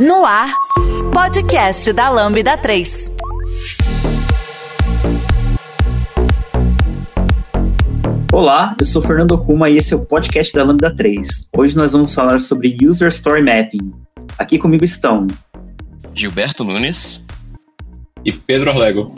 No 0.00 0.24
ar, 0.24 0.50
podcast 1.12 1.92
da 1.92 2.08
Lambda 2.08 2.56
3. 2.56 3.16
Olá, 8.32 8.74
eu 8.78 8.84
sou 8.86 9.02
Fernando 9.02 9.32
Okuma 9.32 9.68
e 9.68 9.76
esse 9.76 9.92
é 9.92 9.98
o 9.98 10.06
podcast 10.06 10.54
da 10.54 10.64
Lambda 10.64 10.96
3. 10.96 11.50
Hoje 11.54 11.76
nós 11.76 11.92
vamos 11.92 12.14
falar 12.14 12.40
sobre 12.40 12.78
User 12.82 13.08
Story 13.08 13.42
Mapping. 13.42 13.92
Aqui 14.38 14.58
comigo 14.58 14.84
estão 14.84 15.26
Gilberto 16.14 16.64
Nunes 16.64 17.22
e 18.24 18.32
Pedro 18.32 18.70
Arlego. 18.70 19.14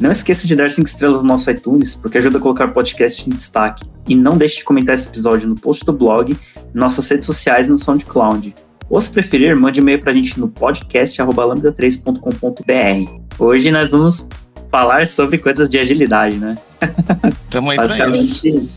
Não 0.00 0.10
esqueça 0.10 0.48
de 0.48 0.56
dar 0.56 0.68
5 0.68 0.88
estrelas 0.88 1.22
no 1.22 1.28
nosso 1.28 1.48
iTunes, 1.48 1.94
porque 1.94 2.18
ajuda 2.18 2.38
a 2.38 2.40
colocar 2.40 2.64
o 2.64 2.72
podcast 2.72 3.30
em 3.30 3.32
destaque. 3.32 3.88
E 4.08 4.16
não 4.16 4.36
deixe 4.36 4.56
de 4.56 4.64
comentar 4.64 4.94
esse 4.94 5.08
episódio 5.08 5.48
no 5.48 5.54
post 5.54 5.84
do 5.84 5.92
blog, 5.92 6.36
nossas 6.74 7.08
redes 7.08 7.24
sociais 7.24 7.68
e 7.68 7.70
no 7.70 7.78
SoundCloud. 7.78 8.52
Ou 8.92 9.00
se 9.00 9.10
preferir, 9.10 9.58
mande 9.58 9.80
e-mail 9.80 10.00
pra 10.02 10.12
gente 10.12 10.38
no 10.38 10.48
podcast.lambda3.com.br. 10.48 13.22
Hoje 13.38 13.70
nós 13.70 13.88
vamos 13.88 14.28
falar 14.70 15.06
sobre 15.06 15.38
coisas 15.38 15.66
de 15.66 15.78
agilidade, 15.78 16.36
né? 16.36 16.58
Tamo 17.48 17.70
aí 17.70 17.78
pra 17.78 18.10
isso. 18.10 18.68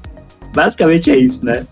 Basicamente 0.54 1.12
é 1.12 1.18
isso, 1.18 1.46
né? 1.46 1.68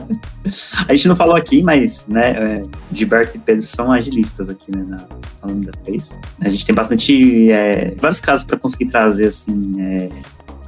a 0.88 0.94
gente 0.94 1.08
não 1.08 1.14
falou 1.14 1.36
aqui, 1.36 1.62
mas, 1.62 2.06
né, 2.08 2.30
é, 2.30 2.62
Gilberto 2.90 3.36
e 3.36 3.40
Pedro 3.40 3.66
são 3.66 3.92
agilistas 3.92 4.48
aqui, 4.48 4.74
né, 4.74 4.82
na, 4.88 4.96
na 4.96 5.06
Lambda 5.44 5.72
3. 5.84 6.18
A 6.40 6.48
gente 6.48 6.64
tem 6.64 6.74
bastante, 6.74 7.52
é, 7.52 7.94
vários 7.98 8.18
casos 8.18 8.46
para 8.46 8.58
conseguir 8.58 8.86
trazer, 8.86 9.26
assim, 9.26 9.74
é, 9.78 10.08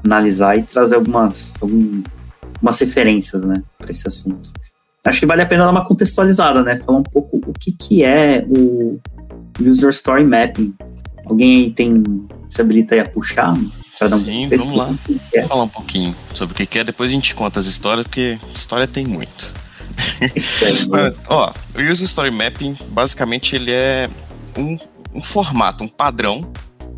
analisar 0.04 0.58
e 0.58 0.64
trazer 0.64 0.96
algumas, 0.96 1.54
algumas 1.62 2.78
referências, 2.78 3.42
né, 3.42 3.62
para 3.78 3.90
esse 3.90 4.06
assunto. 4.06 4.52
Acho 5.06 5.20
que 5.20 5.26
vale 5.26 5.42
a 5.42 5.46
pena 5.46 5.64
dar 5.64 5.70
uma 5.70 5.84
contextualizada, 5.84 6.62
né, 6.62 6.80
falar 6.84 6.98
um 6.98 7.02
pouco 7.02 7.40
o 7.46 7.52
que, 7.52 7.72
que 7.72 8.04
é 8.04 8.44
o 8.48 9.00
User 9.60 9.90
Story 9.90 10.24
Mapping. 10.24 10.74
Alguém 11.24 11.56
aí 11.56 11.70
tem, 11.70 12.02
se 12.48 12.60
habilita 12.60 12.94
aí 12.94 13.00
a 13.00 13.08
puxar? 13.08 13.52
Dar 14.00 14.14
um 14.14 14.18
Sim, 14.18 14.48
vamos 14.48 14.76
lá. 14.76 14.84
Vamos 14.84 15.48
falar 15.48 15.62
um 15.62 15.68
pouquinho 15.68 16.14
sobre 16.34 16.52
o 16.52 16.66
que 16.66 16.78
é, 16.78 16.84
depois 16.84 17.10
a 17.10 17.14
gente 17.14 17.34
conta 17.34 17.60
as 17.60 17.66
histórias, 17.66 18.04
porque 18.04 18.38
história 18.54 18.86
tem 18.86 19.06
muito. 19.06 19.54
Mas, 20.90 21.14
ó, 21.28 21.52
o 21.74 21.80
User 21.80 22.04
Story 22.04 22.30
Mapping, 22.30 22.76
basicamente, 22.88 23.56
ele 23.56 23.70
é 23.70 24.08
um, 24.56 24.76
um 25.14 25.22
formato, 25.22 25.82
um 25.82 25.88
padrão. 25.88 26.50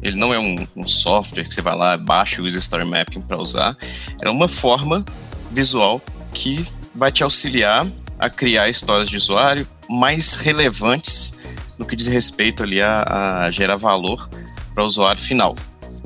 Ele 0.03 0.17
não 0.17 0.33
é 0.33 0.39
um, 0.39 0.67
um, 0.77 0.87
software 0.87 1.45
que 1.45 1.55
você 1.55 1.61
vai 1.61 1.77
lá, 1.77 1.97
baixa 1.97 2.41
o 2.41 2.47
User 2.47 2.61
Story 2.61 2.85
Mapping 2.85 3.21
para 3.21 3.41
usar. 3.41 3.77
É 4.23 4.31
uma 4.31 4.49
forma 4.49 5.05
visual 5.51 6.01
que 6.33 6.67
vai 6.99 7.11
te 7.11 7.23
auxiliar 7.23 7.87
a 8.19 8.29
criar 8.29 8.69
histórias 8.69 9.09
de 9.09 9.17
usuário 9.17 9.67
mais 9.89 10.35
relevantes 10.35 11.33
no 11.79 11.87
que 11.87 11.97
diz 11.97 12.09
respeito 12.09 12.63
ali 12.63 12.83
a, 12.83 13.45
a 13.45 13.51
gerar 13.51 13.77
valor 13.77 14.29
para 14.75 14.83
o 14.83 14.87
usuário 14.87 15.23
final 15.23 15.55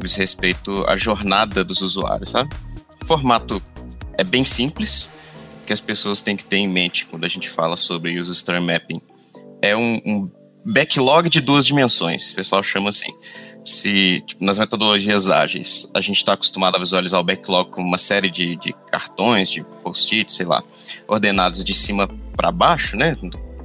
diz 0.05 0.15
respeito 0.15 0.85
à 0.87 0.97
jornada 0.97 1.65
dos 1.65 1.81
usuários, 1.81 2.31
sabe? 2.31 2.51
O 3.03 3.07
formato 3.07 3.63
é 4.19 4.25
bem 4.25 4.45
simples, 4.45 5.11
que 5.67 5.73
as 5.73 5.81
pessoas 5.81 6.21
têm 6.21 6.37
que 6.37 6.45
ter 6.45 6.57
em 6.57 6.69
mente 6.69 7.07
quando 7.07 7.25
a 7.25 7.29
gente 7.29 7.49
fala 7.49 7.77
sobre 7.77 8.19
User 8.19 8.33
Story 8.33 8.61
Mapping. 8.61 9.01
É 9.61 9.77
um, 9.77 10.01
um 10.05 10.31
backlog 10.65 11.29
de 11.29 11.41
duas 11.41 11.65
dimensões, 11.65 12.31
o 12.31 12.35
pessoal 12.35 12.63
chama 12.63 12.91
assim. 12.91 13.13
Se 13.65 14.21
tipo, 14.23 14.45
nas 14.45 14.59
metodologias 14.59 15.29
ágeis 15.29 15.89
a 15.95 16.01
gente 16.01 16.17
está 16.17 16.33
acostumado 16.33 16.77
a 16.77 16.81
visualizar 16.81 17.21
o 17.21 17.25
backlog 17.25 17.71
como 17.71 17.87
uma 17.87 17.99
série 17.99 18.31
de, 18.31 18.57
de 18.57 18.75
cartões, 18.91 19.51
de 19.51 19.63
post-it, 19.83 20.33
sei 20.33 20.47
lá, 20.47 20.63
ordenados 21.07 21.65
de 21.65 21.73
cima 21.73 22.09
para 22.37 22.51
baixo, 22.51 22.97
né, 22.97 23.17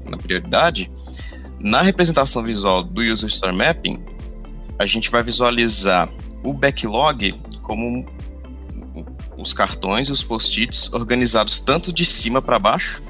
na 0.06 0.18
prioridade, 0.18 0.90
na 1.60 1.82
representação 1.82 2.44
visual 2.44 2.84
do 2.84 3.02
User 3.02 3.28
Story 3.30 3.56
Mapping, 3.56 4.04
a 4.78 4.86
gente 4.86 5.10
vai 5.10 5.24
visualizar 5.24 6.10
o 6.44 6.54
backlog 6.54 7.34
como 7.64 8.06
os 9.38 9.54
cartões 9.54 10.10
e 10.10 10.12
os 10.12 10.24
post-its 10.24 10.92
organizados 10.94 11.60
tanto 11.60 11.92
de 11.92 12.06
cima 12.06 12.42
para 12.42 12.60
baixo 12.60 13.02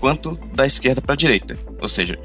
quanto 0.00 0.38
da 0.54 0.66
esquerda 0.66 1.00
para 1.00 1.14
a 1.14 1.16
direita. 1.16 1.58
Ou 1.80 1.88
seja, 1.88 2.18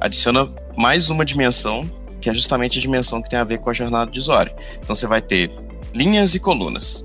adiciona 0.00 0.50
mais 0.76 1.10
uma 1.10 1.24
dimensão 1.24 1.88
que 2.20 2.28
é 2.28 2.34
justamente 2.34 2.78
a 2.78 2.82
dimensão 2.82 3.22
que 3.22 3.28
tem 3.28 3.38
a 3.38 3.44
ver 3.44 3.58
com 3.58 3.70
a 3.70 3.72
jornada 3.72 4.10
de 4.10 4.18
usuário. 4.18 4.52
Então 4.76 4.94
você 4.94 5.06
vai 5.06 5.22
ter 5.22 5.50
linhas 5.94 6.34
e 6.34 6.40
colunas. 6.40 7.04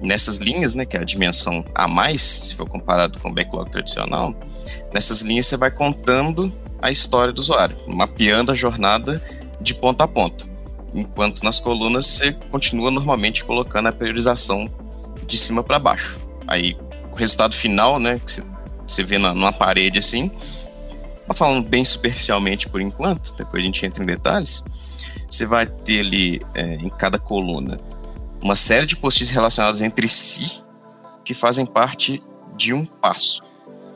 Nessas 0.00 0.36
linhas, 0.36 0.74
né, 0.74 0.84
que 0.84 0.96
é 0.96 1.00
a 1.00 1.04
dimensão 1.04 1.64
a 1.74 1.88
mais, 1.88 2.20
se 2.20 2.54
for 2.54 2.68
comparado 2.68 3.18
com 3.18 3.30
o 3.30 3.32
backlog 3.32 3.70
tradicional, 3.70 4.34
nessas 4.92 5.22
linhas 5.22 5.46
você 5.46 5.56
vai 5.56 5.70
contando 5.70 6.52
a 6.80 6.90
história 6.90 7.32
do 7.32 7.38
usuário, 7.38 7.76
mapeando 7.86 8.52
a 8.52 8.54
jornada 8.54 9.22
de 9.60 9.74
ponta 9.74 10.04
a 10.04 10.08
ponta 10.08 10.54
enquanto 10.94 11.42
nas 11.42 11.58
colunas 11.58 12.06
você 12.06 12.32
continua 12.50 12.90
normalmente 12.90 13.44
colocando 13.44 13.88
a 13.88 13.92
priorização 13.92 14.70
de 15.26 15.36
cima 15.36 15.62
para 15.62 15.78
baixo. 15.78 16.18
Aí 16.46 16.76
o 17.12 17.16
resultado 17.16 17.54
final, 17.54 17.98
né, 17.98 18.20
que 18.24 18.42
você 18.86 19.02
vê 19.02 19.18
na, 19.18 19.34
numa 19.34 19.52
parede 19.52 19.98
assim, 19.98 20.30
falando 21.32 21.68
bem 21.68 21.84
superficialmente 21.84 22.68
por 22.68 22.80
enquanto, 22.80 23.34
depois 23.34 23.62
a 23.62 23.66
gente 23.66 23.86
entra 23.86 24.02
em 24.02 24.06
detalhes, 24.06 24.62
você 25.30 25.46
vai 25.46 25.66
ter 25.66 26.00
ali 26.00 26.40
é, 26.54 26.74
em 26.74 26.88
cada 26.88 27.18
coluna 27.18 27.80
uma 28.42 28.56
série 28.56 28.84
de 28.84 28.96
post-its 28.96 29.30
relacionados 29.30 29.80
entre 29.80 30.06
si 30.06 30.62
que 31.24 31.34
fazem 31.34 31.64
parte 31.64 32.22
de 32.56 32.74
um 32.74 32.84
passo, 32.84 33.42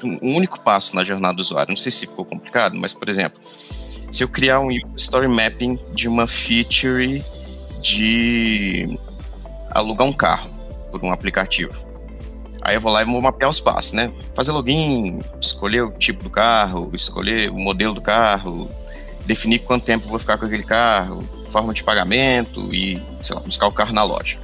um 0.02 0.36
único 0.36 0.60
passo 0.60 0.96
na 0.96 1.04
jornada 1.04 1.34
do 1.34 1.40
usuário. 1.40 1.70
Não 1.70 1.76
sei 1.76 1.92
se 1.92 2.06
ficou 2.06 2.24
complicado, 2.24 2.76
mas 2.78 2.94
por 2.94 3.08
exemplo, 3.08 3.38
se 3.42 4.24
eu 4.24 4.28
criar 4.28 4.60
um 4.60 4.70
story 4.96 5.28
mapping 5.28 5.78
de 5.92 6.08
uma 6.08 6.26
feature 6.26 7.22
de 7.82 8.98
alugar 9.70 10.06
um 10.06 10.12
carro 10.12 10.50
por 10.90 11.04
um 11.04 11.12
aplicativo. 11.12 11.87
Aí 12.68 12.74
eu 12.74 12.82
vou 12.82 12.92
lá 12.92 13.00
e 13.00 13.04
vou 13.06 13.18
mapear 13.18 13.48
os 13.48 13.62
passos, 13.62 13.92
né? 13.92 14.12
Fazer 14.34 14.52
login, 14.52 15.20
escolher 15.40 15.80
o 15.80 15.90
tipo 15.90 16.22
do 16.22 16.28
carro, 16.28 16.90
escolher 16.92 17.48
o 17.48 17.58
modelo 17.58 17.94
do 17.94 18.02
carro, 18.02 18.70
definir 19.24 19.60
quanto 19.60 19.86
tempo 19.86 20.06
vou 20.06 20.18
ficar 20.18 20.36
com 20.36 20.44
aquele 20.44 20.64
carro, 20.64 21.22
forma 21.50 21.72
de 21.72 21.82
pagamento 21.82 22.60
e, 22.74 23.02
sei 23.22 23.34
lá, 23.34 23.40
buscar 23.40 23.68
o 23.68 23.72
carro 23.72 23.94
na 23.94 24.04
loja. 24.04 24.36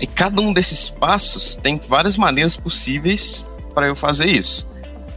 E 0.00 0.06
cada 0.06 0.40
um 0.40 0.50
desses 0.50 0.88
passos 0.88 1.56
tem 1.56 1.78
várias 1.78 2.16
maneiras 2.16 2.56
possíveis 2.56 3.46
para 3.74 3.88
eu 3.88 3.94
fazer 3.94 4.30
isso. 4.30 4.66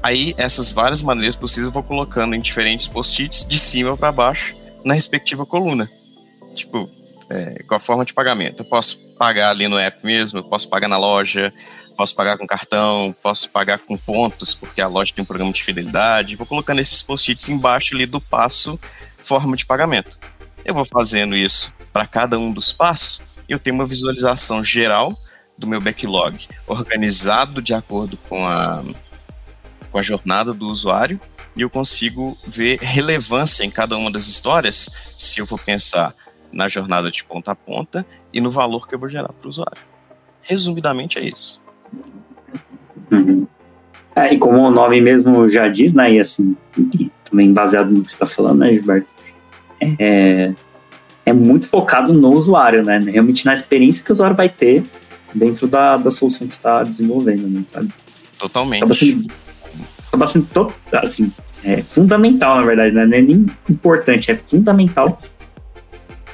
Aí, 0.03 0.35
essas 0.37 0.71
várias 0.71 1.01
maneiras 1.01 1.37
possíveis 1.37 1.67
eu 1.67 1.71
vou 1.71 1.83
colocando 1.83 2.35
em 2.35 2.41
diferentes 2.41 2.89
post-its 2.89 3.45
de 3.45 3.57
cima 3.57 3.95
para 3.95 4.11
baixo 4.11 4.57
na 4.83 4.93
respectiva 4.93 5.45
coluna. 5.45 5.89
Tipo, 6.53 6.89
é, 7.29 7.63
com 7.63 7.75
a 7.75 7.79
forma 7.79 8.03
de 8.03 8.13
pagamento. 8.13 8.61
Eu 8.61 8.65
posso 8.65 8.97
pagar 9.17 9.51
ali 9.51 9.67
no 9.67 9.77
app 9.77 10.03
mesmo, 10.05 10.39
eu 10.39 10.43
posso 10.43 10.67
pagar 10.69 10.87
na 10.87 10.97
loja, 10.97 11.53
posso 11.95 12.15
pagar 12.15 12.37
com 12.37 12.47
cartão, 12.47 13.15
posso 13.21 13.49
pagar 13.49 13.77
com 13.79 13.97
pontos, 13.97 14.53
porque 14.53 14.81
a 14.81 14.87
loja 14.87 15.13
tem 15.13 15.21
um 15.21 15.27
programa 15.27 15.53
de 15.53 15.63
fidelidade. 15.63 16.35
Vou 16.35 16.47
colocando 16.47 16.79
esses 16.79 17.01
post-its 17.01 17.49
embaixo 17.49 17.95
ali 17.95 18.05
do 18.05 18.19
passo 18.19 18.79
forma 19.17 19.55
de 19.55 19.65
pagamento. 19.65 20.17
Eu 20.65 20.73
vou 20.73 20.85
fazendo 20.85 21.35
isso 21.35 21.73
para 21.93 22.07
cada 22.07 22.39
um 22.39 22.51
dos 22.51 22.71
passos. 22.71 23.21
Eu 23.47 23.59
tenho 23.59 23.75
uma 23.75 23.85
visualização 23.85 24.63
geral 24.63 25.13
do 25.57 25.67
meu 25.67 25.81
backlog 25.81 26.47
organizado 26.65 27.61
de 27.61 27.73
acordo 27.73 28.15
com 28.17 28.47
a 28.47 28.83
com 29.91 29.97
a 29.97 30.03
jornada 30.03 30.53
do 30.53 30.67
usuário 30.67 31.19
e 31.55 31.61
eu 31.61 31.69
consigo 31.69 32.37
ver 32.45 32.77
relevância 32.79 33.63
em 33.63 33.71
cada 33.71 33.97
uma 33.97 34.11
das 34.11 34.27
histórias 34.27 34.87
se 35.17 35.39
eu 35.39 35.47
for 35.47 35.59
pensar 35.59 36.13
na 36.51 36.67
jornada 36.67 37.11
de 37.11 37.23
ponta 37.23 37.51
a 37.51 37.55
ponta 37.55 38.05
e 38.33 38.41
no 38.41 38.51
valor 38.51 38.87
que 38.87 38.95
eu 38.95 38.99
vou 38.99 39.09
gerar 39.09 39.29
para 39.29 39.45
o 39.45 39.49
usuário. 39.49 39.81
Resumidamente 40.41 41.19
é 41.19 41.27
isso. 41.27 41.61
Uhum. 43.11 43.47
É, 44.15 44.33
e 44.33 44.37
como 44.37 44.57
o 44.57 44.71
nome 44.71 44.99
mesmo 45.01 45.47
já 45.47 45.67
diz, 45.67 45.93
né, 45.93 46.13
e 46.13 46.19
assim, 46.19 46.55
e 46.77 47.11
também 47.23 47.53
baseado 47.53 47.89
no 47.89 48.03
que 48.03 48.09
você 48.09 48.15
está 48.15 48.27
falando, 48.27 48.59
né, 48.59 48.73
Gilberto, 48.73 49.07
é, 49.99 50.53
é 51.25 51.33
muito 51.33 51.69
focado 51.69 52.11
no 52.13 52.29
usuário, 52.29 52.83
né, 52.83 52.99
realmente 52.99 53.45
na 53.45 53.53
experiência 53.53 54.03
que 54.03 54.11
o 54.11 54.13
usuário 54.13 54.35
vai 54.35 54.49
ter 54.49 54.83
dentro 55.33 55.67
da, 55.67 55.97
da 55.97 56.11
solução 56.11 56.47
que 56.47 56.53
está 56.53 56.83
desenvolvendo, 56.83 57.47
né, 57.47 57.63
sabe? 57.71 57.89
Totalmente. 58.37 58.79
Acaba 58.79 58.93
sendo 58.93 59.27
acaba 60.07 60.27
sendo 60.27 60.47
todo, 60.47 60.73
assim, 60.91 61.31
é 61.63 61.81
fundamental, 61.83 62.57
na 62.57 62.65
verdade, 62.65 62.93
né? 62.93 63.05
não 63.05 63.17
é 63.17 63.21
nem 63.21 63.45
importante, 63.69 64.31
é 64.31 64.35
fundamental 64.35 65.21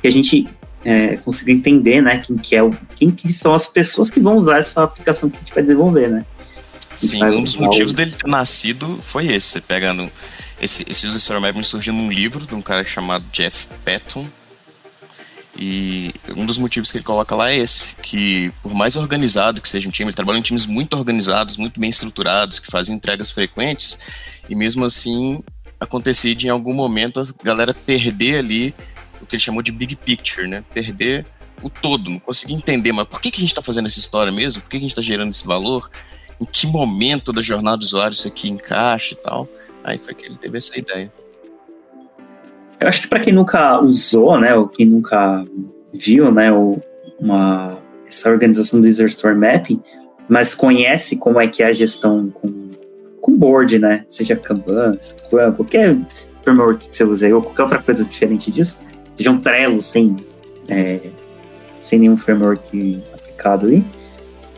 que 0.06 0.08
a 0.08 0.12
gente 0.12 0.48
é, 0.84 1.18
consiga 1.18 1.52
entender, 1.52 2.00
né, 2.00 2.20
quem 2.20 2.38
que 2.38 2.56
é 2.56 2.62
o, 2.62 2.70
quem 2.96 3.10
que 3.10 3.34
são 3.34 3.56
as 3.56 3.66
pessoas 3.66 4.12
que 4.12 4.20
vão 4.20 4.38
usar 4.38 4.60
essa 4.60 4.84
aplicação 4.84 5.32
que 5.32 5.38
a 5.38 5.40
gente 5.40 5.54
vai 5.54 5.64
desenvolver, 5.64 6.10
né? 6.10 6.26
Sim, 6.96 7.24
um 7.24 7.44
dos 7.44 7.56
motivos 7.56 7.92
o... 7.92 7.96
dele 7.96 8.12
ter 8.12 8.30
nascido 8.30 9.00
foi 9.04 9.26
esse. 9.28 9.48
Você 9.48 9.62
pega 9.62 9.94
no, 9.94 10.10
esse, 10.62 10.86
esse 10.88 11.08
User 11.08 11.18
Story 11.18 11.42
Mapping 11.42 11.64
surgiu 11.64 11.92
num 11.92 12.12
livro 12.12 12.46
de 12.46 12.54
um 12.54 12.62
cara 12.62 12.84
chamado 12.84 13.26
Jeff 13.32 13.68
Patton, 13.84 14.28
e 15.58 16.12
um 16.36 16.46
dos 16.46 16.60
motivos 16.60 16.92
que 16.92 16.98
ele 16.98 17.04
coloca 17.04 17.34
lá 17.36 17.50
é 17.50 17.58
esse, 17.58 17.96
que 17.96 18.54
por 18.62 18.74
mais 18.76 18.96
organizado 18.96 19.60
que 19.60 19.70
seja 19.70 19.88
um 19.88 19.92
time, 19.92 20.10
ele 20.10 20.16
trabalha 20.16 20.38
em 20.38 20.42
times 20.44 20.68
muito 20.68 20.96
organizados, 20.96 21.58
muito 21.58 21.80
bem 21.80 21.90
estruturados, 21.90 22.60
que 22.60 22.70
fazem 22.70 22.96
entregas 22.96 23.32
frequentes, 23.32 23.98
e 24.48 24.54
mesmo 24.56 24.86
assim 24.86 25.44
acontecia 25.80 26.36
de 26.36 26.46
em 26.46 26.50
algum 26.52 26.74
momento 26.74 27.20
a 27.20 27.44
galera 27.44 27.74
perder 27.74 28.38
ali 28.38 28.76
o 29.22 29.26
que 29.26 29.36
ele 29.36 29.42
chamou 29.42 29.62
de 29.62 29.72
big 29.72 29.96
picture, 29.96 30.48
né? 30.48 30.64
Perder 30.74 31.26
o 31.64 31.70
todo, 31.70 32.10
não 32.10 32.20
conseguia 32.20 32.56
entender, 32.56 32.92
mas 32.92 33.08
por 33.08 33.22
que, 33.22 33.32
que 33.32 33.38
a 33.38 33.42
gente 33.42 33.50
está 33.50 33.62
fazendo 33.62 33.88
essa 33.88 34.00
história 34.00 34.32
mesmo? 34.32 34.62
Por 34.62 34.70
que, 34.70 34.78
que 34.78 34.86
a 34.86 34.88
gente 34.88 34.92
está 34.92 35.02
gerando 35.02 35.32
esse 35.32 35.46
valor? 35.46 35.90
Em 36.40 36.46
que 36.46 36.68
momento 36.68 37.32
da 37.32 37.42
jornada 37.42 37.78
do 37.78 37.84
usuário 37.84 38.14
isso 38.14 38.28
aqui 38.28 38.50
encaixa 38.50 39.14
e 39.14 39.18
tal? 39.18 39.48
Aí 39.84 39.98
foi 39.98 40.14
que 40.14 40.26
ele 40.26 40.38
teve 40.38 40.58
essa 40.58 40.78
ideia. 40.78 41.12
Eu 42.80 42.88
acho 42.88 43.02
que 43.02 43.08
para 43.08 43.20
quem 43.20 43.34
nunca 43.34 43.80
usou, 43.80 44.40
né, 44.40 44.54
ou 44.54 44.68
quem 44.68 44.86
nunca 44.86 45.46
viu, 45.94 46.32
né, 46.32 46.52
uma, 47.20 47.78
essa 48.06 48.30
organização 48.30 48.82
do 48.82 48.88
User 48.88 49.08
Store 49.08 49.36
Mapping, 49.36 49.82
mas 50.28 50.54
conhece 50.54 51.18
como 51.18 51.40
é 51.40 51.48
que 51.48 51.64
é 51.64 51.68
a 51.68 51.72
gestão 51.72 52.30
com, 52.30 52.72
com 53.22 53.38
board, 53.38 53.80
né, 53.80 54.04
seja 54.08 54.36
Kanban, 54.36 54.98
Scrum, 55.02 55.54
qualquer 55.54 55.98
framework 56.44 56.90
que 56.90 56.96
você 56.96 57.04
use 57.04 57.34
ou 57.34 57.42
qualquer 57.42 57.64
outra 57.64 57.82
coisa 57.82 58.04
diferente 58.04 58.52
disso, 58.52 58.84
seja 59.18 59.32
um 59.32 59.40
Trello 59.40 59.82
sem, 59.82 60.16
é, 60.68 61.00
sem 61.80 62.00
nenhum 62.00 62.18
framework 62.18 63.02
aplicado 63.14 63.66
ali, 63.66 63.86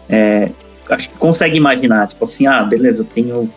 é, 0.10 0.50
acho 0.90 1.10
que 1.10 1.18
consegue 1.18 1.58
imaginar, 1.58 2.08
tipo 2.08 2.24
assim, 2.24 2.48
ah, 2.48 2.64
beleza, 2.64 3.02
eu 3.02 3.06
tenho 3.06 3.50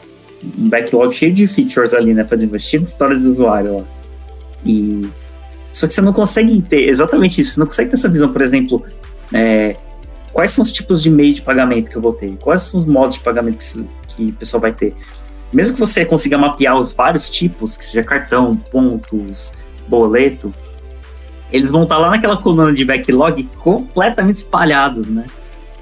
um 0.58 0.68
backlog 0.68 1.14
cheio 1.14 1.32
de 1.32 1.46
features 1.46 1.94
ali, 1.94 2.14
né, 2.14 2.24
para 2.24 2.42
investir 2.42 2.80
na 2.80 2.86
história 2.86 3.18
do 3.18 3.32
usuário 3.32 3.78
lá. 3.78 3.84
E 4.64 5.08
só 5.72 5.86
que 5.86 5.94
você 5.94 6.00
não 6.00 6.12
consegue 6.12 6.60
ter 6.62 6.88
exatamente 6.88 7.40
isso. 7.40 7.54
Você 7.54 7.60
não 7.60 7.66
consegue 7.66 7.90
ter 7.90 7.96
essa 7.96 8.08
visão, 8.08 8.28
por 8.28 8.42
exemplo, 8.42 8.84
é, 9.32 9.76
quais 10.32 10.50
são 10.50 10.62
os 10.62 10.72
tipos 10.72 11.02
de 11.02 11.10
meio 11.10 11.34
de 11.34 11.42
pagamento 11.42 11.90
que 11.90 11.96
eu 11.96 12.02
vou 12.02 12.12
ter? 12.12 12.36
Quais 12.38 12.62
são 12.62 12.80
os 12.80 12.86
modos 12.86 13.16
de 13.16 13.20
pagamento 13.22 13.58
que, 13.58 13.86
que 14.08 14.26
o 14.30 14.32
pessoal 14.34 14.60
vai 14.60 14.72
ter? 14.72 14.94
Mesmo 15.52 15.74
que 15.74 15.80
você 15.80 16.04
consiga 16.04 16.38
mapear 16.38 16.76
os 16.76 16.92
vários 16.92 17.28
tipos, 17.28 17.76
que 17.76 17.84
seja 17.84 18.02
cartão, 18.02 18.54
pontos, 18.54 19.54
boleto, 19.88 20.52
eles 21.52 21.68
vão 21.68 21.84
estar 21.84 21.98
lá 21.98 22.10
naquela 22.10 22.36
coluna 22.36 22.72
de 22.72 22.84
backlog 22.84 23.44
completamente 23.58 24.36
espalhados, 24.36 25.10
né? 25.10 25.26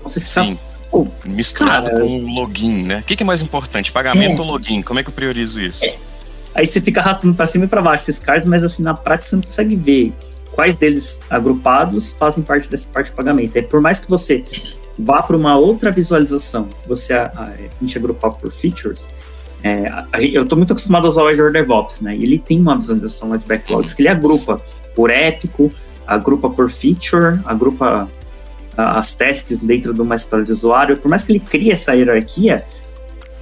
Você 0.03 0.21
fica, 0.21 0.43
Sim. 0.43 0.59
Pô, 0.91 1.07
Misturado 1.25 1.91
cara, 1.91 2.01
com 2.01 2.35
login, 2.35 2.85
né? 2.85 2.99
O 2.99 3.03
que, 3.03 3.15
que, 3.15 3.23
é 3.23 3.27
mais 3.27 3.43
importante, 3.43 3.93
pagamento 3.93 4.41
é. 4.41 4.45
ou 4.45 4.51
login? 4.53 4.81
Como 4.81 4.99
é 4.99 5.03
que 5.03 5.11
eu 5.11 5.15
priorizo 5.15 5.61
isso? 5.61 5.85
É. 5.85 5.97
Aí 6.55 6.67
você 6.67 6.81
fica 6.81 7.01
arrastando 7.01 7.35
para 7.35 7.47
cima 7.47 7.67
e 7.67 7.69
para 7.69 7.83
baixo 7.83 8.05
esses 8.05 8.19
cards, 8.19 8.49
mas 8.49 8.65
assim, 8.65 8.83
na 8.83 8.95
prática 8.95 9.29
você 9.29 9.37
não 9.37 9.43
consegue 9.43 9.77
ver 9.77 10.13
quais 10.53 10.75
deles 10.75 11.21
agrupados 11.29 12.13
fazem 12.13 12.43
parte 12.43 12.71
dessa 12.71 12.89
parte 12.89 13.11
de 13.11 13.13
pagamento. 13.13 13.57
Aí, 13.57 13.63
por 13.63 13.81
mais 13.81 13.99
que 13.99 14.09
você 14.09 14.45
vá 14.99 15.23
para 15.23 15.37
uma 15.37 15.57
outra 15.57 15.93
visualização, 15.93 16.69
você 16.87 17.13
a, 17.13 17.31
a, 17.35 17.45
a 17.45 17.81
gente 17.81 17.97
agrupar 17.97 18.33
por 18.33 18.51
features, 18.51 19.09
é, 19.63 19.89
a, 19.89 20.09
eu 20.21 20.43
estou 20.43 20.57
muito 20.57 20.73
acostumado 20.73 21.05
a 21.05 21.09
usar 21.09 21.23
o 21.23 21.29
Azure 21.29 21.53
DevOps, 21.53 22.01
né? 22.01 22.15
Ele 22.17 22.39
tem 22.39 22.61
uma 22.61 22.75
visualização 22.75 23.29
lá 23.29 23.37
de 23.37 23.47
backlogs 23.47 23.95
que 23.95 24.03
ele 24.03 24.09
agrupa 24.09 24.61
por 24.99 25.11
épico, 25.11 25.71
agrupa 26.05 26.51
por 26.51 26.69
feature, 26.69 27.41
agrupa 27.45 28.11
as 28.77 29.15
testes 29.15 29.57
dentro 29.59 29.95
de 29.95 30.01
uma 30.01 30.17
história 30.17 30.45
de 30.45 30.51
usuário. 30.51 30.99
Por 30.99 31.09
mais 31.09 31.23
que 31.23 31.31
ele 31.31 31.39
crie 31.39 31.71
essa 31.71 31.95
hierarquia, 31.95 32.67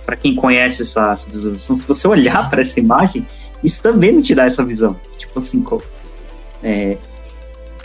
para 0.05 0.17
quem 0.17 0.35
conhece 0.35 0.83
essa, 0.83 1.13
essa, 1.13 1.31
visualização, 1.31 1.75
se 1.75 1.87
você 1.87 2.07
olhar 2.07 2.51
para 2.51 2.61
essa 2.61 2.79
imagem, 2.79 3.27
isso 3.65 3.83
também 3.83 4.13
não 4.13 4.21
te 4.21 4.35
dá 4.35 4.45
essa 4.45 4.63
visão. 4.63 5.01
Tipo 5.17 5.39
assim, 5.39 5.63
qual 5.63 5.81
é, 6.63 6.99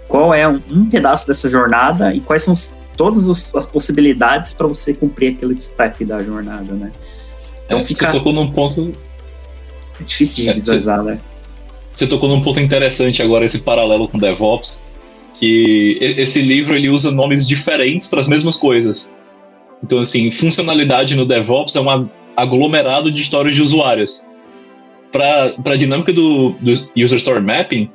qual 0.06 0.34
é 0.34 0.46
um, 0.46 0.62
um, 0.70 0.90
pedaço 0.90 1.26
dessa 1.26 1.50
jornada 1.50 2.14
e 2.14 2.20
quais 2.20 2.44
são 2.44 2.52
os, 2.52 2.76
todas 2.98 3.30
os, 3.30 3.56
as 3.56 3.66
possibilidades 3.66 4.54
para 4.54 4.68
você 4.68 4.94
cumprir 4.94 5.36
aquele 5.36 5.60
step 5.62 6.04
da 6.04 6.22
jornada, 6.22 6.74
né? 6.74 6.92
Então 7.66 7.80
é, 7.80 7.86
fica... 7.86 8.12
Você 8.12 8.18
tocou 8.18 8.34
num 8.34 8.52
ponto... 8.52 8.94
É 9.98 10.04
difícil 10.04 10.44
de 10.44 10.50
é, 10.50 10.54
visualizar, 10.56 11.02
você, 11.02 11.12
né? 11.12 11.20
Você 11.94 12.08
tocou 12.08 12.30
num 12.30 12.42
ponto 12.42 12.60
interessante 12.60 13.22
agora, 13.22 13.46
esse 13.46 13.62
paralelo 13.62 14.08
com 14.08 14.18
DevOps, 14.18 14.82
que 15.34 15.98
esse 16.00 16.42
livro 16.42 16.76
ele 16.76 16.90
usa 16.90 17.12
nomes 17.12 17.48
diferentes 17.48 18.08
para 18.08 18.20
as 18.20 18.28
mesmas 18.28 18.58
coisas. 18.58 19.14
Então, 19.84 20.00
assim, 20.00 20.30
funcionalidade 20.32 21.16
no 21.16 21.26
DevOps 21.26 21.76
é 21.76 21.82
um 21.82 22.10
aglomerado 22.36 23.12
de 23.12 23.22
histórias 23.22 23.56
de 23.56 23.62
usuários. 23.62 24.26
Para 25.12 25.54
a 25.66 25.76
dinâmica 25.76 26.14
do, 26.14 26.52
do 26.62 26.72
User 26.96 27.18
Story 27.18 27.42
Mapping, 27.42 27.90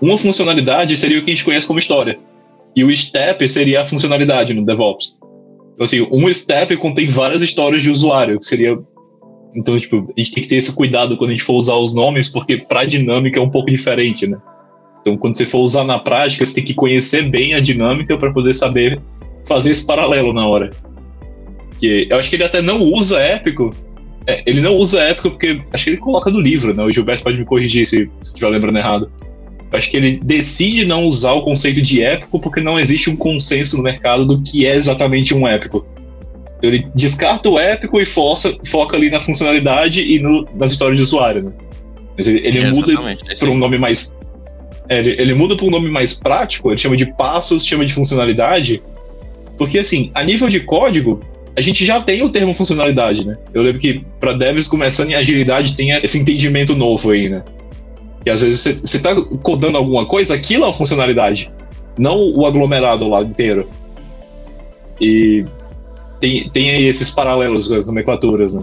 uma 0.00 0.16
funcionalidade 0.16 0.96
seria 0.96 1.18
o 1.18 1.24
que 1.24 1.30
a 1.30 1.34
gente 1.34 1.44
conhece 1.44 1.66
como 1.66 1.78
história. 1.78 2.18
E 2.76 2.84
o 2.84 2.94
step 2.94 3.48
seria 3.48 3.80
a 3.80 3.84
funcionalidade 3.84 4.54
no 4.54 4.64
DevOps. 4.64 5.18
Então, 5.74 5.84
assim, 5.84 6.06
um 6.10 6.32
step 6.32 6.76
contém 6.76 7.08
várias 7.08 7.42
histórias 7.42 7.82
de 7.82 7.90
usuário, 7.90 8.38
que 8.38 8.46
seria. 8.46 8.78
Então, 9.54 9.78
tipo, 9.78 10.12
a 10.16 10.20
gente 10.20 10.32
tem 10.32 10.42
que 10.42 10.48
ter 10.48 10.56
esse 10.56 10.74
cuidado 10.74 11.16
quando 11.16 11.30
a 11.30 11.32
gente 11.32 11.42
for 11.42 11.54
usar 11.54 11.76
os 11.76 11.94
nomes, 11.94 12.28
porque 12.28 12.58
para 12.58 12.80
a 12.80 12.84
dinâmica 12.84 13.38
é 13.38 13.42
um 13.42 13.50
pouco 13.50 13.70
diferente, 13.70 14.26
né? 14.26 14.38
Então, 15.00 15.16
quando 15.16 15.36
você 15.36 15.46
for 15.46 15.60
usar 15.60 15.84
na 15.84 15.98
prática, 15.98 16.44
você 16.44 16.54
tem 16.54 16.64
que 16.64 16.74
conhecer 16.74 17.30
bem 17.30 17.54
a 17.54 17.60
dinâmica 17.60 18.16
para 18.18 18.32
poder 18.32 18.54
saber 18.54 19.00
fazer 19.46 19.70
esse 19.70 19.86
paralelo 19.86 20.32
na 20.32 20.46
hora. 20.46 20.70
Que 21.80 22.06
eu 22.10 22.18
acho 22.18 22.28
que 22.28 22.36
ele 22.36 22.44
até 22.44 22.60
não 22.60 22.82
usa 22.82 23.18
épico. 23.18 23.74
É, 24.26 24.42
ele 24.44 24.60
não 24.60 24.76
usa 24.76 25.00
épico 25.00 25.30
porque 25.30 25.62
acho 25.72 25.84
que 25.84 25.90
ele 25.90 25.96
coloca 25.96 26.30
no 26.30 26.40
livro, 26.40 26.74
né? 26.74 26.82
O 26.82 26.92
Gilberto 26.92 27.22
pode 27.22 27.38
me 27.38 27.44
corrigir 27.46 27.86
se 27.86 28.06
estiver 28.22 28.48
lembrando 28.48 28.76
errado. 28.76 29.10
Eu 29.70 29.78
acho 29.78 29.90
que 29.90 29.96
ele 29.96 30.18
decide 30.22 30.84
não 30.84 31.04
usar 31.04 31.32
o 31.32 31.42
conceito 31.42 31.80
de 31.80 32.04
épico 32.04 32.38
porque 32.38 32.60
não 32.60 32.78
existe 32.78 33.08
um 33.08 33.16
consenso 33.16 33.76
no 33.76 33.82
mercado 33.82 34.26
do 34.26 34.42
que 34.42 34.66
é 34.66 34.74
exatamente 34.74 35.34
um 35.34 35.46
épico. 35.46 35.86
Então 36.58 36.70
ele 36.70 36.86
descarta 36.94 37.48
o 37.48 37.58
épico 37.58 38.00
e 38.00 38.06
força, 38.06 38.56
foca 38.66 38.96
ali 38.96 39.10
na 39.10 39.20
funcionalidade 39.20 40.02
e 40.02 40.20
no, 40.20 40.44
nas 40.54 40.72
histórias 40.72 40.96
de 40.96 41.02
usuário, 41.02 41.44
né? 41.44 41.52
Mas 42.16 42.26
ele, 42.26 42.46
ele 42.46 42.58
é 42.58 42.70
muda 42.70 42.92
para 43.38 43.50
um 43.50 43.56
nome 43.56 43.78
mais. 43.78 44.12
É, 44.88 44.98
ele, 44.98 45.10
ele 45.22 45.34
muda 45.34 45.56
para 45.56 45.66
um 45.66 45.70
nome 45.70 45.88
mais 45.88 46.14
prático, 46.14 46.70
ele 46.70 46.78
chama 46.78 46.96
de 46.96 47.06
passos, 47.14 47.64
chama 47.64 47.86
de 47.86 47.94
funcionalidade. 47.94 48.82
Porque, 49.56 49.78
assim, 49.78 50.10
a 50.14 50.24
nível 50.24 50.48
de 50.48 50.60
código, 50.60 51.20
a 51.56 51.60
gente 51.60 51.84
já 51.84 52.00
tem 52.00 52.22
o 52.22 52.30
termo 52.30 52.54
funcionalidade, 52.54 53.26
né? 53.26 53.36
Eu 53.54 53.62
lembro 53.62 53.80
que 53.80 54.04
para 54.20 54.32
devs 54.32 54.68
começando 54.68 55.10
em 55.10 55.14
agilidade 55.14 55.76
tem 55.76 55.90
esse 55.90 56.18
entendimento 56.18 56.74
novo 56.74 57.10
aí, 57.10 57.28
né? 57.28 57.42
Que 58.24 58.30
às 58.30 58.40
vezes 58.40 58.80
você 58.80 58.96
está 58.96 59.14
codando 59.42 59.76
alguma 59.76 60.06
coisa, 60.06 60.34
aquilo 60.34 60.64
é 60.64 60.66
uma 60.68 60.74
funcionalidade, 60.74 61.50
não 61.96 62.18
o 62.20 62.46
aglomerado 62.46 63.08
lá 63.08 63.22
inteiro. 63.22 63.68
E 65.00 65.44
tem, 66.20 66.48
tem 66.48 66.70
aí 66.70 66.84
esses 66.84 67.10
paralelos 67.10 67.68
com 67.68 67.74
as 67.74 67.86
nomenclaturas, 67.86 68.54
né? 68.54 68.62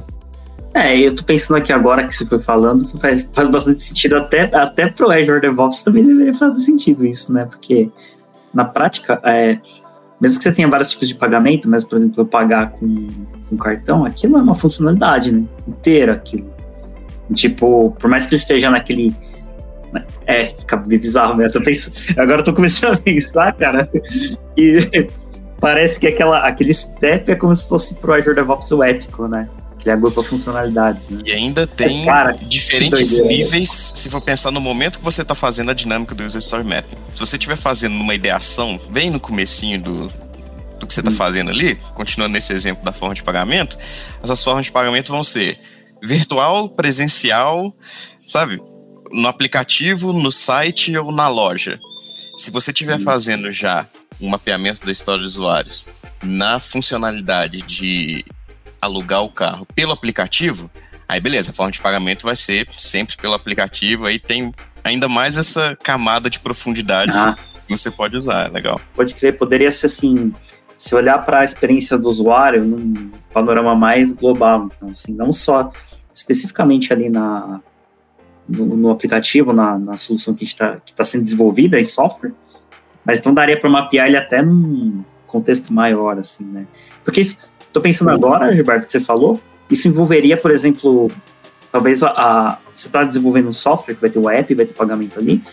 É, 0.73 0.99
eu 0.99 1.15
tô 1.15 1.23
pensando 1.23 1.57
aqui 1.57 1.71
agora 1.71 2.05
que 2.05 2.13
você 2.13 2.25
foi 2.25 2.39
falando, 2.43 2.85
faz, 2.99 3.29
faz 3.31 3.47
bastante 3.47 3.81
sentido, 3.81 4.17
até, 4.17 4.43
até 4.53 4.87
pro 4.87 5.09
Azure 5.09 5.39
DevOps 5.39 5.83
também 5.83 6.05
deveria 6.05 6.33
fazer 6.33 6.61
sentido 6.61 7.05
isso, 7.05 7.31
né? 7.31 7.45
Porque 7.45 7.89
na 8.53 8.65
prática, 8.65 9.21
é, 9.23 9.57
mesmo 10.19 10.37
que 10.37 10.43
você 10.43 10.51
tenha 10.51 10.67
vários 10.67 10.91
tipos 10.91 11.07
de 11.07 11.15
pagamento, 11.15 11.69
mas, 11.69 11.83
por 11.85 11.97
exemplo, 11.97 12.21
eu 12.21 12.25
pagar 12.25 12.71
com, 12.71 13.07
cartão, 13.57 14.03
aquilo 14.03 14.37
é 14.37 14.41
uma 14.41 14.55
funcionalidade, 14.55 15.31
né? 15.31 15.45
Inteira 15.65 16.13
aquilo. 16.13 16.53
Tipo, 17.33 17.91
por 17.97 18.09
mais 18.09 18.25
que 18.25 18.35
ele 18.35 18.41
esteja 18.41 18.69
naquele. 18.69 19.15
Né? 19.93 20.05
É, 20.25 20.45
fica 20.47 20.75
bizarro, 20.75 21.37
né? 21.37 21.49
Eu 21.53 21.63
pensando, 21.63 21.95
agora 22.19 22.41
eu 22.41 22.43
tô 22.43 22.53
começando 22.53 22.95
a 22.95 22.97
pensar, 22.97 23.53
cara. 23.53 23.89
E 24.57 25.07
parece 25.59 25.99
que 25.99 26.07
aquela, 26.07 26.39
aquele 26.47 26.73
step 26.73 27.31
é 27.31 27.35
como 27.35 27.55
se 27.55 27.67
fosse 27.67 27.95
pro 27.95 28.13
Azure 28.13 28.35
DevOps 28.35 28.71
o 28.71 28.83
épico, 28.83 29.27
né? 29.27 29.49
Ele 29.81 29.91
agrupa 29.91 30.23
funcionalidades, 30.23 31.09
né? 31.09 31.21
E 31.23 31.31
ainda 31.31 31.67
tem 31.67 32.05
Cara, 32.05 32.31
diferentes 32.31 33.19
níveis, 33.23 33.91
se 33.93 34.09
for 34.09 34.19
pensar 34.19 34.49
no 34.49 34.59
momento 34.59 34.97
que 34.97 35.05
você 35.05 35.21
está 35.21 35.35
fazendo 35.35 35.69
a 35.69 35.75
dinâmica 35.75 36.15
do 36.15 36.23
User 36.23 36.39
Story 36.39 36.63
Mapping. 36.63 36.97
Se 37.11 37.19
você 37.19 37.35
estiver 37.35 37.55
fazendo 37.55 37.93
uma 37.93 38.15
ideação 38.15 38.79
bem 38.89 39.11
no 39.11 39.19
comecinho 39.19 39.79
do, 39.79 40.07
do 40.79 40.87
que 40.87 40.93
você 40.93 41.01
está 41.01 41.11
hum. 41.11 41.15
fazendo 41.15 41.51
ali, 41.51 41.75
continuando 41.93 42.33
nesse 42.33 42.51
exemplo 42.51 42.83
da 42.83 42.91
forma 42.91 43.13
de 43.13 43.21
pagamento, 43.21 43.77
essas 44.23 44.43
formas 44.43 44.65
de 44.65 44.71
pagamento 44.71 45.11
vão 45.11 45.23
ser 45.23 45.59
virtual, 46.01 46.67
presencial, 46.67 47.71
sabe? 48.25 48.59
No 49.11 49.27
aplicativo, 49.27 50.11
no 50.11 50.31
site 50.31 50.97
ou 50.97 51.11
na 51.11 51.27
loja. 51.27 51.79
Se 52.35 52.51
você 52.51 52.71
estiver 52.71 52.99
fazendo 52.99 53.51
já 53.51 53.87
um 54.19 54.27
mapeamento 54.27 54.85
da 54.85 54.91
história 54.91 55.21
de 55.21 55.27
usuários 55.27 55.85
na 56.21 56.59
funcionalidade 56.59 57.61
de 57.61 58.25
alugar 58.81 59.23
o 59.23 59.29
carro 59.29 59.65
pelo 59.73 59.93
aplicativo, 59.93 60.69
aí 61.07 61.19
beleza, 61.19 61.51
a 61.51 61.53
forma 61.53 61.71
de 61.71 61.79
pagamento 61.79 62.23
vai 62.23 62.35
ser 62.35 62.67
sempre 62.77 63.15
pelo 63.15 63.33
aplicativo, 63.33 64.05
aí 64.05 64.19
tem 64.19 64.51
ainda 64.83 65.07
mais 65.07 65.37
essa 65.37 65.77
camada 65.81 66.29
de 66.29 66.39
profundidade 66.39 67.11
ah. 67.11 67.35
que 67.65 67.75
você 67.75 67.89
pode 67.89 68.17
usar, 68.17 68.47
é 68.47 68.49
legal. 68.49 68.79
Pode 68.93 69.15
crer, 69.15 69.37
poderia 69.37 69.71
ser 69.71 69.87
assim, 69.87 70.33
se 70.75 70.93
olhar 70.93 71.25
para 71.25 71.39
a 71.39 71.43
experiência 71.43 71.97
do 71.97 72.09
usuário 72.09 72.65
num 72.65 73.11
panorama 73.33 73.75
mais 73.75 74.11
global, 74.11 74.67
então 74.75 74.89
assim, 74.89 75.13
não 75.13 75.31
só 75.31 75.71
especificamente 76.13 76.91
ali 76.91 77.09
na 77.09 77.61
no, 78.47 78.77
no 78.77 78.89
aplicativo, 78.89 79.53
na, 79.53 79.77
na, 79.77 79.97
solução 79.97 80.33
que 80.33 80.43
está 80.43 80.77
tá 80.95 81.03
sendo 81.03 81.23
desenvolvida 81.23 81.79
em 81.79 81.83
software, 81.83 82.31
mas 83.03 83.19
então 83.19 83.33
daria 83.33 83.59
para 83.59 83.69
mapear 83.69 84.07
ele 84.07 84.17
até 84.17 84.41
num 84.41 85.03
contexto 85.27 85.73
maior, 85.73 86.17
assim, 86.17 86.45
né? 86.45 86.65
Porque 87.03 87.21
isso, 87.21 87.43
Tô 87.75 87.81
pensando 87.81 88.09
agora, 88.09 88.55
Gilberto, 88.55 88.85
que 88.85 88.91
você 88.93 89.01
falou, 89.01 89.37
isso 89.69 89.89
envolveria, 89.89 90.37
por 90.37 90.49
exemplo, 90.49 91.11
talvez 91.69 92.03
a, 92.03 92.09
a 92.09 92.57
você 92.73 92.87
está 92.87 93.03
desenvolvendo 93.03 93.49
um 93.49 93.53
software 93.53 93.95
que 93.95 93.99
vai 93.99 94.09
ter 94.09 94.17
o 94.17 94.29
app, 94.29 94.55
vai 94.55 94.65
ter 94.65 94.73
pagamento 94.73 95.19
ali, 95.19 95.43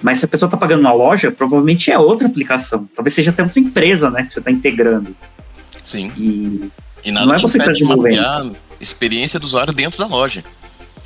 mas 0.00 0.18
se 0.18 0.24
a 0.24 0.28
pessoa 0.28 0.46
está 0.46 0.56
pagando 0.56 0.82
na 0.82 0.92
loja, 0.92 1.32
provavelmente 1.32 1.90
é 1.90 1.98
outra 1.98 2.28
aplicação. 2.28 2.88
Talvez 2.94 3.12
seja 3.12 3.32
até 3.32 3.42
outra 3.42 3.58
empresa, 3.58 4.08
né, 4.08 4.22
que 4.22 4.32
você 4.32 4.38
está 4.38 4.52
integrando. 4.52 5.12
Sim. 5.84 6.12
E, 6.16 6.70
e 7.04 7.10
nada 7.10 7.26
não 7.26 7.34
é 7.34 7.38
você 7.38 7.58
que 7.58 7.64
está 7.64 7.72
desenvolvendo. 7.72 8.56
experiência 8.80 9.40
do 9.40 9.44
usuário 9.44 9.72
dentro 9.72 9.98
da 9.98 10.06
loja. 10.06 10.44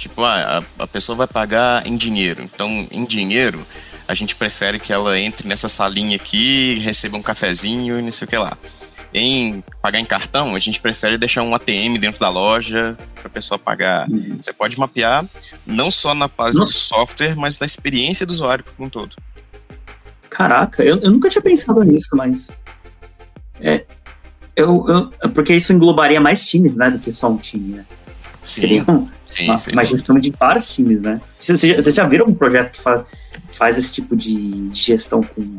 Tipo, 0.02 0.24
ah, 0.24 0.64
a, 0.78 0.82
a 0.82 0.86
pessoa 0.88 1.16
vai 1.16 1.28
pagar 1.28 1.86
em 1.86 1.96
dinheiro. 1.96 2.42
Então, 2.42 2.68
em 2.90 3.04
dinheiro, 3.04 3.64
a 4.08 4.14
gente 4.14 4.34
prefere 4.34 4.80
que 4.80 4.92
ela 4.92 5.16
entre 5.16 5.46
nessa 5.46 5.68
salinha 5.68 6.16
aqui, 6.16 6.74
receba 6.80 7.16
um 7.16 7.22
cafezinho 7.22 8.00
e 8.00 8.02
não 8.02 8.10
sei 8.10 8.26
o 8.26 8.28
que 8.28 8.36
lá. 8.36 8.58
Em 9.14 9.62
pagar 9.80 10.00
em 10.00 10.04
cartão, 10.04 10.56
a 10.56 10.58
gente 10.58 10.80
prefere 10.80 11.16
deixar 11.16 11.44
um 11.44 11.54
ATM 11.54 11.98
dentro 12.00 12.18
da 12.18 12.28
loja 12.28 12.98
para 13.14 13.28
a 13.28 13.30
pessoa 13.30 13.56
pagar. 13.56 14.10
Uhum. 14.10 14.38
Você 14.40 14.52
pode 14.52 14.76
mapear 14.76 15.24
não 15.64 15.88
só 15.88 16.16
na 16.16 16.26
base 16.26 16.58
Nossa. 16.58 16.72
do 16.72 16.78
software, 16.78 17.36
mas 17.36 17.60
na 17.60 17.66
experiência 17.66 18.26
do 18.26 18.32
usuário 18.32 18.64
como 18.64 18.88
um 18.88 18.90
todo. 18.90 19.14
Caraca, 20.28 20.82
eu, 20.82 20.98
eu 20.98 21.12
nunca 21.12 21.28
tinha 21.30 21.42
pensado 21.42 21.80
nisso, 21.84 22.08
mas. 22.14 22.50
É, 23.60 23.86
eu, 24.56 24.84
eu, 24.88 25.30
porque 25.30 25.54
isso 25.54 25.72
englobaria 25.72 26.20
mais 26.20 26.48
times, 26.48 26.74
né, 26.74 26.90
do 26.90 26.98
que 26.98 27.12
só 27.12 27.30
um 27.30 27.36
time, 27.36 27.76
né? 27.76 27.86
Sim. 28.42 28.62
Seria 28.62 28.84
sim, 29.34 29.44
uma, 29.44 29.58
sim. 29.58 29.72
uma, 29.72 29.84
gestão 29.84 30.16
de 30.16 30.32
vários 30.38 30.74
times, 30.74 31.00
né? 31.00 31.20
Vocês 31.38 31.60
você 31.76 31.92
já 31.92 32.06
viram 32.06 32.26
um 32.26 32.34
projeto 32.34 32.72
que 32.72 32.80
faz, 32.80 33.06
faz 33.52 33.78
esse 33.78 33.92
tipo 33.92 34.16
de, 34.16 34.68
de 34.68 34.80
gestão 34.80 35.22
com. 35.22 35.56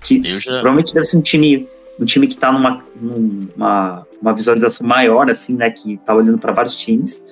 Que 0.00 0.38
já... 0.38 0.52
provavelmente 0.52 0.92
deve 0.92 1.06
ser 1.06 1.16
um 1.16 1.22
time 1.22 1.68
um 1.98 2.04
time 2.04 2.26
que 2.26 2.34
está 2.34 2.50
numa, 2.50 2.82
numa 3.00 4.06
uma 4.20 4.32
visualização 4.32 4.86
maior, 4.86 5.30
assim, 5.30 5.56
né? 5.56 5.70
Que 5.70 5.98
tá 5.98 6.14
olhando 6.14 6.38
para 6.38 6.52
vários 6.52 6.78
times. 6.78 7.24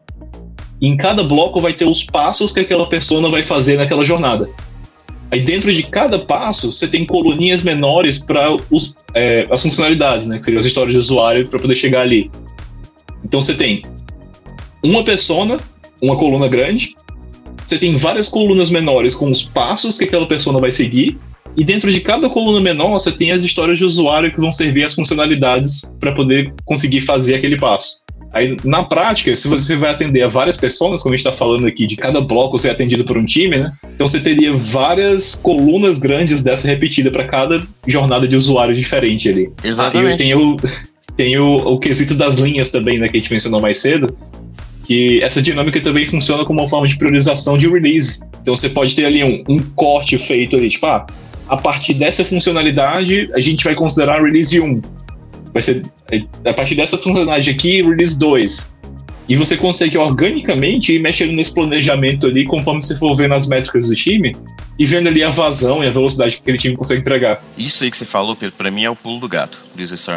E 0.81 0.87
em 0.87 0.97
cada 0.97 1.25
bloco 1.25 1.61
vai 1.61 1.73
ter 1.73 1.87
os 1.87 2.05
passos 2.05 2.53
que 2.53 2.61
aquela 2.61 2.87
pessoa 2.87 3.29
vai 3.29 3.43
fazer 3.43 3.77
naquela 3.77 4.05
jornada. 4.05 4.49
Aí 5.31 5.41
dentro 5.41 5.73
de 5.75 5.83
cada 5.83 6.19
passo, 6.21 6.73
você 6.73 6.89
tem 6.89 7.05
coluninhas 7.05 7.63
menores 7.63 8.19
para 8.19 8.57
é, 9.15 9.47
as 9.51 9.61
funcionalidades, 9.61 10.27
né? 10.27 10.39
Que 10.39 10.45
seriam 10.45 10.61
as 10.61 10.67
histórias 10.67 10.95
de 10.95 11.01
usuário 11.01 11.49
para 11.49 11.59
poder 11.59 11.75
chegar 11.75 12.03
ali. 12.03 12.31
Então 13.25 13.41
você 13.41 13.55
tem 13.55 13.83
uma 14.83 15.03
persona, 15.05 15.59
uma 16.01 16.17
coluna 16.17 16.49
grande, 16.49 16.95
você 17.69 17.79
tem 17.79 17.97
várias 17.97 18.29
colunas 18.29 18.71
menores 18.71 19.15
com 19.15 19.31
os 19.31 19.43
passos 19.43 19.99
que 19.99 20.05
aquela 20.05 20.27
pessoa 20.27 20.59
vai 20.59 20.73
seguir, 20.73 21.19
e 21.57 21.65
dentro 21.65 21.93
de 21.93 22.01
cada 22.01 22.29
coluna 22.29 22.61
menor 22.61 22.91
você 22.91 23.13
tem 23.13 23.33
as 23.33 23.45
histórias 23.45 23.79
de 23.79 23.85
usuário 23.85 24.33
que 24.33 24.41
vão 24.41 24.53
servir 24.53 24.85
as 24.85 24.95
funcionalidades 24.95 25.83
para 25.99 26.15
poder 26.15 26.53
conseguir 26.65 27.01
fazer 27.01 27.35
aquele 27.35 27.57
passo. 27.57 27.99
Aí, 28.33 28.57
na 28.63 28.85
prática, 28.85 29.35
se 29.35 29.49
você 29.49 29.75
vai 29.75 29.91
atender 29.91 30.23
a 30.23 30.29
várias 30.29 30.59
pessoas, 30.59 31.03
como 31.03 31.15
a 31.15 31.17
gente 31.17 31.27
está 31.27 31.37
falando 31.37 31.67
aqui, 31.67 31.87
de 31.87 31.97
cada 31.97 32.21
bloco 32.21 32.59
ser 32.59 32.71
atendido 32.71 33.03
por 33.05 33.17
um 33.17 33.25
time, 33.25 33.57
né? 33.57 33.73
Então 33.95 34.07
você 34.07 34.21
teria 34.21 34.53
várias 34.53 35.35
colunas 35.35 35.99
grandes 35.99 36.43
dessa 36.43 36.69
repetida 36.69 37.11
para 37.11 37.25
cada 37.25 37.67
jornada 37.87 38.29
de 38.29 38.37
usuário 38.37 38.75
diferente 38.75 39.29
ali. 39.29 39.51
Exatamente. 39.65 40.11
Aí 40.11 40.19
tem 40.19 40.35
o, 40.35 40.57
tem 41.17 41.39
o, 41.39 41.57
o 41.57 41.79
quesito 41.79 42.15
das 42.15 42.39
linhas 42.39 42.71
também, 42.71 42.99
né, 42.99 43.09
que 43.09 43.17
a 43.17 43.21
gente 43.21 43.33
mencionou 43.33 43.61
mais 43.61 43.81
cedo, 43.81 44.15
que 44.89 45.23
essa 45.23 45.43
dinâmica 45.43 45.79
também 45.83 46.07
funciona 46.07 46.47
como 46.47 46.63
uma 46.63 46.69
forma 46.69 46.89
de 46.89 46.97
priorização 46.97 47.59
de 47.59 47.69
release. 47.69 48.23
Então 48.41 48.57
você 48.57 48.71
pode 48.71 48.97
ter 48.97 49.05
ali 49.05 49.23
um, 49.23 49.45
um 49.47 49.61
corte 49.77 50.17
feito 50.17 50.57
ali, 50.57 50.71
tipo, 50.71 50.87
ah, 50.87 51.07
a 51.47 51.59
partir 51.59 51.93
dessa 51.93 52.25
funcionalidade, 52.25 53.29
a 53.35 53.41
gente 53.41 53.63
vai 53.63 53.75
considerar 53.75 54.23
release 54.23 54.59
1 54.59 54.81
vai 55.53 55.63
ser 55.63 55.83
a 56.43 56.55
partir 56.55 56.75
dessa 56.75 56.97
funcionalidade 56.97 57.51
aqui, 57.51 57.83
release 57.83 58.19
2. 58.19 58.75
E 59.29 59.37
você 59.37 59.57
consegue 59.57 59.99
organicamente 59.99 60.95
ir 60.95 61.01
mexendo 61.01 61.33
nesse 61.33 61.53
planejamento 61.53 62.27
ali 62.27 62.47
conforme 62.47 62.83
você 62.83 62.97
for 62.97 63.15
vendo 63.15 63.35
as 63.35 63.47
métricas 63.47 63.89
do 63.89 63.95
time 63.95 64.35
e 64.79 64.85
vendo 64.85 65.09
ali 65.09 65.23
a 65.23 65.29
vazão 65.29 65.85
e 65.85 65.87
a 65.87 65.91
velocidade 65.91 66.37
que 66.37 66.43
aquele 66.43 66.57
time 66.57 66.77
consegue 66.77 67.01
entregar. 67.01 67.43
Isso 67.57 67.85
aí 67.85 67.91
que 67.91 67.97
você 67.97 68.07
falou, 68.07 68.35
Pedro, 68.35 68.57
pra 68.57 68.71
mim 68.71 68.85
é 68.85 68.91
o 68.91 68.97
pulo 68.97 69.21
do 69.21 69.29
gato. 69.29 69.65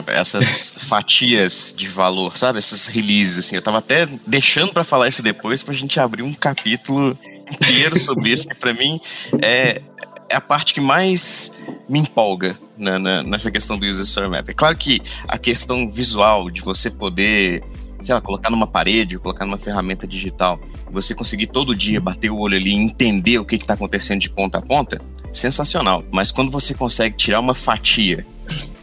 Essas 0.07 0.75
fatias 0.87 1.73
de 1.75 1.87
valor, 1.87 2.37
sabe? 2.37 2.59
Essas 2.59 2.87
releases, 2.87 3.39
assim. 3.39 3.55
Eu 3.55 3.61
tava 3.61 3.79
até 3.79 4.07
deixando 4.25 4.71
para 4.71 4.83
falar 4.83 5.09
isso 5.09 5.21
depois 5.21 5.61
pra 5.61 5.73
gente 5.73 5.99
abrir 5.99 6.23
um 6.23 6.33
capítulo 6.33 7.17
inteiro 7.51 7.99
sobre 7.99 8.29
isso, 8.29 8.47
que 8.47 8.55
pra 8.55 8.73
mim 8.73 8.97
é, 9.41 9.81
é 10.29 10.35
a 10.35 10.41
parte 10.41 10.73
que 10.73 10.79
mais 10.79 11.51
me 11.89 11.99
empolga 11.99 12.55
na, 12.77 12.97
na, 12.97 13.23
nessa 13.23 13.51
questão 13.51 13.77
do 13.77 13.85
User 13.85 14.03
Story 14.03 14.29
Map. 14.29 14.47
É 14.47 14.53
claro 14.53 14.77
que 14.77 15.01
a 15.27 15.37
questão 15.37 15.91
visual 15.91 16.49
de 16.49 16.61
você 16.61 16.89
poder, 16.89 17.63
sei 18.03 18.15
lá, 18.15 18.21
colocar 18.21 18.49
numa 18.49 18.67
parede, 18.67 19.17
colocar 19.17 19.45
numa 19.45 19.57
ferramenta 19.57 20.07
digital, 20.07 20.59
você 20.91 21.13
conseguir 21.13 21.47
todo 21.47 21.75
dia 21.75 21.99
bater 21.99 22.29
o 22.29 22.37
olho 22.37 22.57
ali 22.57 22.71
e 22.71 22.75
entender 22.75 23.39
o 23.39 23.45
que 23.45 23.55
está 23.55 23.73
acontecendo 23.73 24.19
de 24.19 24.29
ponta 24.29 24.57
a 24.57 24.61
ponta, 24.61 25.01
sensacional. 25.31 26.03
Mas 26.11 26.31
quando 26.31 26.51
você 26.51 26.73
consegue 26.73 27.15
tirar 27.15 27.39
uma 27.39 27.53
fatia 27.53 28.25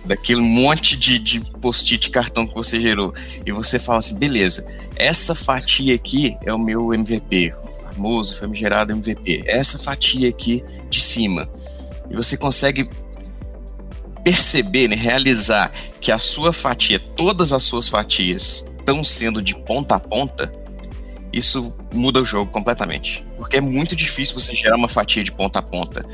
daquele 0.05 0.41
monte 0.41 0.97
de, 0.97 1.19
de 1.19 1.41
post-it 1.61 2.11
cartão 2.11 2.47
que 2.47 2.55
você 2.55 2.81
gerou 2.81 3.15
e 3.45 3.53
você 3.53 3.79
fala 3.79 3.99
assim, 3.99 4.17
beleza, 4.17 4.67
essa 4.97 5.35
fatia 5.35 5.95
aqui 5.95 6.37
é 6.45 6.53
o 6.53 6.59
meu 6.59 6.95
MVP, 6.95 7.53
o 7.53 7.93
famoso 7.93 8.39
famigerado 8.39 8.93
MVP. 8.93 9.45
Essa 9.47 9.79
fatia 9.79 10.29
aqui 10.29 10.63
de 10.89 11.01
cima. 11.01 11.49
E 12.11 12.17
você 12.17 12.37
consegue 12.37 12.83
perceber, 14.25 14.89
né, 14.89 14.97
realizar 14.97 15.71
que 16.01 16.11
a 16.11 16.19
sua 16.19 16.53
fatia, 16.53 16.99
todas 16.99 17.53
as 17.53 17.63
suas 17.63 17.87
fatias 17.89 18.67
estão 18.89 19.05
sendo 19.05 19.43
de 19.43 19.55
ponta 19.55 19.97
a 19.97 20.01
ponta, 20.01 20.51
isso 21.31 21.77
muda 21.93 22.21
o 22.21 22.25
jogo 22.25 22.51
completamente. 22.51 23.25
Porque 23.37 23.59
é 23.59 23.61
muito 23.61 23.95
difícil 23.95 24.39
você 24.39 24.55
gerar 24.55 24.77
uma 24.77 24.89
fatia 24.89 25.23
de 25.23 25.31
ponta 25.31 25.59
a 25.59 25.63
ponta. 25.63 26.05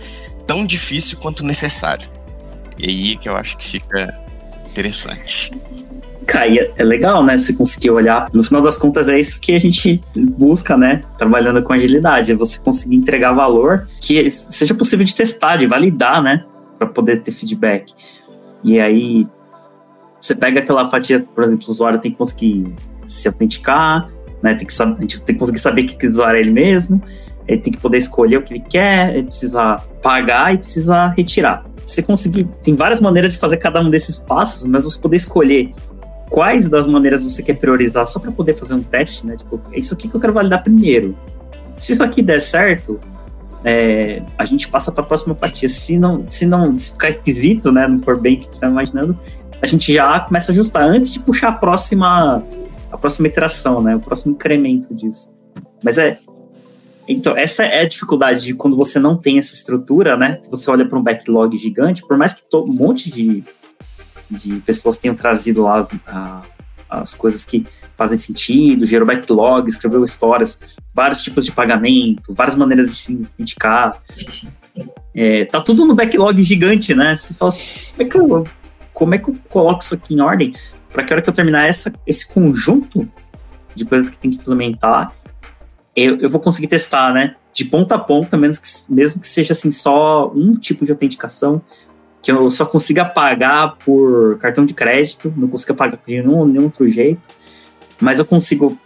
Tão 0.46 0.66
difícil 0.66 1.18
quanto 1.18 1.44
necessário. 1.44 2.08
E 2.76 2.88
aí 2.88 3.16
que 3.16 3.28
eu 3.28 3.36
acho 3.36 3.56
que 3.56 3.64
fica 3.64 4.18
interessante. 4.68 5.50
Cara, 6.26 6.48
é 6.76 6.82
legal, 6.82 7.22
né? 7.22 7.36
Você 7.36 7.52
conseguir 7.52 7.90
olhar. 7.90 8.28
No 8.32 8.42
final 8.42 8.60
das 8.60 8.76
contas, 8.76 9.08
é 9.08 9.20
isso 9.20 9.40
que 9.40 9.54
a 9.54 9.60
gente 9.60 10.02
busca, 10.16 10.76
né? 10.76 11.02
Trabalhando 11.16 11.62
com 11.62 11.72
agilidade. 11.72 12.32
É 12.32 12.34
você 12.34 12.58
conseguir 12.58 12.96
entregar 12.96 13.32
valor 13.32 13.88
que 14.00 14.28
seja 14.28 14.74
possível 14.74 15.04
de 15.04 15.14
testar, 15.14 15.58
de 15.58 15.66
validar, 15.66 16.22
né? 16.22 16.44
Para 16.76 16.88
poder 16.88 17.22
ter 17.22 17.30
feedback. 17.30 17.92
E 18.64 18.80
aí, 18.80 19.26
você 20.24 20.34
pega 20.34 20.60
aquela 20.60 20.88
fatia, 20.88 21.20
por 21.20 21.44
exemplo, 21.44 21.68
o 21.68 21.70
usuário 21.70 22.00
tem 22.00 22.10
que 22.10 22.16
conseguir 22.16 22.74
se 23.04 23.28
autenticar, 23.28 24.08
né? 24.42 24.54
Tem 24.54 24.66
que, 24.66 24.72
saber, 24.72 24.96
tem 24.96 25.06
que 25.06 25.34
conseguir 25.34 25.58
saber 25.58 25.82
que, 25.84 25.98
que 25.98 26.06
usuário 26.06 26.38
é 26.38 26.40
ele 26.40 26.50
mesmo. 26.50 27.02
Ele 27.46 27.60
tem 27.60 27.70
que 27.70 27.78
poder 27.78 27.98
escolher 27.98 28.38
o 28.38 28.42
que 28.42 28.54
ele 28.54 28.64
quer, 28.66 29.14
ele 29.14 29.24
precisa 29.24 29.76
pagar 30.02 30.54
e 30.54 30.56
precisa 30.56 31.08
retirar. 31.08 31.66
Você 31.84 32.02
conseguir, 32.02 32.44
tem 32.62 32.74
várias 32.74 33.02
maneiras 33.02 33.34
de 33.34 33.38
fazer 33.38 33.58
cada 33.58 33.82
um 33.82 33.90
desses 33.90 34.18
passos, 34.18 34.66
mas 34.66 34.84
você 34.84 34.98
poder 34.98 35.16
escolher 35.16 35.74
quais 36.30 36.70
das 36.70 36.86
maneiras 36.86 37.22
você 37.22 37.42
quer 37.42 37.58
priorizar 37.58 38.06
só 38.06 38.18
para 38.18 38.32
poder 38.32 38.54
fazer 38.54 38.72
um 38.72 38.82
teste, 38.82 39.26
né? 39.26 39.36
Tipo, 39.36 39.60
é 39.72 39.78
isso 39.78 39.92
aqui 39.92 40.08
que 40.08 40.16
eu 40.16 40.20
quero 40.20 40.32
validar 40.32 40.62
primeiro. 40.62 41.14
Se 41.78 41.92
isso 41.92 42.02
aqui 42.02 42.22
der 42.22 42.40
certo, 42.40 42.98
é, 43.64 44.22
a 44.36 44.44
gente 44.44 44.68
passa 44.68 44.92
para 44.92 45.02
a 45.02 45.06
próxima 45.06 45.34
fatia. 45.34 45.68
Se 45.68 45.98
não, 45.98 46.24
se 46.28 46.44
não 46.44 46.76
se 46.76 46.92
ficar 46.92 47.08
esquisito, 47.08 47.72
né, 47.72 47.88
não 47.88 48.00
for 48.00 48.20
bem 48.20 48.36
que 48.36 48.42
a 48.42 48.44
gente 48.44 48.54
está 48.54 48.68
imaginando, 48.68 49.18
a 49.60 49.66
gente 49.66 49.92
já 49.92 50.20
começa 50.20 50.50
a 50.50 50.52
ajustar 50.52 50.82
antes 50.82 51.12
de 51.12 51.20
puxar 51.20 51.48
a 51.48 51.52
próxima 51.52 52.42
a 52.90 52.96
próxima 52.96 53.26
iteração, 53.26 53.82
né, 53.82 53.96
o 53.96 54.00
próximo 54.00 54.34
incremento 54.34 54.94
disso. 54.94 55.32
Mas 55.82 55.98
é 55.98 56.18
então 57.06 57.36
essa 57.36 57.64
é 57.64 57.82
a 57.82 57.88
dificuldade 57.88 58.42
de 58.42 58.54
quando 58.54 58.76
você 58.76 58.98
não 58.98 59.14
tem 59.14 59.38
essa 59.38 59.54
estrutura, 59.54 60.16
né? 60.16 60.40
Você 60.50 60.70
olha 60.70 60.86
para 60.86 60.98
um 60.98 61.02
backlog 61.02 61.56
gigante, 61.56 62.02
por 62.06 62.16
mais 62.16 62.32
que 62.32 62.44
um 62.56 62.74
monte 62.74 63.10
de, 63.10 63.44
de 64.30 64.60
pessoas 64.60 64.98
tenham 64.98 65.14
trazido 65.14 65.62
lá 65.62 65.80
as, 65.80 65.90
a, 66.06 66.42
as 66.88 67.14
coisas 67.14 67.44
que 67.44 67.66
fazem 67.96 68.18
sentido, 68.18 68.86
gerou 68.86 69.06
backlog, 69.06 69.68
escreveu 69.68 70.04
histórias, 70.04 70.60
vários 70.94 71.22
tipos 71.22 71.44
de 71.44 71.52
pagamento, 71.52 72.34
várias 72.34 72.56
maneiras 72.56 72.86
de 72.86 72.96
se 72.96 73.28
indicar. 73.38 73.98
É, 75.14 75.44
tá 75.44 75.60
tudo 75.60 75.84
no 75.84 75.94
backlog 75.94 76.42
gigante, 76.42 76.94
né? 76.94 77.14
Você 77.14 77.34
fala 77.34 77.50
assim, 77.50 77.92
como 77.92 78.02
é 78.02 78.10
que 78.10 78.18
eu, 78.18 78.46
como 78.94 79.14
é 79.14 79.18
que 79.18 79.28
eu 79.28 79.36
coloco 79.48 79.82
isso 79.82 79.94
aqui 79.94 80.14
em 80.14 80.20
ordem 80.20 80.54
para 80.92 81.02
que 81.02 81.12
a 81.12 81.16
hora 81.16 81.22
que 81.22 81.28
eu 81.28 81.34
terminar 81.34 81.68
essa, 81.68 81.92
esse 82.06 82.32
conjunto 82.32 83.06
de 83.74 83.84
coisas 83.84 84.08
que 84.08 84.16
tem 84.16 84.30
que 84.30 84.36
implementar, 84.36 85.12
eu, 85.96 86.18
eu 86.20 86.30
vou 86.30 86.40
conseguir 86.40 86.68
testar, 86.68 87.12
né? 87.12 87.34
De 87.52 87.64
ponta 87.64 87.96
a 87.96 87.98
ponta, 87.98 88.36
menos 88.36 88.58
que, 88.58 88.68
mesmo 88.92 89.20
que 89.20 89.26
seja 89.26 89.52
assim 89.52 89.72
só 89.72 90.30
um 90.32 90.54
tipo 90.54 90.84
de 90.84 90.92
autenticação, 90.92 91.60
que 92.22 92.30
eu 92.30 92.48
só 92.48 92.64
consiga 92.64 93.04
pagar 93.04 93.76
por 93.84 94.38
cartão 94.38 94.64
de 94.64 94.72
crédito, 94.72 95.34
não 95.36 95.48
consiga 95.48 95.74
pagar 95.74 95.98
de 96.06 96.22
nenhum, 96.22 96.46
nenhum 96.46 96.64
outro 96.64 96.86
jeito, 96.86 97.28
mas 98.00 98.20
eu 98.20 98.24
consigo 98.24 98.78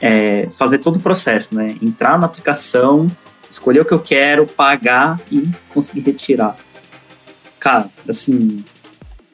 é, 0.00 0.48
fazer 0.52 0.78
todo 0.78 0.96
o 0.96 1.00
processo, 1.00 1.54
né? 1.56 1.76
Entrar 1.82 2.16
na 2.18 2.26
aplicação, 2.26 3.08
escolher 3.48 3.80
o 3.80 3.84
que 3.84 3.92
eu 3.92 4.00
quero, 4.00 4.46
pagar 4.46 5.20
e 5.30 5.42
conseguir 5.74 6.02
retirar. 6.02 6.54
Cara, 7.58 7.90
assim, 8.08 8.64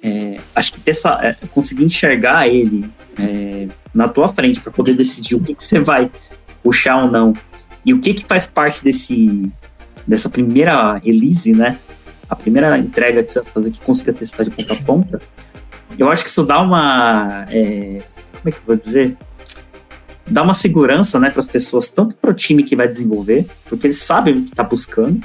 é, 0.07 0.37
acho 0.55 0.75
que 0.75 0.89
essa, 0.89 1.19
é, 1.21 1.37
conseguir 1.49 1.85
enxergar 1.85 2.47
ele 2.47 2.89
é, 3.19 3.67
na 3.93 4.07
tua 4.07 4.29
frente 4.29 4.61
para 4.61 4.71
poder 4.71 4.95
decidir 4.95 5.35
o 5.35 5.41
que, 5.41 5.53
que 5.53 5.63
você 5.63 5.81
vai 5.81 6.09
puxar 6.63 7.03
ou 7.03 7.11
não 7.11 7.35
e 7.85 7.93
o 7.93 7.99
que 7.99 8.15
que 8.15 8.25
faz 8.25 8.47
parte 8.47 8.85
desse 8.85 9.51
dessa 10.07 10.29
primeira 10.29 10.99
release, 10.99 11.53
né? 11.53 11.77
A 12.31 12.37
primeira 12.37 12.79
entrega 12.79 13.25
que 13.25 13.33
você 13.33 13.41
vai 13.41 13.53
fazer 13.53 13.71
que 13.73 13.81
consiga 13.81 14.13
testar 14.13 14.45
de 14.45 14.51
ponta 14.51 14.75
a 14.75 14.83
ponta. 14.85 15.21
Eu 15.99 16.09
acho 16.09 16.23
que 16.23 16.31
isso 16.31 16.45
dá 16.45 16.61
uma, 16.61 17.45
é, 17.51 18.01
como 18.33 18.47
é 18.47 18.51
que 18.53 18.59
eu 18.59 18.63
vou 18.65 18.77
dizer? 18.77 19.17
Dá 20.29 20.43
uma 20.43 20.55
segurança, 20.55 21.19
né, 21.19 21.31
para 21.31 21.41
as 21.41 21.47
pessoas, 21.47 21.89
tanto 21.89 22.15
para 22.17 22.31
o 22.31 22.35
time 22.35 22.63
que 22.63 22.77
vai 22.77 22.87
desenvolver, 22.87 23.47
porque 23.69 23.89
eles 23.89 23.99
sabem 23.99 24.35
o 24.35 24.43
que 24.43 24.51
está 24.51 24.63
buscando, 24.63 25.21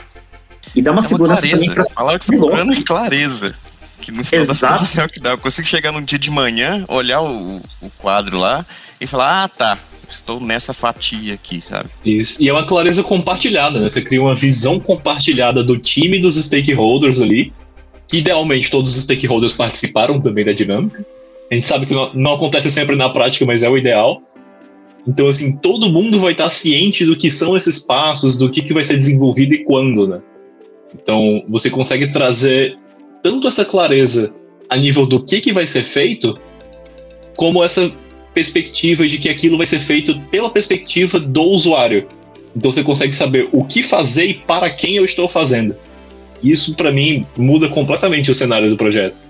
e 0.75 0.81
dá 0.81 0.91
uma, 0.91 0.95
é 0.95 0.97
uma 0.97 1.01
segurança 1.01 1.41
clareza. 1.41 1.57
também 1.57 1.75
para 1.75 1.83
a 1.83 1.95
palavra 1.95 2.19
que 2.19 2.25
você 2.25 2.35
está 2.35 2.45
procurando 2.45 2.85
clareza. 2.85 3.55
Que 4.01 4.11
no 4.11 4.23
final 4.23 4.45
Exato. 4.45 4.73
das 4.73 4.79
contas 4.81 4.97
é 4.97 5.05
o 5.05 5.09
que 5.09 5.19
dá. 5.19 5.31
Eu 5.31 5.37
consigo 5.37 5.67
chegar 5.67 5.91
num 5.91 6.01
dia 6.01 6.19
de 6.19 6.31
manhã, 6.31 6.83
olhar 6.89 7.21
o, 7.21 7.61
o 7.81 7.89
quadro 7.97 8.37
lá 8.37 8.65
e 8.99 9.07
falar: 9.07 9.43
ah, 9.43 9.47
tá, 9.47 9.77
estou 10.09 10.39
nessa 10.39 10.73
fatia 10.73 11.33
aqui, 11.33 11.61
sabe? 11.61 11.89
Isso. 12.05 12.41
E 12.41 12.49
é 12.49 12.53
uma 12.53 12.65
clareza 12.65 13.03
compartilhada, 13.03 13.79
né? 13.79 13.89
Você 13.89 14.01
cria 14.01 14.21
uma 14.21 14.35
visão 14.35 14.79
compartilhada 14.79 15.63
do 15.63 15.77
time 15.77 16.19
dos 16.19 16.35
stakeholders 16.43 17.21
ali, 17.21 17.53
que 18.07 18.17
idealmente 18.17 18.69
todos 18.69 18.95
os 18.95 19.03
stakeholders 19.03 19.53
participaram 19.53 20.19
também 20.19 20.43
da 20.43 20.51
dinâmica. 20.51 21.05
A 21.51 21.55
gente 21.55 21.67
sabe 21.67 21.85
que 21.85 21.93
não, 21.93 22.13
não 22.13 22.33
acontece 22.33 22.71
sempre 22.71 22.95
na 22.95 23.09
prática, 23.09 23.45
mas 23.45 23.63
é 23.63 23.69
o 23.69 23.77
ideal. 23.77 24.21
Então, 25.07 25.27
assim, 25.27 25.57
todo 25.57 25.91
mundo 25.91 26.19
vai 26.19 26.31
estar 26.31 26.49
ciente 26.49 27.05
do 27.05 27.17
que 27.17 27.31
são 27.31 27.57
esses 27.57 27.79
passos, 27.79 28.37
do 28.37 28.49
que, 28.49 28.61
que 28.61 28.73
vai 28.73 28.83
ser 28.83 28.97
desenvolvido 28.97 29.53
e 29.53 29.63
quando, 29.63 30.07
né? 30.07 30.21
Então, 30.93 31.43
você 31.49 31.69
consegue 31.69 32.11
trazer 32.11 32.77
tanto 33.23 33.47
essa 33.47 33.65
clareza 33.65 34.33
a 34.69 34.77
nível 34.77 35.05
do 35.05 35.23
que, 35.23 35.41
que 35.41 35.53
vai 35.53 35.67
ser 35.67 35.83
feito, 35.83 36.37
como 37.35 37.63
essa 37.63 37.91
perspectiva 38.33 39.07
de 39.07 39.17
que 39.17 39.29
aquilo 39.29 39.57
vai 39.57 39.67
ser 39.67 39.79
feito 39.79 40.19
pela 40.31 40.49
perspectiva 40.49 41.19
do 41.19 41.41
usuário. 41.41 42.07
Então 42.55 42.71
você 42.71 42.83
consegue 42.83 43.13
saber 43.13 43.49
o 43.51 43.63
que 43.65 43.83
fazer 43.83 44.25
e 44.25 44.33
para 44.33 44.69
quem 44.69 44.95
eu 44.95 45.05
estou 45.05 45.27
fazendo. 45.27 45.75
Isso 46.43 46.75
para 46.75 46.91
mim 46.91 47.25
muda 47.37 47.69
completamente 47.69 48.31
o 48.31 48.35
cenário 48.35 48.69
do 48.69 48.77
projeto. 48.77 49.25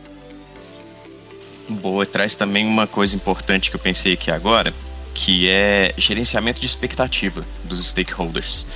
Boa, 1.68 2.06
traz 2.06 2.36
também 2.36 2.66
uma 2.66 2.86
coisa 2.86 3.16
importante 3.16 3.70
que 3.70 3.76
eu 3.76 3.80
pensei 3.80 4.14
aqui 4.14 4.30
agora, 4.30 4.74
que 5.14 5.50
é 5.50 5.94
gerenciamento 5.98 6.60
de 6.60 6.66
expectativa 6.66 7.46
dos 7.64 7.88
stakeholders. 7.88 8.68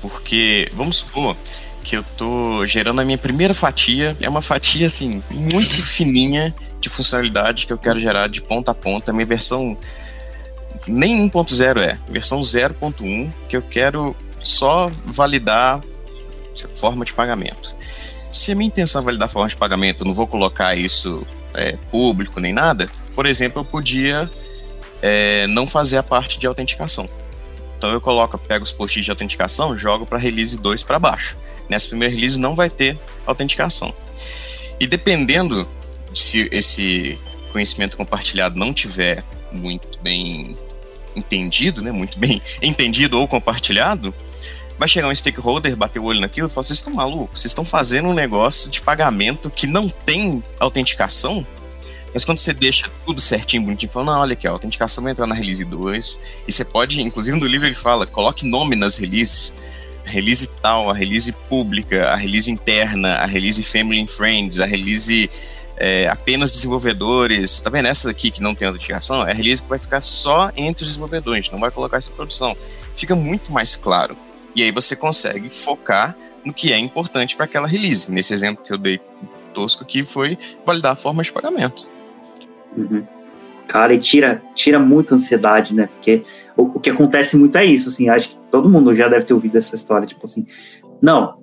Porque, 0.00 0.68
vamos 0.72 0.96
supor, 0.96 1.36
que 1.88 1.96
eu 1.96 2.04
tô 2.18 2.66
gerando 2.66 3.00
a 3.00 3.04
minha 3.04 3.16
primeira 3.16 3.54
fatia. 3.54 4.14
É 4.20 4.28
uma 4.28 4.42
fatia, 4.42 4.86
assim, 4.86 5.22
muito 5.30 5.82
fininha 5.82 6.54
de 6.78 6.90
funcionalidade 6.90 7.66
que 7.66 7.72
eu 7.72 7.78
quero 7.78 7.98
gerar 7.98 8.28
de 8.28 8.42
ponta 8.42 8.72
a 8.72 8.74
ponta. 8.74 9.10
Minha 9.10 9.24
versão 9.24 9.74
nem 10.86 11.26
1.0 11.26 11.78
é, 11.78 11.98
versão 12.06 12.42
0.1, 12.42 13.32
que 13.48 13.56
eu 13.56 13.62
quero 13.62 14.14
só 14.38 14.90
validar 15.02 15.80
forma 16.74 17.06
de 17.06 17.14
pagamento. 17.14 17.74
Se 18.30 18.52
a 18.52 18.54
minha 18.54 18.68
intenção 18.68 19.00
é 19.00 19.04
validar 19.06 19.30
forma 19.30 19.48
de 19.48 19.56
pagamento, 19.56 20.02
eu 20.02 20.08
não 20.08 20.14
vou 20.14 20.26
colocar 20.26 20.76
isso 20.76 21.26
é, 21.54 21.78
público 21.90 22.38
nem 22.38 22.52
nada, 22.52 22.86
por 23.14 23.24
exemplo, 23.24 23.62
eu 23.62 23.64
podia 23.64 24.30
é, 25.00 25.46
não 25.46 25.66
fazer 25.66 25.96
a 25.96 26.02
parte 26.02 26.38
de 26.38 26.46
autenticação. 26.46 27.08
Então 27.78 27.90
eu 27.90 28.00
coloco, 28.00 28.36
pego 28.36 28.64
os 28.64 28.72
posts 28.72 29.04
de 29.04 29.10
autenticação, 29.10 29.76
jogo 29.76 30.04
para 30.04 30.18
release 30.18 30.56
2 30.58 30.82
para 30.82 30.98
baixo. 30.98 31.36
Nessa 31.68 31.88
primeira 31.88 32.14
release 32.14 32.38
não 32.38 32.54
vai 32.54 32.70
ter 32.70 32.98
autenticação. 33.26 33.94
E 34.80 34.86
dependendo 34.86 35.68
se 36.14 36.48
esse 36.50 37.18
conhecimento 37.52 37.96
compartilhado 37.96 38.58
não 38.58 38.72
tiver 38.72 39.24
muito 39.52 39.98
bem 40.00 40.56
entendido, 41.16 41.82
né, 41.82 41.90
muito 41.90 42.18
bem 42.18 42.40
entendido 42.62 43.18
ou 43.18 43.26
compartilhado, 43.26 44.14
vai 44.78 44.88
chegar 44.88 45.08
um 45.08 45.14
stakeholder, 45.14 45.76
bater 45.76 45.98
o 45.98 46.04
olho 46.04 46.20
naquilo 46.20 46.46
e 46.46 46.50
falar: 46.50 46.64
vocês 46.64 46.78
estão 46.78 46.94
malucos? 46.94 47.40
Vocês 47.40 47.50
estão 47.50 47.64
fazendo 47.64 48.08
um 48.08 48.14
negócio 48.14 48.70
de 48.70 48.80
pagamento 48.80 49.50
que 49.50 49.66
não 49.66 49.88
tem 49.88 50.42
autenticação? 50.60 51.46
Mas 52.14 52.24
quando 52.24 52.38
você 52.38 52.54
deixa 52.54 52.90
tudo 53.04 53.20
certinho, 53.20 53.64
bonitinho, 53.64 53.92
fala, 53.92 54.06
não, 54.06 54.22
olha 54.22 54.32
aqui, 54.32 54.46
a 54.46 54.50
autenticação 54.50 55.04
vai 55.04 55.12
entrar 55.12 55.26
na 55.26 55.34
release 55.34 55.62
2, 55.62 56.20
e 56.48 56.52
você 56.52 56.64
pode, 56.64 57.02
inclusive 57.02 57.38
no 57.38 57.46
livro 57.46 57.66
ele 57.66 57.74
fala, 57.74 58.06
coloque 58.06 58.46
nome 58.46 58.74
nas 58.74 58.96
releases, 58.96 59.54
release 60.08 60.48
tal, 60.60 60.90
a 60.90 60.94
release 60.94 61.32
pública, 61.48 62.08
a 62.08 62.16
release 62.16 62.50
interna, 62.50 63.14
a 63.14 63.26
release 63.26 63.62
family 63.62 64.00
and 64.00 64.08
friends, 64.08 64.60
a 64.60 64.66
release 64.66 65.28
é, 65.76 66.08
apenas 66.08 66.50
desenvolvedores. 66.50 67.60
Tá 67.60 67.70
vendo 67.70 67.86
essa 67.86 68.10
aqui 68.10 68.30
que 68.30 68.42
não 68.42 68.54
tem 68.54 68.66
autenticação? 68.66 69.26
É 69.26 69.30
a 69.30 69.34
release 69.34 69.62
que 69.62 69.68
vai 69.68 69.78
ficar 69.78 70.00
só 70.00 70.50
entre 70.56 70.82
os 70.82 70.90
desenvolvedores, 70.90 71.50
não 71.50 71.58
vai 71.58 71.70
colocar 71.70 71.96
essa 71.96 72.10
produção. 72.10 72.56
Fica 72.96 73.14
muito 73.14 73.52
mais 73.52 73.76
claro. 73.76 74.16
E 74.54 74.62
aí 74.62 74.72
você 74.72 74.96
consegue 74.96 75.54
focar 75.54 76.16
no 76.44 76.52
que 76.52 76.72
é 76.72 76.78
importante 76.78 77.36
para 77.36 77.44
aquela 77.44 77.68
release. 77.68 78.10
Nesse 78.10 78.32
exemplo 78.32 78.64
que 78.64 78.72
eu 78.72 78.78
dei 78.78 79.00
tosco 79.54 79.84
aqui 79.84 80.02
foi 80.02 80.36
validar 80.64 80.92
a 80.92 80.96
forma 80.96 81.22
de 81.22 81.32
pagamento. 81.32 81.86
Uhum. 82.76 83.06
Cara, 83.66 83.92
e 83.92 83.98
tira, 83.98 84.42
tira 84.54 84.78
muita 84.78 85.14
ansiedade, 85.14 85.74
né? 85.74 85.86
Porque 85.86 86.22
o, 86.56 86.62
o, 86.62 86.80
que 86.80 86.88
acontece 86.88 87.36
muito 87.36 87.56
é 87.58 87.64
isso, 87.66 87.88
assim, 87.88 88.08
acho 88.08 88.30
que 88.30 88.37
todo 88.50 88.68
mundo 88.68 88.94
já 88.94 89.08
deve 89.08 89.24
ter 89.24 89.34
ouvido 89.34 89.56
essa 89.56 89.74
história, 89.74 90.06
tipo 90.06 90.24
assim, 90.24 90.44
não, 91.00 91.38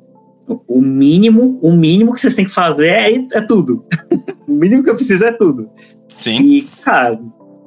o 0.67 0.81
mínimo, 0.81 1.59
o 1.61 1.71
mínimo 1.71 2.13
que 2.13 2.21
vocês 2.21 2.35
têm 2.35 2.45
que 2.45 2.53
fazer 2.53 2.87
é, 2.87 3.27
é 3.33 3.41
tudo. 3.41 3.85
o 4.47 4.51
mínimo 4.51 4.83
que 4.83 4.89
eu 4.89 4.95
preciso 4.95 5.25
é 5.25 5.31
tudo. 5.31 5.69
Sim. 6.19 6.37
E, 6.37 6.61
cara, 6.83 7.19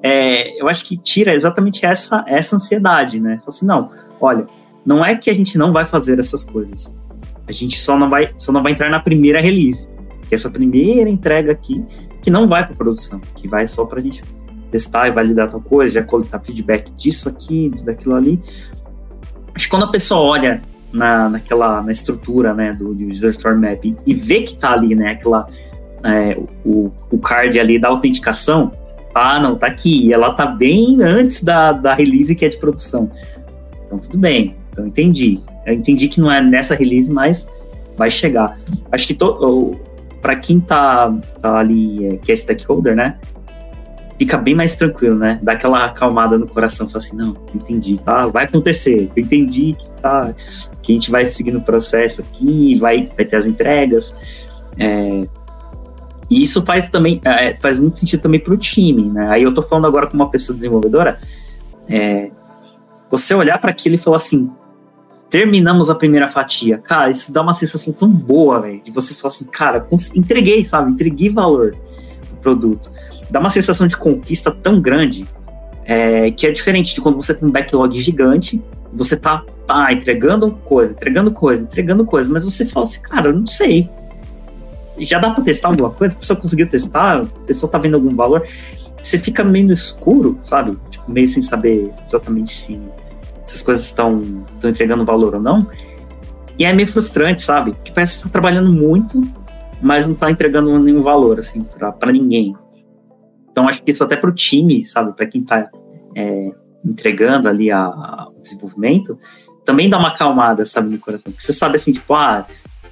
é, 0.02 0.60
eu 0.60 0.68
acho 0.68 0.84
que 0.84 0.96
tira 0.96 1.34
exatamente 1.34 1.84
essa, 1.84 2.24
essa 2.26 2.56
ansiedade, 2.56 3.20
né? 3.20 3.36
Fala 3.38 3.48
assim, 3.48 3.66
não, 3.66 3.90
olha, 4.20 4.46
não 4.84 5.04
é 5.04 5.16
que 5.16 5.28
a 5.28 5.32
gente 5.32 5.58
não 5.58 5.72
vai 5.72 5.84
fazer 5.84 6.18
essas 6.18 6.44
coisas. 6.44 6.96
A 7.46 7.52
gente 7.52 7.78
só 7.80 7.98
não 7.98 8.08
vai, 8.08 8.30
só 8.36 8.52
não 8.52 8.62
vai 8.62 8.72
entrar 8.72 8.90
na 8.90 9.00
primeira 9.00 9.40
release. 9.40 9.90
Que 10.28 10.34
essa 10.34 10.50
primeira 10.50 11.08
entrega 11.08 11.52
aqui, 11.52 11.84
que 12.22 12.30
não 12.30 12.46
vai 12.46 12.64
para 12.66 12.76
produção, 12.76 13.20
que 13.34 13.48
vai 13.48 13.66
só 13.66 13.86
para 13.86 13.98
a 13.98 14.02
gente 14.02 14.22
testar 14.70 15.08
e 15.08 15.12
validar 15.12 15.50
tal 15.50 15.60
coisa, 15.60 15.94
já 15.94 16.02
coletar 16.02 16.40
feedback 16.40 16.92
disso 16.92 17.28
aqui, 17.28 17.70
daquilo 17.84 18.14
ali. 18.14 18.40
Acho 19.54 19.66
que 19.66 19.70
quando 19.70 19.84
a 19.84 19.90
pessoa 19.90 20.20
olha 20.20 20.60
na, 20.92 21.28
naquela 21.28 21.82
na 21.82 21.92
estrutura 21.92 22.54
né, 22.54 22.72
do, 22.72 22.94
do 22.94 23.04
User 23.08 23.30
Story 23.30 23.58
Map 23.58 23.84
e 23.84 24.14
vê 24.14 24.42
que 24.42 24.56
tá 24.56 24.72
ali, 24.72 24.94
né, 24.94 25.12
aquela, 25.12 25.46
é, 26.04 26.38
o, 26.64 26.90
o 27.10 27.18
card 27.18 27.58
ali 27.58 27.78
da 27.78 27.88
autenticação, 27.88 28.72
ah, 29.14 29.40
não, 29.40 29.56
tá 29.56 29.66
aqui, 29.66 30.12
ela 30.12 30.32
tá 30.32 30.46
bem 30.46 31.02
antes 31.02 31.42
da, 31.42 31.72
da 31.72 31.94
release 31.94 32.34
que 32.34 32.44
é 32.44 32.48
de 32.48 32.58
produção. 32.58 33.10
Então, 33.86 33.98
tudo 33.98 34.18
bem, 34.18 34.56
então 34.70 34.86
entendi. 34.86 35.40
Eu 35.66 35.74
entendi 35.74 36.08
que 36.08 36.20
não 36.20 36.30
é 36.30 36.40
nessa 36.40 36.74
release, 36.74 37.12
mas 37.12 37.48
vai 37.96 38.10
chegar. 38.10 38.58
Acho 38.92 39.06
que 39.06 39.18
para 40.22 40.36
quem 40.36 40.60
tá, 40.60 41.12
tá 41.42 41.58
ali, 41.58 42.06
é, 42.06 42.16
que 42.16 42.30
é 42.30 42.36
stakeholder, 42.36 42.94
né, 42.94 43.18
fica 44.18 44.36
bem 44.36 44.54
mais 44.54 44.74
tranquilo, 44.74 45.16
né? 45.16 45.38
Dá 45.40 45.52
aquela 45.52 45.84
acalmada 45.84 46.36
no 46.36 46.46
coração, 46.46 46.88
fala 46.88 46.98
assim, 46.98 47.16
não, 47.16 47.36
entendi, 47.54 47.98
tá? 47.98 48.26
Vai 48.26 48.46
acontecer, 48.46 49.10
eu 49.14 49.22
entendi 49.22 49.76
que 49.78 49.88
tá, 50.02 50.34
que 50.82 50.92
a 50.92 50.94
gente 50.94 51.10
vai 51.10 51.24
seguindo 51.26 51.58
o 51.58 51.62
processo 51.62 52.20
aqui, 52.20 52.76
vai, 52.76 53.08
vai 53.16 53.24
ter 53.24 53.36
as 53.36 53.46
entregas. 53.46 54.48
É, 54.76 55.28
e 56.28 56.42
isso 56.42 56.64
faz 56.64 56.88
também, 56.88 57.20
é, 57.24 57.56
faz 57.60 57.78
muito 57.78 57.98
sentido 57.98 58.20
também 58.20 58.40
para 58.40 58.52
o 58.52 58.56
time, 58.56 59.08
né? 59.08 59.28
Aí 59.30 59.44
eu 59.44 59.54
tô 59.54 59.62
falando 59.62 59.86
agora 59.86 60.08
com 60.08 60.14
uma 60.14 60.28
pessoa 60.28 60.54
desenvolvedora, 60.54 61.20
é, 61.88 62.32
você 63.08 63.34
olhar 63.34 63.58
para 63.58 63.70
aquilo 63.70 63.94
e 63.94 63.98
falar 63.98 64.16
assim, 64.16 64.50
terminamos 65.30 65.88
a 65.90 65.94
primeira 65.94 66.26
fatia, 66.26 66.76
cara, 66.76 67.08
isso 67.08 67.32
dá 67.32 67.40
uma 67.40 67.52
sensação 67.52 67.92
tão 67.92 68.10
boa, 68.10 68.60
velho, 68.60 68.82
de 68.82 68.90
você 68.90 69.14
falar 69.14 69.28
assim, 69.28 69.44
cara, 69.44 69.86
entreguei, 70.16 70.64
sabe? 70.64 70.90
Entreguei 70.90 71.30
valor 71.30 71.76
pro 72.28 72.36
produto 72.38 72.90
dá 73.30 73.40
uma 73.40 73.50
sensação 73.50 73.86
de 73.86 73.96
conquista 73.96 74.50
tão 74.50 74.80
grande 74.80 75.26
é, 75.84 76.30
que 76.30 76.46
é 76.46 76.52
diferente 76.52 76.94
de 76.94 77.00
quando 77.00 77.16
você 77.16 77.34
tem 77.34 77.48
um 77.48 77.50
backlog 77.50 77.98
gigante, 78.00 78.62
você 78.92 79.16
tá, 79.16 79.42
tá 79.66 79.92
entregando 79.92 80.50
coisa, 80.50 80.92
entregando 80.92 81.30
coisa, 81.30 81.62
entregando 81.62 82.04
coisa, 82.04 82.30
mas 82.32 82.44
você 82.44 82.66
fala 82.66 82.84
assim, 82.84 83.02
cara, 83.02 83.28
eu 83.28 83.34
não 83.34 83.46
sei. 83.46 83.88
Já 84.98 85.18
dá 85.18 85.30
para 85.30 85.44
testar 85.44 85.68
alguma 85.68 85.90
coisa? 85.90 86.14
A 86.14 86.18
pessoa 86.18 86.38
conseguiu 86.38 86.68
testar? 86.68 87.22
A 87.22 87.24
pessoa 87.46 87.70
tá 87.70 87.78
vendo 87.78 87.94
algum 87.94 88.14
valor? 88.14 88.46
Você 89.02 89.18
fica 89.18 89.44
meio 89.44 89.66
no 89.66 89.72
escuro, 89.72 90.36
sabe? 90.40 90.76
Tipo, 90.90 91.10
meio 91.10 91.26
sem 91.26 91.42
saber 91.42 91.90
exatamente 92.04 92.52
se, 92.52 92.80
se 93.46 93.56
as 93.56 93.62
coisas 93.62 93.84
estão 93.84 94.20
entregando 94.64 95.04
valor 95.04 95.36
ou 95.36 95.40
não. 95.40 95.68
E 96.58 96.64
é 96.64 96.72
meio 96.72 96.88
frustrante, 96.88 97.40
sabe? 97.40 97.72
Porque 97.72 97.92
parece 97.92 98.18
que 98.18 98.24
tá 98.24 98.30
trabalhando 98.30 98.72
muito, 98.72 99.22
mas 99.80 100.06
não 100.06 100.14
tá 100.14 100.30
entregando 100.30 100.76
nenhum 100.78 101.02
valor, 101.02 101.38
assim, 101.38 101.62
para 101.62 102.12
ninguém. 102.12 102.56
Então, 103.58 103.68
acho 103.68 103.82
que 103.82 103.90
isso 103.90 104.04
até 104.04 104.14
para 104.14 104.30
o 104.30 104.32
time, 104.32 104.84
sabe, 104.84 105.12
para 105.16 105.26
quem 105.26 105.40
está 105.40 105.68
é, 106.14 106.50
entregando 106.84 107.48
ali 107.48 107.72
a, 107.72 107.80
a, 107.86 108.28
o 108.32 108.40
desenvolvimento, 108.40 109.18
também 109.64 109.90
dá 109.90 109.98
uma 109.98 110.10
acalmada, 110.10 110.64
sabe, 110.64 110.90
no 110.90 110.98
coração. 110.98 111.32
Porque 111.32 111.44
você 111.44 111.52
sabe 111.52 111.74
assim, 111.74 111.90
tipo, 111.90 112.14
ah, 112.14 112.46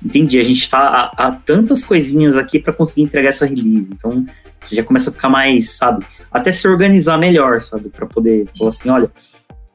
entendi, 0.05 0.40
a 0.40 0.42
gente 0.42 0.62
está 0.62 1.12
a, 1.16 1.31
tantas 1.31 1.85
coisinhas 1.85 2.37
aqui 2.37 2.59
para 2.59 2.72
conseguir 2.72 3.02
entregar 3.02 3.29
essa 3.29 3.46
release. 3.46 3.92
Então, 3.92 4.24
você 4.61 4.74
já 4.74 4.83
começa 4.83 5.11
a 5.11 5.12
ficar 5.12 5.29
mais, 5.29 5.70
sabe, 5.70 6.05
até 6.33 6.50
se 6.50 6.66
organizar 6.66 7.16
melhor, 7.16 7.61
sabe, 7.61 7.88
para 7.88 8.05
poder 8.05 8.48
falar 8.59 8.70
assim, 8.70 8.90
olha, 8.90 9.09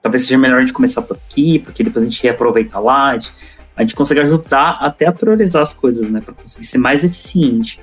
talvez 0.02 0.24
seja 0.24 0.38
melhor 0.38 0.58
a 0.58 0.60
gente 0.60 0.74
começar 0.74 1.04
por 1.04 1.16
aqui, 1.16 1.60
porque 1.60 1.86
depois 1.86 2.04
a 2.04 2.10
gente 2.10 2.22
reaproveita 2.22 2.78
lá, 2.80 3.12
a 3.12 3.14
gente, 3.14 3.32
a 3.78 3.82
gente 3.82 3.96
consegue 3.96 4.20
ajudar 4.20 4.72
até 4.82 5.06
a 5.06 5.14
priorizar 5.14 5.62
as 5.62 5.72
coisas, 5.72 6.10
né, 6.12 6.20
para 6.20 6.34
conseguir 6.34 6.66
ser 6.66 6.80
mais 6.80 7.06
eficiente. 7.06 7.80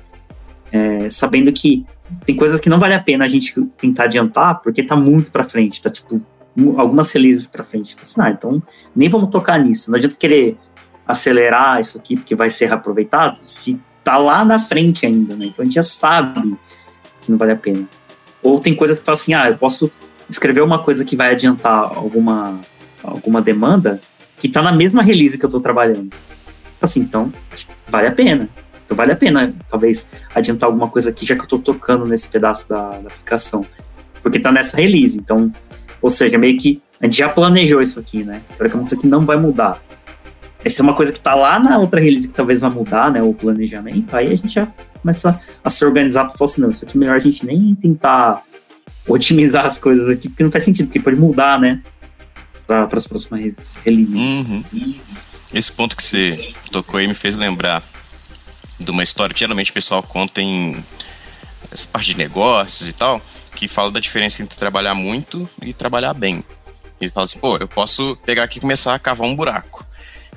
É, 0.71 1.09
sabendo 1.09 1.51
que 1.51 1.83
tem 2.25 2.35
coisas 2.35 2.59
que 2.59 2.69
não 2.69 2.79
vale 2.79 2.93
a 2.93 3.01
pena 3.01 3.25
a 3.25 3.27
gente 3.27 3.59
tentar 3.77 4.05
adiantar, 4.05 4.61
porque 4.61 4.83
tá 4.83 4.95
muito 4.95 5.31
para 5.31 5.43
frente, 5.43 5.81
tá 5.81 5.89
tipo 5.89 6.21
algumas 6.77 7.11
releases 7.11 7.47
para 7.47 7.63
frente. 7.63 7.95
Assim, 8.01 8.21
ah, 8.21 8.29
então 8.31 8.61
nem 8.95 9.07
vamos 9.07 9.29
tocar 9.29 9.57
nisso. 9.59 9.91
Não 9.91 9.97
adianta 9.97 10.15
querer 10.15 10.57
acelerar 11.07 11.79
isso 11.79 11.97
aqui 11.97 12.15
porque 12.15 12.35
vai 12.35 12.49
ser 12.49 12.67
reaproveitado 12.67 13.39
se 13.41 13.81
tá 14.03 14.17
lá 14.17 14.43
na 14.43 14.59
frente 14.59 15.05
ainda, 15.05 15.35
né? 15.35 15.47
Então 15.47 15.63
a 15.63 15.65
gente 15.65 15.75
já 15.75 15.83
sabe 15.83 16.57
que 17.21 17.31
não 17.31 17.37
vale 17.37 17.51
a 17.51 17.55
pena. 17.55 17.87
Ou 18.41 18.59
tem 18.59 18.75
coisa 18.75 18.95
que 18.95 19.01
fala 19.01 19.15
assim, 19.15 19.33
ah, 19.33 19.49
eu 19.49 19.57
posso 19.57 19.91
escrever 20.29 20.61
uma 20.61 20.79
coisa 20.79 21.03
que 21.03 21.15
vai 21.15 21.31
adiantar 21.31 21.97
alguma 21.97 22.59
alguma 23.01 23.41
demanda 23.41 23.99
que 24.37 24.49
tá 24.49 24.61
na 24.61 24.71
mesma 24.71 25.01
release 25.01 25.37
que 25.37 25.45
eu 25.45 25.49
tô 25.49 25.59
trabalhando. 25.59 26.09
Assim, 26.81 27.01
então 27.01 27.31
vale 27.87 28.07
a 28.07 28.11
pena. 28.11 28.47
Então 28.89 28.97
vale 28.97 29.11
a 29.11 29.15
pena, 29.15 29.53
talvez, 29.69 30.13
adiantar 30.33 30.67
alguma 30.67 30.87
coisa 30.87 31.11
aqui, 31.11 31.23
já 31.23 31.35
que 31.35 31.41
eu 31.41 31.45
estou 31.45 31.59
tocando 31.59 32.07
nesse 32.07 32.27
pedaço 32.27 32.67
da, 32.67 32.81
da 32.89 33.07
aplicação. 33.07 33.63
Porque 34.19 34.37
está 34.39 34.51
nessa 34.51 34.77
release. 34.77 35.19
Então, 35.19 35.51
ou 36.01 36.09
seja, 36.09 36.39
meio 36.39 36.57
que 36.57 36.81
a 36.99 37.05
gente 37.05 37.15
já 37.19 37.29
planejou 37.29 37.83
isso 37.83 37.99
aqui, 37.99 38.23
né? 38.23 38.41
Teoricamente 38.57 38.87
isso 38.87 38.95
aqui 38.95 39.05
não 39.05 39.23
vai 39.23 39.37
mudar. 39.37 39.79
Essa 40.65 40.81
é 40.81 40.83
uma 40.83 40.95
coisa 40.95 41.11
que 41.11 41.19
está 41.19 41.35
lá 41.35 41.59
na 41.59 41.77
outra 41.77 42.01
release 42.01 42.27
que 42.27 42.33
talvez 42.33 42.59
vai 42.59 42.71
mudar, 42.71 43.11
né? 43.11 43.21
O 43.21 43.31
planejamento. 43.31 44.15
Aí 44.15 44.25
a 44.25 44.35
gente 44.35 44.49
já 44.49 44.67
começa 44.99 45.39
a 45.63 45.69
se 45.69 45.85
organizar 45.85 46.25
para 46.25 46.35
falar 46.35 46.49
assim, 46.49 46.61
não, 46.61 46.71
isso 46.71 46.83
aqui 46.83 46.97
é 46.97 46.99
melhor 46.99 47.15
a 47.15 47.19
gente 47.19 47.45
nem 47.45 47.75
tentar 47.75 48.43
otimizar 49.07 49.67
as 49.67 49.77
coisas 49.77 50.09
aqui, 50.09 50.29
porque 50.29 50.43
não 50.43 50.51
faz 50.51 50.63
sentido, 50.63 50.87
porque 50.87 50.99
pode 50.99 51.15
mudar, 51.15 51.59
né? 51.59 51.79
Para 52.65 52.87
as 52.91 53.05
próximas 53.05 53.75
releases. 53.85 54.47
Uhum. 54.47 54.95
Esse 55.53 55.71
ponto 55.71 55.95
que 55.95 56.01
você 56.01 56.31
tocou 56.71 56.99
aí 56.99 57.07
me 57.07 57.13
fez 57.13 57.35
lembrar 57.37 57.83
de 58.79 58.91
uma 58.91 59.03
história 59.03 59.33
que 59.33 59.39
geralmente 59.39 59.71
o 59.71 59.73
pessoal 59.73 60.01
conta 60.01 60.41
em 60.41 60.83
essa 61.71 61.87
parte 61.87 62.07
de 62.07 62.17
negócios 62.17 62.87
e 62.87 62.93
tal, 62.93 63.21
que 63.55 63.67
fala 63.67 63.91
da 63.91 63.99
diferença 63.99 64.41
entre 64.41 64.57
trabalhar 64.57 64.95
muito 64.95 65.49
e 65.61 65.73
trabalhar 65.73 66.13
bem. 66.13 66.43
Ele 66.99 67.11
fala 67.11 67.25
assim, 67.25 67.39
pô, 67.39 67.57
eu 67.57 67.67
posso 67.67 68.17
pegar 68.25 68.43
aqui 68.43 68.57
e 68.57 68.61
começar 68.61 68.93
a 68.93 68.99
cavar 68.99 69.27
um 69.27 69.35
buraco 69.35 69.85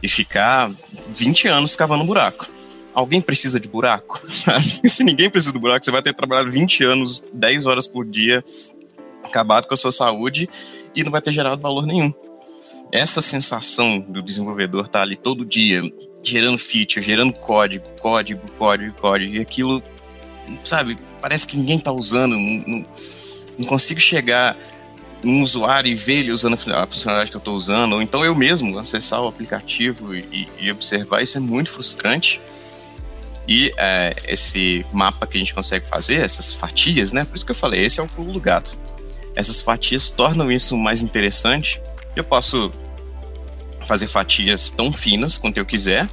e 0.02 0.08
ficar 0.08 0.70
20 1.08 1.48
anos 1.48 1.76
cavando 1.76 2.02
um 2.02 2.06
buraco. 2.06 2.48
Alguém 2.94 3.20
precisa 3.20 3.58
de 3.58 3.68
buraco, 3.68 4.20
sabe? 4.30 4.88
Se 4.88 5.02
ninguém 5.02 5.30
precisa 5.30 5.52
de 5.52 5.58
buraco, 5.58 5.84
você 5.84 5.90
vai 5.90 6.02
ter 6.02 6.10
que 6.10 6.18
trabalhar 6.18 6.48
20 6.48 6.84
anos, 6.84 7.24
10 7.32 7.66
horas 7.66 7.86
por 7.86 8.04
dia, 8.04 8.44
acabado 9.24 9.66
com 9.66 9.74
a 9.74 9.76
sua 9.76 9.92
saúde 9.92 10.48
e 10.94 11.02
não 11.02 11.10
vai 11.10 11.22
ter 11.22 11.32
gerado 11.32 11.60
valor 11.60 11.86
nenhum. 11.86 12.12
Essa 12.92 13.22
sensação 13.22 13.98
do 14.00 14.20
desenvolvedor 14.20 14.84
estar 14.84 14.98
tá 14.98 15.02
ali 15.02 15.16
todo 15.16 15.46
dia 15.46 15.80
gerando 16.22 16.58
feature, 16.58 17.04
gerando 17.04 17.32
código, 17.32 17.88
código, 18.00 18.42
código, 18.58 18.94
código, 19.00 19.34
e 19.34 19.40
aquilo, 19.40 19.82
sabe, 20.62 20.98
parece 21.20 21.46
que 21.46 21.56
ninguém 21.56 21.78
está 21.78 21.90
usando, 21.90 22.36
não, 22.36 22.86
não, 23.58 23.66
consigo 23.66 23.98
chegar 23.98 24.56
num 25.22 25.42
usuário 25.42 25.90
e 25.90 25.94
ver 25.94 26.18
ele 26.18 26.32
usando 26.32 26.54
a 26.54 26.86
funcionalidade 26.86 27.30
que 27.30 27.36
eu 27.36 27.40
estou 27.40 27.54
usando, 27.54 27.94
ou 27.94 28.02
então 28.02 28.24
eu 28.24 28.34
mesmo 28.34 28.78
acessar 28.78 29.22
o 29.22 29.26
aplicativo 29.26 30.14
e, 30.14 30.46
e 30.60 30.70
observar, 30.70 31.22
isso 31.22 31.38
é 31.38 31.40
muito 31.40 31.70
frustrante. 31.70 32.40
E 33.48 33.72
é, 33.76 34.14
esse 34.28 34.86
mapa 34.92 35.26
que 35.26 35.36
a 35.36 35.40
gente 35.40 35.52
consegue 35.52 35.86
fazer, 35.88 36.20
essas 36.20 36.52
fatias, 36.52 37.10
né? 37.10 37.24
Por 37.24 37.34
isso 37.34 37.44
que 37.44 37.50
eu 37.50 37.56
falei, 37.56 37.84
esse 37.84 37.98
é 37.98 38.02
o 38.02 38.06
pulo 38.06 38.32
do 38.32 38.40
gato. 38.40 38.78
Essas 39.34 39.60
fatias 39.60 40.10
tornam 40.10 40.50
isso 40.50 40.76
mais 40.76 41.00
interessante. 41.02 41.80
Eu 42.14 42.24
posso 42.24 42.70
fazer 43.86 44.06
fatias 44.06 44.70
tão 44.70 44.92
finas 44.92 45.38
quanto 45.38 45.58
eu 45.58 45.66
quiser. 45.66 46.08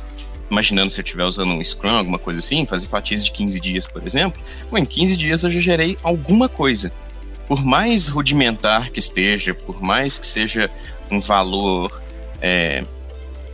Imaginando 0.49 0.89
se 0.89 0.99
eu 0.99 1.03
estiver 1.03 1.25
usando 1.25 1.51
um 1.51 1.63
Scrum, 1.63 1.95
alguma 1.95 2.17
coisa 2.17 2.39
assim, 2.39 2.65
fazer 2.65 2.87
fatias 2.87 3.23
de 3.23 3.31
15 3.31 3.59
dias, 3.59 3.87
por 3.87 4.05
exemplo. 4.05 4.41
Bom, 4.71 4.77
em 4.77 4.85
15 4.85 5.15
dias 5.15 5.43
eu 5.43 5.51
já 5.51 5.59
gerei 5.59 5.95
alguma 6.03 6.49
coisa. 6.49 6.91
Por 7.47 7.63
mais 7.63 8.07
rudimentar 8.07 8.91
que 8.91 8.99
esteja, 8.99 9.53
por 9.53 9.81
mais 9.81 10.17
que 10.17 10.25
seja 10.25 10.69
um 11.11 11.19
valor 11.19 12.01
é, 12.41 12.83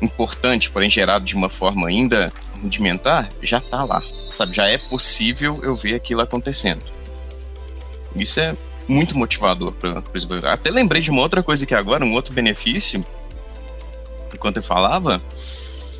importante, 0.01 0.69
porém 0.69 0.89
gerado 0.89 1.25
de 1.25 1.35
uma 1.35 1.49
forma 1.49 1.87
ainda 1.87 2.31
rudimentar, 2.61 3.29
já 3.41 3.57
está 3.57 3.83
lá. 3.83 4.01
Sabe, 4.33 4.53
já 4.53 4.67
é 4.67 4.77
possível 4.77 5.59
eu 5.63 5.75
ver 5.75 5.95
aquilo 5.95 6.21
acontecendo. 6.21 6.83
Isso 8.15 8.39
é 8.39 8.55
muito 8.87 9.17
motivador 9.17 9.71
para 9.73 9.99
o 9.99 10.47
Até 10.47 10.69
lembrei 10.69 11.01
de 11.01 11.09
uma 11.09 11.21
outra 11.21 11.41
coisa 11.41 11.65
que 11.65 11.73
agora, 11.73 12.05
um 12.05 12.13
outro 12.13 12.33
benefício 12.33 13.03
enquanto 14.35 14.57
eu 14.57 14.63
falava, 14.63 15.21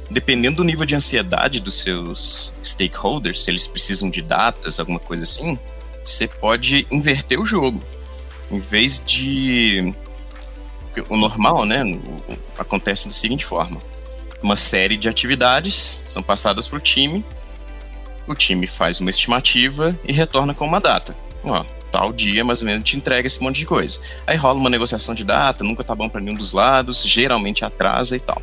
dependendo 0.10 0.58
do 0.58 0.64
nível 0.64 0.86
de 0.86 0.96
ansiedade 0.96 1.60
dos 1.60 1.82
seus 1.82 2.54
stakeholders, 2.64 3.44
se 3.44 3.50
eles 3.50 3.66
precisam 3.66 4.10
de 4.10 4.22
datas, 4.22 4.80
alguma 4.80 5.00
coisa 5.00 5.24
assim, 5.24 5.58
você 6.04 6.28
pode 6.28 6.86
inverter 6.92 7.40
o 7.40 7.46
jogo. 7.46 7.82
Em 8.52 8.60
vez 8.60 9.04
de. 9.04 9.92
O 11.10 11.18
normal, 11.18 11.66
né? 11.66 11.82
Acontece 12.58 13.08
da 13.08 13.14
seguinte 13.14 13.44
forma: 13.44 13.80
uma 14.42 14.56
série 14.56 14.96
de 14.96 15.10
atividades 15.10 16.04
são 16.06 16.22
passadas 16.22 16.68
para 16.68 16.78
o 16.78 16.82
time, 16.82 17.26
o 18.28 18.36
time 18.36 18.68
faz 18.68 19.00
uma 19.00 19.10
estimativa 19.10 19.98
e 20.08 20.14
retorna 20.14 20.54
com 20.54 20.66
uma 20.66 20.80
data. 20.80 21.18
Ó, 21.44 21.66
tal 21.96 22.12
dia, 22.12 22.44
mais 22.44 22.62
ou 22.62 22.68
menos, 22.68 22.84
te 22.84 22.98
entrega 22.98 23.26
esse 23.26 23.42
monte 23.42 23.60
de 23.60 23.66
coisa. 23.66 24.02
Aí 24.28 24.36
rola 24.36 24.60
uma 24.60 24.70
negociação 24.70 25.16
de 25.16 25.24
data, 25.24 25.64
nunca 25.64 25.82
tá 25.82 25.96
bom 25.96 26.10
para 26.10 26.20
nenhum 26.20 26.36
dos 26.36 26.52
lados, 26.52 27.02
geralmente 27.06 27.64
atrasa 27.64 28.18
e 28.18 28.20
tal. 28.20 28.42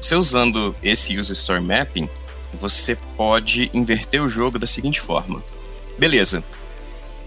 Você 0.00 0.14
usando 0.14 0.74
esse 0.82 1.18
User 1.18 1.36
Story 1.36 1.60
Mapping, 1.60 2.08
você 2.54 2.96
pode 3.14 3.70
inverter 3.74 4.22
o 4.22 4.28
jogo 4.28 4.58
da 4.58 4.66
seguinte 4.66 5.02
forma. 5.02 5.42
Beleza, 5.98 6.42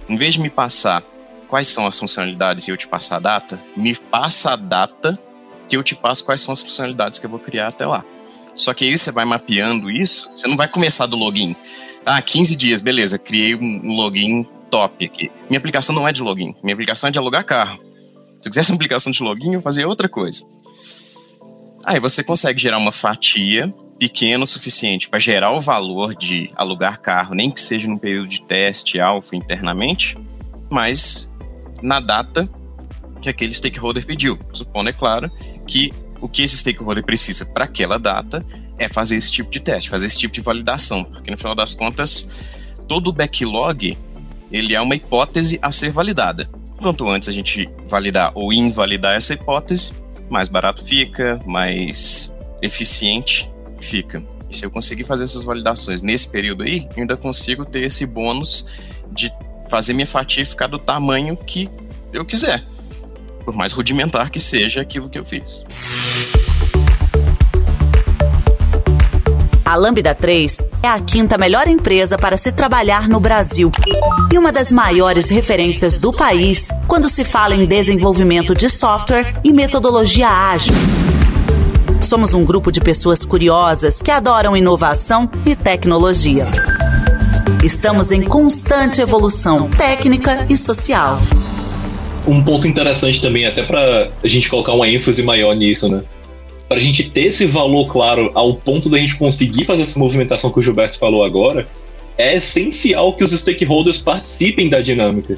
em 0.10 0.18
vez 0.18 0.34
de 0.34 0.40
me 0.40 0.50
passar 0.50 1.04
quais 1.48 1.68
são 1.68 1.86
as 1.86 2.00
funcionalidades 2.00 2.68
e 2.68 2.72
eu 2.72 2.78
te 2.78 2.88
passar 2.88 3.18
a 3.18 3.20
data, 3.20 3.62
me 3.78 3.96
passa 3.96 4.54
a 4.54 4.56
data 4.56 5.18
que 5.70 5.78
eu 5.78 5.84
te 5.84 5.96
passo 5.96 6.26
quais 6.26 6.42
são 6.42 6.52
as 6.52 6.64
funcionalidades 6.64 7.20
que 7.20 7.26
eu 7.28 7.30
vou 7.30 7.40
criar 7.40 7.68
até 7.68 7.86
lá. 7.86 8.04
Só 8.56 8.74
que 8.74 8.86
aí 8.86 8.98
você 8.98 9.12
vai 9.12 9.26
mapeando 9.26 9.92
isso, 9.92 10.28
você 10.36 10.48
não 10.48 10.58
vai 10.58 10.68
começar 10.68 11.06
do 11.06 11.16
login. 11.16 11.56
Ah, 12.04 12.22
15 12.22 12.56
dias, 12.56 12.82
beleza, 12.82 13.20
criei 13.20 13.54
um 13.54 13.96
login 13.96 14.48
top 14.70 15.06
aqui. 15.06 15.32
Minha 15.50 15.60
aplicação 15.60 15.94
não 15.94 16.08
é 16.08 16.12
de 16.12 16.22
login, 16.22 16.56
minha 16.64 16.74
aplicação 16.74 17.08
é 17.08 17.12
de 17.12 17.20
alugar 17.20 17.46
carro. 17.46 17.80
Se 18.40 18.48
eu 18.48 18.52
quisesse 18.52 18.72
uma 18.72 18.76
aplicação 18.76 19.12
de 19.12 19.24
login, 19.24 19.54
eu 19.54 19.62
fazia 19.62 19.88
outra 19.88 20.08
coisa. 20.08 20.46
Aí 21.86 22.00
você 22.00 22.24
consegue 22.24 22.60
gerar 22.60 22.78
uma 22.78 22.92
fatia 22.92 23.74
pequeno 23.98 24.44
o 24.44 24.48
suficiente 24.48 25.10
para 25.10 25.20
gerar 25.20 25.52
o 25.52 25.62
valor 25.62 26.16
de 26.16 26.50
alugar 26.56 27.00
carro, 27.00 27.34
nem 27.34 27.50
que 27.50 27.62
seja 27.62 27.88
num 27.88 27.98
período 27.98 28.28
de 28.28 28.42
teste 28.42 29.00
alfa 29.00 29.36
internamente, 29.36 30.18
mas 30.70 31.32
na 31.82 32.00
data 32.00 32.50
que 33.22 33.30
aquele 33.30 33.54
stakeholder 33.54 34.06
pediu. 34.06 34.38
Supondo, 34.52 34.90
é 34.90 34.94
claro, 34.94 35.32
que 35.68 35.92
o 36.22 36.28
que 36.28 36.44
esse 36.44 36.58
stakeholder 36.58 37.04
precisa 37.04 37.46
para 37.46 37.66
aquela 37.66 37.98
data 37.98 38.46
é 38.78 38.90
fazer 38.90 39.16
esse 39.16 39.32
tipo 39.32 39.50
de 39.50 39.60
teste, 39.60 39.90
fazer 39.90 40.06
esse 40.06 40.18
tipo 40.18 40.34
de 40.34 40.42
validação, 40.42 41.04
porque 41.04 41.32
no 41.32 41.38
final 41.38 41.56
das 41.56 41.74
contas, 41.74 42.36
todo 42.88 43.10
o 43.10 43.14
backlog 43.14 43.98
ele 44.52 44.76
é 44.76 44.82
uma 44.82 44.96
hipótese 44.96 45.60
a 45.62 45.72
ser 45.72 45.92
validada. 45.92 46.50
Quanto 46.78 47.08
antes 47.08 47.30
a 47.30 47.32
gente 47.32 47.70
validar 47.88 48.32
ou 48.36 48.52
invalidar 48.52 49.16
essa 49.16 49.34
hipótese, 49.34 49.94
mais 50.30 50.50
barato 50.50 50.84
fica, 50.84 51.42
mais 51.46 52.36
eficiente 52.62 53.50
fica. 53.80 54.24
E 54.50 54.56
se 54.56 54.66
eu 54.66 54.72
conseguir 54.72 55.04
fazer 55.04 55.24
essas 55.24 55.44
validações 55.44 56.02
nesse 56.02 56.28
período 56.28 56.64
aí, 56.64 56.88
eu 56.96 57.02
ainda 57.02 57.18
consigo 57.18 57.66
ter 57.66 57.84
esse 57.84 58.06
bônus 58.06 58.66
de 59.12 59.32
fazer 59.70 59.94
minha 59.94 60.08
fatia 60.08 60.46
ficar 60.46 60.68
do 60.68 60.78
tamanho 60.78 61.36
que 61.36 61.70
eu 62.14 62.26
quiser. 62.26 62.64
Por 63.44 63.54
mais 63.54 63.72
rudimentar 63.72 64.30
que 64.30 64.40
seja 64.40 64.82
aquilo 64.82 65.10
que 65.10 65.18
eu 65.18 65.26
fiz. 65.26 65.64
A 69.66 69.76
Lambda 69.76 70.14
3 70.14 70.64
é 70.84 70.88
a 70.88 71.00
quinta 71.00 71.40
melhor 71.40 71.68
empresa 71.68 72.20
para 72.20 72.38
se 72.38 72.52
trabalhar 72.52 73.10
no 73.10 73.20
Brasil 73.20 73.72
e 74.32 74.38
uma 74.38 74.52
das 74.52 74.72
maiores 74.72 75.28
referências 75.28 75.98
do 75.98 76.12
país 76.12 76.68
quando 76.88 77.10
se 77.10 77.24
fala 77.24 77.56
em 77.56 77.66
desenvolvimento 77.66 78.54
de 78.54 78.70
software 78.70 79.34
e 79.44 79.52
metodologia 79.52 80.30
ágil. 80.30 80.76
Somos 82.00 82.36
um 82.36 82.46
grupo 82.46 82.72
de 82.72 82.80
pessoas 82.80 83.26
curiosas 83.26 84.04
que 84.04 84.12
adoram 84.12 84.56
inovação 84.56 85.28
e 85.48 85.56
tecnologia. 85.56 86.44
Estamos 87.64 88.12
em 88.12 88.22
constante 88.22 89.02
evolução 89.02 89.68
técnica 89.72 90.46
e 90.48 90.56
social. 90.56 91.20
Um 92.28 92.44
ponto 92.44 92.68
interessante 92.68 93.20
também, 93.20 93.48
até 93.48 93.64
para 93.64 94.12
a 94.24 94.28
gente 94.28 94.48
colocar 94.48 94.74
uma 94.74 94.88
ênfase 94.88 95.24
maior 95.24 95.56
nisso, 95.56 95.90
né? 95.90 96.04
Para 96.68 96.78
a 96.78 96.80
gente 96.80 97.10
ter 97.12 97.26
esse 97.26 97.46
valor 97.46 97.88
claro 97.88 98.32
ao 98.34 98.56
ponto 98.56 98.90
da 98.90 98.98
gente 98.98 99.18
conseguir 99.18 99.66
fazer 99.66 99.84
essa 99.84 100.00
movimentação 100.00 100.52
que 100.52 100.60
o 100.60 100.64
Gilberto 100.64 100.98
falou 100.98 101.24
agora, 101.24 101.68
é 102.18 102.36
essencial 102.36 103.14
que 103.14 103.24
os 103.24 103.32
stakeholders 103.32 104.00
participem 104.00 104.70
da 104.70 104.82
dinâmica. 104.82 105.38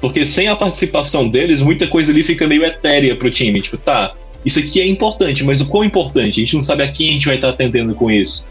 Porque 0.00 0.24
sem 0.24 0.48
a 0.48 0.56
participação 0.56 1.28
deles, 1.28 1.60
muita 1.60 1.86
coisa 1.86 2.10
ali 2.10 2.22
fica 2.22 2.48
meio 2.48 2.64
etérea 2.64 3.14
pro 3.14 3.30
time. 3.30 3.60
Tipo, 3.60 3.76
tá, 3.76 4.14
isso 4.44 4.58
aqui 4.58 4.80
é 4.80 4.88
importante, 4.88 5.44
mas 5.44 5.60
o 5.60 5.68
quão 5.68 5.84
importante? 5.84 6.40
A 6.40 6.44
gente 6.44 6.54
não 6.54 6.62
sabe 6.62 6.82
a 6.82 6.90
quem 6.90 7.10
a 7.10 7.12
gente 7.12 7.26
vai 7.26 7.36
estar 7.36 7.50
atendendo 7.50 7.94
com 7.94 8.10
isso. 8.10 8.46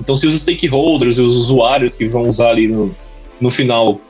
Então, 0.00 0.16
se 0.16 0.26
os 0.26 0.34
stakeholders 0.40 1.18
e 1.18 1.22
os 1.22 1.36
usuários 1.36 1.94
que 1.94 2.08
vão 2.08 2.26
usar 2.26 2.50
ali 2.50 2.66
no, 2.66 2.94
no 3.40 3.50
final 3.50 4.00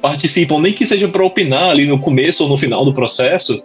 participam, 0.00 0.60
nem 0.60 0.72
que 0.72 0.86
seja 0.86 1.08
para 1.08 1.24
opinar 1.24 1.70
ali 1.70 1.86
no 1.86 1.98
começo 1.98 2.44
ou 2.44 2.48
no 2.48 2.56
final 2.56 2.84
do 2.84 2.92
processo, 2.92 3.62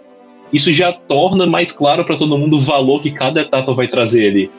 isso 0.52 0.72
já 0.72 0.92
torna 0.92 1.46
mais 1.46 1.72
claro 1.72 2.04
para 2.04 2.16
todo 2.16 2.38
mundo 2.38 2.56
o 2.56 2.60
valor 2.60 3.00
que 3.00 3.10
cada 3.10 3.40
etapa 3.40 3.72
vai 3.72 3.88
trazer 3.88 4.28
ali. 4.28 4.50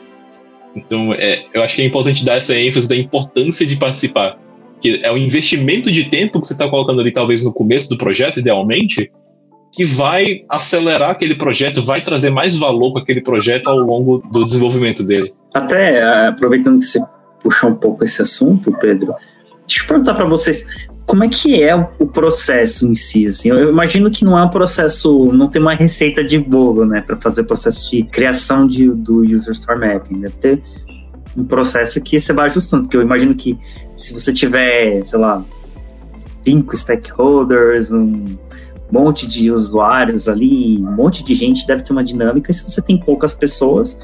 Então, 0.74 1.12
é, 1.12 1.44
eu 1.52 1.62
acho 1.62 1.76
que 1.76 1.82
é 1.82 1.84
importante 1.84 2.24
dar 2.24 2.36
essa 2.36 2.56
ênfase 2.56 2.88
da 2.88 2.96
importância 2.96 3.66
de 3.66 3.76
participar. 3.76 4.38
Que 4.80 5.00
é 5.02 5.12
o 5.12 5.18
investimento 5.18 5.92
de 5.92 6.04
tempo 6.04 6.40
que 6.40 6.46
você 6.46 6.54
está 6.54 6.68
colocando 6.68 7.00
ali, 7.00 7.12
talvez 7.12 7.44
no 7.44 7.52
começo 7.52 7.88
do 7.88 7.98
projeto, 7.98 8.40
idealmente, 8.40 9.10
que 9.72 9.84
vai 9.84 10.44
acelerar 10.48 11.10
aquele 11.10 11.34
projeto, 11.34 11.82
vai 11.82 12.00
trazer 12.00 12.30
mais 12.30 12.56
valor 12.56 12.92
para 12.92 13.02
aquele 13.02 13.20
projeto 13.20 13.68
ao 13.68 13.78
longo 13.78 14.18
do 14.30 14.44
desenvolvimento 14.44 15.04
dele. 15.04 15.32
Até 15.54 15.98
eh, 15.98 16.26
aproveitando 16.28 16.78
que 16.78 16.84
você 16.84 17.00
puxou 17.42 17.70
um 17.70 17.74
pouco 17.74 18.04
esse 18.04 18.20
assunto, 18.20 18.72
Pedro, 18.78 19.14
deixa 19.66 19.82
eu 19.82 19.88
perguntar 19.88 20.14
para 20.14 20.24
vocês 20.24 20.66
como 21.06 21.24
é 21.24 21.28
que 21.28 21.62
é 21.62 21.74
o 21.98 22.06
processo 22.06 22.86
em 22.86 22.94
si, 22.94 23.26
assim, 23.26 23.50
eu 23.50 23.68
imagino 23.68 24.10
que 24.10 24.24
não 24.24 24.38
é 24.38 24.44
um 24.44 24.48
processo, 24.48 25.32
não 25.32 25.48
tem 25.48 25.60
uma 25.60 25.74
receita 25.74 26.22
de 26.22 26.38
bolo, 26.38 26.84
né, 26.84 27.00
para 27.00 27.16
fazer 27.16 27.42
o 27.42 27.44
processo 27.44 27.90
de 27.90 28.04
criação 28.04 28.66
de, 28.66 28.88
do 28.88 29.20
User 29.20 29.52
Store 29.52 29.78
Mapping, 29.78 30.20
deve 30.20 30.34
ter 30.34 30.62
um 31.36 31.44
processo 31.44 32.00
que 32.00 32.18
você 32.18 32.32
vai 32.32 32.46
ajustando, 32.46 32.84
porque 32.84 32.96
eu 32.96 33.02
imagino 33.02 33.34
que 33.34 33.58
se 33.96 34.12
você 34.12 34.32
tiver, 34.32 35.02
sei 35.02 35.18
lá, 35.18 35.42
cinco 36.42 36.76
stakeholders, 36.76 37.90
um 37.90 38.36
monte 38.90 39.26
de 39.26 39.50
usuários 39.50 40.28
ali, 40.28 40.78
um 40.78 40.92
monte 40.92 41.24
de 41.24 41.34
gente, 41.34 41.66
deve 41.66 41.82
ter 41.82 41.92
uma 41.92 42.04
dinâmica, 42.04 42.50
e 42.50 42.54
se 42.54 42.64
você 42.64 42.82
tem 42.82 42.98
poucas 42.98 43.32
pessoas, 43.32 43.98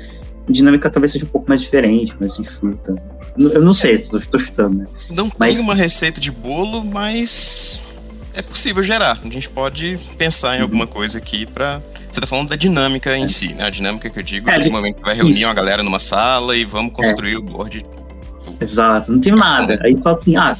a 0.48 0.52
dinâmica 0.52 0.88
talvez 0.90 1.12
seja 1.12 1.26
um 1.26 1.28
pouco 1.28 1.48
mais 1.48 1.60
diferente, 1.60 2.14
mais 2.18 2.38
enxuta. 2.38 2.96
Eu 3.38 3.62
não 3.62 3.72
sei, 3.72 3.94
estou 3.94 4.40
chutando, 4.40 4.78
né? 4.78 4.86
Não 5.10 5.30
mas... 5.38 5.54
tem 5.54 5.64
uma 5.64 5.74
receita 5.74 6.20
de 6.20 6.30
bolo, 6.30 6.84
mas 6.84 7.80
é 8.34 8.42
possível 8.42 8.82
gerar. 8.82 9.20
A 9.22 9.28
gente 9.28 9.48
pode 9.50 9.96
pensar 10.16 10.58
em 10.58 10.62
alguma 10.62 10.86
coisa 10.86 11.18
aqui 11.18 11.44
para. 11.44 11.82
Você 12.10 12.20
está 12.20 12.26
falando 12.26 12.48
da 12.48 12.56
dinâmica 12.56 13.16
em 13.16 13.24
é. 13.24 13.28
si, 13.28 13.52
né? 13.54 13.64
A 13.64 13.70
dinâmica 13.70 14.08
que 14.08 14.18
eu 14.18 14.22
digo 14.22 14.48
é, 14.48 14.58
de 14.58 14.70
momento 14.70 14.96
que 14.96 15.02
vai 15.02 15.14
reunir 15.14 15.32
isso. 15.32 15.46
uma 15.46 15.54
galera 15.54 15.82
numa 15.82 15.98
sala 15.98 16.56
e 16.56 16.64
vamos 16.64 16.92
construir 16.92 17.34
é. 17.34 17.38
o 17.38 17.42
board. 17.42 17.84
Exato, 18.60 19.12
não 19.12 19.20
tem 19.20 19.34
nada. 19.34 19.74
Aí 19.84 19.96
fala 20.00 20.16
assim, 20.16 20.36
ah, 20.36 20.56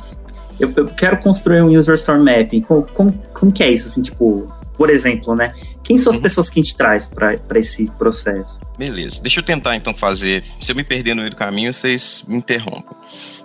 eu, 0.60 0.72
eu, 0.76 0.88
quero 0.88 1.16
construir 1.18 1.62
um 1.62 1.76
user 1.76 1.94
store 1.94 2.20
mapping. 2.20 2.60
Como, 2.60 2.82
como, 2.82 3.12
como 3.32 3.50
que 3.50 3.62
é 3.62 3.70
isso? 3.70 3.88
Assim, 3.88 4.02
tipo, 4.02 4.52
por 4.78 4.90
exemplo, 4.90 5.34
né? 5.34 5.52
Quem 5.82 5.98
são 5.98 6.10
as 6.10 6.16
uhum. 6.16 6.22
pessoas 6.22 6.48
que 6.48 6.60
a 6.60 6.62
gente 6.62 6.76
traz 6.76 7.08
para 7.08 7.58
esse 7.58 7.90
processo? 7.98 8.60
Beleza. 8.78 9.20
Deixa 9.20 9.40
eu 9.40 9.44
tentar 9.44 9.74
então 9.74 9.92
fazer. 9.92 10.44
Se 10.60 10.70
eu 10.70 10.76
me 10.76 10.84
perder 10.84 11.14
no 11.14 11.22
meio 11.22 11.30
do 11.30 11.36
caminho, 11.36 11.74
vocês 11.74 12.24
me 12.28 12.36
interrompam. 12.36 12.96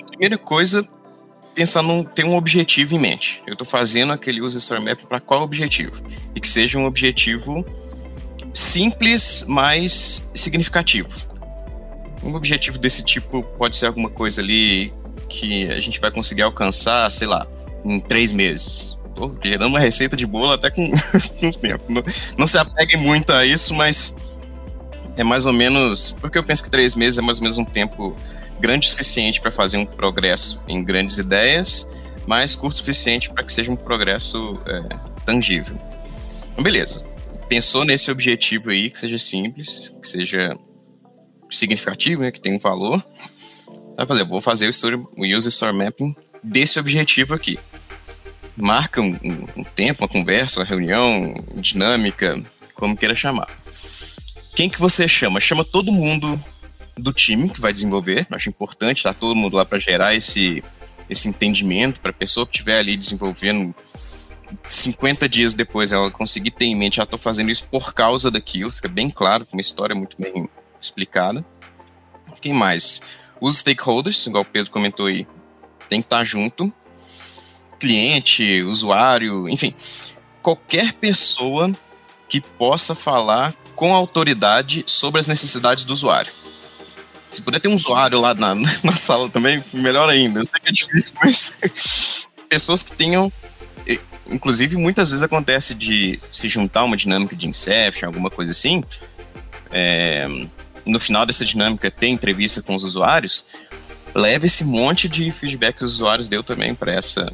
Primeira 0.07 0.37
coisa, 0.37 0.87
pensar 1.55 1.81
num 1.81 2.03
ter 2.03 2.23
um 2.23 2.35
objetivo 2.35 2.93
em 2.93 2.99
mente. 2.99 3.41
Eu 3.47 3.53
estou 3.53 3.65
fazendo 3.65 4.13
aquele 4.13 4.41
user 4.41 4.59
store 4.59 4.79
mapping 4.79 5.07
para 5.07 5.19
qual 5.19 5.41
objetivo? 5.41 6.03
E 6.35 6.39
que 6.39 6.47
seja 6.47 6.77
um 6.77 6.85
objetivo 6.85 7.65
simples, 8.53 9.43
mas 9.47 10.29
significativo. 10.35 11.09
Um 12.23 12.35
objetivo 12.35 12.77
desse 12.77 13.03
tipo 13.03 13.41
pode 13.57 13.75
ser 13.75 13.87
alguma 13.87 14.09
coisa 14.09 14.39
ali 14.39 14.93
que 15.27 15.67
a 15.71 15.79
gente 15.79 15.99
vai 15.99 16.11
conseguir 16.11 16.43
alcançar, 16.43 17.11
sei 17.11 17.25
lá, 17.25 17.47
em 17.83 17.99
três 17.99 18.31
meses. 18.31 18.92
Tô 19.15 19.31
gerando 19.43 19.69
uma 19.69 19.79
receita 19.79 20.15
de 20.15 20.25
bolo 20.25 20.51
até 20.51 20.69
com, 20.69 20.85
com 21.39 21.51
tempo. 21.51 21.85
Não, 21.89 22.03
não 22.37 22.47
se 22.47 22.57
apeguem 22.57 22.97
muito 22.97 23.31
a 23.31 23.45
isso, 23.45 23.73
mas 23.73 24.15
é 25.15 25.23
mais 25.23 25.45
ou 25.45 25.53
menos. 25.53 26.15
Porque 26.19 26.37
eu 26.37 26.43
penso 26.43 26.63
que 26.63 26.69
três 26.69 26.95
meses 26.95 27.19
é 27.19 27.21
mais 27.21 27.37
ou 27.37 27.43
menos 27.43 27.57
um 27.57 27.65
tempo 27.65 28.15
grande 28.59 28.87
o 28.87 28.89
suficiente 28.89 29.41
para 29.41 29.51
fazer 29.51 29.77
um 29.77 29.85
progresso 29.85 30.63
em 30.67 30.83
grandes 30.83 31.17
ideias, 31.17 31.89
mas 32.25 32.55
curto 32.55 32.75
o 32.75 32.77
suficiente 32.77 33.29
para 33.29 33.43
que 33.43 33.51
seja 33.51 33.71
um 33.71 33.75
progresso 33.75 34.59
é, 34.65 34.97
tangível. 35.25 35.77
Então, 36.51 36.63
beleza. 36.63 37.05
Pensou 37.49 37.83
nesse 37.83 38.09
objetivo 38.09 38.69
aí, 38.69 38.89
que 38.89 38.97
seja 38.97 39.17
simples, 39.17 39.93
que 40.01 40.07
seja 40.07 40.57
significativo, 41.51 42.21
né, 42.21 42.31
que 42.31 42.39
tenha 42.39 42.55
um 42.55 42.59
valor. 42.59 43.05
Vai 43.95 44.07
fazer, 44.07 44.23
vou 44.23 44.41
fazer 44.41 44.67
o, 44.67 44.69
story, 44.69 44.95
o 44.95 45.25
User 45.25 45.49
Store 45.49 45.75
Mapping 45.75 46.15
desse 46.41 46.79
objetivo 46.79 47.33
aqui. 47.33 47.59
Marca 48.55 49.01
um, 49.01 49.17
um, 49.57 49.63
tempo, 49.63 50.03
uma 50.03 50.07
conversa, 50.07 50.59
uma 50.59 50.65
reunião, 50.65 51.33
dinâmica, 51.55 52.41
como 52.75 52.95
queira 52.95 53.15
chamar. 53.15 53.47
Quem 54.55 54.69
que 54.69 54.79
você 54.79 55.07
chama? 55.07 55.39
Chama 55.39 55.65
todo 55.65 55.91
mundo 55.91 56.39
do 56.95 57.11
time 57.11 57.49
que 57.49 57.59
vai 57.59 57.73
desenvolver. 57.73 58.27
Acho 58.31 58.49
importante 58.49 58.97
estar 58.97 59.13
tá 59.13 59.19
todo 59.19 59.35
mundo 59.35 59.55
lá 59.55 59.65
para 59.65 59.79
gerar 59.79 60.13
esse, 60.13 60.63
esse 61.09 61.27
entendimento 61.27 61.99
para 61.99 62.11
a 62.11 62.13
pessoa 62.13 62.45
que 62.45 62.51
estiver 62.51 62.79
ali 62.79 62.95
desenvolvendo 62.95 63.73
50 64.65 65.27
dias 65.27 65.53
depois 65.53 65.91
ela 65.91 66.11
conseguir 66.11 66.51
ter 66.51 66.65
em 66.65 66.75
mente, 66.75 66.97
já 66.97 67.03
estou 67.03 67.17
fazendo 67.17 67.49
isso 67.49 67.67
por 67.69 67.93
causa 67.93 68.29
daquilo, 68.29 68.71
fica 68.71 68.87
bem 68.87 69.09
claro, 69.09 69.45
com 69.45 69.53
uma 69.57 69.61
história 69.61 69.95
muito 69.95 70.15
bem 70.19 70.47
explicada. 70.79 71.43
Quem 72.41 72.53
mais? 72.53 73.01
Os 73.39 73.57
stakeholders, 73.57 74.25
igual 74.27 74.43
o 74.43 74.45
Pedro 74.45 74.71
comentou 74.71 75.07
aí, 75.07 75.25
tem 75.89 76.01
que 76.01 76.05
estar 76.05 76.23
junto. 76.23 76.71
Cliente, 77.83 78.61
usuário, 78.61 79.49
enfim, 79.49 79.75
qualquer 80.41 80.93
pessoa 80.93 81.69
que 82.29 82.39
possa 82.39 82.95
falar 82.95 83.53
com 83.75 83.93
autoridade 83.93 84.85
sobre 84.87 85.19
as 85.19 85.27
necessidades 85.27 85.83
do 85.83 85.91
usuário. 85.91 86.31
Se 87.29 87.41
puder 87.41 87.59
ter 87.59 87.67
um 87.67 87.75
usuário 87.75 88.21
lá 88.21 88.33
na, 88.33 88.55
na 88.81 88.95
sala 88.95 89.29
também, 89.29 89.61
melhor 89.73 90.07
ainda. 90.07 90.39
Eu 90.39 90.45
sei 90.45 90.61
que 90.61 90.69
é 90.69 90.71
difícil, 90.71 91.13
mas 91.21 92.29
pessoas 92.47 92.83
que 92.83 92.93
tenham. 92.93 93.29
Inclusive, 94.29 94.77
muitas 94.77 95.09
vezes 95.09 95.21
acontece 95.21 95.75
de 95.75 96.17
se 96.23 96.47
juntar 96.47 96.85
uma 96.85 96.95
dinâmica 96.95 97.35
de 97.35 97.47
Inception, 97.47 98.07
alguma 98.07 98.29
coisa 98.29 98.53
assim. 98.53 98.81
É, 99.71 100.25
no 100.85 101.01
final 101.01 101.25
dessa 101.25 101.43
dinâmica 101.43 101.91
ter 101.91 102.07
entrevista 102.07 102.61
com 102.61 102.75
os 102.75 102.85
usuários, 102.85 103.45
leve 104.15 104.45
esse 104.47 104.63
monte 104.63 105.09
de 105.09 105.29
feedback 105.31 105.79
que 105.79 105.83
os 105.83 105.95
usuários 105.95 106.29
deu 106.29 106.41
também 106.41 106.73
para 106.73 106.93
essa 106.93 107.29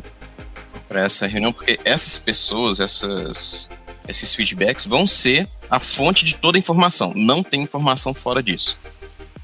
para 0.90 1.02
essa 1.02 1.28
reunião, 1.28 1.54
porque 1.54 1.80
essas 1.86 2.18
pessoas, 2.18 2.82
essas 2.82 3.70
esses 4.08 4.34
feedbacks 4.34 4.86
vão 4.86 5.06
ser 5.06 5.48
a 5.70 5.80
fonte 5.80 6.26
de 6.26 6.34
toda 6.36 6.58
a 6.58 6.60
informação. 6.60 7.14
Não 7.16 7.44
tem 7.44 7.62
informação 7.62 8.12
fora 8.12 8.42
disso. 8.42 8.76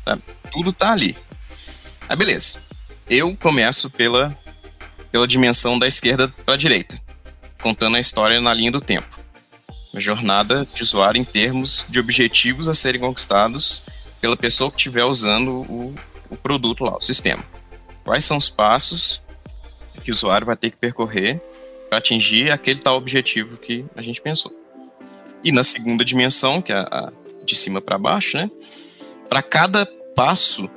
Tá? 0.03 0.17
tudo 0.51 0.73
tá 0.73 0.91
ali. 0.91 1.15
Ah, 2.07 2.15
beleza. 2.15 2.59
Eu 3.09 3.35
começo 3.37 3.89
pela, 3.89 4.35
pela 5.11 5.27
dimensão 5.27 5.77
da 5.77 5.87
esquerda 5.87 6.27
para 6.43 6.55
a 6.55 6.57
direita, 6.57 6.99
contando 7.61 7.97
a 7.97 7.99
história 7.99 8.41
na 8.41 8.53
linha 8.53 8.71
do 8.71 8.81
tempo. 8.81 9.19
A 9.93 9.99
jornada 9.99 10.65
de 10.65 10.81
usuário 10.81 11.19
em 11.19 11.25
termos 11.25 11.85
de 11.89 11.99
objetivos 11.99 12.67
a 12.67 12.73
serem 12.73 13.01
conquistados 13.01 13.83
pela 14.19 14.35
pessoa 14.35 14.71
que 14.71 14.77
estiver 14.77 15.03
usando 15.03 15.51
o, 15.51 15.95
o 16.31 16.37
produto 16.37 16.83
lá, 16.83 16.97
o 16.97 17.01
sistema. 17.01 17.43
Quais 18.03 18.25
são 18.25 18.37
os 18.37 18.49
passos 18.49 19.21
que 20.05 20.11
o 20.11 20.13
usuário 20.13 20.45
vai 20.45 20.55
ter 20.55 20.69
que 20.69 20.77
percorrer 20.77 21.41
para 21.89 21.97
atingir 21.97 22.51
aquele 22.51 22.79
tal 22.79 22.95
objetivo 22.95 23.57
que 23.57 23.83
a 23.95 24.01
gente 24.03 24.21
pensou. 24.21 24.53
E 25.43 25.51
na 25.51 25.63
segunda 25.63 26.05
dimensão, 26.05 26.61
que 26.61 26.71
é 26.71 26.75
a 26.75 27.11
de 27.43 27.55
cima 27.55 27.79
para 27.79 27.97
baixo, 27.97 28.37
né? 28.37 28.49
Para 29.29 29.41
cada 29.41 29.85
passo 30.15 30.69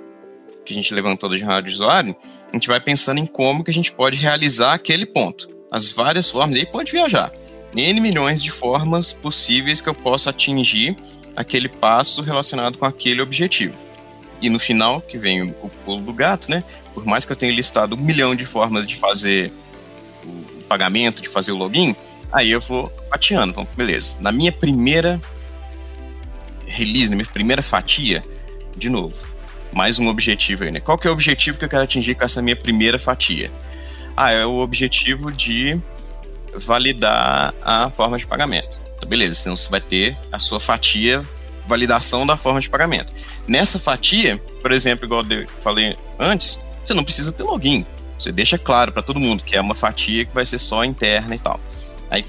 que 0.64 0.72
a 0.72 0.76
gente 0.76 0.92
levantou 0.92 1.28
de 1.30 1.42
usuário, 1.68 2.14
a 2.52 2.56
gente 2.56 2.68
vai 2.68 2.78
pensando 2.78 3.18
em 3.18 3.26
como 3.26 3.64
que 3.64 3.70
a 3.70 3.74
gente 3.74 3.90
pode 3.92 4.16
realizar 4.16 4.74
aquele 4.74 5.06
ponto. 5.06 5.48
As 5.70 5.90
várias 5.90 6.28
formas, 6.28 6.56
e 6.56 6.60
aí 6.60 6.66
pode 6.66 6.92
viajar. 6.92 7.32
N 7.74 8.00
milhões 8.00 8.42
de 8.42 8.50
formas 8.50 9.12
possíveis 9.12 9.80
que 9.80 9.88
eu 9.88 9.94
possa 9.94 10.30
atingir 10.30 10.96
aquele 11.34 11.68
passo 11.68 12.20
relacionado 12.20 12.76
com 12.76 12.84
aquele 12.84 13.22
objetivo. 13.22 13.74
E 14.40 14.50
no 14.50 14.58
final, 14.58 15.00
que 15.00 15.16
vem 15.16 15.42
o 15.42 15.70
pulo 15.84 16.00
do 16.00 16.12
gato, 16.12 16.50
né? 16.50 16.62
Por 16.98 17.06
mais 17.06 17.24
que 17.24 17.32
eu 17.32 17.36
tenha 17.36 17.52
listado 17.52 17.96
um 17.96 18.00
milhão 18.00 18.34
de 18.34 18.44
formas 18.44 18.86
de 18.86 18.96
fazer 18.96 19.52
o 20.24 20.62
pagamento, 20.64 21.22
de 21.22 21.28
fazer 21.28 21.52
o 21.52 21.56
login, 21.56 21.94
aí 22.32 22.50
eu 22.50 22.60
vou 22.60 22.92
fatiando. 23.10 23.52
Então, 23.52 23.68
beleza. 23.76 24.16
Na 24.20 24.32
minha 24.32 24.52
primeira 24.52 25.20
release, 26.66 27.10
na 27.10 27.16
minha 27.16 27.26
primeira 27.26 27.62
fatia, 27.62 28.22
de 28.76 28.88
novo, 28.88 29.16
mais 29.72 29.98
um 29.98 30.08
objetivo 30.08 30.64
aí, 30.64 30.70
né? 30.70 30.80
Qual 30.80 30.98
que 30.98 31.06
é 31.06 31.10
o 31.10 31.12
objetivo 31.12 31.58
que 31.58 31.64
eu 31.64 31.68
quero 31.68 31.82
atingir 31.82 32.14
com 32.14 32.24
essa 32.24 32.42
minha 32.42 32.56
primeira 32.56 32.98
fatia? 32.98 33.50
Ah, 34.16 34.30
é 34.30 34.44
o 34.44 34.58
objetivo 34.58 35.32
de 35.32 35.80
validar 36.54 37.54
a 37.62 37.90
forma 37.90 38.18
de 38.18 38.26
pagamento. 38.26 38.80
Então, 38.96 39.08
beleza, 39.08 39.40
então 39.40 39.56
você 39.56 39.70
vai 39.70 39.80
ter 39.80 40.18
a 40.32 40.38
sua 40.38 40.58
fatia 40.58 41.24
validação 41.68 42.26
da 42.26 42.36
forma 42.36 42.60
de 42.60 42.68
pagamento. 42.68 43.12
Nessa 43.46 43.78
fatia, 43.78 44.38
por 44.60 44.72
exemplo, 44.72 45.04
igual 45.04 45.24
eu 45.30 45.46
falei 45.58 45.94
antes, 46.18 46.58
você 46.88 46.94
não 46.94 47.04
precisa 47.04 47.32
ter 47.32 47.42
login. 47.42 47.86
Você 48.18 48.32
deixa 48.32 48.58
claro 48.58 48.90
para 48.92 49.02
todo 49.02 49.20
mundo 49.20 49.44
que 49.44 49.54
é 49.54 49.60
uma 49.60 49.74
fatia 49.74 50.24
que 50.24 50.34
vai 50.34 50.44
ser 50.44 50.58
só 50.58 50.84
interna 50.84 51.34
e 51.34 51.38
tal. 51.38 51.60
Aí, 52.10 52.24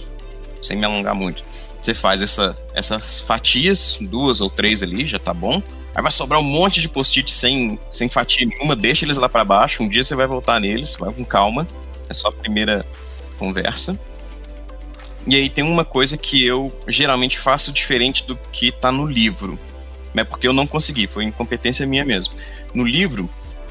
sem 0.62 0.78
me 0.78 0.86
alongar 0.86 1.15
muito, 1.15 1.43
você 1.82 1.93
faz 1.93 2.22
essa, 2.22 2.56
essas 2.74 3.19
fatias, 3.19 3.98
duas 4.02 4.41
ou 4.41 4.50
três 4.50 4.84
ali, 4.84 5.08
já 5.08 5.17
tá 5.17 5.34
bom. 5.34 5.62
Aí 5.95 6.04
vai 6.04 6.12
sobrar 6.12 6.39
um 6.39 6.43
monte 6.43 6.82
de 6.82 6.89
post-it 6.89 7.32
sem, 7.32 7.80
sem 7.89 8.10
fatia 8.10 8.45
nenhuma, 8.45 8.76
deixa 8.76 9.06
eles 9.06 9.17
lá 9.17 9.30
para 9.30 9.43
baixo. 9.43 9.82
Um 9.82 9.89
dia 9.89 10.04
você 10.04 10.13
vai 10.13 10.28
voltar 10.28 10.60
neles, 10.60 10.95
vai 11.00 11.12
com 11.12 11.24
calma. 11.24 11.65
É 12.10 12.13
só 12.13 12.28
a 12.28 12.32
primeira 12.32 12.86
conversa. 13.38 14.00
E 15.26 15.36
aí 15.36 15.50
tem 15.50 15.63
uma 15.63 15.86
coisa 15.86 16.17
que 16.17 16.45
eu 16.45 16.72
geralmente 16.88 17.39
faço 17.39 17.72
diferente 17.72 18.26
do 18.26 18.36
que 18.52 18.72
tá 18.72 18.91
no 18.91 19.06
livro. 19.06 19.58
Não 20.13 20.22
é 20.22 20.24
porque 20.24 20.48
eu 20.48 20.54
não 20.54 20.67
consegui, 20.67 21.08
foi 21.08 21.24
incompetência 21.24 21.86
minha 21.86 22.04
mesmo. 22.04 22.34
No 22.74 22.84
livro, 22.86 23.30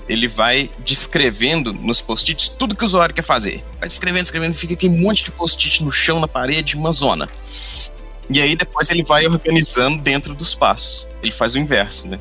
ele 0.09 0.27
vai 0.27 0.71
descrevendo 0.85 1.73
nos 1.73 2.01
post-its 2.01 2.49
tudo 2.49 2.75
que 2.75 2.83
o 2.83 2.87
usuário 2.87 3.14
quer 3.14 3.23
fazer. 3.23 3.62
Vai 3.79 3.88
descrevendo, 3.88 4.23
descrevendo, 4.23 4.55
fica 4.55 4.75
aquele 4.75 5.01
monte 5.01 5.25
de 5.25 5.33
post-it 5.33 5.85
no 5.85 5.92
chão, 5.92 6.18
na 6.18 6.27
parede, 6.27 6.77
uma 6.77 6.90
zona. 6.90 7.29
E 8.31 8.40
aí 8.40 8.57
depois 8.57 8.90
ele 8.90 9.03
vai 9.03 9.27
organizando 9.27 10.03
dentro 10.03 10.35
dos 10.35 10.55
passos. 10.55 11.09
Ele 11.23 11.33
faz 11.33 11.55
o 11.55 11.59
inverso, 11.59 12.09
né? 12.09 12.18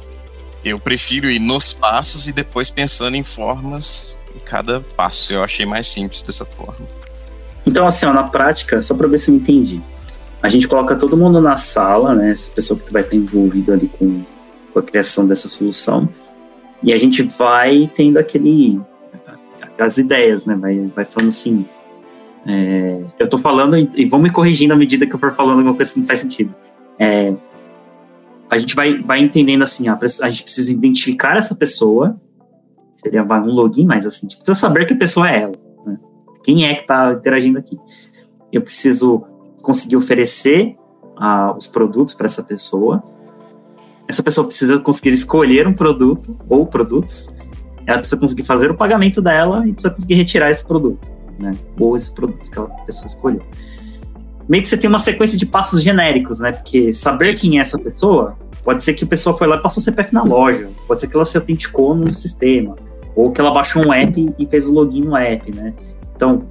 Eu 0.63 0.79
prefiro 0.79 1.29
ir 1.29 1.39
nos 1.39 1.73
passos 1.73 2.27
e 2.27 2.33
depois 2.33 2.69
pensando 2.69 3.15
em 3.15 3.23
formas 3.23 4.19
em 4.35 4.39
cada 4.39 4.81
passo. 4.81 5.31
Eu 5.31 5.43
achei 5.43 5.65
mais 5.65 5.87
simples 5.87 6.21
dessa 6.21 6.45
forma. 6.45 6.87
Então, 7.65 7.87
assim, 7.87 8.05
ó, 8.05 8.13
na 8.13 8.23
prática, 8.23 8.81
só 8.81 8.93
para 8.95 9.07
ver 9.07 9.17
se 9.17 9.29
eu 9.29 9.35
entendi. 9.35 9.81
A 10.41 10.49
gente 10.49 10.67
coloca 10.67 10.95
todo 10.95 11.17
mundo 11.17 11.41
na 11.41 11.55
sala, 11.57 12.13
né? 12.13 12.31
Essa 12.31 12.51
pessoa 12.51 12.79
que 12.79 12.91
vai 12.91 13.01
estar 13.01 13.15
envolvida 13.15 13.73
ali 13.73 13.87
com, 13.87 14.23
com 14.73 14.79
a 14.79 14.83
criação 14.83 15.27
dessa 15.27 15.47
solução. 15.47 16.07
E 16.81 16.93
a 16.93 16.97
gente 16.97 17.23
vai 17.23 17.89
tendo 17.93 18.17
aquele. 18.17 18.79
as 19.79 19.97
ideias, 19.97 20.45
né? 20.45 20.55
Vai, 20.55 20.91
vai 20.95 21.05
falando 21.05 21.29
assim, 21.29 21.65
é, 22.45 23.03
eu 23.19 23.25
estou 23.25 23.39
falando 23.39 23.77
e 23.77 24.05
vão 24.05 24.19
me 24.19 24.29
corrigindo 24.29 24.73
à 24.73 24.77
medida 24.77 25.05
que 25.05 25.13
eu 25.13 25.19
for 25.19 25.33
falando 25.33 25.57
alguma 25.57 25.75
coisa 25.75 25.93
que 25.93 25.99
não 25.99 26.07
faz 26.07 26.21
sentido. 26.21 26.55
É, 26.97 27.33
a 28.49 28.57
gente 28.57 28.73
vai, 28.73 28.97
vai 28.99 29.19
entendendo 29.19 29.63
assim, 29.63 29.89
a, 29.89 29.99
a, 29.99 30.29
gente 30.29 30.43
precisa 30.43 30.71
identificar 30.71 31.35
essa 31.35 31.53
pessoa, 31.53 32.19
seria 32.95 33.21
um 33.21 33.51
login, 33.51 33.85
mas 33.85 34.05
assim, 34.05 34.27
a 34.27 34.29
gente 34.29 34.37
precisa 34.37 34.55
saber 34.55 34.85
que 34.85 34.95
pessoa 34.95 35.29
é 35.29 35.41
ela. 35.41 35.55
Né? 35.85 35.99
Quem 36.43 36.65
é 36.65 36.73
que 36.73 36.81
está 36.81 37.11
interagindo 37.11 37.59
aqui? 37.59 37.77
Eu 38.51 38.61
preciso 38.61 39.25
conseguir 39.61 39.97
oferecer 39.97 40.77
uh, 41.17 41.53
os 41.57 41.67
produtos 41.67 42.13
para 42.13 42.27
essa 42.27 42.43
pessoa. 42.43 43.03
Essa 44.07 44.23
pessoa 44.23 44.47
precisa 44.47 44.79
conseguir 44.79 45.11
escolher 45.11 45.67
um 45.67 45.73
produto 45.73 46.37
ou 46.49 46.65
produtos. 46.65 47.35
Ela 47.85 47.99
precisa 47.99 48.19
conseguir 48.19 48.43
fazer 48.43 48.71
o 48.71 48.75
pagamento 48.75 49.21
dela 49.21 49.67
e 49.67 49.73
precisa 49.73 49.93
conseguir 49.93 50.15
retirar 50.15 50.49
esse 50.49 50.65
produto 50.65 51.17
né? 51.39 51.55
Ou 51.79 51.95
esses 51.95 52.09
produtos 52.09 52.49
que 52.49 52.59
a 52.59 52.63
pessoa 52.63 53.07
escolheu. 53.07 53.41
Meio 54.47 54.63
que 54.63 54.69
você 54.69 54.77
tem 54.77 54.89
uma 54.89 54.99
sequência 54.99 55.37
de 55.37 55.45
passos 55.45 55.83
genéricos, 55.83 56.39
né? 56.39 56.51
Porque 56.51 56.91
saber 56.93 57.35
quem 57.35 57.57
é 57.57 57.61
essa 57.61 57.77
pessoa, 57.77 58.37
pode 58.63 58.83
ser 58.83 58.93
que 58.93 59.03
a 59.03 59.07
pessoa 59.07 59.37
foi 59.37 59.47
lá 59.47 59.57
e 59.57 59.61
passou 59.61 59.81
o 59.81 59.83
CPF 59.83 60.13
na 60.13 60.23
loja, 60.23 60.69
pode 60.87 61.01
ser 61.01 61.07
que 61.07 61.15
ela 61.15 61.25
se 61.25 61.37
autenticou 61.37 61.93
no 61.95 62.11
sistema, 62.13 62.75
ou 63.15 63.31
que 63.31 63.41
ela 63.41 63.51
baixou 63.51 63.85
um 63.85 63.93
app 63.93 64.35
e 64.37 64.45
fez 64.45 64.67
o 64.67 64.73
login 64.73 65.01
no 65.01 65.15
app, 65.17 65.53
né? 65.53 65.73
Então, 66.15 66.47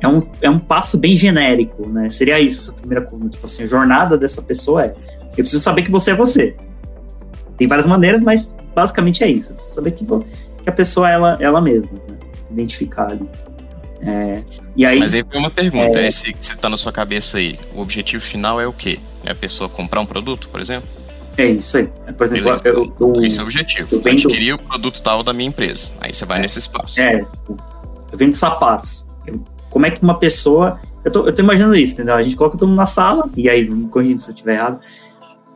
é 0.00 0.08
um, 0.08 0.22
é 0.40 0.48
um 0.48 0.58
passo 0.58 0.96
bem 0.96 1.14
genérico, 1.16 1.88
né? 1.88 2.08
Seria 2.08 2.40
isso, 2.40 2.70
essa 2.70 2.72
primeira 2.72 3.04
coluna. 3.04 3.28
Tipo 3.28 3.46
assim, 3.46 3.64
a 3.64 3.66
jornada 3.66 4.16
dessa 4.16 4.40
pessoa 4.40 4.86
é: 4.86 4.94
eu 5.30 5.44
preciso 5.44 5.62
saber 5.62 5.82
que 5.82 5.90
você 5.90 6.12
é 6.12 6.16
você. 6.16 6.56
Tem 7.58 7.66
várias 7.66 7.86
maneiras, 7.86 8.22
mas 8.22 8.56
basicamente 8.74 9.22
é 9.24 9.28
isso. 9.28 9.52
Eu 9.52 9.56
preciso 9.56 9.74
saber 9.74 9.90
que, 9.90 10.06
que 10.06 10.70
a 10.70 10.72
pessoa 10.72 11.10
é 11.10 11.14
ela, 11.14 11.36
ela 11.40 11.60
mesma, 11.60 11.92
né? 12.08 12.16
Se 12.46 12.52
identificar 12.52 13.10
ali. 13.10 13.28
É, 14.00 14.42
e 14.76 14.86
aí, 14.86 14.98
Mas 15.00 15.12
aí 15.12 15.24
tem 15.24 15.40
uma 15.40 15.50
pergunta, 15.50 15.98
é, 15.98 16.06
esse 16.06 16.32
que 16.32 16.40
está 16.40 16.68
na 16.68 16.76
sua 16.76 16.92
cabeça 16.92 17.38
aí, 17.38 17.58
o 17.74 17.80
objetivo 17.80 18.22
final 18.22 18.60
é 18.60 18.66
o 18.66 18.72
quê? 18.72 19.00
É 19.24 19.32
a 19.32 19.34
pessoa 19.34 19.68
comprar 19.68 20.00
um 20.00 20.06
produto, 20.06 20.48
por 20.48 20.60
exemplo? 20.60 20.88
É 21.36 21.46
isso 21.46 21.78
aí. 21.78 21.88
Por 22.16 22.26
exemplo, 22.26 22.56
eu, 22.64 22.94
eu, 23.00 23.22
esse 23.22 23.38
é 23.38 23.42
o 23.42 23.44
objetivo. 23.44 23.88
Eu 23.92 24.00
vendo, 24.00 24.14
adquirir 24.14 24.54
o 24.54 24.58
produto 24.58 25.02
tal 25.02 25.22
da 25.22 25.32
minha 25.32 25.48
empresa. 25.48 25.90
Aí 26.00 26.12
você 26.12 26.24
vai 26.24 26.38
é, 26.38 26.42
nesse 26.42 26.58
espaço. 26.58 27.00
É, 27.00 27.20
eu 27.20 28.18
vendo 28.18 28.34
sapatos. 28.34 29.06
Eu, 29.26 29.40
como 29.70 29.86
é 29.86 29.90
que 29.90 30.02
uma 30.02 30.18
pessoa. 30.18 30.80
Eu 31.04 31.12
tô, 31.12 31.26
eu 31.26 31.32
tô 31.32 31.42
imaginando 31.42 31.76
isso, 31.76 31.94
entendeu? 31.94 32.14
A 32.14 32.22
gente 32.22 32.36
coloca 32.36 32.58
todo 32.58 32.68
mundo 32.68 32.78
na 32.78 32.86
sala, 32.86 33.28
e 33.36 33.48
aí, 33.48 33.68
me 33.68 33.88
corrigindo 33.88 34.20
se 34.20 34.28
eu 34.28 34.34
estiver 34.34 34.56
errado. 34.56 34.80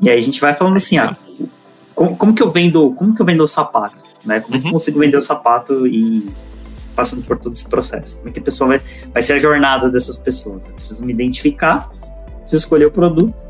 E 0.01 0.09
aí 0.09 0.17
a 0.17 0.23
gente 0.23 0.41
vai 0.41 0.53
falando 0.53 0.77
assim, 0.77 0.99
ah, 0.99 1.11
como, 1.95 2.17
como 2.17 2.35
que 2.35 2.43
eu 2.43 2.51
vendo, 2.51 2.93
como 2.93 3.15
que 3.15 3.23
eu 3.23 3.27
vendo 3.27 3.43
o 3.43 3.47
sapato? 3.47 4.05
Né? 4.25 4.41
Como 4.41 4.55
uhum. 4.55 4.63
que 4.63 4.69
eu 4.69 4.73
consigo 4.73 4.99
vender 4.99 5.17
o 5.17 5.23
sapato 5.23 5.87
e 5.87 6.31
passando 6.95 7.23
por 7.23 7.39
todo 7.39 7.53
esse 7.53 7.69
processo? 7.69 8.19
Como 8.19 8.31
é 8.31 8.33
que 8.33 8.39
a 8.39 8.43
pessoa 8.43 8.69
vai, 8.69 8.81
vai 9.13 9.23
ser 9.23 9.35
a 9.35 9.39
jornada 9.39 9.89
dessas 9.89 10.19
pessoas? 10.19 10.67
Eu 10.67 10.75
preciso 10.75 11.05
me 11.05 11.13
identificar, 11.13 11.91
preciso 12.41 12.65
escolher 12.65 12.87
o 12.87 12.91
produto, 12.91 13.49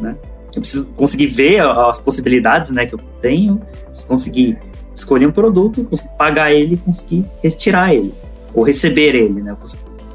né? 0.00 0.16
Eu 0.54 0.60
preciso 0.60 0.86
conseguir 0.86 1.26
ver 1.26 1.60
as 1.60 2.00
possibilidades, 2.00 2.70
né, 2.70 2.86
que 2.86 2.94
eu 2.94 2.98
tenho, 3.20 3.60
preciso 3.86 4.08
conseguir 4.08 4.58
escolher 4.94 5.26
um 5.26 5.30
produto, 5.30 5.84
conseguir 5.84 6.16
pagar 6.16 6.52
ele, 6.52 6.76
conseguir 6.78 7.24
retirar 7.42 7.94
ele 7.94 8.12
ou 8.54 8.64
receber 8.64 9.14
ele, 9.14 9.42
né? 9.42 9.56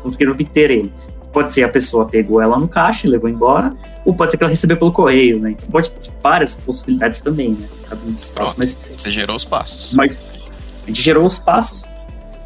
Conseguir 0.01 0.27
obter 0.27 0.71
ele. 0.71 0.91
Pode 1.33 1.53
ser 1.53 1.63
a 1.63 1.69
pessoa 1.69 2.05
pegou 2.05 2.39
ela 2.41 2.57
no 2.59 2.67
caixa 2.67 3.07
e 3.07 3.09
levou 3.09 3.29
embora, 3.29 3.75
ou 4.05 4.13
pode 4.13 4.31
ser 4.31 4.37
que 4.37 4.43
ela 4.43 4.51
recebeu 4.51 4.77
pelo 4.77 4.91
correio, 4.91 5.39
né? 5.39 5.51
Então 5.51 5.67
pode 5.69 5.91
ter 5.91 6.11
várias 6.21 6.55
possibilidades 6.55 7.19
também, 7.21 7.51
né? 7.51 7.67
Passos, 8.35 8.57
mas 8.57 8.79
você 8.95 9.11
gerou 9.11 9.35
os 9.35 9.43
passos. 9.43 9.93
Mas 9.93 10.17
a 10.83 10.87
gente 10.87 11.01
gerou 11.01 11.25
os 11.25 11.39
passos 11.39 11.87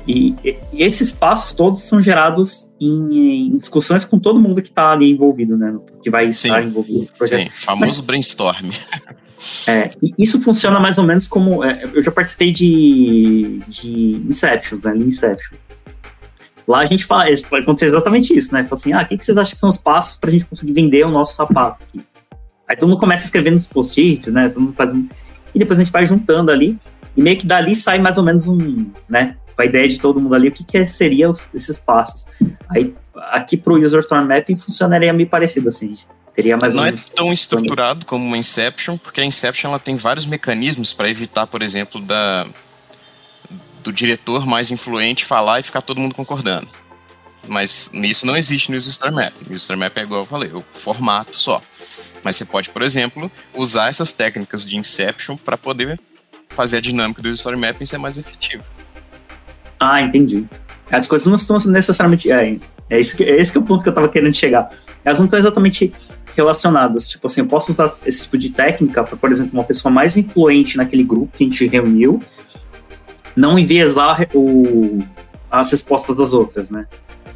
e, 0.08 0.34
e, 0.44 0.58
esses 0.74 1.12
passos 1.12 1.54
todos 1.54 1.82
são 1.82 2.02
gerados 2.02 2.72
em, 2.80 3.50
em, 3.50 3.58
discussões 3.58 4.06
com 4.06 4.18
todo 4.18 4.40
mundo 4.40 4.62
que 4.62 4.70
está 4.70 4.92
ali 4.94 5.12
envolvido, 5.12 5.58
né? 5.58 5.76
Que 6.02 6.10
vai 6.10 6.32
sim, 6.32 6.48
estar 6.48 6.64
envolvido. 6.64 7.10
Sim, 7.28 7.50
famoso 7.50 7.98
Mas, 7.98 8.00
brainstorm. 8.00 8.70
É, 9.68 9.92
isso 10.18 10.42
funciona 10.42 10.80
mais 10.80 10.98
ou 10.98 11.04
menos 11.04 11.28
como. 11.28 11.64
É, 11.64 11.84
eu 11.94 12.02
já 12.02 12.10
participei 12.10 12.52
de, 12.52 13.60
de 13.68 14.20
Inception, 14.28 14.80
né? 14.84 14.96
Inception. 14.98 15.60
Lá 16.68 16.80
a 16.80 16.86
gente 16.86 17.06
faz, 17.06 17.42
vai 17.44 17.62
acontecer 17.62 17.86
exatamente 17.86 18.36
isso, 18.36 18.54
né? 18.54 18.64
Fala 18.64 18.74
assim, 18.74 18.94
ah, 18.94 19.02
o 19.02 19.06
que, 19.06 19.18
que 19.18 19.24
vocês 19.24 19.38
acham 19.38 19.54
que 19.54 19.60
são 19.60 19.70
os 19.70 19.78
passos 19.78 20.18
para 20.18 20.30
a 20.30 20.34
gente 20.34 20.46
conseguir 20.46 20.74
vender 20.74 21.06
o 21.06 21.12
nosso 21.12 21.36
sapato 21.36 21.84
aqui? 21.84 22.04
Aí 22.70 22.76
todo 22.76 22.90
mundo 22.90 23.00
começa 23.00 23.24
a 23.24 23.26
escrever 23.26 23.52
nos 23.52 23.68
post-its, 23.68 24.28
né? 24.28 24.50
Todo 24.50 24.62
mundo 24.62 24.74
faz 24.74 24.94
um... 24.94 25.08
E 25.56 25.60
depois 25.60 25.80
a 25.80 25.84
gente 25.84 25.94
vai 25.94 26.06
juntando 26.06 26.52
ali, 26.52 26.78
e 27.16 27.22
meio 27.22 27.38
que 27.38 27.48
dali 27.48 27.74
sai 27.74 28.00
mais 28.00 28.18
ou 28.18 28.24
menos 28.24 28.48
um, 28.48 28.92
né? 29.10 29.38
com 29.56 29.64
a 29.64 29.66
ideia 29.66 29.88
de 29.88 30.00
todo 30.00 30.22
mundo 30.22 30.36
ali, 30.36 30.50
o 30.50 30.52
que, 30.52 30.64
que 30.64 30.86
seriam 30.86 31.32
esses 31.32 31.80
passos. 31.80 32.28
Aí, 32.70 32.94
aqui 33.32 33.58
para 33.58 33.74
o 33.74 33.82
User 33.82 34.02
Story 34.02 34.28
Mapping 34.28 34.56
funcionaria 34.56 35.12
meio 35.12 35.28
parecido, 35.28 35.70
assim, 35.70 35.96
Teria 36.38 36.56
mais 36.56 36.76
Não 36.76 36.86
é 36.86 36.94
tão 37.16 37.34
estruturado 37.34 38.06
como 38.06 38.24
uma 38.24 38.38
Inception, 38.38 38.96
porque 38.96 39.20
a 39.20 39.26
Inception 39.26 39.72
ela 39.72 39.80
tem 39.80 39.96
vários 39.96 40.28
mecanismos 40.28 40.94
para 40.94 41.10
evitar, 41.10 41.48
por 41.48 41.64
exemplo, 41.64 42.00
da 42.00 42.46
do 43.88 43.94
diretor 43.94 44.46
mais 44.46 44.70
influente 44.70 45.24
falar 45.24 45.62
e 45.62 45.64
ficar 45.64 45.82
todo 45.82 46.02
mundo 46.02 46.14
concordando. 46.14 46.68
Mas 47.48 47.90
isso 47.94 48.28
não 48.28 48.36
existe 48.36 48.70
no 48.70 48.78
Story 48.78 49.16
Map. 49.16 49.34
O 49.50 49.54
Story 49.54 49.80
Map 49.80 49.98
é 49.98 50.02
igual 50.02 50.22
eu 50.22 50.26
falei, 50.26 50.52
o 50.52 50.62
formato 50.74 51.38
só. 51.38 51.62
Mas 52.22 52.36
você 52.36 52.44
pode, 52.44 52.70
por 52.70 52.82
exemplo, 52.82 53.32
usar 53.56 53.88
essas 53.88 54.12
técnicas 54.12 54.66
de 54.66 54.76
Inception 54.76 55.38
para 55.38 55.58
poder 55.58 55.98
fazer 56.50 56.78
a 56.78 56.82
dinâmica 56.82 57.22
do 57.22 57.30
Story 57.30 57.56
Mapping 57.56 57.86
ser 57.86 57.98
mais 57.98 58.18
efetivo. 58.18 58.64
Ah, 59.80 60.02
entendi. 60.02 60.46
As 60.92 61.08
coisas 61.08 61.26
não 61.28 61.36
estão 61.36 61.58
necessariamente. 61.72 62.30
É, 62.30 62.60
é, 62.90 63.00
esse, 63.00 63.16
que, 63.16 63.24
é 63.24 63.40
esse 63.40 63.54
que 63.54 63.58
é 63.58 63.62
o 63.62 63.64
ponto 63.64 63.84
que 63.84 63.88
eu 63.88 63.92
estava 63.92 64.10
querendo 64.10 64.36
chegar. 64.36 64.68
Elas 65.06 65.18
não 65.18 65.26
estão 65.26 65.40
exatamente 65.40 65.94
relacionadas. 66.36 67.08
Tipo 67.08 67.28
assim, 67.28 67.40
eu 67.42 67.48
posso 67.48 67.72
usar 67.72 67.96
esse 68.06 68.24
tipo 68.24 68.38
de 68.38 68.50
técnica 68.50 69.04
para, 69.04 69.16
por 69.16 69.32
exemplo, 69.32 69.54
uma 69.54 69.64
pessoa 69.64 69.94
mais 69.94 70.18
influente 70.18 70.76
naquele 70.76 71.04
grupo 71.04 71.38
que 71.38 71.46
a 71.46 71.48
gente 71.48 71.66
reuniu 71.68 72.22
não 73.38 73.58
enviesar 73.58 74.28
o, 74.34 74.98
as 75.50 75.72
respostas 75.72 76.18
das 76.18 76.34
outras, 76.34 76.72
né? 76.72 76.88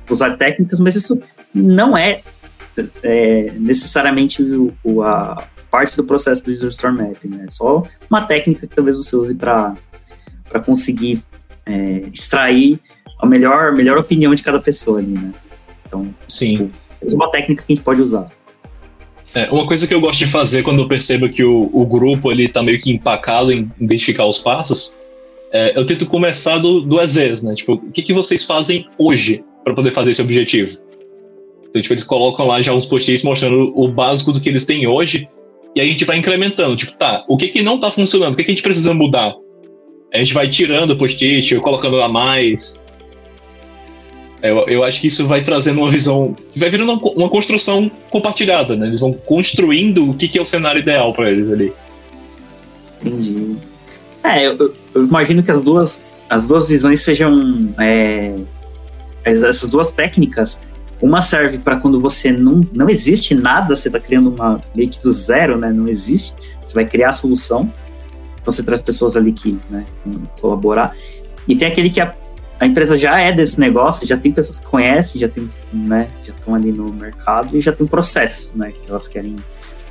Usar 0.09 0.35
técnicas, 0.35 0.79
mas 0.79 0.95
isso 0.95 1.21
não 1.53 1.95
é, 1.95 2.21
é 3.03 3.51
necessariamente 3.53 4.43
o, 4.83 5.03
a 5.03 5.47
parte 5.69 5.95
do 5.95 6.03
processo 6.03 6.43
do 6.43 6.51
User 6.51 6.69
Store 6.69 6.93
Mapping, 6.93 7.29
né? 7.29 7.45
É 7.47 7.49
só 7.49 7.83
uma 8.09 8.23
técnica 8.23 8.65
que 8.65 8.75
talvez 8.75 8.97
você 8.97 9.15
use 9.15 9.35
para 9.35 9.73
conseguir 10.65 11.23
é, 11.67 12.01
extrair 12.11 12.79
a 13.19 13.25
melhor, 13.27 13.71
melhor 13.73 13.99
opinião 13.99 14.33
de 14.33 14.41
cada 14.41 14.59
pessoa 14.59 14.97
ali, 14.97 15.13
né? 15.13 15.31
Então, 15.85 16.09
Sim. 16.27 16.57
Tipo, 16.57 16.71
essa 16.99 17.13
é 17.13 17.15
uma 17.15 17.31
técnica 17.31 17.63
que 17.63 17.73
a 17.73 17.75
gente 17.75 17.85
pode 17.85 18.01
usar. 18.01 18.27
É, 19.33 19.49
uma 19.49 19.65
coisa 19.65 19.87
que 19.87 19.93
eu 19.93 20.01
gosto 20.01 20.19
de 20.19 20.27
fazer 20.27 20.63
quando 20.63 20.81
eu 20.81 20.87
percebo 20.87 21.29
que 21.29 21.43
o, 21.43 21.69
o 21.71 21.85
grupo 21.85 22.31
ele 22.31 22.49
tá 22.49 22.61
meio 22.61 22.79
que 22.79 22.91
empacado 22.91 23.51
em 23.53 23.69
identificar 23.79 24.25
os 24.25 24.39
passos 24.39 24.99
é, 25.51 25.77
eu 25.77 25.85
tento 25.85 26.05
começar 26.05 26.57
do, 26.59 26.81
do 26.81 26.99
Azes, 26.99 27.43
né? 27.43 27.53
Tipo, 27.53 27.73
o 27.73 27.91
que, 27.91 28.01
que 28.01 28.13
vocês 28.13 28.45
fazem 28.45 28.87
hoje 28.97 29.43
para 29.63 29.73
poder 29.73 29.91
fazer 29.91 30.11
esse 30.11 30.21
objetivo? 30.21 30.79
Então, 31.69 31.81
tipo, 31.81 31.93
eles 31.93 32.03
colocam 32.03 32.47
lá 32.47 32.61
já 32.61 32.73
uns 32.73 32.85
post-its 32.85 33.23
mostrando 33.23 33.71
o 33.75 33.87
básico 33.89 34.31
do 34.31 34.39
que 34.39 34.49
eles 34.49 34.65
têm 34.65 34.87
hoje, 34.87 35.27
e 35.75 35.81
aí 35.81 35.87
a 35.87 35.91
gente 35.91 36.05
vai 36.05 36.17
incrementando. 36.17 36.75
Tipo, 36.75 36.93
tá, 36.93 37.25
o 37.27 37.37
que, 37.37 37.49
que 37.49 37.61
não 37.61 37.79
tá 37.79 37.91
funcionando? 37.91 38.33
O 38.33 38.37
que, 38.37 38.43
que 38.43 38.51
a 38.51 38.53
gente 38.53 38.63
precisa 38.63 38.93
mudar? 38.93 39.35
A 40.13 40.17
gente 40.17 40.33
vai 40.33 40.47
tirando 40.49 40.91
o 40.91 40.97
post-it, 40.97 41.55
colocando 41.57 41.97
lá 41.97 42.07
mais. 42.07 42.81
É, 44.41 44.51
eu, 44.51 44.65
eu 44.67 44.83
acho 44.83 44.99
que 44.99 45.07
isso 45.07 45.27
vai 45.27 45.41
trazendo 45.41 45.79
uma 45.79 45.89
visão. 45.89 46.35
Vai 46.55 46.69
virando 46.69 46.93
uma, 46.93 47.01
uma 47.11 47.29
construção 47.29 47.89
compartilhada, 48.09 48.75
né? 48.75 48.87
Eles 48.87 48.99
vão 48.99 49.13
construindo 49.13 50.09
o 50.09 50.13
que, 50.13 50.27
que 50.27 50.37
é 50.37 50.41
o 50.41 50.45
cenário 50.45 50.79
ideal 50.79 51.13
para 51.13 51.29
eles 51.29 51.51
ali. 51.51 51.71
Entendi. 53.01 53.70
É, 54.23 54.45
eu, 54.47 54.73
eu, 54.93 55.03
imagino 55.03 55.41
que 55.41 55.51
as 55.51 55.63
duas, 55.63 56.03
as 56.29 56.47
duas 56.47 56.67
visões 56.67 57.01
sejam. 57.01 57.73
É, 57.79 58.35
essas 59.23 59.69
duas 59.69 59.91
técnicas. 59.91 60.63
Uma 61.01 61.19
serve 61.19 61.57
para 61.57 61.77
quando 61.77 61.99
você 61.99 62.31
não, 62.31 62.61
não 62.75 62.87
existe 62.87 63.33
nada, 63.33 63.75
você 63.75 63.87
está 63.87 63.99
criando 63.99 64.29
uma 64.29 64.61
meio 64.75 64.87
que 64.87 65.01
do 65.01 65.11
zero, 65.11 65.57
né? 65.57 65.71
Não 65.71 65.87
existe. 65.87 66.35
Você 66.63 66.75
vai 66.75 66.85
criar 66.85 67.09
a 67.09 67.11
solução. 67.11 67.71
Então 68.39 68.51
você 68.51 68.61
traz 68.61 68.81
pessoas 68.81 69.17
ali 69.17 69.31
que 69.31 69.57
né, 69.69 69.85
colaborar. 70.39 70.95
E 71.47 71.55
tem 71.55 71.67
aquele 71.67 71.89
que 71.89 71.99
a, 71.99 72.13
a 72.59 72.65
empresa 72.67 72.97
já 72.97 73.19
é 73.19 73.31
desse 73.31 73.59
negócio, 73.59 74.07
já 74.07 74.17
tem 74.17 74.31
pessoas 74.31 74.59
que 74.59 74.65
conhecem, 74.67 75.19
já 75.19 75.27
tem, 75.27 75.47
né, 75.73 76.07
já 76.23 76.33
estão 76.33 76.53
ali 76.53 76.71
no 76.71 76.91
mercado 76.93 77.57
e 77.57 77.61
já 77.61 77.71
tem 77.71 77.85
um 77.85 77.89
processo, 77.89 78.55
né, 78.55 78.71
que 78.71 78.89
elas 78.89 79.07
querem 79.07 79.35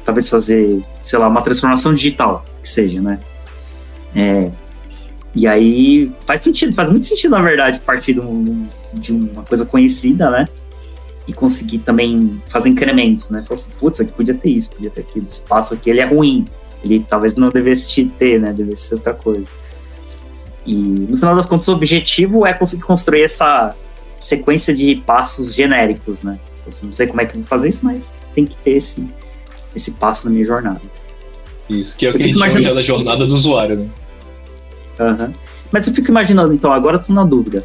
talvez 0.05 0.29
fazer, 0.29 0.83
sei 1.03 1.19
lá, 1.19 1.29
uma 1.29 1.43
transformação 1.43 1.95
digital, 1.95 2.45
que 2.63 2.69
seja, 2.69 3.01
né? 3.01 3.19
É, 4.15 4.51
e 5.35 5.47
aí 5.47 6.13
faz 6.27 6.41
sentido, 6.41 6.75
faz 6.75 6.89
muito 6.89 7.07
sentido, 7.07 7.31
na 7.31 7.43
verdade, 7.43 7.81
partir 7.81 8.15
de, 8.15 8.21
um, 8.21 8.67
de 8.93 9.13
uma 9.13 9.43
coisa 9.43 9.65
conhecida, 9.65 10.31
né? 10.31 10.47
E 11.29 11.33
conseguir 11.33 11.79
também 11.79 12.43
fazer 12.49 12.69
incrementos, 12.69 13.31
né? 13.31 13.43
Falar 13.43 13.55
assim, 13.55 13.71
putz, 13.79 14.01
aqui 14.01 14.13
podia 14.13 14.35
ter 14.35 14.51
isso, 14.51 14.73
podia 14.73 14.91
ter 14.91 15.03
aquilo, 15.03 15.25
esse 15.25 15.41
espaço 15.41 15.75
aqui 15.75 15.91
ele 15.91 16.01
é 16.01 16.05
ruim. 16.05 16.45
Ele 16.83 16.99
talvez 16.99 17.35
não 17.35 17.49
devesse 17.49 18.07
ter, 18.19 18.41
né? 18.41 18.53
Devesse 18.53 18.89
ser 18.89 18.95
outra 18.95 19.15
coisa. 19.15 19.51
E 20.67 20.75
no 20.75 21.17
final 21.17 21.37
das 21.37 21.47
contas, 21.47 21.69
o 21.69 21.73
objetivo 21.73 22.47
é 22.47 22.53
conseguir 22.53 22.83
construir 22.83 23.23
essa 23.23 23.75
sequência 24.19 24.75
de 24.75 24.97
passos 25.07 25.55
genéricos, 25.55 26.23
né? 26.23 26.39
Eu 26.67 26.87
não 26.87 26.93
sei 26.93 27.07
como 27.07 27.21
é 27.21 27.27
que 27.27 27.37
eu 27.37 27.41
vou 27.41 27.49
fazer 27.49 27.69
isso, 27.69 27.85
mas 27.85 28.15
tem 28.35 28.45
que 28.45 28.57
ter 28.57 28.73
esse, 28.73 29.07
esse 29.75 29.93
passo 29.93 30.27
na 30.27 30.33
minha 30.33 30.45
jornada. 30.45 30.81
Isso, 31.69 31.97
que 31.97 32.07
é 32.07 32.11
o 32.11 32.15
que 32.15 32.23
a 32.23 32.27
gente 32.27 32.39
chama 32.39 32.75
da 32.75 32.83
jornada 32.83 33.27
do 33.27 33.35
usuário, 33.35 33.77
né? 33.77 33.89
Uhum. 35.01 35.33
Mas 35.73 35.87
eu 35.87 35.95
fico 35.95 36.11
imaginando, 36.11 36.53
então, 36.53 36.73
agora 36.73 36.97
eu 36.97 37.03
tô 37.03 37.13
na 37.13 37.25
dúvida. 37.25 37.65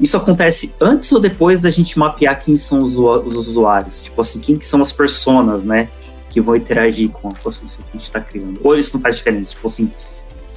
Isso 0.00 0.16
acontece 0.16 0.74
antes 0.80 1.10
ou 1.12 1.20
depois 1.20 1.60
da 1.60 1.70
gente 1.70 1.98
mapear 1.98 2.38
quem 2.40 2.56
são 2.56 2.82
os, 2.82 2.96
os 2.96 3.48
usuários? 3.48 4.02
Tipo 4.02 4.20
assim, 4.20 4.40
quem 4.40 4.56
que 4.56 4.66
são 4.66 4.82
as 4.82 4.92
pessoas, 4.92 5.62
né? 5.62 5.88
Que 6.28 6.40
vão 6.40 6.56
interagir 6.56 7.10
com 7.10 7.28
a 7.28 7.52
solução 7.52 7.84
que 7.84 7.96
a 7.96 7.98
gente 7.98 8.10
tá 8.10 8.20
criando. 8.20 8.60
Ou 8.62 8.76
isso 8.76 8.94
não 8.94 9.00
faz 9.00 9.16
diferença? 9.16 9.52
Tipo 9.52 9.68
assim, 9.68 9.90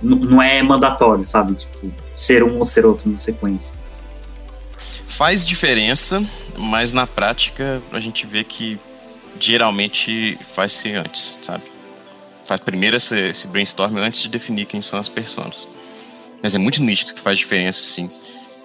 não 0.01 0.41
é 0.41 0.61
mandatório, 0.63 1.23
sabe? 1.23 1.53
Tipo, 1.53 1.91
ser 2.13 2.43
um 2.43 2.57
ou 2.57 2.65
ser 2.65 2.85
outro 2.85 3.09
na 3.09 3.17
sequência. 3.17 3.73
Faz 5.07 5.45
diferença, 5.45 6.23
mas 6.57 6.91
na 6.91 7.05
prática 7.05 7.81
a 7.91 7.99
gente 7.99 8.25
vê 8.25 8.43
que 8.43 8.79
geralmente 9.39 10.37
faz 10.53 10.73
ser 10.73 10.95
antes, 10.95 11.37
sabe? 11.41 11.63
Faz 12.45 12.59
primeiro 12.61 12.97
esse, 12.97 13.29
esse 13.29 13.47
brainstorm 13.47 13.97
antes 13.97 14.21
de 14.21 14.29
definir 14.29 14.65
quem 14.65 14.81
são 14.81 14.99
as 14.99 15.09
pessoas. 15.09 15.67
Mas 16.41 16.55
é 16.55 16.57
muito 16.57 16.81
nítido 16.83 17.13
que 17.13 17.19
faz 17.19 17.39
diferença, 17.39 17.81
assim. 17.81 18.09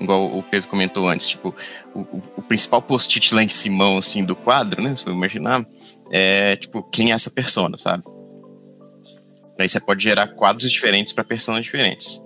Igual 0.01 0.37
o 0.37 0.43
Pedro 0.43 0.69
comentou 0.69 1.09
antes, 1.09 1.29
tipo, 1.29 1.55
o, 1.95 2.01
o, 2.01 2.23
o 2.39 2.43
principal 2.43 2.83
post-it 2.83 3.35
lá 3.35 3.43
em 3.43 3.49
cima, 3.49 3.99
assim, 3.99 4.25
do 4.25 4.35
quadro, 4.35 4.83
né? 4.83 4.95
Se 4.95 5.05
for 5.05 5.13
imaginar, 5.13 5.65
é, 6.11 6.57
tipo, 6.57 6.83
quem 6.83 7.13
é 7.13 7.15
essa 7.15 7.31
persona, 7.31 7.79
sabe? 7.79 8.03
Aí 9.59 9.69
você 9.69 9.79
pode 9.79 10.03
gerar 10.03 10.29
quadros 10.29 10.71
diferentes 10.71 11.13
para 11.13 11.23
personas 11.23 11.63
diferentes. 11.63 12.21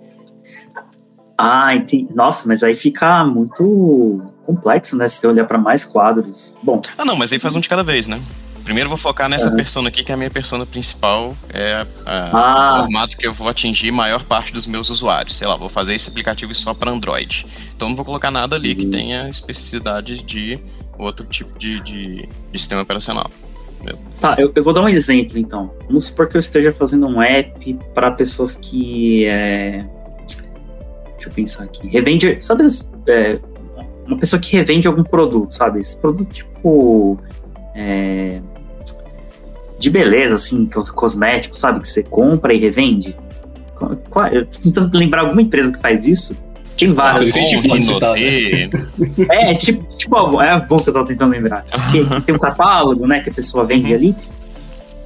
Ah, 1.37 1.75
entendi. 1.75 2.11
Nossa, 2.15 2.47
mas 2.47 2.63
aí 2.63 2.75
fica 2.75 3.23
muito 3.23 4.33
complexo, 4.43 4.97
né? 4.97 5.07
Se 5.07 5.17
você 5.17 5.27
olhar 5.27 5.45
para 5.45 5.59
mais 5.59 5.85
quadros. 5.85 6.57
Bom. 6.63 6.81
Ah, 6.97 7.05
não, 7.05 7.15
mas 7.15 7.31
aí 7.31 7.37
faz 7.37 7.55
um 7.55 7.59
de 7.59 7.69
cada 7.69 7.83
vez, 7.83 8.07
né? 8.07 8.19
Primeiro 8.67 8.89
vou 8.89 8.97
focar 8.97 9.29
nessa 9.29 9.49
uhum. 9.49 9.55
persona 9.55 9.87
aqui, 9.87 10.03
que 10.03 10.11
é 10.11 10.13
a 10.13 10.17
minha 10.17 10.29
persona 10.29 10.65
principal, 10.65 11.33
é 11.53 11.87
a, 12.05 12.29
ah. 12.33 12.73
o 12.73 12.83
formato 12.83 13.15
que 13.15 13.25
eu 13.25 13.31
vou 13.31 13.47
atingir 13.47 13.91
maior 13.91 14.25
parte 14.25 14.51
dos 14.51 14.67
meus 14.67 14.89
usuários. 14.89 15.37
Sei 15.37 15.47
lá, 15.47 15.55
vou 15.55 15.69
fazer 15.69 15.95
esse 15.95 16.09
aplicativo 16.09 16.53
só 16.53 16.73
para 16.73 16.91
Android. 16.91 17.45
Então 17.73 17.87
não 17.87 17.95
vou 17.95 18.03
colocar 18.03 18.29
nada 18.29 18.57
ali 18.57 18.71
uhum. 18.71 18.75
que 18.75 18.85
tenha 18.87 19.29
especificidade 19.29 20.21
de 20.21 20.59
outro 20.99 21.25
tipo 21.27 21.57
de, 21.57 21.79
de, 21.79 22.27
de 22.51 22.59
sistema 22.59 22.81
operacional. 22.81 23.31
Tá, 24.19 24.35
eu, 24.37 24.51
eu, 24.53 24.61
vou 24.61 24.73
dar 24.73 24.81
um 24.81 24.89
exemplo 24.89 25.37
então. 25.37 25.71
Vamos 25.87 26.07
supor 26.07 26.27
que 26.27 26.35
eu 26.35 26.39
esteja 26.39 26.73
fazendo 26.73 27.07
um 27.07 27.21
app 27.21 27.73
para 27.93 28.11
pessoas 28.11 28.53
que. 28.53 29.27
É... 29.27 29.85
Deixa 31.13 31.29
eu 31.29 31.31
pensar 31.31 31.63
aqui. 31.63 31.87
Revende. 31.87 32.43
Sabe, 32.43 32.65
é, 33.07 33.39
uma 34.05 34.17
pessoa 34.17 34.41
que 34.41 34.57
revende 34.57 34.89
algum 34.89 35.05
produto, 35.05 35.55
sabe? 35.55 35.79
Esse 35.79 36.01
produto 36.01 36.33
tipo. 36.33 37.17
É, 37.73 38.41
de 39.79 39.89
beleza, 39.89 40.35
assim, 40.35 40.65
que 40.65 40.77
os 40.77 40.89
cosméticos, 40.89 41.59
sabe? 41.59 41.79
Que 41.79 41.87
você 41.87 42.03
compra 42.03 42.53
e 42.53 42.57
revende. 42.57 43.15
Qual, 44.09 44.27
eu 44.27 44.45
tô 44.45 44.59
tentando 44.63 44.97
lembrar 44.97 45.21
alguma 45.21 45.41
empresa 45.41 45.71
que 45.71 45.79
faz 45.79 46.07
isso. 46.07 46.35
Tem 46.77 46.93
vários. 46.93 47.35
Ah, 47.35 47.45
tipo, 47.47 47.75
né? 47.75 48.69
é, 49.29 49.55
tipo, 49.55 49.97
tipo, 49.97 50.41
é 50.41 50.59
bom 50.59 50.77
que 50.77 50.89
eu 50.89 50.93
tava 50.93 51.07
tentando 51.07 51.31
lembrar. 51.31 51.63
Que, 51.91 52.21
tem 52.21 52.35
um 52.35 52.39
catálogo, 52.39 53.07
né, 53.07 53.19
que 53.19 53.29
a 53.29 53.33
pessoa 53.33 53.65
vende 53.65 53.93
ali. 53.93 54.15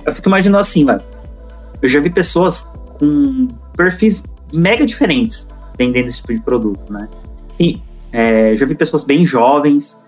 Eu 0.06 0.14
fico 0.14 0.28
imaginando 0.28 0.60
assim, 0.60 0.86
velho. 0.86 1.02
Eu 1.82 1.88
já 1.88 2.00
vi 2.00 2.10
pessoas 2.10 2.72
com 2.94 3.48
perfis 3.76 4.24
mega 4.54 4.86
diferentes 4.86 5.50
vendendo 5.78 6.08
esse 6.08 6.18
tipo 6.18 6.34
de 6.34 6.42
produto, 6.42 6.92
né? 6.92 7.08
E 7.60 7.82
é, 8.12 8.56
já 8.56 8.66
vi 8.66 8.76
pessoas 8.76 9.06
bem 9.06 9.26
jovens, 9.26 10.04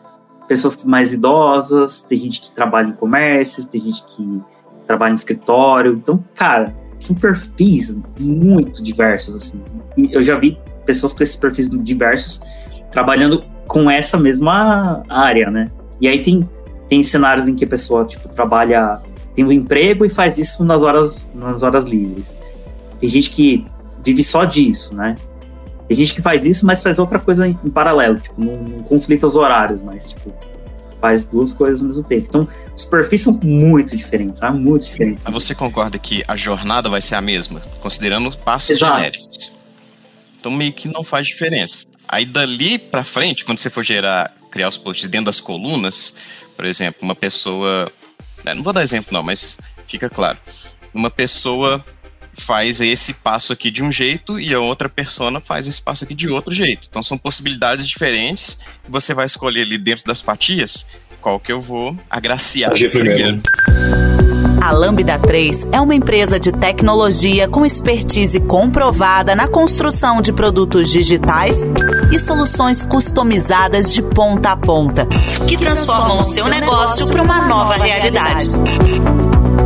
pessoas 0.53 0.85
mais 0.85 1.13
idosas, 1.13 2.03
tem 2.03 2.19
gente 2.19 2.41
que 2.41 2.51
trabalha 2.51 2.89
em 2.89 2.93
comércio, 2.93 3.65
tem 3.65 3.81
gente 3.81 4.05
que 4.05 4.41
trabalha 4.85 5.11
em 5.11 5.15
escritório. 5.15 5.93
Então, 5.93 6.23
cara, 6.35 6.75
são 6.99 7.15
perfis 7.15 7.97
muito 8.19 8.83
diversos, 8.83 9.35
assim. 9.35 9.63
E 9.97 10.13
eu 10.13 10.21
já 10.21 10.37
vi 10.37 10.59
pessoas 10.85 11.11
com 11.11 11.23
esses 11.23 11.35
perfis 11.35 11.69
diversos 11.69 12.43
trabalhando 12.91 13.43
com 13.67 13.89
essa 13.89 14.15
mesma 14.17 15.03
área, 15.09 15.49
né? 15.49 15.71
E 15.99 16.07
aí 16.07 16.21
tem, 16.21 16.47
tem 16.87 17.01
cenários 17.01 17.47
em 17.47 17.55
que 17.55 17.65
a 17.65 17.67
pessoa, 17.67 18.05
tipo, 18.05 18.29
trabalha, 18.29 18.99
tem 19.35 19.43
um 19.43 19.51
emprego 19.51 20.05
e 20.05 20.09
faz 20.09 20.37
isso 20.37 20.63
nas 20.63 20.83
horas, 20.83 21.31
nas 21.33 21.63
horas 21.63 21.83
livres. 21.83 22.37
Tem 22.99 23.09
gente 23.09 23.31
que 23.31 23.65
vive 24.03 24.21
só 24.21 24.45
disso, 24.45 24.93
né? 24.93 25.15
Tem 25.87 25.97
gente 25.97 26.13
que 26.13 26.21
faz 26.21 26.43
isso, 26.45 26.65
mas 26.65 26.81
faz 26.81 26.99
outra 26.99 27.19
coisa 27.19 27.47
em, 27.47 27.57
em 27.63 27.69
paralelo, 27.69 28.19
tipo, 28.19 28.39
não, 28.43 28.55
não 28.55 28.83
conflita 28.83 29.27
os 29.27 29.35
horários, 29.35 29.81
mas, 29.81 30.11
tipo, 30.11 30.33
faz 31.03 31.25
duas 31.25 31.51
coisas 31.51 31.81
ao 31.81 31.87
mesmo 31.87 32.03
tempo. 32.03 32.25
Então, 32.29 32.47
os 32.73 32.85
perfis 32.85 33.21
são 33.21 33.33
muito 33.43 33.95
diferentes, 33.95 34.39
tá? 34.39 34.51
muito 34.51 34.85
diferentes. 34.85 35.25
Mas 35.25 35.33
você 35.33 35.53
concorda 35.53 35.99
que 35.99 36.23
a 36.25 36.35
jornada 36.35 36.89
vai 36.89 37.01
ser 37.01 37.15
a 37.15 37.21
mesma, 37.21 37.59
considerando 37.81 38.29
os 38.29 38.37
passos 38.37 38.69
Exato. 38.69 38.97
genéricos? 38.97 39.51
Então, 40.39 40.51
meio 40.51 40.71
que 40.71 40.87
não 40.87 41.03
faz 41.03 41.27
diferença. 41.27 41.85
Aí, 42.07 42.25
dali 42.25 42.77
para 42.77 43.03
frente, 43.03 43.43
quando 43.43 43.57
você 43.57 43.69
for 43.69 43.83
gerar, 43.83 44.33
criar 44.49 44.69
os 44.69 44.77
posts 44.77 45.09
dentro 45.09 45.25
das 45.25 45.41
colunas, 45.41 46.15
por 46.55 46.63
exemplo, 46.63 46.99
uma 47.01 47.15
pessoa. 47.15 47.91
Né, 48.45 48.53
não 48.53 48.63
vou 48.63 48.71
dar 48.71 48.81
exemplo, 48.81 49.11
não, 49.11 49.23
mas 49.23 49.57
fica 49.87 50.09
claro. 50.09 50.37
Uma 50.93 51.09
pessoa 51.09 51.83
faz 52.35 52.81
esse 52.81 53.13
passo 53.13 53.53
aqui 53.53 53.69
de 53.69 53.83
um 53.83 53.91
jeito 53.91 54.39
e 54.39 54.53
a 54.53 54.59
outra 54.59 54.89
persona 54.89 55.39
faz 55.39 55.67
esse 55.67 55.81
passo 55.81 56.03
aqui 56.03 56.15
de 56.15 56.29
outro 56.29 56.53
jeito. 56.53 56.87
Então 56.89 57.03
são 57.03 57.17
possibilidades 57.17 57.87
diferentes. 57.87 58.57
Você 58.89 59.13
vai 59.13 59.25
escolher 59.25 59.61
ali 59.61 59.77
dentro 59.77 60.05
das 60.05 60.21
fatias 60.21 60.85
qual 61.21 61.39
que 61.39 61.51
eu 61.51 61.61
vou 61.61 61.95
agraciar 62.09 62.73
primeiro. 62.73 63.41
A 64.61 64.71
Lambda 64.71 65.19
3 65.19 65.67
é 65.73 65.81
uma 65.81 65.93
empresa 65.93 66.39
de 66.39 66.51
tecnologia 66.51 67.49
com 67.49 67.65
expertise 67.65 68.39
comprovada 68.39 69.35
na 69.35 69.45
construção 69.47 70.21
de 70.21 70.31
produtos 70.31 70.89
digitais 70.89 71.65
e 72.13 72.19
soluções 72.19 72.85
customizadas 72.85 73.93
de 73.93 74.01
ponta 74.01 74.51
a 74.51 74.57
ponta, 74.57 75.05
que 75.47 75.57
transformam 75.57 76.19
o 76.19 76.23
seu 76.23 76.47
negócio 76.47 77.07
para 77.07 77.21
uma 77.21 77.45
nova 77.45 77.75
realidade. 77.75 78.47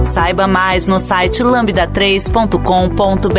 Saiba 0.03 0.47
mais 0.47 0.87
no 0.87 0.99
site 0.99 1.43
lambda3.com.br. 1.43 3.37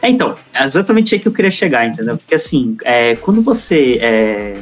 É, 0.00 0.10
então, 0.10 0.34
é 0.52 0.62
exatamente 0.62 1.14
aí 1.14 1.20
que 1.20 1.26
eu 1.26 1.32
queria 1.32 1.50
chegar, 1.50 1.86
entendeu? 1.86 2.18
Porque 2.18 2.34
assim, 2.34 2.76
é, 2.84 3.16
quando 3.16 3.40
você 3.40 3.98
é, 4.02 4.54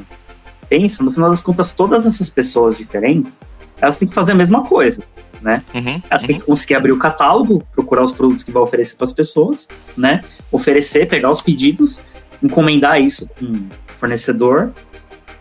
pensa, 0.68 1.02
no 1.02 1.12
final 1.12 1.28
das 1.28 1.42
contas, 1.42 1.72
todas 1.72 2.06
essas 2.06 2.30
pessoas 2.30 2.78
diferentes, 2.78 3.32
elas 3.80 3.96
têm 3.96 4.06
que 4.06 4.14
fazer 4.14 4.30
a 4.32 4.36
mesma 4.36 4.62
coisa, 4.62 5.02
né? 5.42 5.64
Uhum, 5.74 6.00
elas 6.08 6.22
uhum. 6.22 6.28
têm 6.28 6.38
que 6.38 6.46
conseguir 6.46 6.76
abrir 6.76 6.92
o 6.92 6.98
catálogo, 6.98 7.66
procurar 7.74 8.04
os 8.04 8.12
produtos 8.12 8.44
que 8.44 8.52
vai 8.52 8.62
oferecer 8.62 8.96
para 8.96 9.04
as 9.04 9.12
pessoas, 9.12 9.68
né? 9.96 10.22
Oferecer, 10.52 11.08
pegar 11.08 11.32
os 11.32 11.42
pedidos 11.42 12.00
encomendar 12.42 13.00
isso 13.00 13.28
com 13.28 13.46
um 13.46 13.68
fornecedor, 13.94 14.72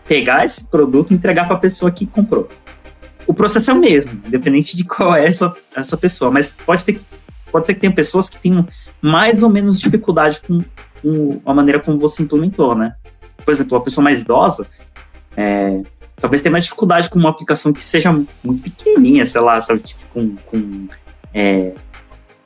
pegar 0.06 0.44
esse 0.44 0.70
produto 0.70 1.10
e 1.10 1.14
entregar 1.14 1.46
para 1.46 1.56
a 1.56 1.60
pessoa 1.60 1.90
que 1.90 2.06
comprou. 2.06 2.48
O 3.26 3.34
processo 3.34 3.70
é 3.70 3.74
o 3.74 3.78
mesmo, 3.78 4.20
independente 4.26 4.76
de 4.76 4.84
qual 4.84 5.14
é 5.14 5.26
essa, 5.26 5.52
essa 5.74 5.96
pessoa, 5.96 6.30
mas 6.30 6.52
pode, 6.52 6.84
ter, 6.84 7.00
pode 7.50 7.66
ser 7.66 7.74
que 7.74 7.80
tenha 7.80 7.94
pessoas 7.94 8.28
que 8.28 8.38
tenham 8.38 8.66
mais 9.00 9.42
ou 9.42 9.48
menos 9.48 9.80
dificuldade 9.80 10.40
com, 10.40 10.60
com 11.00 11.38
a 11.44 11.54
maneira 11.54 11.80
como 11.80 11.98
você 11.98 12.22
implementou, 12.22 12.74
né? 12.74 12.94
Por 13.44 13.52
exemplo, 13.52 13.76
uma 13.76 13.84
pessoa 13.84 14.04
mais 14.04 14.22
idosa, 14.22 14.66
é, 15.36 15.80
talvez 16.16 16.42
tenha 16.42 16.52
mais 16.52 16.64
dificuldade 16.64 17.08
com 17.10 17.18
uma 17.18 17.30
aplicação 17.30 17.72
que 17.72 17.82
seja 17.82 18.12
muito 18.44 18.62
pequenininha, 18.62 19.26
sei 19.26 19.40
lá, 19.40 19.60
sabe, 19.60 19.80
tipo, 19.80 20.02
com, 20.12 20.36
com 20.36 20.86
é, 21.32 21.74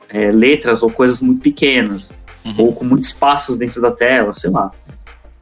é, 0.09 0.31
letras 0.31 0.81
ou 0.83 0.89
coisas 0.89 1.21
muito 1.21 1.41
pequenas 1.41 2.17
uhum. 2.47 2.65
ou 2.65 2.73
com 2.73 2.85
muitos 2.85 3.11
passos 3.11 3.57
dentro 3.57 3.81
da 3.81 3.91
tela, 3.91 4.33
sei 4.33 4.49
lá. 4.49 4.71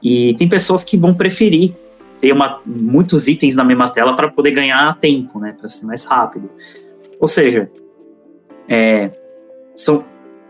E 0.01 0.33
tem 0.35 0.47
pessoas 0.47 0.83
que 0.83 0.97
vão 0.97 1.13
preferir 1.13 1.73
ter 2.21 2.31
uma, 2.31 2.61
muitos 2.65 3.27
itens 3.27 3.55
na 3.55 3.63
mesma 3.63 3.89
tela 3.89 4.15
para 4.15 4.29
poder 4.29 4.51
ganhar 4.51 4.97
tempo, 4.99 5.39
né, 5.39 5.55
para 5.57 5.67
ser 5.67 5.85
mais 5.85 6.05
rápido. 6.05 6.49
Ou 7.19 7.27
seja, 7.27 7.69
é, 8.67 9.11
são 9.75 10.03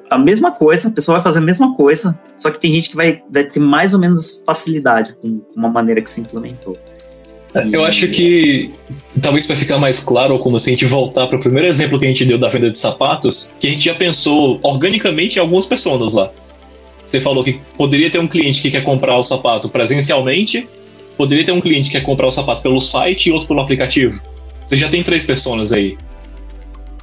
a 0.10 0.18
mesma 0.18 0.52
coisa, 0.52 0.88
a 0.88 0.92
pessoa 0.92 1.18
vai 1.18 1.24
fazer 1.24 1.40
a 1.40 1.42
mesma 1.42 1.74
coisa, 1.76 2.18
só 2.38 2.52
que 2.52 2.60
tem 2.60 2.72
gente 2.72 2.90
que 2.90 2.96
vai, 2.96 3.22
vai 3.30 3.44
ter 3.44 3.60
mais 3.60 3.94
ou 3.94 4.00
menos 4.00 4.44
facilidade 4.46 5.14
com, 5.16 5.40
com 5.40 5.56
uma 5.56 5.70
maneira 5.70 6.02
que 6.02 6.10
se 6.10 6.22
implementou. 6.22 6.78
É, 7.54 7.68
eu 7.72 7.84
acho 7.86 8.08
que, 8.10 8.72
talvez 9.22 9.48
para 9.48 9.56
ficar 9.56 9.78
mais 9.78 10.04
claro, 10.04 10.34
ou 10.34 10.40
como 10.40 10.60
se 10.60 10.70
a 10.70 10.74
gente 10.74 10.86
voltar 10.86 11.28
para 11.28 11.38
o 11.38 11.40
primeiro 11.40 11.68
exemplo 11.68 11.98
que 11.98 12.06
a 12.06 12.08
gente 12.08 12.26
deu 12.26 12.38
da 12.38 12.50
venda 12.50 12.70
de 12.70 12.78
sapatos, 12.78 13.54
que 13.60 13.68
a 13.68 13.70
gente 13.70 13.86
já 13.86 13.96
pensou 13.96 14.60
organicamente 14.62 15.38
em 15.38 15.42
algumas 15.42 15.66
pessoas 15.66 16.14
lá. 16.14 16.30
Você 17.06 17.22
falou 17.22 17.44
que 17.44 17.60
poderia 17.78 18.10
ter 18.10 18.20
um 18.20 18.28
cliente 18.28 18.62
que 18.62 18.72
quer 18.72 18.84
comprar 18.84 19.18
o 19.18 19.24
sapato 19.24 19.70
presencialmente, 19.70 20.68
poderia 21.18 21.46
ter 21.46 21.52
um 21.52 21.62
cliente 21.62 21.90
que 21.90 21.98
quer 21.98 22.04
comprar 22.04 22.28
o 22.28 22.32
sapato 22.32 22.62
pelo 22.62 22.82
site 22.82 23.28
e 23.28 23.32
outro 23.32 23.48
pelo 23.48 23.62
aplicativo. 23.62 24.22
Você 24.66 24.76
já 24.76 24.90
tem 24.90 25.04
três 25.04 25.26
pessoas 25.26 25.72
aí. 25.72 25.98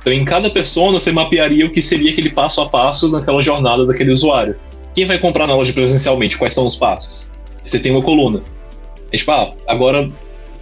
Então, 0.01 0.13
em 0.13 0.25
cada 0.25 0.51
pessoa, 0.51 0.93
você 0.93 1.13
mapearia 1.13 1.65
o 1.65 1.71
que 1.71 1.81
seria 1.81 2.11
aquele 2.11 2.31
passo 2.31 2.61
a 2.61 2.69
passo 2.69 3.09
naquela 3.09 3.41
jornada 3.41 3.87
daquele 3.87 4.11
usuário. 4.11 4.57
Quem 4.95 5.07
vai 5.07 5.19
comprar 5.19 5.47
na 5.47 5.55
loja 5.55 5.73
presencialmente? 5.73 6.37
Quais 6.37 6.53
são 6.53 6.67
os 6.67 6.77
passos? 6.77 7.31
Você 7.65 7.79
tem 7.79 7.93
uma 7.93 8.03
coluna. 8.03 8.43
É 9.13 9.17
tipo, 9.17 9.31
ah, 9.31 9.53
agora 9.69 10.11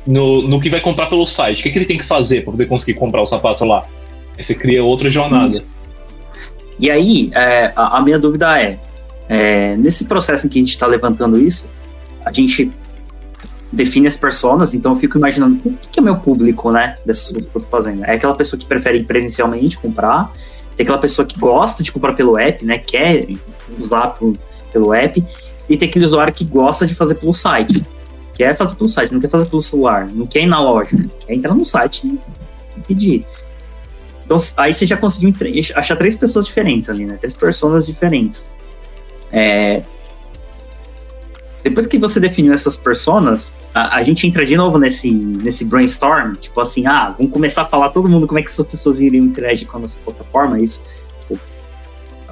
no, 0.07 0.43
no 0.43 0.61
que 0.61 0.68
vai 0.68 0.80
comprar 0.80 1.07
pelo 1.07 1.24
site, 1.24 1.61
o 1.61 1.62
que, 1.62 1.70
que 1.70 1.78
ele 1.78 1.86
tem 1.86 1.99
que 1.99 2.05
fazer 2.05 2.43
para 2.43 2.53
poder 2.53 2.66
conseguir 2.66 2.99
comprar 2.99 3.22
o 3.22 3.26
sapato 3.26 3.64
lá? 3.64 3.86
Aí 4.36 4.45
você 4.45 4.55
cria 4.55 4.84
outra 4.84 5.09
jornada. 5.09 5.64
E 6.78 6.91
aí, 6.91 7.30
é, 7.34 7.72
a, 7.76 7.99
a 7.99 8.03
minha 8.03 8.18
dúvida 8.18 8.61
é: 8.61 8.78
é, 9.30 9.76
nesse 9.76 10.06
processo 10.06 10.48
em 10.48 10.50
que 10.50 10.58
a 10.58 10.60
gente 10.60 10.70
está 10.70 10.88
levantando 10.88 11.38
isso, 11.38 11.72
a 12.24 12.32
gente 12.32 12.68
define 13.72 14.08
as 14.08 14.16
personas, 14.16 14.74
então 14.74 14.92
eu 14.92 14.98
fico 14.98 15.16
imaginando 15.16 15.56
o 15.64 15.76
que 15.88 16.00
é 16.00 16.02
meu 16.02 16.16
público, 16.16 16.72
né, 16.72 16.96
dessas 17.06 17.30
coisas 17.30 17.48
que 17.48 17.56
eu 17.56 17.62
tô 17.62 17.68
fazendo. 17.68 18.04
É 18.04 18.14
aquela 18.14 18.34
pessoa 18.34 18.58
que 18.58 18.66
prefere 18.66 19.04
presencialmente 19.04 19.78
comprar, 19.78 20.32
tem 20.76 20.82
aquela 20.82 20.98
pessoa 20.98 21.24
que 21.24 21.38
gosta 21.38 21.80
de 21.80 21.92
comprar 21.92 22.14
pelo 22.14 22.36
app, 22.36 22.64
né, 22.64 22.78
quer 22.78 23.28
usar 23.78 24.08
pro, 24.08 24.32
pelo 24.72 24.92
app, 24.92 25.24
e 25.68 25.76
tem 25.76 25.88
aquele 25.88 26.06
usuário 26.06 26.34
que 26.34 26.44
gosta 26.44 26.84
de 26.84 26.96
fazer 26.96 27.14
pelo 27.14 27.32
site. 27.32 27.86
Quer 28.34 28.56
fazer 28.56 28.74
pelo 28.74 28.88
site, 28.88 29.12
não 29.12 29.20
quer 29.20 29.30
fazer 29.30 29.44
pelo 29.44 29.62
celular, 29.62 30.08
não 30.12 30.26
quer 30.26 30.40
ir 30.40 30.46
na 30.46 30.60
loja, 30.60 30.96
quer 31.24 31.34
entrar 31.34 31.54
no 31.54 31.64
site 31.64 32.04
e 32.76 32.80
pedir. 32.80 33.24
Então, 34.24 34.36
aí 34.56 34.74
você 34.74 34.86
já 34.86 34.96
conseguiu 34.96 35.32
achar 35.76 35.94
três 35.94 36.16
pessoas 36.16 36.46
diferentes 36.46 36.90
ali, 36.90 37.04
né? 37.04 37.16
Três 37.16 37.34
pessoas 37.34 37.86
diferentes. 37.86 38.50
É, 39.32 39.82
depois 41.62 41.86
que 41.86 41.98
você 41.98 42.18
definiu 42.18 42.52
essas 42.52 42.76
personas, 42.76 43.56
a, 43.74 43.96
a, 43.96 44.02
gente 44.02 44.26
entra 44.26 44.44
de 44.44 44.56
novo 44.56 44.78
nesse, 44.78 45.10
nesse 45.10 45.64
brainstorm, 45.64 46.32
tipo 46.34 46.58
assim, 46.60 46.86
ah, 46.86 47.14
vamos 47.16 47.32
começar 47.32 47.62
a 47.62 47.64
falar 47.66 47.90
todo 47.90 48.08
mundo 48.08 48.26
como 48.26 48.38
é 48.38 48.42
que 48.42 48.48
essas 48.50 48.66
pessoas 48.66 49.00
iriam 49.00 49.24
interagir 49.24 49.68
com 49.68 49.76
a 49.76 49.80
nossa 49.80 49.98
plataforma, 49.98 50.56
é 50.56 50.62
isso. 50.62 50.84
Tipo, 51.20 51.40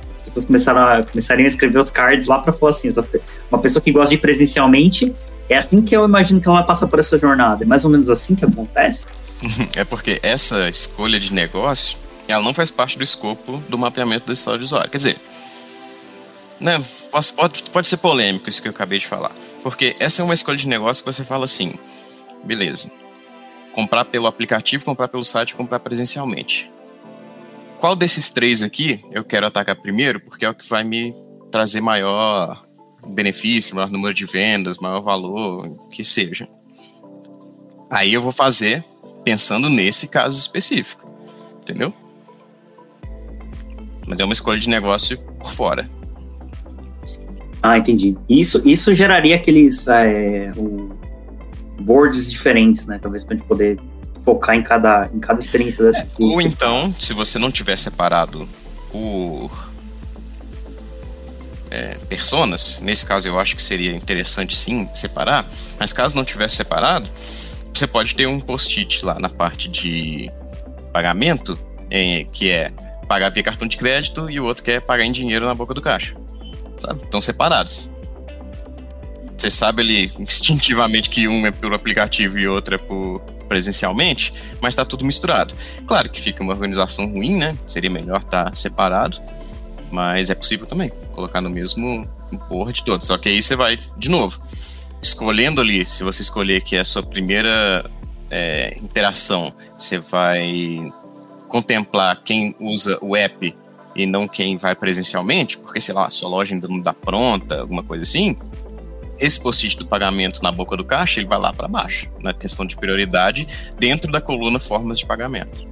as 0.03 0.25
pessoas 0.25 0.47
começaram 0.47 0.81
a, 0.81 1.03
começariam 1.05 1.45
a 1.45 1.47
escrever 1.47 1.79
os 1.79 1.91
cards 1.91 2.27
lá 2.27 2.39
para 2.39 2.53
falar 2.53 2.71
assim, 2.71 2.89
uma 3.51 3.61
pessoa 3.61 3.83
que 3.83 3.93
gosta 3.93 4.15
de 4.15 4.19
presencialmente, 4.19 5.15
é 5.49 5.57
assim 5.57 5.83
que 5.83 5.95
eu 5.97 6.05
imagino 6.05 6.41
que 6.41 6.49
ela 6.49 6.63
passa 6.63 6.87
por 6.87 6.99
essa 6.99 7.19
jornada. 7.19 7.65
É 7.65 7.67
mais 7.67 7.85
ou 7.85 7.91
menos 7.91 8.09
assim 8.09 8.35
que 8.35 8.45
acontece? 8.45 9.07
É 9.77 9.85
porque 9.85 10.19
essa 10.21 10.69
escolha 10.69 11.21
de 11.21 11.33
negócio, 11.33 11.97
ela 12.27 12.43
não 12.43 12.53
faz 12.53 12.73
parte 12.73 12.99
do 12.99 13.05
escopo 13.05 13.63
do 13.69 13.79
mapeamento 13.79 14.27
da 14.27 14.33
história 14.33 14.59
do 14.59 14.65
usuário. 14.65 14.91
Quer 14.91 14.97
dizer, 14.97 15.17
né, 16.61 16.83
pode, 17.37 17.63
pode 17.65 17.89
ser 17.89 17.97
polêmico 17.99 18.49
isso 18.49 18.61
que 18.61 18.69
eu 18.69 18.73
acabei 18.73 18.99
de 18.99 19.07
falar. 19.07 19.33
Porque 19.63 19.95
essa 19.99 20.23
é 20.23 20.25
uma 20.25 20.35
escolha 20.35 20.57
de 20.57 20.69
negócio 20.69 21.03
que 21.03 21.13
você 21.13 21.25
fala 21.25 21.45
assim, 21.45 21.75
beleza, 22.45 22.91
comprar 23.73 24.05
pelo 24.05 24.27
aplicativo, 24.27 24.85
comprar 24.85 25.09
pelo 25.09 25.25
site, 25.25 25.55
comprar 25.55 25.81
presencialmente. 25.81 26.71
Qual 27.79 27.95
desses 27.95 28.29
três 28.29 28.63
aqui 28.63 29.05
eu 29.13 29.25
quero 29.25 29.47
atacar 29.47 29.77
primeiro, 29.77 30.21
porque 30.21 30.45
é 30.45 30.51
o 30.51 30.55
que 30.55 30.69
vai 30.69 30.83
me 30.83 31.15
trazer 31.51 31.81
maior 31.81 32.67
benefício, 33.07 33.75
maior 33.77 33.91
número 33.91 34.13
de 34.13 34.25
vendas, 34.25 34.79
maior 34.79 35.01
valor, 35.01 35.69
que 35.91 36.03
seja. 36.03 36.49
Aí 37.91 38.13
eu 38.13 38.21
vou 38.21 38.33
fazer 38.33 38.85
pensando 39.25 39.69
nesse 39.69 40.09
caso 40.09 40.39
específico, 40.39 41.09
entendeu? 41.63 41.93
Mas 44.07 44.21
é 44.21 44.25
uma 44.25 44.33
escolha 44.33 44.59
de 44.59 44.69
negócio 44.69 45.19
por 45.19 45.53
fora. 45.53 45.89
Ah, 47.63 47.77
entendi. 47.77 48.17
Isso, 48.29 48.63
isso 48.69 48.95
geraria 48.95 49.37
aqueles 49.37 49.89
é, 49.89 50.53
o, 50.57 50.91
boards 51.81 52.31
diferentes, 52.31 52.87
né? 52.87 52.99
Talvez 53.01 53.25
para 53.25 53.35
a 53.35 53.39
gente 53.39 53.47
poder 53.47 53.79
focar 54.23 54.55
em 54.55 54.63
cada, 54.63 55.09
em 55.13 55.19
cada 55.19 55.41
experiência 55.41 55.85
dessa. 55.85 56.03
É, 56.03 56.07
ou 56.21 56.41
então, 56.41 56.95
se 56.99 57.13
você 57.13 57.39
não 57.39 57.51
tiver 57.51 57.77
separado 57.77 58.49
por 58.93 59.71
é, 61.71 61.97
personas, 62.09 62.81
nesse 62.81 63.05
caso 63.05 63.27
eu 63.29 63.39
acho 63.39 63.57
que 63.57 63.63
seria 63.63 63.93
interessante 63.93 64.57
sim 64.57 64.89
separar, 64.95 65.49
mas 65.79 65.93
caso 65.93 66.15
não 66.15 66.25
tivesse 66.25 66.57
separado, 66.57 67.09
você 67.75 67.87
pode 67.87 68.15
ter 68.15 68.27
um 68.27 68.39
post-it 68.39 69.05
lá 69.05 69.19
na 69.19 69.29
parte 69.29 69.69
de 69.69 70.31
pagamento, 70.93 71.59
é, 71.91 72.25
que 72.25 72.51
é 72.51 72.71
pagar 73.09 73.31
via 73.31 73.43
cartão 73.43 73.67
de 73.67 73.77
crédito 73.77 74.29
e 74.31 74.39
o 74.39 74.45
outro 74.45 74.63
que 74.63 74.73
é 74.73 74.81
pagar 74.81 75.05
em 75.05 75.13
dinheiro 75.13 75.47
na 75.47 75.55
boca 75.55 75.73
do 75.73 75.81
caixa 75.81 76.15
Estão 77.03 77.21
separados. 77.21 77.93
Você 79.37 79.51
sabe 79.51 79.83
ali 79.83 80.13
instintivamente 80.19 81.11
que 81.11 81.29
um 81.29 81.47
é 81.47 81.51
pelo 81.51 81.75
aplicativo 81.75 82.39
e 82.39 82.49
outro 82.49 82.75
é 82.75 82.79
por 82.79 83.21
presencialmente, 83.49 84.33
mas 84.61 84.73
está 84.73 84.85
tudo 84.85 85.05
misturado. 85.07 85.55
Claro 85.87 86.11
que 86.11 86.21
fica 86.21 86.43
uma 86.43 86.53
organização 86.53 87.11
ruim, 87.11 87.37
né? 87.37 87.57
Seria 87.67 87.89
melhor 87.89 88.21
estar 88.21 88.45
tá 88.45 88.55
separado, 88.55 89.19
mas 89.91 90.29
é 90.29 90.35
possível 90.35 90.67
também 90.67 90.91
colocar 91.13 91.41
no 91.41 91.49
mesmo 91.49 92.07
de 92.73 92.85
todos. 92.85 93.07
Só 93.07 93.17
que 93.17 93.29
aí 93.29 93.43
você 93.43 93.57
vai, 93.57 93.79
de 93.97 94.11
novo, 94.11 94.39
escolhendo 95.03 95.61
ali, 95.61 95.87
se 95.87 96.05
você 96.05 96.21
escolher 96.21 96.63
que 96.63 96.77
é 96.77 96.81
a 96.81 96.85
sua 96.85 97.03
primeira 97.03 97.91
é, 98.31 98.77
interação, 98.83 99.53
você 99.77 99.99
vai 99.99 100.93
contemplar 101.49 102.23
quem 102.23 102.55
usa 102.61 102.99
o 103.01 103.17
app 103.17 103.57
e 103.99 104.07
não 104.07 104.29
quem 104.29 104.57
vai 104.57 104.77
presencialmente, 104.77 105.59
porque, 105.59 105.81
sei 105.81 105.93
lá, 105.93 106.09
sua 106.09 106.29
loja 106.29 106.55
ainda 106.55 106.69
não 106.69 106.81
dá 106.81 106.93
pronta, 106.93 107.61
alguma 107.61 107.83
coisa 107.83 108.05
assim, 108.05 108.37
esse 109.19 109.41
post 109.41 109.77
do 109.77 109.85
pagamento 109.85 110.41
na 110.41 110.53
boca 110.53 110.77
do 110.77 110.85
caixa, 110.85 111.19
ele 111.19 111.29
vai 111.29 111.39
lá 111.39 111.53
para 111.53 111.67
baixo, 111.67 112.09
na 112.21 112.33
questão 112.33 112.65
de 112.65 112.77
prioridade, 112.77 113.49
dentro 113.77 114.13
da 114.13 114.21
coluna 114.21 114.61
formas 114.61 115.01
de 115.01 115.05
pagamento. 115.05 115.67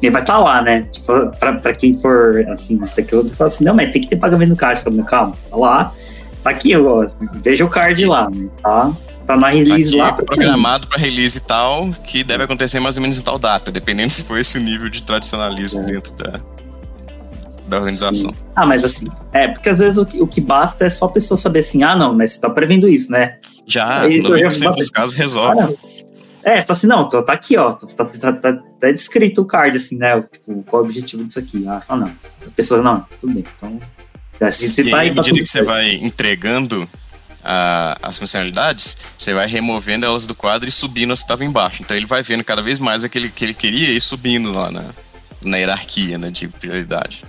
E 0.00 0.08
vai 0.08 0.22
estar 0.22 0.34
tá 0.34 0.38
lá, 0.38 0.62
né? 0.62 0.82
Tipo, 0.82 1.26
pra, 1.40 1.54
pra 1.54 1.72
quem 1.72 1.98
for 1.98 2.46
assim, 2.50 2.80
stakeholder, 2.86 3.34
fala 3.34 3.48
assim, 3.48 3.64
não, 3.64 3.74
mas 3.74 3.90
tem 3.90 4.00
que 4.00 4.08
ter 4.08 4.16
pagamento 4.16 4.50
no 4.50 4.56
caixa. 4.56 4.82
Fala, 4.82 5.02
calma, 5.02 5.36
tá 5.50 5.56
lá, 5.56 5.94
tá 6.44 6.50
aqui, 6.50 6.76
ó, 6.76 7.08
veja 7.42 7.64
o 7.64 7.68
card 7.68 8.06
lá, 8.06 8.28
tá? 8.62 8.92
Tá 9.26 9.36
na 9.36 9.48
release 9.48 9.88
Aqui, 9.88 9.98
lá. 9.98 10.12
Programado 10.12 10.86
para 10.86 10.98
release 10.98 11.38
e 11.38 11.40
tal, 11.40 11.90
que 12.04 12.22
deve 12.22 12.44
acontecer 12.44 12.78
mais 12.78 12.96
ou 12.96 13.02
menos 13.02 13.18
em 13.18 13.22
tal 13.22 13.38
data, 13.38 13.72
dependendo 13.72 14.10
se 14.10 14.22
for 14.22 14.38
esse 14.38 14.56
o 14.56 14.60
nível 14.60 14.88
de 14.88 15.02
tradicionalismo 15.02 15.80
é. 15.80 15.82
dentro 15.82 16.14
da, 16.14 16.40
da 17.68 17.78
organização. 17.78 18.32
Sim. 18.32 18.40
Ah, 18.56 18.66
mas 18.66 18.82
assim, 18.82 19.08
é, 19.32 19.48
porque 19.48 19.68
às 19.68 19.78
vezes 19.78 19.98
o 19.98 20.06
que, 20.06 20.20
o 20.20 20.26
que 20.26 20.40
basta 20.40 20.84
é 20.84 20.88
só 20.88 21.06
a 21.06 21.10
pessoa 21.10 21.36
saber 21.36 21.60
assim, 21.60 21.82
ah, 21.82 21.94
não, 21.94 22.14
mas 22.14 22.32
você 22.32 22.40
tá 22.40 22.50
prevendo 22.50 22.88
isso, 22.88 23.12
né? 23.12 23.36
Já, 23.66 24.06
é 24.06 24.10
isso, 24.10 24.28
90% 24.28 24.58
já 24.58 24.70
dos 24.70 24.90
casos 24.90 25.14
resolve. 25.14 25.76
Ah, 26.44 26.50
é, 26.50 26.62
fala 26.62 26.72
assim, 26.72 26.86
não, 26.86 27.08
tá, 27.08 27.22
tá 27.22 27.32
aqui, 27.32 27.56
ó, 27.56 27.72
tá, 27.72 28.04
tá, 28.04 28.32
tá, 28.32 28.52
tá, 28.80 28.90
descrito 28.90 29.42
o 29.42 29.44
card, 29.44 29.76
assim, 29.76 29.98
né? 29.98 30.20
Tipo, 30.32 30.62
qual 30.62 30.82
é 30.82 30.84
o 30.84 30.88
objetivo 30.88 31.24
disso 31.24 31.38
aqui? 31.38 31.66
Ah, 31.68 31.80
fala, 31.80 32.06
não. 32.06 32.08
A 32.46 32.50
pessoa, 32.56 32.82
não, 32.82 33.06
tudo 33.20 33.34
bem, 33.34 33.44
então. 33.56 33.78
Assim, 34.40 34.72
você 34.72 34.82
e 34.82 34.90
tá 34.90 34.98
aí, 35.00 35.10
à 35.10 35.14
medida 35.14 35.38
que 35.38 35.46
você 35.46 35.62
vai 35.62 35.90
entregando 35.96 36.88
a, 37.44 37.98
as 38.02 38.18
funcionalidades, 38.18 38.96
você 39.16 39.34
vai 39.34 39.46
removendo 39.46 40.06
elas 40.06 40.26
do 40.26 40.34
quadro 40.34 40.68
e 40.68 40.72
subindo 40.72 41.12
as 41.12 41.20
que 41.20 41.24
estavam 41.24 41.46
embaixo. 41.46 41.82
Então 41.82 41.96
ele 41.96 42.06
vai 42.06 42.22
vendo 42.22 42.44
cada 42.44 42.62
vez 42.62 42.78
mais 42.78 43.04
aquele 43.04 43.28
que 43.30 43.44
ele 43.44 43.54
queria 43.54 43.90
e 43.90 44.00
subindo 44.00 44.56
lá 44.56 44.70
na, 44.70 44.84
na 45.44 45.56
hierarquia 45.56 46.18
né, 46.18 46.30
de 46.30 46.48
prioridade. 46.48 47.22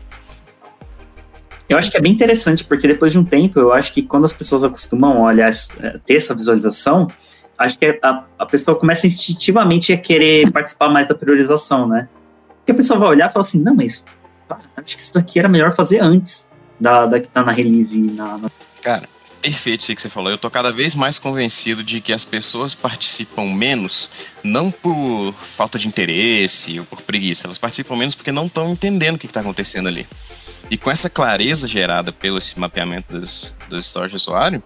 Eu 1.70 1.78
acho 1.78 1.92
que 1.92 1.98
é 1.98 2.02
bem 2.02 2.12
interessante, 2.12 2.66
porque 2.66 2.88
depois 2.88 3.12
de 3.12 3.20
um 3.20 3.24
tempo, 3.24 3.60
eu 3.60 3.72
acho 3.72 3.94
que 3.94 4.02
quando 4.02 4.26
as 4.26 4.34
pessoas 4.34 4.64
acostumam 4.64 5.20
a 5.20 5.22
olhar, 5.28 5.52
é, 5.80 5.98
ter 6.00 6.16
essa 6.16 6.34
visualização, 6.34 7.08
acho 7.56 7.78
que 7.78 8.00
a, 8.02 8.24
a 8.40 8.46
pessoa 8.48 8.78
começa 8.78 9.06
instintivamente 9.06 9.94
a 9.94 9.98
querer 9.98 10.52
participar 10.52 10.90
mais 10.90 11.08
da 11.08 11.14
priorização, 11.14 11.88
né? 11.88 12.10
Porque 12.58 12.72
a 12.72 12.76
pessoa 12.76 13.00
vai 13.00 13.10
olhar 13.10 13.30
e 13.30 13.34
fala 13.34 13.42
assim, 13.42 13.62
não, 13.62 13.76
mas 13.76 14.04
acho 14.76 14.98
que 14.98 15.04
isso 15.04 15.14
daqui 15.14 15.38
era 15.38 15.48
melhor 15.48 15.72
fazer 15.76 16.00
antes 16.00 16.52
da, 16.80 17.06
da 17.06 17.20
que 17.20 17.28
tá 17.28 17.44
na 17.44 17.52
release. 17.52 18.00
Na, 18.00 18.40
na... 18.40 18.50
Cara, 18.82 19.08
perfeito 19.40 19.82
isso 19.82 19.96
que 19.96 20.02
você 20.02 20.10
falou. 20.10 20.32
Eu 20.32 20.40
tô 20.40 20.50
cada 20.50 20.72
vez 20.72 20.96
mais 20.96 21.20
convencido 21.20 21.84
de 21.84 22.02
que 22.02 22.12
as 22.12 22.26
pessoas 22.26 22.74
participam 22.74 23.46
menos, 23.46 24.10
não 24.44 24.72
por 24.72 25.34
falta 25.34 25.78
de 25.78 25.88
interesse 25.88 26.80
ou 26.80 26.86
por 26.86 27.02
preguiça, 27.04 27.46
elas 27.46 27.60
participam 27.60 27.96
menos 27.96 28.16
porque 28.16 28.32
não 28.32 28.48
estão 28.48 28.72
entendendo 28.72 29.16
o 29.16 29.20
que 29.20 29.28
está 29.28 29.42
acontecendo 29.42 29.88
ali. 29.88 30.08
E 30.70 30.78
com 30.78 30.92
essa 30.92 31.10
clareza 31.10 31.68
gerada 31.68 32.12
pelo 32.14 32.38
esse 32.38 32.60
mapeamento 32.60 33.20
das, 33.20 33.56
histórias 33.72 34.12
de 34.12 34.18
usuário, 34.18 34.62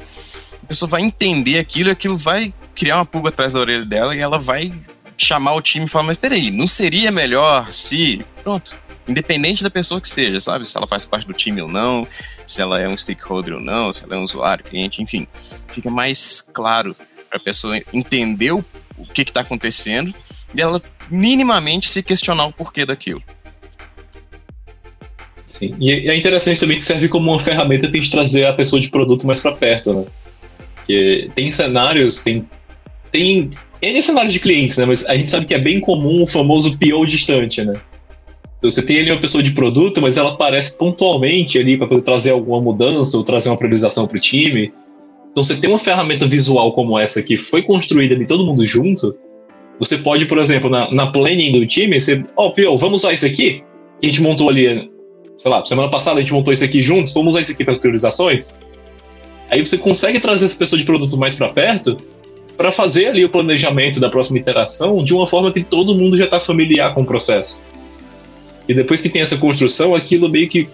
a 0.62 0.66
pessoa 0.66 0.89
vai 0.89 1.01
entender 1.01 1.58
aquilo 1.58 1.89
e 1.89 1.91
aquilo 1.91 2.18
vai 2.18 2.54
criar 2.76 2.97
uma 2.97 3.06
pulga 3.06 3.30
atrás 3.30 3.54
da 3.54 3.60
orelha 3.60 3.86
dela 3.86 4.16
e 4.16 4.20
ela 4.20 4.38
vai 4.38 4.72
chamar 5.18 5.54
o 5.54 5.62
time 5.62 5.86
e 5.86 5.89
falar, 5.89 6.06
mas 6.06 6.18
peraí, 6.18 6.51
não 6.51 6.68
seria 6.68 7.12
melhor 7.12 7.72
se. 7.72 8.26
Pronto. 8.43 8.76
Independente 9.08 9.64
da 9.64 9.70
pessoa 9.70 9.99
que 9.99 10.08
seja, 10.08 10.39
sabe? 10.39 10.66
Se 10.66 10.78
ela 10.78 10.88
faz 10.88 11.06
parte 11.06 11.28
do 11.28 11.34
time 11.34 11.62
ou 11.62 11.68
não, 11.68 12.08
se 12.47 12.62
ela 12.62 12.80
é 12.80 12.88
um 12.88 12.97
stakeholder 12.97 13.56
ou 13.56 13.62
não, 13.62 13.91
se 13.91 14.04
ela 14.06 14.16
é 14.16 14.18
um 14.18 14.24
usuário, 14.24 14.64
cliente, 14.64 15.01
enfim. 15.01 15.28
Fica 15.68 15.89
mais 15.89 16.41
claro 16.54 16.89
para 17.30 17.38
a 17.38 17.39
pessoa 17.39 17.82
entender 17.91 18.54
o, 18.54 18.64
o 18.97 19.06
que 19.14 19.24
está 19.24 19.41
acontecendo 19.41 20.14
e 20.56 20.62
ela 20.62 20.82
minimamente 21.10 21.89
se 21.89 22.01
questionar 22.01 22.45
o 22.45 22.54
porquê 22.54 22.86
daquilo. 22.86 23.22
Sim. 25.54 25.76
E 25.80 26.10
é 26.10 26.18
interessante 26.18 26.60
também 26.60 26.80
que 26.80 26.84
serve 26.84 27.08
como 27.08 27.30
uma 27.30 27.39
ferramenta 27.39 27.88
para 27.88 27.95
a 27.95 28.01
gente 28.01 28.10
trazer 28.10 28.45
a 28.45 28.54
pessoa 28.54 28.80
de 28.80 28.89
produto 28.89 29.28
mais 29.28 29.39
para 29.39 29.51
perto, 29.51 29.93
né? 29.93 30.06
Porque 30.76 31.30
tem 31.36 31.51
cenários, 31.51 32.24
tem. 32.24 32.43
Tem 33.12 33.51
N 33.80 34.01
cenários 34.01 34.34
de 34.34 34.39
clientes, 34.39 34.78
né? 34.78 34.86
Mas 34.86 35.06
a 35.06 35.16
gente 35.16 35.30
sabe 35.30 35.45
que 35.45 35.54
é 35.54 35.60
bem 35.60 35.80
comum 35.80 36.24
o 36.24 36.28
famoso 36.28 36.76
PO 36.80 37.06
distante, 37.06 37.64
né? 37.64 37.74
Então 38.58 38.72
você 38.72 38.82
tem 38.82 38.99
ali 38.99 39.12
uma 39.12 39.22
pessoa 39.22 39.43
de 39.43 39.51
produto, 39.51 40.01
mas 40.01 40.18
ela 40.18 40.32
aparece 40.32 40.76
pontualmente 40.76 41.60
ali 41.60 41.78
para 41.78 41.86
poder 41.86 42.01
trazer 42.01 42.32
alguma 42.32 42.60
mudança 42.60 43.16
ou 43.16 43.24
trazer 43.24 43.49
uma 43.49 43.58
priorização 43.58 44.08
para 44.08 44.18
o 44.18 44.20
time. 44.20 44.74
Então 45.32 45.43
você 45.43 45.56
tem 45.58 45.70
uma 45.70 45.78
ferramenta 45.78 46.26
visual 46.26 46.74
como 46.74 46.97
essa 46.97 47.22
que 47.22 47.38
foi 47.38 47.62
construída 47.62 48.16
ali 48.16 48.26
todo 48.26 48.43
mundo 48.43 48.66
junto. 48.66 49.16
Você 49.78 49.99
pode, 49.99 50.26
por 50.26 50.39
exemplo, 50.39 50.68
na, 50.68 50.91
na 50.91 51.12
planning 51.12 51.51
do 51.51 51.68
time, 51.68 52.01
você, 52.01 52.24
ó, 52.36 52.47
oh, 52.47 52.54
PO, 52.54 52.76
vamos 52.78 53.04
usar 53.04 53.14
isso 53.14 53.26
aqui? 53.28 53.62
a 54.01 54.06
gente 54.06 54.22
montou 54.22 54.49
ali 54.49 54.91
sei 55.44 55.52
lá, 55.52 55.66
semana 55.66 55.89
passada 55.89 56.20
a 56.20 56.22
gente 56.22 56.32
montou 56.32 56.54
isso 56.54 56.64
aqui 56.64 56.82
juntos, 56.82 57.14
vamos 57.14 57.34
usar 57.34 57.41
isso 57.41 57.52
aqui 57.52 57.66
para 57.66 57.74
as 57.74 57.80
priorizações? 57.80 58.58
Aí 59.50 59.60
você 59.60 59.78
consegue 59.78 60.18
trazer 60.18 60.46
essa 60.46 60.58
pessoa 60.58 60.80
de 60.80 60.86
produto 60.86 61.18
mais 61.18 61.36
para 61.36 61.50
perto 61.50 61.98
para 62.56 62.72
fazer 62.72 63.08
ali 63.08 63.26
o 63.26 63.30
planejamento 63.30 64.00
da 64.00 64.10
próxima 64.10 64.39
interação 64.39 65.04
de 65.04 65.14
uma 65.14 65.28
forma 65.28 65.52
que 65.52 65.62
todo 65.62 65.94
mundo 65.96 66.16
já 66.16 66.24
está 66.24 66.39
familiar 66.39 66.94
com 66.94 67.02
o 67.02 67.06
processo. 67.06 67.62
E 68.70 68.74
depois 68.74 69.02
que 69.02 69.10
tem 69.10 69.22
essa 69.22 69.36
construção, 69.36 69.94
aquilo 69.94 70.30
meio 70.30 70.48
que 70.48 70.66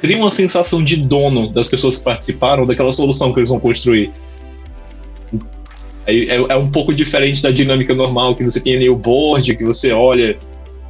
cria 0.00 0.16
uma 0.16 0.32
sensação 0.32 0.82
de 0.82 0.96
dono 0.96 1.48
das 1.48 1.68
pessoas 1.68 1.98
que 1.98 2.02
participaram 2.02 2.66
daquela 2.66 2.90
solução 2.90 3.32
que 3.32 3.38
eles 3.38 3.50
vão 3.50 3.60
construir. 3.60 4.10
É, 6.04 6.34
é, 6.34 6.56
um 6.56 6.68
pouco 6.68 6.92
diferente 6.92 7.40
da 7.40 7.52
dinâmica 7.52 7.94
normal, 7.94 8.34
que 8.34 8.42
você 8.42 8.60
tem 8.60 8.74
ali 8.74 8.90
o 8.90 8.96
board, 8.96 9.54
que 9.54 9.64
você 9.64 9.92
olha 9.92 10.36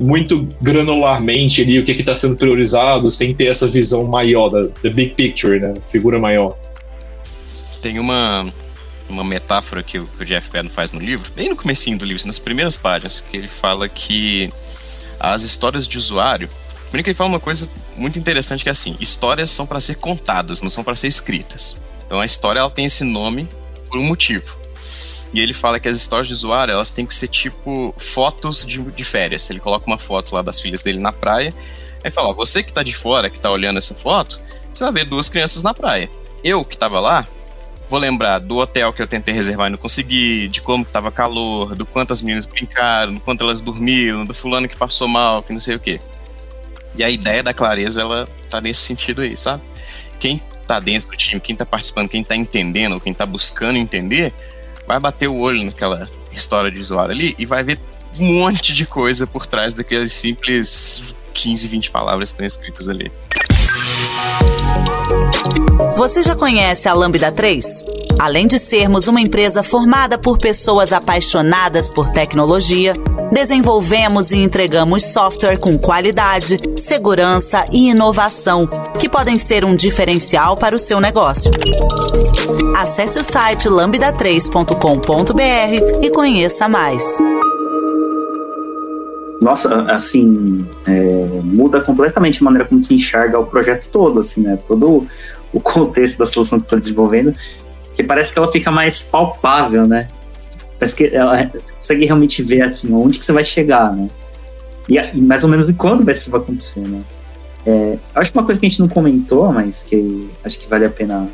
muito 0.01 0.49
granularmente 0.63 1.61
ali 1.61 1.79
o 1.79 1.85
que 1.85 1.93
está 1.93 2.17
sendo 2.17 2.37
priorizado, 2.37 3.11
sem 3.11 3.35
ter 3.35 3.47
essa 3.47 3.69
visão 3.69 4.07
maior 4.07 4.49
da, 4.49 4.91
big 4.91 5.11
picture, 5.15 5.61
né? 5.61 5.75
Figura 5.91 6.19
maior. 6.19 6.57
Tem 7.83 7.99
uma, 7.99 8.47
uma 9.09 9.23
metáfora 9.23 9.83
que 9.83 9.99
o, 9.99 10.07
que 10.07 10.23
o 10.23 10.27
Jeff 10.27 10.51
Padden 10.51 10.71
faz 10.71 10.91
no 10.91 10.99
livro, 10.99 11.31
bem 11.37 11.51
no 11.51 11.57
comecinho 11.57 11.99
do 11.99 12.05
livro, 12.05 12.27
nas 12.27 12.39
primeiras 12.39 12.77
páginas, 12.77 13.21
que 13.21 13.37
ele 13.37 13.49
fala 13.49 13.89
que 13.89 14.51
as 15.19 15.43
histórias 15.43 15.87
de 15.87 15.99
usuário. 15.99 16.49
Primeiro 16.85 17.05
que 17.05 17.11
ele 17.11 17.17
fala 17.17 17.29
uma 17.29 17.41
coisa 17.41 17.69
muito 17.95 18.19
interessante 18.19 18.63
que 18.63 18.71
é 18.71 18.73
assim: 18.73 18.97
histórias 18.99 19.51
são 19.51 19.67
para 19.67 19.81
ser 19.81 19.97
contadas, 19.97 20.63
não 20.63 20.71
são 20.71 20.83
para 20.83 20.97
ser 20.97 21.09
escritas. 21.09 21.77
Então 22.07 22.21
a 22.21 22.27
história 22.27 22.59
ela 22.59 22.71
tem 22.71 22.87
esse 22.87 23.05
nome 23.05 23.49
por 23.89 23.99
um 23.99 24.05
motivo. 24.05 24.60
E 25.33 25.41
ele 25.41 25.53
fala 25.53 25.79
que 25.79 25.89
as 25.89 25.97
histórias 25.97 26.29
de 26.29 26.35
usuário, 26.35 26.73
elas 26.73 26.91
têm 26.91 27.07
que 27.07 27.15
ser 27.15 27.29
tipo 27.29 27.95
fotos 27.97 28.65
de, 28.65 28.79
de 28.79 29.05
férias. 29.05 29.49
Ele 29.49 29.61
coloca 29.61 29.87
uma 29.87 29.99
foto 29.99 30.35
lá 30.35 30.43
das 30.43 30.61
filhas 30.61 30.83
dele 30.83 30.99
na 30.99 31.13
praia. 31.13 31.55
Aí 32.03 32.11
fala, 32.11 32.31
ó, 32.31 32.35
você 32.35 32.63
que 32.63 32.73
tá 32.73 32.83
de 32.83 32.95
fora, 32.95 33.31
que 33.31 33.39
tá 33.39 33.51
olhando 33.51 33.79
essa 33.79 33.95
foto, 33.95 34.41
você 34.73 34.83
vai 34.83 34.93
ver 34.93 35.05
duas 35.05 35.29
crianças 35.29 35.63
na 35.63 35.73
praia. 35.73 36.11
Eu 36.43 36.65
que 36.65 36.77
tava 36.77 36.99
lá, 36.99 37.29
vou 37.87 37.99
lembrar 37.99 38.39
do 38.39 38.57
hotel 38.57 38.93
que 38.93 39.03
eu 39.03 39.07
tentei 39.07 39.35
reservar 39.35 39.67
e 39.67 39.71
não 39.71 39.79
consegui, 39.79 40.49
de 40.49 40.63
como 40.63 40.85
tava 40.85 41.13
calor, 41.13 41.75
do 41.75 41.85
quanto 41.85 42.13
as 42.13 42.23
meninas 42.23 42.47
brincaram, 42.47 43.15
do 43.15 43.21
quanto 43.21 43.45
elas 43.45 43.61
dormiram, 43.61 44.25
do 44.25 44.33
fulano 44.33 44.69
que 44.69 44.77
passou 44.77 45.07
mal, 45.07 45.43
que 45.43 45.53
não 45.53 45.61
sei 45.61 45.75
o 45.75 45.81
quê. 45.81 46.01
E 46.97 47.05
a 47.05 47.11
ideia 47.11 47.43
da 47.43 47.53
clareza, 47.53 48.01
ela 48.01 48.29
tá 48.49 48.61
nesse 48.61 48.81
sentido 48.81 49.23
aí, 49.23 49.37
sabe? 49.37 49.63
Quem 50.19 50.41
tá 50.67 50.81
dentro 50.81 51.11
do 51.11 51.17
time, 51.17 51.41
quem 51.41 51.55
tá 51.55 51.67
participando, 51.67 52.09
quem 52.09 52.23
tá 52.23 52.37
entendendo, 52.37 53.01
quem 53.01 53.13
tá 53.13 53.27
buscando 53.27 53.77
entender, 53.77 54.33
vai 54.91 54.99
bater 54.99 55.29
o 55.29 55.39
olho 55.39 55.65
naquela 55.65 56.11
história 56.33 56.69
de 56.69 56.81
usuário 56.81 57.15
ali 57.15 57.37
e 57.39 57.47
vai 57.47 57.63
ver 57.63 57.79
um 58.19 58.41
monte 58.41 58.73
de 58.73 58.85
coisa 58.85 59.25
por 59.25 59.47
trás 59.47 59.73
daquelas 59.73 60.13
simples 60.13 61.15
15, 61.33 61.69
20 61.69 61.91
palavras 61.93 62.33
que 62.33 62.43
estão 62.43 62.47
escritas 62.47 62.89
ali. 62.89 63.13
Você 66.01 66.23
já 66.23 66.35
conhece 66.35 66.89
a 66.89 66.95
Lambda 66.95 67.31
3? 67.31 67.85
Além 68.19 68.47
de 68.47 68.59
sermos 68.59 69.07
uma 69.07 69.21
empresa 69.21 69.63
formada 69.63 70.17
por 70.17 70.39
pessoas 70.39 70.95
apaixonadas 70.95 71.91
por 71.91 72.09
tecnologia, 72.09 72.95
desenvolvemos 73.31 74.33
e 74.33 74.39
entregamos 74.39 75.13
software 75.13 75.59
com 75.59 75.79
qualidade, 75.79 76.57
segurança 76.75 77.67
e 77.71 77.91
inovação, 77.91 78.67
que 78.99 79.11
podem 79.11 79.37
ser 79.37 79.63
um 79.63 79.77
diferencial 79.77 80.57
para 80.57 80.75
o 80.75 80.79
seu 80.79 81.03
negócio. 81.03 81.51
Acesse 82.75 83.19
o 83.19 83.23
site 83.23 83.69
lambda3.com.br 83.69 86.03
e 86.03 86.09
conheça 86.09 86.67
mais. 86.67 87.19
Nossa, 89.39 89.83
assim, 89.83 90.67
é, 90.87 91.29
muda 91.45 91.83
completamente 91.83 92.41
a 92.41 92.45
maneira 92.45 92.67
como 92.67 92.81
se 92.81 92.95
enxerga 92.95 93.39
o 93.39 93.45
projeto 93.45 93.87
todo, 93.89 94.21
assim, 94.21 94.41
né? 94.43 94.59
Todo 94.67 95.07
o 95.53 95.61
contexto 95.61 96.19
da 96.19 96.27
solução 96.27 96.59
que 96.59 96.65
está 96.65 96.77
desenvolvendo, 96.77 97.35
que 97.95 98.03
parece 98.03 98.33
que 98.33 98.39
ela 98.39 98.51
fica 98.51 98.71
mais 98.71 99.03
palpável, 99.03 99.87
né? 99.87 100.09
Parece 100.79 100.95
que 100.95 101.07
ela, 101.07 101.51
você 101.53 101.73
consegue 101.73 102.05
realmente 102.05 102.43
ver, 102.43 102.63
assim, 102.63 102.93
onde 102.93 103.19
que 103.19 103.25
você 103.25 103.33
vai 103.33 103.45
chegar, 103.45 103.95
né? 103.95 104.09
E, 104.89 105.17
mais 105.21 105.45
ou 105.45 105.51
menos 105.51 105.71
quando 105.77 106.05
vai, 106.05 106.13
isso 106.13 106.31
vai 106.31 106.41
acontecer, 106.41 106.81
né? 106.81 107.03
É, 107.67 107.99
acho 108.15 108.33
que 108.33 108.39
uma 108.39 108.45
coisa 108.45 108.59
que 108.59 108.67
a 108.67 108.69
gente 108.69 108.81
não 108.81 108.89
comentou, 108.89 109.53
mas 109.53 109.83
que 109.83 110.29
acho 110.45 110.59
que 110.59 110.69
vale 110.69 110.87
a 110.87 110.91
pena 110.91 111.29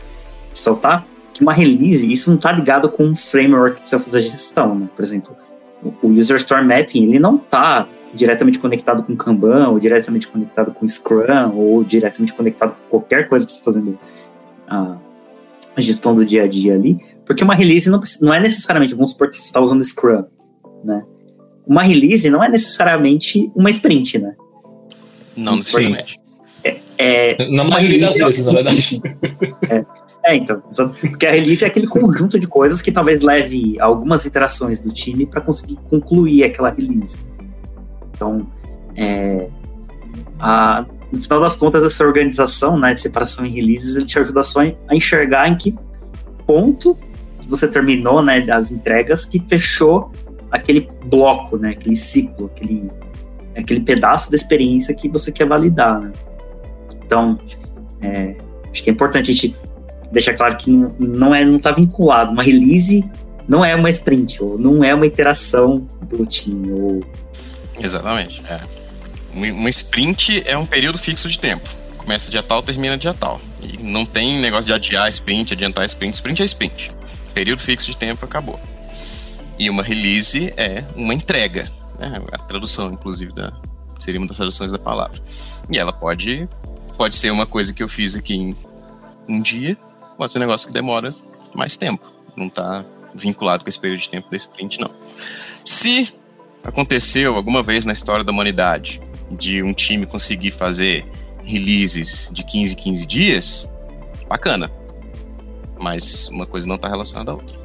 saltar, 0.52 1.06
que 1.32 1.42
uma 1.42 1.52
release, 1.52 2.10
isso 2.10 2.30
não 2.30 2.36
está 2.36 2.50
ligado 2.50 2.88
com 2.88 3.04
um 3.04 3.14
framework 3.14 3.82
que 3.82 3.88
você 3.88 3.96
vai 3.96 4.04
fazer 4.04 4.20
gestão, 4.22 4.74
né? 4.74 4.88
Por 4.94 5.04
exemplo, 5.04 5.36
o 6.02 6.08
User 6.08 6.36
Store 6.36 6.64
Mapping, 6.64 7.04
ele 7.04 7.18
não 7.18 7.36
está 7.36 7.86
diretamente 8.16 8.58
conectado 8.58 9.02
com 9.02 9.16
Kanban, 9.16 9.68
ou 9.68 9.78
diretamente 9.78 10.26
conectado 10.26 10.72
com 10.72 10.86
Scrum, 10.86 11.54
ou 11.54 11.84
diretamente 11.84 12.32
conectado 12.32 12.74
com 12.74 12.88
qualquer 12.98 13.28
coisa 13.28 13.46
que 13.46 13.52
você 13.52 13.58
está 13.58 13.64
fazendo 13.64 13.98
a, 14.66 14.96
a, 15.76 15.80
gestão 15.80 16.14
do 16.14 16.24
dia 16.24 16.44
a 16.44 16.46
dia 16.46 16.74
ali, 16.74 16.98
porque 17.24 17.44
uma 17.44 17.54
release 17.54 17.90
não, 17.90 18.00
não 18.20 18.34
é 18.34 18.40
necessariamente, 18.40 18.94
vamos 18.94 19.12
supor 19.12 19.30
que 19.30 19.36
você 19.36 19.44
está 19.44 19.60
usando 19.60 19.84
Scrum, 19.84 20.24
né? 20.84 21.04
Uma 21.66 21.82
release 21.82 22.30
não 22.30 22.42
é 22.42 22.48
necessariamente 22.48 23.50
uma 23.54 23.68
sprint, 23.70 24.18
né? 24.18 24.34
Não 25.36 25.52
necessariamente. 25.52 26.18
É, 26.64 26.80
é, 26.98 27.50
na 27.50 27.64
maioria 27.64 28.00
das 28.00 28.16
vezes, 28.16 28.44
na 28.44 28.52
verdade. 28.52 29.00
É, 29.68 29.84
é, 30.32 30.34
então, 30.34 30.60
porque 31.00 31.24
a 31.24 31.30
release 31.30 31.64
é 31.64 31.68
aquele 31.68 31.86
conjunto 31.86 32.38
de 32.38 32.48
coisas 32.48 32.82
que 32.82 32.90
talvez 32.90 33.20
leve 33.20 33.78
algumas 33.78 34.24
iterações 34.24 34.80
do 34.80 34.92
time 34.92 35.24
para 35.24 35.40
conseguir 35.40 35.76
concluir 35.88 36.42
aquela 36.42 36.70
release. 36.70 37.16
Então, 38.16 38.46
é, 38.96 39.48
a, 40.40 40.84
no 41.12 41.22
final 41.22 41.40
das 41.40 41.56
contas, 41.56 41.82
essa 41.82 42.04
organização 42.04 42.78
né, 42.78 42.94
de 42.94 43.00
separação 43.00 43.44
em 43.44 43.50
releases, 43.50 43.94
ele 43.96 44.06
te 44.06 44.18
ajuda 44.18 44.42
só 44.42 44.60
a 44.62 44.94
enxergar 44.94 45.48
em 45.48 45.56
que 45.56 45.76
ponto 46.46 46.98
que 47.40 47.48
você 47.48 47.68
terminou 47.68 48.22
né, 48.22 48.40
das 48.40 48.72
entregas 48.72 49.24
que 49.24 49.42
fechou 49.48 50.10
aquele 50.50 50.88
bloco, 51.04 51.58
né, 51.58 51.70
aquele 51.70 51.94
ciclo, 51.94 52.46
aquele, 52.46 52.90
aquele 53.56 53.80
pedaço 53.80 54.30
da 54.30 54.36
experiência 54.36 54.94
que 54.94 55.08
você 55.08 55.30
quer 55.30 55.46
validar. 55.46 56.00
Né? 56.00 56.12
Então, 57.04 57.38
é, 58.00 58.34
acho 58.72 58.82
que 58.82 58.90
é 58.90 58.92
importante 58.92 59.30
a 59.30 59.34
gente 59.34 59.56
deixar 60.10 60.34
claro 60.34 60.56
que 60.56 60.70
não 60.70 61.34
é 61.34 61.44
não 61.44 61.56
está 61.56 61.72
vinculado. 61.72 62.32
Uma 62.32 62.42
release 62.42 63.04
não 63.48 63.64
é 63.64 63.74
uma 63.74 63.88
sprint, 63.90 64.42
ou 64.42 64.58
não 64.58 64.82
é 64.82 64.94
uma 64.94 65.06
iteração 65.06 65.86
do 66.08 66.24
time. 66.26 66.72
Ou... 66.72 67.00
Exatamente. 67.78 68.42
É. 68.48 68.60
Um, 69.34 69.68
sprint 69.68 70.42
é 70.46 70.56
um 70.56 70.66
período 70.66 70.98
fixo 70.98 71.28
de 71.28 71.38
tempo. 71.38 71.68
Começa 71.98 72.30
dia 72.30 72.42
tal, 72.42 72.62
termina 72.62 72.96
dia 72.96 73.12
tal. 73.12 73.40
E 73.60 73.76
não 73.76 74.06
tem 74.06 74.38
negócio 74.38 74.64
de 74.64 74.72
adiar 74.72 75.08
sprint, 75.08 75.52
adiantar 75.52 75.84
sprint. 75.84 76.14
Sprint 76.14 76.42
é 76.42 76.44
sprint. 76.44 76.90
Período 77.34 77.60
fixo 77.62 77.90
de 77.90 77.96
tempo 77.96 78.24
acabou. 78.24 78.58
E 79.58 79.68
uma 79.68 79.82
release 79.82 80.52
é 80.56 80.84
uma 80.94 81.12
entrega. 81.12 81.70
Né? 81.98 82.22
A 82.32 82.38
tradução, 82.38 82.90
inclusive, 82.92 83.32
da, 83.32 83.52
seria 83.98 84.20
uma 84.20 84.26
das 84.26 84.36
traduções 84.36 84.72
da 84.72 84.78
palavra. 84.78 85.20
E 85.70 85.78
ela 85.78 85.92
pode, 85.92 86.48
pode 86.96 87.16
ser 87.16 87.30
uma 87.30 87.46
coisa 87.46 87.74
que 87.74 87.82
eu 87.82 87.88
fiz 87.88 88.16
aqui 88.16 88.34
em 88.34 88.56
um 89.28 89.40
dia, 89.40 89.76
pode 90.16 90.32
ser 90.32 90.38
um 90.38 90.42
negócio 90.42 90.66
que 90.68 90.72
demora 90.72 91.14
mais 91.54 91.76
tempo. 91.76 92.10
Não 92.36 92.46
está 92.46 92.84
vinculado 93.14 93.64
com 93.64 93.68
esse 93.68 93.78
período 93.78 94.00
de 94.00 94.08
tempo 94.08 94.30
da 94.30 94.36
sprint, 94.36 94.80
não. 94.80 94.90
Se 95.64 96.12
aconteceu 96.66 97.34
alguma 97.34 97.62
vez 97.62 97.84
na 97.84 97.92
história 97.92 98.24
da 98.24 98.32
humanidade 98.32 99.00
de 99.30 99.62
um 99.62 99.72
time 99.72 100.06
conseguir 100.06 100.50
fazer 100.50 101.04
releases 101.42 102.30
de 102.32 102.44
15 102.44 102.72
em 102.72 102.76
15 102.76 103.06
dias, 103.06 103.72
bacana. 104.28 104.70
Mas 105.80 106.28
uma 106.28 106.46
coisa 106.46 106.66
não 106.66 106.76
está 106.76 106.88
relacionada 106.88 107.30
à 107.30 107.34
outra. 107.34 107.56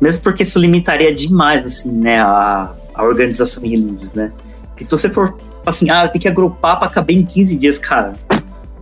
Mesmo 0.00 0.22
porque 0.22 0.42
isso 0.42 0.58
limitaria 0.58 1.12
demais, 1.12 1.64
assim, 1.64 1.90
né, 1.90 2.20
a, 2.20 2.74
a 2.94 3.02
organização 3.02 3.64
em 3.64 3.70
releases, 3.70 4.14
né? 4.14 4.32
Porque 4.68 4.84
se 4.84 4.90
você 4.90 5.08
for 5.08 5.36
assim, 5.64 5.90
ah, 5.90 6.04
eu 6.04 6.10
tenho 6.10 6.22
que 6.22 6.28
agrupar 6.28 6.78
para 6.78 6.88
caber 6.88 7.16
em 7.16 7.24
15 7.24 7.56
dias, 7.56 7.78
cara, 7.78 8.12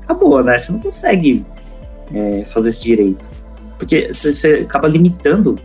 acabou, 0.03 0.43
né? 0.45 0.59
Você 0.59 0.73
não 0.73 0.81
consegue 0.81 1.45
é, 2.13 2.45
fazer 2.45 2.69
esse 2.69 2.83
direito. 2.83 3.31
Porque 3.79 4.13
você 4.13 4.67
acaba 4.69 4.87
limitando 4.89 5.59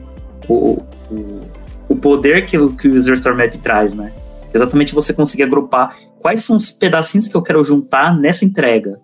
o, 0.47 0.81
o, 1.11 1.41
o 1.89 1.95
poder 1.95 2.45
que, 2.45 2.57
que 2.75 2.87
o 2.87 2.95
User 2.95 3.15
Store 3.15 3.35
Map 3.35 3.55
traz, 3.55 3.95
né? 3.95 4.13
Exatamente 4.53 4.93
você 4.93 5.11
conseguir 5.11 5.43
agrupar 5.43 5.97
quais 6.19 6.43
são 6.43 6.55
os 6.55 6.69
pedacinhos 6.69 7.27
que 7.27 7.35
eu 7.35 7.41
quero 7.41 7.63
juntar 7.63 8.15
nessa 8.15 8.45
entrega. 8.45 8.99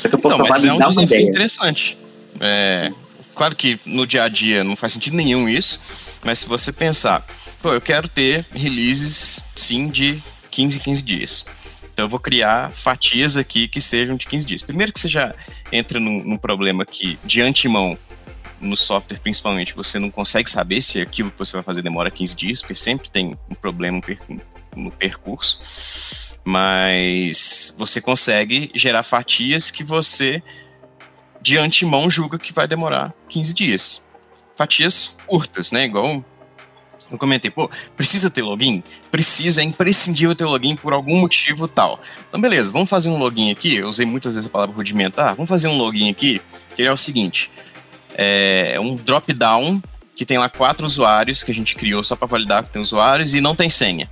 Para 0.00 0.08
que 0.08 0.14
eu 0.14 0.18
possa 0.18 0.34
então, 0.36 0.48
mas 0.48 0.64
é 0.64 0.72
um 0.72 0.78
desafio 0.78 1.02
ideia. 1.02 1.22
interessante. 1.22 1.98
É, 2.40 2.92
claro 3.34 3.56
que 3.56 3.78
no 3.84 4.06
dia 4.06 4.22
a 4.22 4.28
dia 4.28 4.62
não 4.62 4.76
faz 4.76 4.92
sentido 4.92 5.16
nenhum 5.16 5.48
isso, 5.48 5.80
mas 6.24 6.38
se 6.38 6.48
você 6.48 6.72
pensar, 6.72 7.26
pô, 7.60 7.72
eu 7.72 7.80
quero 7.80 8.08
ter 8.08 8.46
releases 8.52 9.44
sim 9.56 9.88
de 9.88 10.22
15 10.50 10.78
15 10.80 11.02
dias. 11.02 11.46
Então 11.92 12.04
eu 12.04 12.08
vou 12.08 12.20
criar 12.20 12.70
fatias 12.70 13.36
aqui 13.36 13.66
que 13.66 13.80
sejam 13.80 14.14
de 14.14 14.26
15 14.26 14.46
dias. 14.46 14.62
Primeiro 14.62 14.92
que 14.92 15.00
você 15.00 15.08
já 15.08 15.34
entra 15.72 15.98
num, 15.98 16.22
num 16.22 16.36
problema 16.36 16.86
que, 16.86 17.18
de 17.24 17.42
antemão, 17.42 17.98
no 18.60 18.76
software 18.76 19.18
principalmente, 19.18 19.74
você 19.74 19.98
não 19.98 20.10
consegue 20.10 20.50
saber 20.50 20.80
se 20.80 21.00
aquilo 21.00 21.30
que 21.30 21.38
você 21.38 21.52
vai 21.52 21.62
fazer 21.62 21.82
demora 21.82 22.10
15 22.10 22.34
dias, 22.34 22.60
porque 22.60 22.74
sempre 22.74 23.10
tem 23.10 23.38
um 23.50 23.54
problema 23.54 24.00
no 24.76 24.90
percurso. 24.90 26.36
Mas 26.44 27.74
você 27.78 28.00
consegue 28.00 28.70
gerar 28.74 29.02
fatias 29.02 29.70
que 29.70 29.84
você, 29.84 30.42
de 31.42 31.58
antemão, 31.58 32.10
julga 32.10 32.38
que 32.38 32.52
vai 32.52 32.66
demorar 32.66 33.12
15 33.28 33.54
dias. 33.54 34.04
Fatias 34.56 35.16
curtas, 35.26 35.70
né? 35.70 35.84
Igual 35.84 36.24
eu 37.10 37.16
comentei, 37.16 37.50
pô, 37.50 37.70
precisa 37.96 38.28
ter 38.28 38.42
login? 38.42 38.82
Precisa, 39.10 39.62
é 39.62 39.64
imprescindível 39.64 40.34
ter 40.34 40.44
login 40.44 40.76
por 40.76 40.92
algum 40.92 41.16
motivo 41.16 41.66
tal. 41.66 42.00
Então, 42.28 42.40
beleza, 42.40 42.70
vamos 42.70 42.90
fazer 42.90 43.08
um 43.08 43.18
login 43.18 43.50
aqui. 43.50 43.76
Eu 43.76 43.88
usei 43.88 44.04
muitas 44.04 44.34
vezes 44.34 44.46
a 44.46 44.50
palavra 44.50 44.76
rudimentar. 44.76 45.34
Vamos 45.34 45.48
fazer 45.48 45.68
um 45.68 45.78
login 45.78 46.10
aqui, 46.10 46.40
que 46.76 46.82
é 46.82 46.92
o 46.92 46.96
seguinte: 46.96 47.50
é 48.18 48.80
um 48.80 48.96
drop-down 48.96 49.80
que 50.16 50.26
tem 50.26 50.36
lá 50.36 50.48
quatro 50.48 50.84
usuários 50.84 51.44
que 51.44 51.52
a 51.52 51.54
gente 51.54 51.76
criou 51.76 52.02
só 52.02 52.16
para 52.16 52.26
validar 52.26 52.64
que 52.64 52.70
tem 52.70 52.82
usuários 52.82 53.32
e 53.34 53.40
não 53.40 53.54
tem 53.54 53.70
senha. 53.70 54.10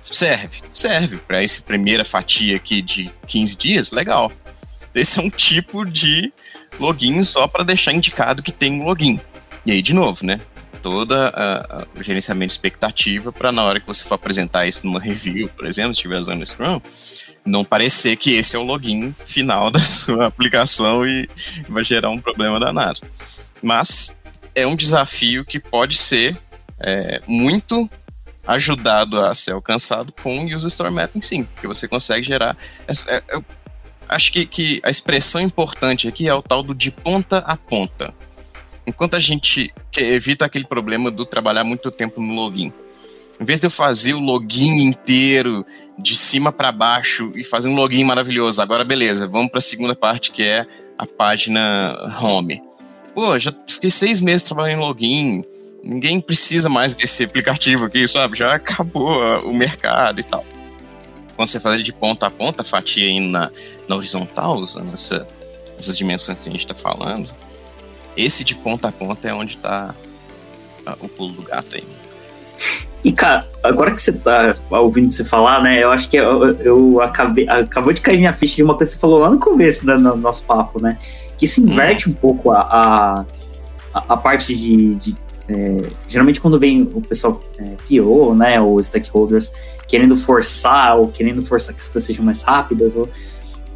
Serve, 0.00 0.62
serve 0.72 1.18
para 1.18 1.42
essa 1.42 1.60
primeira 1.60 2.04
fatia 2.06 2.56
aqui 2.56 2.80
de 2.80 3.10
15 3.26 3.56
dias, 3.56 3.92
legal. 3.92 4.32
Esse 4.94 5.18
é 5.18 5.22
um 5.22 5.28
tipo 5.28 5.84
de 5.84 6.32
login 6.78 7.22
só 7.22 7.46
para 7.46 7.62
deixar 7.62 7.92
indicado 7.92 8.42
que 8.42 8.50
tem 8.50 8.80
um 8.80 8.84
login. 8.84 9.20
E 9.66 9.72
aí, 9.72 9.82
de 9.82 9.92
novo, 9.92 10.24
né? 10.24 10.40
toda 10.80 11.86
o 11.94 12.02
gerenciamento 12.02 12.48
de 12.48 12.52
expectativa 12.52 13.30
para 13.32 13.52
na 13.52 13.62
hora 13.62 13.80
que 13.80 13.86
você 13.86 14.04
for 14.04 14.14
apresentar 14.14 14.66
isso 14.66 14.84
numa 14.84 15.00
review, 15.00 15.48
por 15.48 15.66
exemplo, 15.66 15.94
se 15.94 15.98
estiver 15.98 16.18
usando 16.18 16.42
o 16.42 16.46
Scrum, 16.46 16.80
não 17.44 17.64
parecer 17.64 18.16
que 18.16 18.34
esse 18.34 18.56
é 18.56 18.58
o 18.58 18.62
login 18.62 19.14
final 19.24 19.70
da 19.72 19.80
sua 19.80 20.26
aplicação 20.26 21.06
e 21.06 21.28
vai 21.68 21.84
gerar 21.84 22.10
um 22.10 22.20
problema 22.20 22.58
danado. 22.58 23.00
Mas 23.62 24.16
é 24.54 24.66
um 24.66 24.76
desafio 24.76 25.44
que 25.44 25.58
pode 25.58 25.96
ser 25.96 26.36
é, 26.78 27.20
muito 27.26 27.88
ajudado 28.46 29.20
a 29.20 29.34
ser 29.34 29.52
alcançado 29.52 30.12
com 30.22 30.44
o 30.44 30.54
User 30.54 30.68
Store 30.68 30.92
Mapping, 30.92 31.22
sim, 31.22 31.44
porque 31.44 31.66
você 31.66 31.86
consegue 31.86 32.26
gerar. 32.26 32.56
É, 33.06 33.22
eu 33.28 33.44
acho 34.08 34.32
que, 34.32 34.46
que 34.46 34.80
a 34.82 34.90
expressão 34.90 35.40
importante 35.40 36.08
aqui 36.08 36.26
é 36.26 36.34
o 36.34 36.42
tal 36.42 36.62
do 36.62 36.74
de 36.74 36.90
ponta 36.90 37.38
a 37.38 37.56
ponta 37.56 38.12
enquanto 38.90 39.14
a 39.14 39.20
gente 39.20 39.72
evita 39.96 40.44
aquele 40.44 40.64
problema 40.64 41.10
do 41.10 41.24
trabalhar 41.24 41.64
muito 41.64 41.90
tempo 41.90 42.20
no 42.20 42.34
login, 42.34 42.72
em 43.40 43.44
vez 43.44 43.58
de 43.58 43.66
eu 43.66 43.70
fazer 43.70 44.12
o 44.12 44.20
login 44.20 44.82
inteiro 44.82 45.64
de 45.98 46.14
cima 46.14 46.52
para 46.52 46.70
baixo 46.70 47.32
e 47.34 47.42
fazer 47.42 47.68
um 47.68 47.74
login 47.74 48.04
maravilhoso, 48.04 48.60
agora 48.60 48.84
beleza, 48.84 49.26
vamos 49.26 49.50
para 49.50 49.58
a 49.58 49.62
segunda 49.62 49.96
parte 49.96 50.30
que 50.30 50.42
é 50.42 50.66
a 50.98 51.06
página 51.06 52.18
home. 52.20 52.62
Pô, 53.14 53.38
já 53.38 53.52
fiquei 53.66 53.90
seis 53.90 54.20
meses 54.20 54.42
trabalhando 54.42 54.80
em 54.80 54.82
login, 54.82 55.44
ninguém 55.82 56.20
precisa 56.20 56.68
mais 56.68 56.92
desse 56.92 57.24
aplicativo 57.24 57.86
aqui, 57.86 58.06
sabe? 58.06 58.36
Já 58.36 58.54
acabou 58.54 59.18
o 59.40 59.56
mercado 59.56 60.20
e 60.20 60.22
tal. 60.22 60.44
Quando 61.34 61.48
você 61.48 61.58
faz 61.58 61.76
ele 61.76 61.84
de 61.84 61.92
ponta 61.94 62.26
a 62.26 62.30
ponta, 62.30 62.62
fatia 62.62 63.08
indo 63.08 63.30
na, 63.30 63.50
na 63.88 63.96
horizontal, 63.96 64.56
usando 64.56 64.92
essa, 64.92 65.26
essas 65.78 65.96
dimensões 65.96 66.42
que 66.42 66.48
a 66.50 66.52
gente 66.52 66.60
está 66.60 66.74
falando, 66.74 67.30
esse 68.14 68.44
de 68.44 68.54
ponta 68.54 68.88
a 68.88 68.92
ponta 68.92 69.26
é 69.26 69.32
onde 69.32 69.56
tá 69.56 69.94
o 71.00 71.08
pulo 71.08 71.32
do 71.32 71.42
gato 71.42 71.76
aí. 71.76 71.84
E, 73.02 73.12
cara, 73.12 73.46
agora 73.62 73.90
que 73.92 74.02
você 74.02 74.12
tá 74.12 74.54
ouvindo 74.70 75.10
você 75.10 75.24
falar, 75.24 75.62
né, 75.62 75.82
eu 75.82 75.90
acho 75.90 76.08
que 76.08 76.16
eu, 76.16 76.50
eu 76.56 77.00
acabei, 77.00 77.48
acabou 77.48 77.92
de 77.92 78.00
cair 78.00 78.18
minha 78.18 78.32
ficha 78.32 78.56
de 78.56 78.62
uma 78.62 78.76
coisa 78.76 78.92
que 78.92 78.96
você 78.96 79.00
falou 79.00 79.18
lá 79.18 79.30
no 79.30 79.38
começo 79.38 79.86
do 79.86 79.98
no 79.98 80.16
nosso 80.16 80.44
papo, 80.44 80.82
né, 80.82 80.98
que 81.38 81.46
se 81.46 81.62
inverte 81.62 82.10
um 82.10 82.12
pouco 82.12 82.50
a, 82.50 83.24
a, 83.94 84.04
a 84.06 84.16
parte 84.18 84.54
de, 84.54 84.94
de 84.96 85.16
é, 85.48 85.90
geralmente 86.06 86.40
quando 86.40 86.58
vem 86.58 86.82
o 86.94 87.00
pessoal 87.00 87.40
é, 87.58 87.74
PO, 87.88 88.34
né, 88.34 88.60
ou 88.60 88.82
stakeholders 88.82 89.50
querendo 89.88 90.14
forçar, 90.14 90.96
ou 90.98 91.08
querendo 91.08 91.44
forçar 91.44 91.74
que 91.74 91.80
as 91.80 91.88
coisas 91.88 92.06
sejam 92.06 92.24
mais 92.24 92.42
rápidas, 92.42 92.96
ou, 92.96 93.08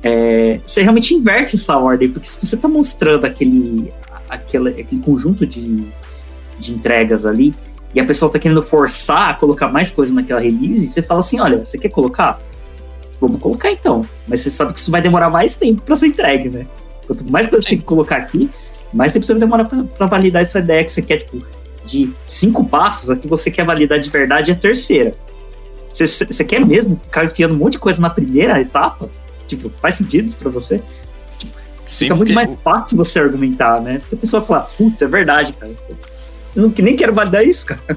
é, 0.03 0.61
você 0.65 0.83
realmente 0.83 1.15
inverte 1.15 1.57
essa 1.57 1.79
ordem, 1.79 2.11
porque 2.11 2.29
se 2.29 2.45
você 2.45 2.57
está 2.57 2.69
mostrando 2.69 3.25
aquele, 3.25 3.91
aquele, 4.29 4.69
aquele 4.69 5.01
conjunto 5.01 5.47
de, 5.47 5.83
de 6.59 6.75
entregas 6.75 7.25
ali, 7.25 7.55
e 7.95 8.01
a 8.01 8.05
pessoa 8.05 8.31
tá 8.31 8.39
querendo 8.39 8.63
forçar 8.63 9.31
a 9.31 9.35
colocar 9.35 9.69
mais 9.69 9.91
coisa 9.91 10.15
naquela 10.15 10.41
release, 10.41 10.91
você 10.91 11.03
fala 11.03 11.21
assim, 11.21 11.41
olha, 11.41 11.63
você 11.63 11.79
quer 11.79 11.91
colocar? 11.91 12.41
vamos 13.21 13.41
colocar 13.41 13.71
então. 13.71 14.03
Mas 14.27 14.41
você 14.41 14.51
sabe 14.51 14.73
que 14.73 14.79
isso 14.79 14.91
vai 14.91 15.01
demorar 15.01 15.31
mais 15.31 15.55
tempo 15.55 15.83
para 15.83 15.97
ser 15.97 16.09
entregue, 16.09 16.49
né? 16.49 16.67
Quanto 17.07 17.31
mais 17.31 17.47
coisa 17.47 17.67
você 17.67 17.77
colocar 17.79 18.17
aqui, 18.17 18.51
mais 18.93 19.13
tempo 19.13 19.25
você 19.25 19.33
vai 19.33 19.41
demorar 19.41 19.65
para 19.65 20.07
validar 20.07 20.43
essa 20.43 20.59
ideia 20.59 20.85
que 20.85 20.93
você 20.93 21.03
quer, 21.03 21.19
tipo, 21.19 21.45
de 21.85 22.13
cinco 22.27 22.65
passos, 22.65 23.11
a 23.11 23.17
que 23.17 23.29
você 23.29 23.51
quer 23.51 23.65
validar 23.65 23.99
de 23.99 24.09
verdade 24.11 24.51
é 24.51 24.55
a 24.55 24.57
terceira. 24.57 25.13
Você, 25.91 26.45
quer 26.45 26.65
mesmo 26.65 26.97
ficar 26.97 27.25
enfiando 27.25 27.55
um 27.55 27.59
monte 27.59 27.75
de 27.75 27.79
coisa 27.79 28.01
na 28.01 28.11
primeira 28.11 28.61
etapa? 28.61 29.09
Tipo, 29.47 29.71
faz 29.81 29.95
sentido 29.95 30.27
isso 30.27 30.37
pra 30.37 30.51
você? 30.51 30.83
Tipo, 31.39 31.57
Sim, 31.87 32.07
fica 32.07 32.15
muito 32.17 32.33
mais 32.33 32.49
fácil 32.65 32.97
você 32.97 33.21
argumentar, 33.21 33.81
né? 33.81 33.99
Porque 34.01 34.15
a 34.17 34.19
pessoa 34.19 34.43
fala, 34.43 34.63
putz, 34.77 35.03
é 35.03 35.07
verdade, 35.07 35.53
cara. 35.53 35.73
Não, 36.55 36.73
nem 36.79 36.97
quero 36.97 37.13
validar 37.15 37.45
isso, 37.45 37.67
cara. 37.67 37.83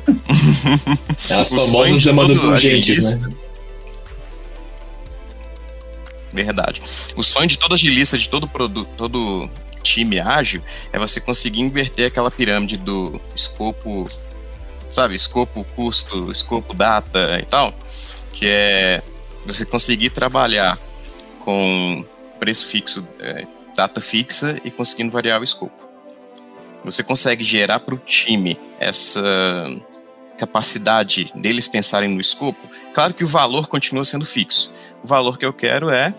É 1.30 1.34
as 1.34 1.50
famosas 1.50 2.04
demandas 2.04 2.44
urgentes, 2.44 3.16
né? 3.16 3.30
Verdade. 6.32 6.82
O 7.16 7.24
sonho 7.24 7.48
de 7.48 7.58
toda 7.58 7.76
agilista, 7.76 8.18
de 8.18 8.30
todo 8.30 8.48
produto, 8.48 8.88
todo 8.96 9.50
time 9.82 10.20
ágil, 10.20 10.62
é 10.92 11.00
você 11.00 11.20
conseguir 11.20 11.62
inverter 11.62 12.08
aquela 12.08 12.30
pirâmide 12.30 12.78
do 12.78 13.20
escopo, 13.36 14.06
sabe, 14.90 15.16
escopo, 15.16 15.66
custo, 15.76 16.32
escopo, 16.32 16.74
data 16.74 17.40
e 17.42 17.46
tal, 17.46 17.74
que 18.34 18.46
é 18.48 19.02
você 19.46 19.66
conseguir 19.66 20.12
trabalhar 20.12 20.78
com 21.44 22.06
preço 22.40 22.68
fixo, 22.68 23.08
é, 23.20 23.48
data 23.76 24.02
fixa 24.02 24.60
e 24.64 24.70
conseguindo 24.70 25.12
variar 25.12 25.42
o 25.42 25.44
escopo. 25.44 25.87
Você 26.88 27.04
consegue 27.04 27.44
gerar 27.44 27.82
para 27.82 27.94
o 27.94 27.98
time 27.98 28.58
essa 28.80 29.22
capacidade 30.38 31.30
deles 31.36 31.68
pensarem 31.68 32.10
no 32.10 32.22
escopo. 32.22 32.70
Claro 32.94 33.14
que 33.14 33.26
o 33.26 33.28
valor 33.28 33.68
continua 33.68 34.06
sendo 34.06 34.26
fixo. 34.26 34.72
O 35.04 35.08
valor 35.08 35.38
que 35.38 35.46
eu 35.46 35.52
quero 35.52 35.90
é 35.90 36.14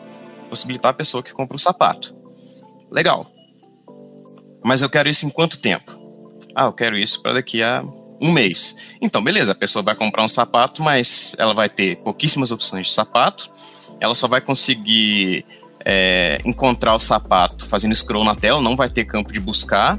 possibilitar 0.50 0.90
a 0.90 0.94
pessoa 0.94 1.22
que 1.22 1.32
compra 1.32 1.56
o 1.56 1.58
sapato. 1.58 2.14
Legal. 2.90 3.30
Mas 4.62 4.82
eu 4.82 4.90
quero 4.90 5.08
isso 5.08 5.24
em 5.24 5.30
quanto 5.30 5.58
tempo? 5.58 5.96
Ah, 6.54 6.64
eu 6.64 6.72
quero 6.74 6.98
isso 6.98 7.22
para 7.22 7.32
daqui 7.32 7.62
a 7.62 7.82
um 8.20 8.30
mês. 8.30 8.94
Então, 9.00 9.24
beleza, 9.24 9.52
a 9.52 9.54
pessoa 9.54 9.82
vai 9.82 9.94
comprar 9.94 10.22
um 10.22 10.28
sapato, 10.28 10.82
mas 10.82 11.34
ela 11.38 11.54
vai 11.54 11.70
ter 11.70 11.96
pouquíssimas 11.98 12.50
opções 12.50 12.88
de 12.88 12.92
sapato, 12.92 13.50
ela 14.00 14.14
só 14.14 14.28
vai 14.28 14.40
conseguir 14.40 15.46
é, 15.82 16.40
encontrar 16.44 16.94
o 16.94 16.98
sapato 16.98 17.66
fazendo 17.66 17.94
scroll 17.94 18.24
na 18.24 18.34
tela, 18.34 18.60
não 18.60 18.76
vai 18.76 18.90
ter 18.90 19.04
campo 19.04 19.32
de 19.32 19.40
buscar 19.40 19.98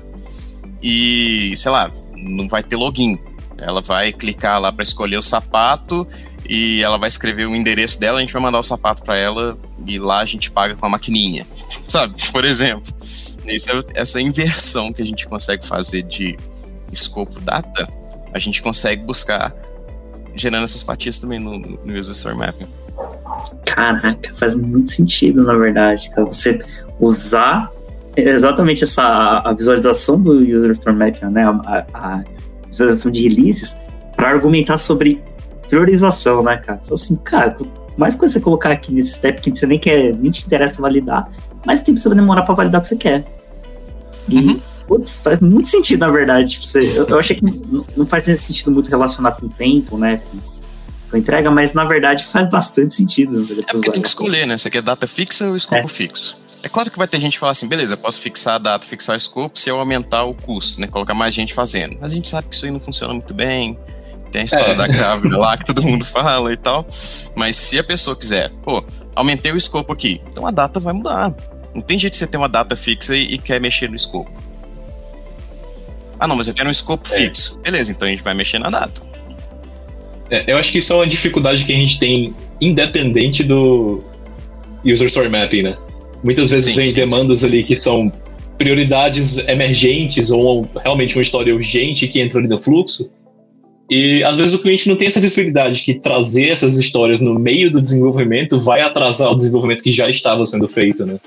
e, 0.82 1.54
sei 1.56 1.72
lá, 1.72 1.92
não 2.16 2.48
vai 2.48 2.64
ter 2.64 2.76
login. 2.76 3.20
Ela 3.58 3.82
vai 3.82 4.14
clicar 4.14 4.60
lá 4.60 4.72
para 4.72 4.84
escolher 4.84 5.18
o 5.18 5.22
sapato 5.22 6.08
e 6.48 6.82
ela 6.82 6.98
vai 6.98 7.08
escrever 7.08 7.48
o 7.48 7.56
endereço 7.56 8.00
dela, 8.00 8.18
a 8.18 8.22
gente 8.22 8.34
vai 8.34 8.42
mandar 8.42 8.60
o 8.60 8.64
sapato 8.64 9.04
para 9.04 9.18
ela 9.18 9.58
e 9.86 10.00
lá 10.00 10.20
a 10.20 10.26
gente 10.26 10.50
paga 10.50 10.76
com 10.76 10.86
a 10.86 10.90
maquininha, 10.90 11.46
sabe? 11.88 12.16
Por 12.32 12.46
exemplo. 12.46 12.94
É 13.46 14.02
essa 14.02 14.22
inversão 14.22 14.94
que 14.94 15.02
a 15.02 15.06
gente 15.06 15.28
consegue 15.28 15.66
fazer 15.66 16.04
de 16.04 16.38
escopo 16.92 17.40
data, 17.40 17.88
a 18.32 18.38
gente 18.38 18.62
consegue 18.62 19.04
buscar 19.04 19.56
gerando 20.36 20.66
essas 20.66 20.84
fatias 20.84 21.18
também 21.18 21.40
no, 21.40 21.58
no 21.58 22.00
User 22.00 22.14
Story 22.14 22.38
Mapping. 22.38 22.68
Caraca, 23.66 24.32
faz 24.34 24.54
muito 24.56 24.92
sentido, 24.92 25.44
na 25.44 25.56
verdade, 25.56 26.10
cara. 26.12 26.26
Você 26.26 26.60
usar 27.00 27.72
exatamente 28.28 28.84
essa 28.84 29.42
a 29.44 29.54
visualização 29.54 30.20
do 30.20 30.34
User 30.34 30.72
Story 30.72 30.96
Mapping, 30.96 31.26
né? 31.26 31.44
A, 31.44 31.86
a 31.94 32.24
visualização 32.68 33.12
de 33.12 33.28
releases, 33.28 33.78
para 34.16 34.30
argumentar 34.30 34.78
sobre 34.78 35.24
priorização, 35.68 36.44
né, 36.44 36.58
cara? 36.58 36.82
Assim, 36.92 37.16
cara, 37.18 37.56
mais 37.98 38.16
coisa 38.16 38.34
você 38.34 38.40
colocar 38.40 38.72
aqui 38.72 38.94
nesse 38.94 39.14
step 39.14 39.42
que 39.42 39.58
você 39.58 39.66
nem 39.66 39.80
quer, 39.80 40.16
nem 40.16 40.32
te 40.32 40.46
interessa 40.46 40.82
validar, 40.82 41.30
mais 41.66 41.82
tempo 41.82 41.98
você 42.00 42.10
vai 42.10 42.18
demorar 42.18 42.44
para 42.44 42.56
validar 42.56 42.80
o 42.80 42.82
que 42.82 42.88
você 42.88 42.96
quer. 42.96 43.26
E, 44.28 44.36
uhum. 44.36 44.62
putz, 44.88 45.20
faz 45.20 45.40
muito 45.40 45.68
sentido, 45.68 46.00
na 46.00 46.08
verdade. 46.08 46.52
Tipo, 46.52 46.66
você, 46.66 46.80
eu, 46.98 47.08
eu, 47.08 47.20
achei 47.20 47.36
que 47.36 47.44
não, 47.44 47.86
não 47.98 48.06
faz 48.06 48.26
sentido 48.26 48.72
muito 48.72 48.90
relacionar 48.90 49.32
com 49.34 49.48
o 49.48 49.50
tempo, 49.50 49.98
né? 49.98 50.18
Com, 50.18 50.40
com 51.10 51.16
a 51.16 51.20
entrega, 51.20 51.50
mas 51.50 51.74
na 51.74 51.84
verdade 51.84 52.26
faz 52.26 52.50
bastante 52.50 52.94
sentido. 52.94 53.42
É 53.42 53.72
porque 53.72 53.92
tem 53.92 54.02
que 54.02 54.08
escolher, 54.08 54.46
né? 54.46 54.58
Você 54.58 54.70
quer 54.70 54.82
data 54.82 55.08
fixa 55.08 55.50
ou 55.50 55.56
escopo 55.56 55.86
é. 55.86 55.88
fixo? 55.88 56.38
É 56.62 56.68
claro 56.68 56.92
que 56.92 56.98
vai 56.98 57.08
ter 57.08 57.20
gente 57.20 57.34
que 57.34 57.40
fala 57.40 57.52
assim, 57.52 57.68
beleza, 57.68 57.94
eu 57.94 57.98
posso 57.98 58.20
fixar 58.20 58.56
a 58.56 58.58
data, 58.58 58.86
fixar 58.86 59.14
o 59.14 59.18
escopo 59.18 59.58
se 59.58 59.70
eu 59.70 59.80
aumentar 59.80 60.24
o 60.26 60.34
custo, 60.34 60.82
né? 60.82 60.88
Colocar 60.88 61.14
mais 61.14 61.34
gente 61.34 61.54
fazendo. 61.54 61.98
Mas 62.00 62.12
a 62.12 62.16
gente 62.16 62.28
sabe 62.28 62.50
que 62.50 62.56
isso 62.56 62.66
aí 62.66 62.72
não 62.72 62.80
funciona 62.80 63.14
muito 63.14 63.34
bem. 63.34 63.78
Tem 64.32 64.42
a 64.42 64.46
história 64.46 64.74
é. 64.74 64.76
da 64.76 64.88
grávida 64.88 65.38
lá 65.38 65.58
que 65.58 65.66
todo 65.66 65.82
mundo 65.82 66.04
fala 66.06 66.52
e 66.52 66.58
tal. 66.58 66.86
Mas 67.36 67.56
se 67.56 67.80
a 67.80 67.84
pessoa 67.84 68.16
quiser, 68.16 68.52
pô, 68.64 68.84
aumentei 69.16 69.52
o 69.52 69.58
escopo 69.58 69.94
aqui, 69.94 70.22
então 70.28 70.46
a 70.46 70.52
data 70.52 70.80
vai 70.80 70.94
mudar. 70.94 71.34
Não 71.74 71.82
tem 71.82 71.98
jeito 71.98 72.14
de 72.14 72.20
você 72.20 72.28
ter 72.28 72.38
uma 72.38 72.50
data 72.50 72.76
fixa 72.76 73.16
e, 73.16 73.36
e 73.36 73.38
quer 73.38 73.62
mexer 73.62 73.90
no 73.90 73.96
escopo. 73.96 74.32
Ah, 76.20 76.28
não, 76.28 76.36
mas 76.36 76.48
eu 76.48 76.54
quero 76.54 76.68
um 76.68 76.72
escopo 76.72 77.08
é. 77.14 77.16
fixo. 77.16 77.58
Beleza, 77.60 77.92
então 77.92 78.08
a 78.08 78.12
gente 78.12 78.22
vai 78.22 78.34
mexer 78.34 78.60
na 78.60 78.70
data. 78.70 79.02
É, 80.30 80.52
eu 80.52 80.58
acho 80.58 80.72
que 80.72 80.80
isso 80.80 80.92
é 80.94 80.96
uma 80.98 81.08
dificuldade 81.08 81.64
que 81.64 81.72
a 81.72 81.76
gente 81.76 82.00
tem 82.00 82.36
independente 82.60 83.44
do 83.44 84.04
User 84.84 85.08
Story 85.08 85.30
Mapping, 85.30 85.64
né? 85.64 85.78
Muitas 86.24 86.50
vezes 86.50 86.72
sim, 86.72 86.78
vem 86.78 86.88
sim, 86.88 86.96
demandas 86.96 87.40
sim. 87.40 87.48
ali 87.48 87.64
que 87.64 87.76
são 87.76 88.12
prioridades 88.58 89.38
emergentes 89.48 90.32
ou 90.32 90.68
realmente 90.76 91.16
uma 91.16 91.22
história 91.22 91.56
urgente 91.56 92.08
que 92.08 92.20
entra 92.20 92.40
ali 92.40 92.48
no 92.48 92.60
fluxo. 92.60 93.10
E 93.90 94.24
às 94.24 94.38
vezes 94.38 94.54
o 94.54 94.62
cliente 94.62 94.88
não 94.88 94.96
tem 94.96 95.08
essa 95.08 95.20
visibilidade 95.20 95.82
que 95.82 95.96
trazer 95.96 96.50
essas 96.50 96.78
histórias 96.80 97.20
no 97.20 97.40
meio 97.40 97.72
do 97.72 97.82
desenvolvimento 97.82 98.60
vai 98.60 98.82
atrasar 98.82 99.32
o 99.32 99.36
desenvolvimento 99.36 99.82
que 99.82 99.92
já 99.92 100.10
estava 100.10 100.46
sendo 100.46 100.68
feito, 100.68 101.06
né? 101.06 101.20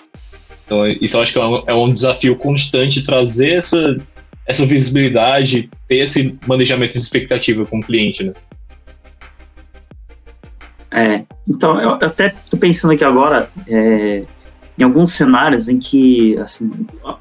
Então, 0.64 0.86
isso 0.86 1.16
eu 1.16 1.22
acho 1.22 1.32
que 1.32 1.38
é 1.38 1.44
um, 1.44 1.62
é 1.66 1.74
um 1.74 1.92
desafio 1.92 2.36
constante 2.36 3.02
trazer 3.02 3.54
essa, 3.54 3.96
essa 4.46 4.64
visibilidade, 4.64 5.68
ter 5.88 5.96
esse 5.96 6.38
manejamento 6.46 6.92
de 6.92 6.98
expectativa 6.98 7.66
com 7.66 7.78
o 7.78 7.82
cliente, 7.82 8.24
né? 8.24 8.32
É, 10.94 11.20
então, 11.48 11.80
eu 11.80 11.90
até 11.90 12.34
tô 12.50 12.56
pensando 12.58 12.92
aqui 12.92 13.02
agora 13.02 13.50
é, 13.66 14.22
em 14.78 14.82
alguns 14.82 15.12
cenários 15.12 15.68
em 15.68 15.78
que, 15.78 16.38
assim, 16.38 16.70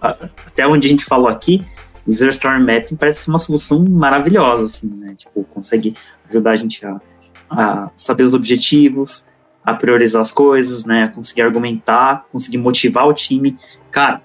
até 0.02 0.66
onde 0.68 0.88
a 0.88 0.89
gente 0.89 1.06
falou 1.06 1.28
aqui, 1.28 1.66
o 2.08 2.14
Zero 2.14 2.32
Storm 2.32 2.66
Mapping 2.66 2.95
parece 2.95 3.26
ser 3.26 3.30
uma 3.30 3.39
solução 3.39 3.84
maravilhosa, 3.88 4.66
assim, 4.66 4.89
né? 4.97 5.14
Tipo, 5.16 5.43
consegue 5.43 5.95
ajudar 6.30 6.52
a 6.52 6.56
gente 6.56 6.86
a, 6.86 6.99
a 7.49 7.89
saber 7.95 8.24
os 8.24 8.34
objetivos, 8.34 9.28
a 9.64 9.74
priorizar 9.74 10.22
as 10.22 10.32
coisas, 10.32 10.86
né? 10.86 11.04
A 11.04 11.08
conseguir 11.10 11.43
argumentar, 11.43 12.26
conseguir 12.32 12.58
motivar 12.58 13.08
o 13.08 13.14
time. 13.14 13.58
Cara, 13.91 14.22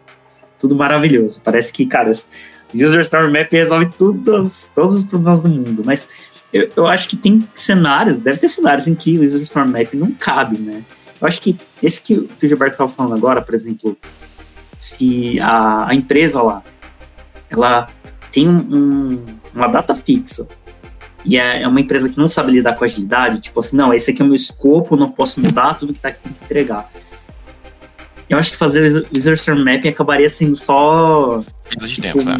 tudo 0.59 0.75
maravilhoso. 0.75 1.43
Parece 1.45 1.73
que, 1.73 1.85
cara, 1.85 2.11
o 2.11 2.77
User 2.85 3.01
Story 3.01 3.31
Map 3.31 3.53
resolve 3.53 3.91
todos, 3.97 4.71
todos 4.75 4.97
os 4.97 5.05
problemas 5.05 5.41
do 5.43 5.49
mundo. 5.49 5.83
Mas 5.85 6.11
eu, 6.53 6.71
eu 6.77 6.87
acho 6.87 7.09
que 7.09 7.17
tem 7.17 7.47
cenários, 7.55 8.17
deve 8.17 8.39
ter 8.39 8.49
cenários 8.49 8.87
em 8.87 8.95
que 8.95 9.19
o 9.19 9.25
User 9.25 9.43
Story 9.43 9.71
Map 9.71 9.93
não 9.95 10.13
cabe, 10.13 10.59
né? 10.59 10.83
Eu 11.21 11.27
acho 11.27 11.41
que 11.41 11.57
esse 11.83 12.01
que, 12.01 12.21
que 12.23 12.47
o 12.47 12.49
Gilberto 12.49 12.75
estava 12.75 12.91
falando 12.91 13.15
agora, 13.15 13.41
por 13.41 13.55
exemplo, 13.55 13.97
se 14.79 15.41
a, 15.41 15.89
a 15.89 15.95
empresa 15.95 16.43
lá, 16.43 16.63
ela 17.49 17.89
tem 18.31 18.49
um, 18.49 18.57
um, 18.57 19.25
uma 19.55 19.69
data 19.69 19.95
fixa 19.95 20.47
e 21.25 21.37
é, 21.37 21.63
é 21.63 21.69
uma 21.69 21.81
empresa 21.81 22.09
que 22.09 22.17
não 22.17 22.29
sabe 22.29 22.53
lidar 22.53 22.77
com 22.77 22.85
agilidade, 22.85 23.41
tipo 23.41 23.59
assim, 23.59 23.77
não, 23.77 23.93
esse 23.93 24.11
aqui 24.13 24.23
é 24.23 24.25
o 24.25 24.29
meu 24.29 24.37
escopo, 24.37 24.97
não 24.97 25.11
posso 25.11 25.41
mudar, 25.41 25.75
tudo 25.75 25.93
que 25.93 25.99
tá 25.99 26.11
aqui 26.11 26.23
tem 26.23 26.33
que 26.33 26.45
entregar. 26.45 26.89
Eu 28.29 28.39
acho 28.39 28.51
que 28.51 28.57
fazer 28.57 29.07
o 29.13 29.19
User 29.19 29.35
Storm 29.35 29.65
Mapping 29.65 29.89
acabaria 29.89 30.29
sendo 30.31 30.57
só. 30.57 31.43
Perda 31.69 31.87
de 31.87 31.95
tipo, 31.95 32.03
tempo, 32.03 32.23
né? 32.23 32.37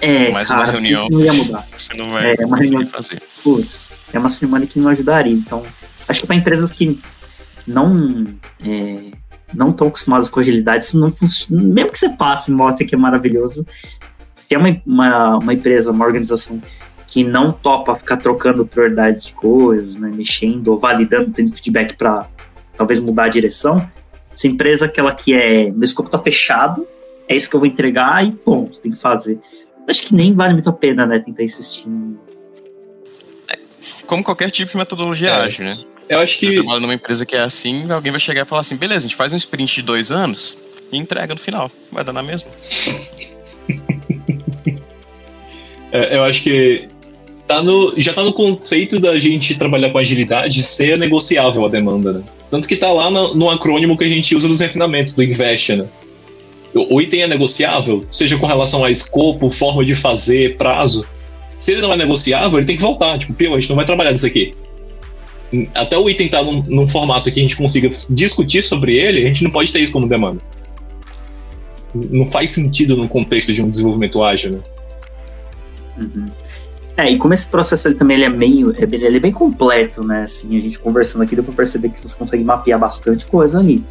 É, 0.00 0.30
Mais 0.30 0.48
cara, 0.48 0.62
uma 0.62 0.72
reunião. 0.72 1.02
Isso 1.02 1.12
não 1.12 1.20
ia 1.20 1.32
mudar. 1.32 1.66
Você 1.76 1.94
não 1.96 2.10
vai 2.10 2.34
é, 2.38 2.46
uma 2.46 2.56
reunião, 2.56 2.86
fazer. 2.86 3.22
Putz, 3.42 3.80
é 4.12 4.18
uma 4.18 4.30
semana 4.30 4.66
que 4.66 4.78
não 4.80 4.90
ajudaria. 4.90 5.32
Então, 5.32 5.62
acho 6.08 6.20
que 6.20 6.26
para 6.26 6.36
empresas 6.36 6.70
que 6.72 7.00
não 7.66 8.24
é, 8.64 9.12
não 9.54 9.70
estão 9.70 9.88
acostumadas 9.88 10.30
com 10.30 10.40
agilidade, 10.40 10.84
isso 10.84 10.98
não 10.98 11.12
funciona. 11.12 11.62
Mesmo 11.62 11.92
que 11.92 11.98
você 11.98 12.10
passe 12.10 12.50
e 12.50 12.54
mostre 12.54 12.86
que 12.86 12.94
é 12.94 12.98
maravilhoso, 12.98 13.64
se 14.34 14.54
é 14.54 14.58
uma, 14.58 14.82
uma, 14.86 15.38
uma 15.38 15.54
empresa, 15.54 15.90
uma 15.90 16.04
organização 16.04 16.60
que 17.06 17.22
não 17.22 17.52
topa 17.52 17.94
ficar 17.94 18.16
trocando 18.16 18.64
prioridade 18.64 19.26
de 19.26 19.32
coisas, 19.34 19.96
né, 19.96 20.10
mexendo 20.14 20.68
ou 20.68 20.78
validando, 20.78 21.30
tendo 21.30 21.52
feedback 21.52 21.94
para 21.94 22.26
talvez 22.74 22.98
mudar 22.98 23.24
a 23.24 23.28
direção. 23.28 23.86
Essa 24.32 24.46
empresa 24.46 24.86
aquela 24.86 25.14
que 25.14 25.34
é, 25.34 25.70
meu 25.70 25.84
escopo 25.84 26.08
tá 26.08 26.18
fechado, 26.18 26.86
é 27.28 27.36
isso 27.36 27.50
que 27.50 27.56
eu 27.56 27.60
vou 27.60 27.66
entregar 27.66 28.26
e 28.26 28.32
ponto, 28.32 28.80
tem 28.80 28.92
que 28.92 28.98
fazer. 28.98 29.38
Acho 29.86 30.06
que 30.06 30.14
nem 30.14 30.34
vale 30.34 30.54
muito 30.54 30.70
a 30.70 30.72
pena, 30.72 31.04
né, 31.04 31.18
tentar 31.18 31.42
insistir. 31.42 31.86
Como 34.06 34.24
qualquer 34.24 34.50
tipo 34.50 34.70
de 34.70 34.76
metodologia 34.78 35.28
é. 35.28 35.44
ágil, 35.44 35.64
né? 35.66 35.78
Eu 36.12 36.18
acho 36.18 36.38
que. 36.38 36.48
Você 36.48 36.54
trabalha 36.54 36.80
numa 36.80 36.92
empresa 36.92 37.24
que 37.24 37.34
é 37.34 37.40
assim, 37.40 37.90
alguém 37.90 38.12
vai 38.12 38.20
chegar 38.20 38.42
e 38.42 38.44
falar 38.44 38.60
assim: 38.60 38.76
beleza, 38.76 39.00
a 39.00 39.08
gente 39.08 39.16
faz 39.16 39.32
um 39.32 39.36
sprint 39.36 39.80
de 39.80 39.86
dois 39.86 40.12
anos 40.12 40.58
e 40.92 40.98
entrega 40.98 41.32
no 41.32 41.40
final. 41.40 41.70
Vai 41.90 42.04
dar 42.04 42.12
na 42.12 42.22
mesma. 42.22 42.50
é, 45.90 46.16
eu 46.16 46.24
acho 46.24 46.42
que 46.42 46.86
tá 47.48 47.62
no, 47.62 47.94
já 47.96 48.12
tá 48.12 48.22
no 48.22 48.34
conceito 48.34 49.00
da 49.00 49.18
gente 49.18 49.54
trabalhar 49.54 49.88
com 49.88 49.96
agilidade 49.96 50.62
ser 50.62 50.98
negociável 50.98 51.64
a 51.64 51.68
demanda, 51.70 52.12
né? 52.12 52.22
Tanto 52.50 52.68
que 52.68 52.76
tá 52.76 52.92
lá 52.92 53.10
no, 53.10 53.34
no 53.34 53.48
acrônimo 53.48 53.96
que 53.96 54.04
a 54.04 54.08
gente 54.08 54.36
usa 54.36 54.46
nos 54.46 54.60
refinamentos 54.60 55.14
do 55.14 55.24
Invest, 55.24 55.76
né? 55.76 55.86
O, 56.74 56.96
o 56.96 57.00
item 57.00 57.22
é 57.22 57.26
negociável, 57.26 58.04
seja 58.12 58.36
com 58.36 58.44
relação 58.44 58.84
a 58.84 58.90
escopo, 58.90 59.50
forma 59.50 59.82
de 59.82 59.94
fazer, 59.94 60.58
prazo. 60.58 61.06
Se 61.58 61.72
ele 61.72 61.80
não 61.80 61.90
é 61.90 61.96
negociável, 61.96 62.58
ele 62.58 62.66
tem 62.66 62.76
que 62.76 62.82
voltar. 62.82 63.18
Tipo, 63.18 63.32
pô, 63.32 63.54
a 63.54 63.60
gente 63.60 63.70
não 63.70 63.76
vai 63.76 63.86
trabalhar 63.86 64.12
nisso 64.12 64.26
aqui. 64.26 64.52
Até 65.74 65.98
o 65.98 66.08
item 66.08 66.28
tá 66.28 66.42
num, 66.42 66.62
num 66.62 66.88
formato 66.88 67.30
que 67.30 67.38
a 67.38 67.42
gente 67.42 67.56
consiga 67.56 67.90
discutir 68.08 68.62
sobre 68.62 68.96
ele, 68.96 69.24
a 69.24 69.26
gente 69.26 69.44
não 69.44 69.50
pode 69.50 69.72
ter 69.72 69.80
isso 69.80 69.92
como 69.92 70.08
demanda. 70.08 70.40
Não 71.94 72.24
faz 72.24 72.50
sentido 72.50 72.96
no 72.96 73.08
contexto 73.08 73.52
de 73.52 73.62
um 73.62 73.68
desenvolvimento 73.68 74.22
ágil, 74.22 74.52
né? 74.52 74.58
Uhum. 75.98 76.26
É, 76.96 77.10
e 77.10 77.18
como 77.18 77.32
esse 77.32 77.50
processo 77.50 77.88
ele 77.88 77.94
também 77.94 78.16
ele 78.16 78.24
é 78.24 78.28
meio. 78.28 78.74
Ele 78.76 79.16
é 79.16 79.20
bem 79.20 79.32
completo, 79.32 80.02
né? 80.02 80.22
Assim, 80.22 80.58
a 80.58 80.60
gente 80.60 80.78
conversando 80.78 81.22
aqui 81.22 81.34
deu 81.34 81.44
pra 81.44 81.54
perceber 81.54 81.88
que 81.90 82.00
você 82.00 82.16
consegue 82.16 82.44
mapear 82.44 82.78
bastante 82.78 83.26
coisa 83.26 83.58
ali. 83.58 83.84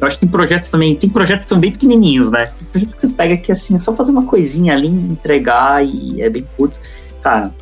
Eu 0.00 0.06
acho 0.06 0.16
que 0.16 0.22
tem 0.22 0.30
projetos 0.30 0.70
também. 0.70 0.96
Tem 0.96 1.08
projetos 1.08 1.44
que 1.44 1.50
são 1.50 1.60
bem 1.60 1.72
pequenininhos, 1.72 2.30
né? 2.30 2.46
Tem 2.58 2.66
projetos 2.68 2.94
que 2.94 3.00
você 3.02 3.08
pega 3.08 3.36
que 3.36 3.52
assim, 3.52 3.74
é 3.74 3.78
só 3.78 3.94
fazer 3.94 4.12
uma 4.12 4.24
coisinha 4.24 4.74
ali, 4.74 4.88
entregar 4.88 5.84
e 5.86 6.20
é 6.20 6.28
bem 6.28 6.44
curto. 6.56 6.80
Cara, 7.22 7.54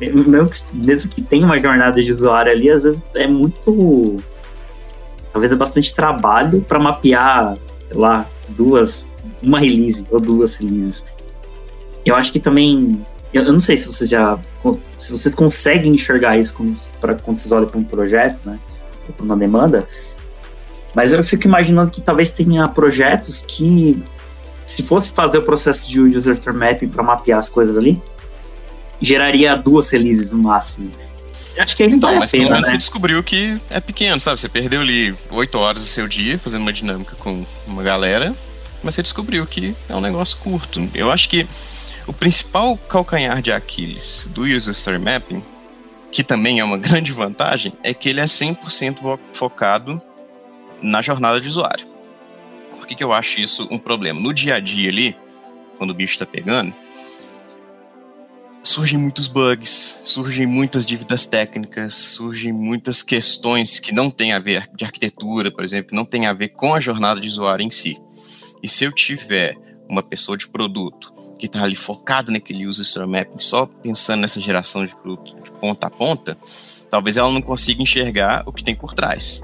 mesmo 0.00 1.10
que, 1.10 1.22
tenha 1.22 1.44
uma 1.44 1.58
jornada 1.58 2.02
de 2.02 2.12
usuário 2.12 2.52
ali, 2.52 2.70
às 2.70 2.84
vezes 2.84 3.00
é 3.14 3.26
muito. 3.26 4.16
Talvez 5.32 5.52
é 5.52 5.56
bastante 5.56 5.94
trabalho 5.94 6.60
para 6.62 6.78
mapear, 6.78 7.56
sei 7.88 7.98
lá, 7.98 8.26
duas. 8.50 9.12
Uma 9.42 9.60
release 9.60 10.06
ou 10.10 10.18
duas 10.20 10.56
releases. 10.56 11.04
Eu 12.04 12.16
acho 12.16 12.32
que 12.32 12.40
também 12.40 13.00
eu, 13.32 13.42
eu, 13.44 13.52
não 13.52 13.60
sei 13.60 13.76
se 13.76 13.86
você 13.86 14.06
já. 14.06 14.38
Se 14.96 15.12
você 15.12 15.30
consegue 15.30 15.88
enxergar 15.88 16.38
isso 16.38 16.56
quando, 16.56 16.74
pra, 17.00 17.14
quando 17.14 17.38
vocês 17.38 17.52
olham 17.52 17.66
para 17.66 17.78
um 17.78 17.84
projeto, 17.84 18.38
né? 18.44 18.58
Ou 19.06 19.14
para 19.14 19.24
uma 19.24 19.36
demanda. 19.36 19.86
Mas 20.94 21.12
eu 21.12 21.22
fico 21.22 21.46
imaginando 21.46 21.90
que 21.90 22.00
talvez 22.00 22.32
tenha 22.32 22.66
projetos 22.68 23.42
que, 23.42 24.02
se 24.64 24.82
fosse 24.82 25.12
fazer 25.12 25.38
o 25.38 25.42
processo 25.42 25.88
de 25.88 26.00
user 26.00 26.38
mapping 26.52 26.88
para 26.88 27.02
mapear 27.02 27.38
as 27.38 27.48
coisas 27.48 27.76
ali, 27.76 28.02
geraria 29.00 29.56
duas 29.56 29.90
releases 29.90 30.32
no 30.32 30.38
máximo. 30.38 30.90
Acho 31.58 31.76
que 31.76 31.82
aí 31.82 31.90
então, 31.90 32.14
mas 32.16 32.30
pena, 32.30 32.44
pelo 32.44 32.54
menos 32.54 32.68
né? 32.68 32.72
você 32.72 32.78
descobriu 32.78 33.22
que 33.22 33.60
é 33.68 33.80
pequeno, 33.80 34.20
sabe? 34.20 34.40
Você 34.40 34.48
perdeu 34.48 34.80
ali 34.80 35.14
oito 35.30 35.58
horas 35.58 35.82
do 35.82 35.88
seu 35.88 36.06
dia 36.06 36.38
fazendo 36.38 36.62
uma 36.62 36.72
dinâmica 36.72 37.16
com 37.16 37.44
uma 37.66 37.82
galera, 37.82 38.34
mas 38.82 38.94
você 38.94 39.02
descobriu 39.02 39.44
que 39.44 39.74
é 39.88 39.96
um 39.96 40.00
negócio 40.00 40.38
curto. 40.38 40.88
Eu 40.94 41.10
acho 41.10 41.28
que 41.28 41.48
o 42.06 42.12
principal 42.12 42.76
calcanhar 42.88 43.42
de 43.42 43.52
Aquiles 43.52 44.28
do 44.30 44.42
User 44.42 44.70
Story 44.70 44.98
Mapping, 44.98 45.42
que 46.12 46.22
também 46.22 46.60
é 46.60 46.64
uma 46.64 46.78
grande 46.78 47.12
vantagem, 47.12 47.72
é 47.82 47.92
que 47.92 48.08
ele 48.08 48.20
é 48.20 48.24
100% 48.24 49.18
focado 49.32 50.00
na 50.80 51.02
jornada 51.02 51.40
de 51.40 51.48
usuário. 51.48 51.86
Por 52.76 52.86
que, 52.86 52.94
que 52.94 53.02
eu 53.02 53.12
acho 53.12 53.40
isso 53.40 53.66
um 53.70 53.78
problema? 53.78 54.20
No 54.20 54.32
dia 54.32 54.54
a 54.54 54.60
dia 54.60 54.88
ali, 54.88 55.16
quando 55.76 55.90
o 55.90 55.94
bicho 55.94 56.14
está 56.14 56.24
pegando, 56.24 56.72
surgem 58.62 58.98
muitos 58.98 59.26
bugs, 59.26 60.00
surgem 60.04 60.46
muitas 60.46 60.84
dívidas 60.84 61.24
técnicas, 61.24 61.94
surgem 61.94 62.52
muitas 62.52 63.02
questões 63.02 63.78
que 63.78 63.92
não 63.92 64.10
têm 64.10 64.32
a 64.32 64.38
ver 64.38 64.68
de 64.74 64.84
arquitetura, 64.84 65.50
por 65.50 65.64
exemplo, 65.64 65.94
não 65.94 66.04
tem 66.04 66.26
a 66.26 66.32
ver 66.32 66.50
com 66.50 66.74
a 66.74 66.80
jornada 66.80 67.20
de 67.20 67.28
usuário 67.28 67.64
em 67.64 67.70
si. 67.70 67.98
E 68.62 68.68
se 68.68 68.84
eu 68.84 68.92
tiver 68.92 69.56
uma 69.88 70.02
pessoa 70.02 70.36
de 70.36 70.48
produto 70.48 71.12
que 71.38 71.46
está 71.46 71.62
ali 71.62 71.76
focado 71.76 72.30
naquele 72.32 72.66
user 72.66 72.84
story 72.84 73.08
mapping, 73.08 73.38
só 73.38 73.66
pensando 73.66 74.20
nessa 74.20 74.40
geração 74.40 74.84
de 74.84 74.94
produto 74.94 75.34
de 75.42 75.50
ponta 75.52 75.86
a 75.86 75.90
ponta, 75.90 76.36
talvez 76.90 77.16
ela 77.16 77.30
não 77.30 77.40
consiga 77.40 77.82
enxergar 77.82 78.42
o 78.44 78.52
que 78.52 78.64
tem 78.64 78.74
por 78.74 78.92
trás. 78.92 79.42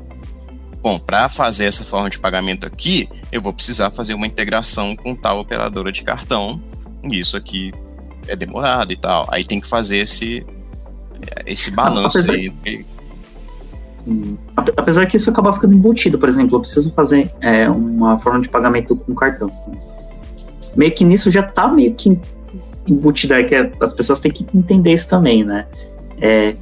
Bom, 0.83 0.99
para 0.99 1.31
fazer 1.31 1.65
essa 1.65 1.85
forma 1.85 2.11
de 2.11 2.19
pagamento 2.19 2.67
aqui, 2.67 3.09
eu 3.33 3.41
vou 3.41 3.55
precisar 3.55 3.91
fazer 3.91 4.13
uma 4.13 4.27
integração 4.27 4.95
com 4.95 5.15
tal 5.15 5.39
operadora 5.39 5.91
de 5.91 6.03
cartão, 6.03 6.63
e 7.11 7.19
isso 7.19 7.37
aqui 7.37 7.73
é 8.29 8.37
demorado 8.37 8.93
e 8.93 8.97
tal. 8.97 9.27
Aí 9.31 9.45
tem 9.45 9.61
que 9.61 9.69
fazer 9.69 9.99
esse, 9.99 10.45
esse 11.47 11.71
balanço 11.71 12.19
apesar, 12.19 12.33
aí. 12.33 12.53
Hum, 14.07 14.37
apesar 14.55 15.07
que 15.07 15.17
isso 15.17 15.31
acaba 15.31 15.53
ficando 15.53 15.75
embutido, 15.75 16.19
por 16.19 16.29
exemplo, 16.29 16.57
eu 16.57 16.61
preciso 16.61 16.93
fazer 16.93 17.33
é, 17.41 17.69
uma 17.69 18.19
forma 18.19 18.41
de 18.41 18.49
pagamento 18.49 18.95
com 18.97 19.15
cartão 19.15 19.51
meio 20.77 20.93
que 20.93 21.05
nisso 21.05 21.31
já 21.31 21.43
tá 21.43 21.69
meio 21.69 21.95
que 21.95 22.19
embutida, 22.87 23.41
é 23.41 23.45
que 23.45 23.55
as 23.81 23.95
pessoas 23.95 24.21
têm 24.21 24.31
que 24.31 24.47
entender 24.55 24.93
isso 24.93 25.09
também, 25.09 25.45
né? 25.45 25.67
É, 26.21 26.55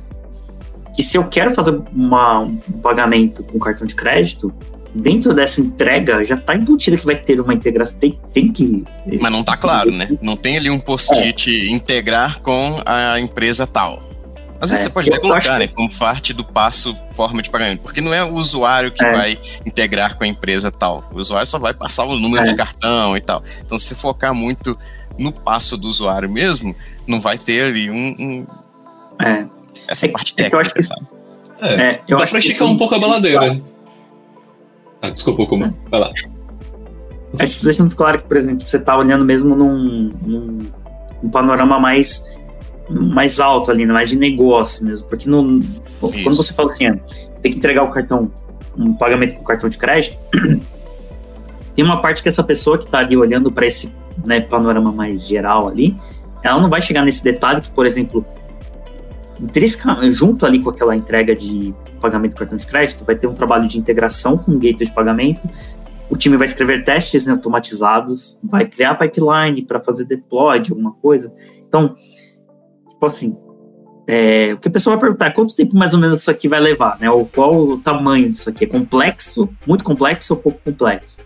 que 0.95 1.03
se 1.03 1.17
eu 1.17 1.27
quero 1.27 1.55
fazer 1.55 1.81
uma, 1.93 2.41
um 2.41 2.59
pagamento 2.83 3.43
com 3.45 3.59
cartão 3.59 3.87
de 3.87 3.95
crédito, 3.95 4.53
dentro 4.95 5.35
dessa 5.35 5.61
entrega 5.61 6.25
já 6.25 6.37
tá 6.37 6.55
embutida 6.55 6.97
que 6.97 7.05
vai 7.05 7.17
ter 7.17 7.41
uma 7.41 7.55
integração, 7.55 7.99
tem, 7.99 8.19
tem 8.33 8.53
que... 8.53 8.85
Mas 9.21 9.33
não 9.33 9.43
tá 9.43 9.57
claro, 9.57 9.91
né? 9.91 10.09
Não 10.21 10.37
tem 10.37 10.57
ali 10.57 10.71
um 10.71 10.79
post-it 10.79 11.51
é. 11.51 11.71
integrar 11.71 12.41
com 12.41 12.81
a 12.85 13.19
empresa 13.19 13.67
tal. 13.67 14.03
Às 14.63 14.71
vezes 14.71 14.85
é, 14.85 14.89
você 14.89 14.95
pode 14.95 15.11
até 15.11 15.19
colocar, 15.19 15.59
né, 15.59 15.67
como 15.67 15.93
parte 15.93 16.33
do 16.33 16.45
passo 16.45 16.97
forma 17.13 17.43
de 17.43 17.51
pagamento, 17.51 17.81
porque 17.81 18.01
não 18.01 18.15
é 18.15 18.23
o 18.23 18.35
usuário 18.35 18.93
que 18.93 19.05
é. 19.05 19.11
vai 19.11 19.39
integrar 19.67 20.17
com 20.17 20.23
a 20.23 20.27
empresa 20.27 20.71
tal. 20.71 21.03
O 21.13 21.19
usuário 21.19 21.47
só 21.47 21.59
vai 21.59 21.75
passar 21.75 22.05
o 22.05 22.17
número 22.17 22.45
é. 22.45 22.51
de 22.53 22.57
cartão 22.57 23.17
e 23.17 23.21
tal. 23.21 23.43
Então, 23.65 23.77
se 23.77 23.87
você 23.87 23.97
focar 23.97 24.33
muito 24.33 24.79
no 25.19 25.33
passo 25.33 25.77
do 25.77 25.89
usuário 25.89 26.31
mesmo, 26.31 26.73
não 27.09 27.21
vai 27.21 27.37
ter 27.39 27.65
ali 27.65 27.91
um. 27.91 28.15
um 28.17 28.47
é. 29.21 29.45
essa 29.89 30.07
é 30.07 30.11
parte 30.11 30.33
técnica, 30.33 30.57
eu 30.57 30.61
acho 30.61 30.75
que, 30.75 30.83
sabe? 30.85 31.09
É, 31.61 32.01
eu 32.07 32.19
dá 32.19 32.23
acho 32.23 32.31
pra 32.31 32.39
esticar 32.39 32.69
um 32.69 32.77
pouco 32.77 32.95
a 32.95 33.01
baladeira. 33.01 33.61
Ah, 35.03 35.11
desculpa, 35.11 35.45
como? 35.47 35.77
Vai 35.91 36.01
lá. 36.01 36.11
Acho 36.11 36.29
que 37.37 37.45
isso 37.45 37.65
deixa 37.65 37.83
muito 37.83 37.97
claro 37.97 38.23
que, 38.23 38.29
por 38.29 38.37
exemplo, 38.37 38.65
você 38.65 38.77
está 38.77 38.97
olhando 38.97 39.25
mesmo 39.25 39.57
num, 39.57 40.11
num, 40.25 40.59
num 41.23 41.31
panorama 41.31 41.79
mais 41.79 42.33
mais 42.89 43.41
alto 43.41 43.71
ali, 43.71 43.87
mais 43.87 44.11
de 44.11 44.19
negócio 44.19 44.85
mesmo. 44.85 45.09
Porque 45.09 45.29
no, 45.29 45.61
quando 46.23 46.37
você 46.37 46.53
fala 46.53 46.71
assim, 46.71 46.87
ah, 46.87 46.97
tem 47.41 47.53
que 47.53 47.59
entregar 47.59 47.83
o 47.85 47.91
cartão, 47.91 48.31
um 48.77 48.93
pagamento 48.93 49.35
com 49.35 49.45
cartão 49.45 49.69
de 49.69 49.79
crédito, 49.79 50.19
tem 51.75 51.85
uma 51.85 52.01
parte 52.01 52.23
que 52.23 52.29
essa 52.29 52.43
pessoa 52.43 52.79
que 52.79 52.85
está 52.85 52.99
ali 52.99 53.17
olhando 53.17 53.51
para 53.51 53.67
esse 53.67 53.97
né, 54.27 54.41
panorama 54.41 54.93
mais 54.93 55.27
geral 55.27 55.69
ali, 55.69 55.97
ela 56.43 56.61
não 56.61 56.69
vai 56.69 56.81
chegar 56.81 57.05
nesse 57.05 57.25
detalhe 57.25 57.61
que, 57.61 57.71
por 57.71 57.87
exemplo, 57.87 58.25
junto 60.11 60.45
ali 60.45 60.61
com 60.61 60.71
aquela 60.71 60.95
entrega 60.95 61.35
de 61.35 61.75
pagamento 62.03 62.33
com 62.33 62.41
cartão 62.41 62.59
de 62.59 62.67
crédito, 62.67 63.05
vai 63.05 63.17
ter 63.17 63.27
um 63.27 63.35
trabalho 63.35 63.67
de 63.67 63.79
integração 63.79 64.37
com 64.37 64.53
o 64.53 64.59
gateway 64.59 64.87
de 64.87 64.93
pagamento. 64.93 65.49
O 66.11 66.17
time 66.17 66.37
vai 66.37 66.45
escrever 66.45 66.85
testes 66.85 67.29
automatizados, 67.29 68.39
vai 68.43 68.67
criar 68.67 68.97
pipeline 68.97 69.63
para 69.63 69.81
fazer 69.83 70.05
deploy 70.05 70.61
de 70.61 70.73
alguma 70.73 70.93
coisa. 70.93 71.33
Então, 71.67 71.97
tipo 72.91 73.07
assim, 73.07 73.37
é, 74.07 74.53
o 74.53 74.59
que 74.59 74.69
a 74.69 74.71
pessoa 74.71 74.97
vai 74.97 75.07
perguntar 75.07 75.27
é 75.27 75.31
quanto 75.31 75.55
tempo 75.55 75.77
mais 75.77 75.95
ou 75.95 76.01
menos 76.01 76.21
isso 76.21 76.31
aqui 76.31 76.49
vai 76.49 76.61
levar, 76.61 76.99
né? 77.01 77.11
Ou 77.11 77.25
qual 77.25 77.57
o 77.57 77.79
tamanho 77.81 78.29
disso 78.29 78.51
aqui? 78.51 78.65
É 78.65 78.67
complexo, 78.67 79.49
muito 79.67 79.85
complexo 79.85 80.35
ou 80.35 80.41
pouco 80.41 80.61
complexo? 80.61 81.21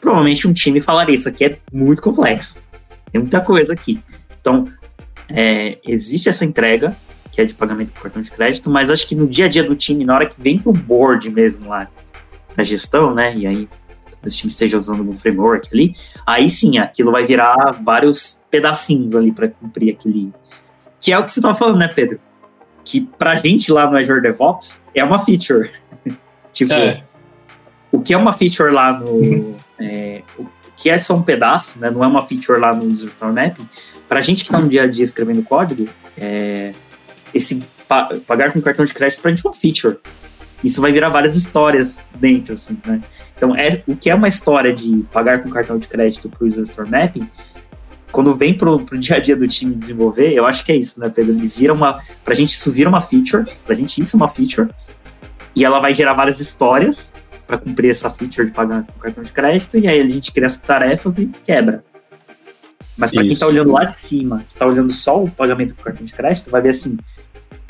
Provavelmente 0.00 0.48
um 0.48 0.52
time 0.52 0.80
falaria, 0.80 1.14
isso 1.14 1.28
aqui 1.28 1.44
é 1.44 1.56
muito 1.72 2.00
complexo. 2.00 2.56
Tem 3.12 3.20
muita 3.20 3.40
coisa 3.40 3.72
aqui. 3.72 4.02
Então, 4.40 4.64
é, 5.28 5.76
existe 5.86 6.28
essa 6.28 6.44
entrega, 6.44 6.96
que 7.32 7.40
é 7.40 7.44
de 7.44 7.54
pagamento 7.54 7.92
por 7.92 8.02
cartão 8.02 8.22
de 8.22 8.30
crédito, 8.30 8.70
mas 8.70 8.90
acho 8.90 9.06
que 9.06 9.14
no 9.14 9.28
dia 9.28 9.46
a 9.46 9.48
dia 9.48 9.64
do 9.64 9.76
time, 9.76 10.04
na 10.04 10.14
hora 10.14 10.26
que 10.26 10.40
vem 10.40 10.58
pro 10.58 10.72
board 10.72 11.30
mesmo 11.30 11.68
lá, 11.68 11.88
da 12.56 12.64
gestão, 12.64 13.14
né? 13.14 13.34
E 13.36 13.46
aí 13.46 13.68
o 14.24 14.28
time 14.28 14.50
esteja 14.50 14.78
usando 14.78 15.08
um 15.08 15.18
framework 15.18 15.68
ali, 15.72 15.94
aí 16.26 16.50
sim, 16.50 16.78
aquilo 16.78 17.12
vai 17.12 17.24
virar 17.24 17.72
vários 17.82 18.44
pedacinhos 18.50 19.14
ali 19.14 19.32
para 19.32 19.48
cumprir 19.48 19.94
aquele, 19.94 20.32
que 21.00 21.12
é 21.12 21.18
o 21.18 21.24
que 21.24 21.32
você 21.32 21.38
estava 21.38 21.54
falando, 21.54 21.78
né, 21.78 21.88
Pedro? 21.88 22.20
Que 22.84 23.02
pra 23.18 23.36
gente 23.36 23.70
lá 23.70 23.88
no 23.88 23.96
Azure 23.96 24.20
DevOps 24.20 24.82
é 24.94 25.04
uma 25.04 25.24
feature. 25.24 25.70
tipo, 26.52 26.72
é. 26.72 27.04
o 27.92 28.00
que 28.00 28.12
é 28.12 28.16
uma 28.16 28.32
feature 28.32 28.72
lá 28.72 28.92
no. 28.92 29.10
Uhum. 29.10 29.56
É, 29.78 30.22
o 30.38 30.46
que 30.76 30.88
é 30.88 30.96
só 30.96 31.14
um 31.14 31.22
pedaço, 31.22 31.78
né? 31.80 31.90
Não 31.90 32.02
é 32.02 32.06
uma 32.06 32.26
feature 32.26 32.58
lá 32.58 32.74
no 32.74 32.86
User 32.86 33.10
Mapping. 33.20 33.68
Pra 34.08 34.20
gente 34.20 34.44
que 34.44 34.50
tá 34.50 34.58
no 34.58 34.68
dia 34.68 34.84
a 34.84 34.86
dia 34.86 35.04
escrevendo 35.04 35.42
código, 35.42 35.86
é, 36.16 36.72
esse 37.34 37.62
pa 37.86 38.10
pagar 38.26 38.52
com 38.52 38.60
cartão 38.60 38.84
de 38.84 38.94
crédito 38.94 39.20
pra 39.20 39.30
gente 39.30 39.44
é 39.44 39.48
uma 39.48 39.54
feature. 39.54 39.96
Isso 40.62 40.80
vai 40.80 40.90
virar 40.90 41.08
várias 41.08 41.36
histórias 41.36 42.02
dentro, 42.16 42.54
assim, 42.54 42.76
né? 42.84 43.00
Então, 43.36 43.54
é, 43.54 43.82
o 43.86 43.94
que 43.94 44.10
é 44.10 44.14
uma 44.14 44.26
história 44.26 44.72
de 44.72 45.04
pagar 45.12 45.42
com 45.42 45.50
cartão 45.50 45.78
de 45.78 45.86
crédito 45.86 46.28
pro 46.28 46.46
User 46.46 46.66
Mapping 46.88 47.28
quando 48.10 48.34
vem 48.34 48.56
pro, 48.56 48.80
pro 48.80 48.98
dia 48.98 49.16
a 49.16 49.20
dia 49.20 49.36
do 49.36 49.46
time 49.46 49.74
desenvolver, 49.74 50.32
eu 50.32 50.46
acho 50.46 50.64
que 50.64 50.72
é 50.72 50.76
isso, 50.76 50.98
né, 51.00 51.08
Pedro? 51.08 51.32
Ele 51.32 51.46
vira 51.46 51.72
uma. 51.72 52.02
Pra 52.24 52.34
gente 52.34 52.50
isso 52.50 52.72
vira 52.72 52.88
uma 52.88 53.00
feature, 53.00 53.44
pra 53.64 53.74
gente 53.74 54.00
isso 54.00 54.16
é 54.16 54.18
uma 54.18 54.28
feature, 54.28 54.70
e 55.54 55.64
ela 55.64 55.78
vai 55.78 55.92
gerar 55.92 56.14
várias 56.14 56.40
histórias 56.40 57.12
para 57.46 57.58
cumprir 57.58 57.90
essa 57.90 58.10
feature 58.10 58.46
de 58.46 58.52
pagar 58.52 58.84
com 58.84 58.98
cartão 58.98 59.22
de 59.22 59.32
crédito, 59.32 59.78
e 59.78 59.86
aí 59.86 60.00
a 60.00 60.08
gente 60.08 60.32
cria 60.32 60.46
as 60.46 60.56
tarefas 60.56 61.18
e 61.18 61.26
quebra. 61.26 61.84
Mas 62.96 63.12
para 63.12 63.22
quem 63.22 63.32
está 63.32 63.46
olhando 63.46 63.72
lá 63.72 63.84
de 63.84 64.00
cima, 64.00 64.38
que 64.38 64.54
está 64.54 64.66
olhando 64.66 64.92
só 64.92 65.22
o 65.22 65.30
pagamento 65.30 65.74
do 65.74 65.82
cartão 65.82 66.04
de 66.04 66.12
crédito, 66.12 66.50
vai 66.50 66.60
ver 66.60 66.70
assim: 66.70 66.98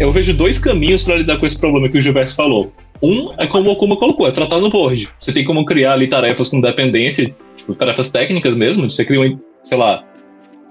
Eu 0.00 0.10
vejo 0.10 0.34
dois 0.34 0.58
caminhos 0.58 1.04
para 1.04 1.16
lidar 1.16 1.36
com 1.36 1.44
esse 1.44 1.60
problema 1.60 1.86
que 1.86 1.98
o 1.98 2.00
Gilberto 2.00 2.34
falou. 2.34 2.72
Um 3.02 3.28
é 3.36 3.46
como 3.46 3.68
o 3.68 3.72
Okuma 3.74 3.98
colocou, 3.98 4.26
é 4.26 4.30
tratar 4.30 4.58
no 4.58 4.70
board. 4.70 5.06
Você 5.20 5.30
tem 5.30 5.44
como 5.44 5.62
criar 5.62 5.92
ali 5.92 6.08
tarefas 6.08 6.48
com 6.48 6.58
dependência, 6.58 7.34
tipo, 7.54 7.74
tarefas 7.74 8.10
técnicas 8.10 8.56
mesmo. 8.56 8.90
Você 8.90 9.04
cria, 9.04 9.20
um, 9.20 9.38
sei 9.62 9.76
lá, 9.76 10.02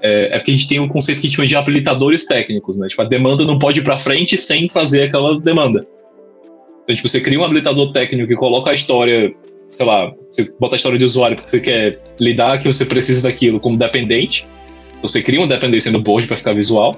é, 0.02 0.36
é 0.36 0.40
porque 0.40 0.50
a 0.50 0.54
gente 0.56 0.68
tem 0.68 0.80
um 0.80 0.88
conceito 0.88 1.22
que 1.22 1.28
a 1.28 1.30
gente 1.30 1.36
chama 1.36 1.48
de 1.48 1.56
habilitadores 1.56 2.26
técnicos, 2.26 2.80
né? 2.80 2.88
Tipo, 2.88 3.04
a 3.04 3.06
demanda 3.06 3.46
não 3.46 3.60
pode 3.60 3.82
ir 3.82 3.84
para 3.84 4.00
frente 4.00 4.36
sem 4.36 4.68
fazer 4.68 5.04
aquela 5.04 5.40
demanda. 5.40 5.86
Então, 6.84 6.96
tipo, 6.96 7.08
você 7.08 7.22
cria 7.22 7.40
um 7.40 7.44
habilitador 7.44 7.94
técnico 7.94 8.28
que 8.28 8.36
coloca 8.36 8.72
a 8.72 8.74
história, 8.74 9.32
sei 9.70 9.86
lá, 9.86 10.12
você 10.32 10.52
bota 10.60 10.74
a 10.74 10.78
história 10.78 10.98
de 10.98 11.06
usuário 11.06 11.38
que 11.38 11.48
você 11.48 11.60
quer 11.60 12.02
lidar, 12.20 12.58
que 12.58 12.68
você 12.68 12.84
precisa 12.84 13.28
daquilo 13.28 13.60
como 13.60 13.78
dependente. 13.78 14.48
Você 15.04 15.22
cria 15.22 15.40
uma 15.40 15.48
dependência 15.48 15.92
no 15.92 16.02
board 16.02 16.28
para 16.28 16.36
ficar 16.36 16.54
visual. 16.54 16.96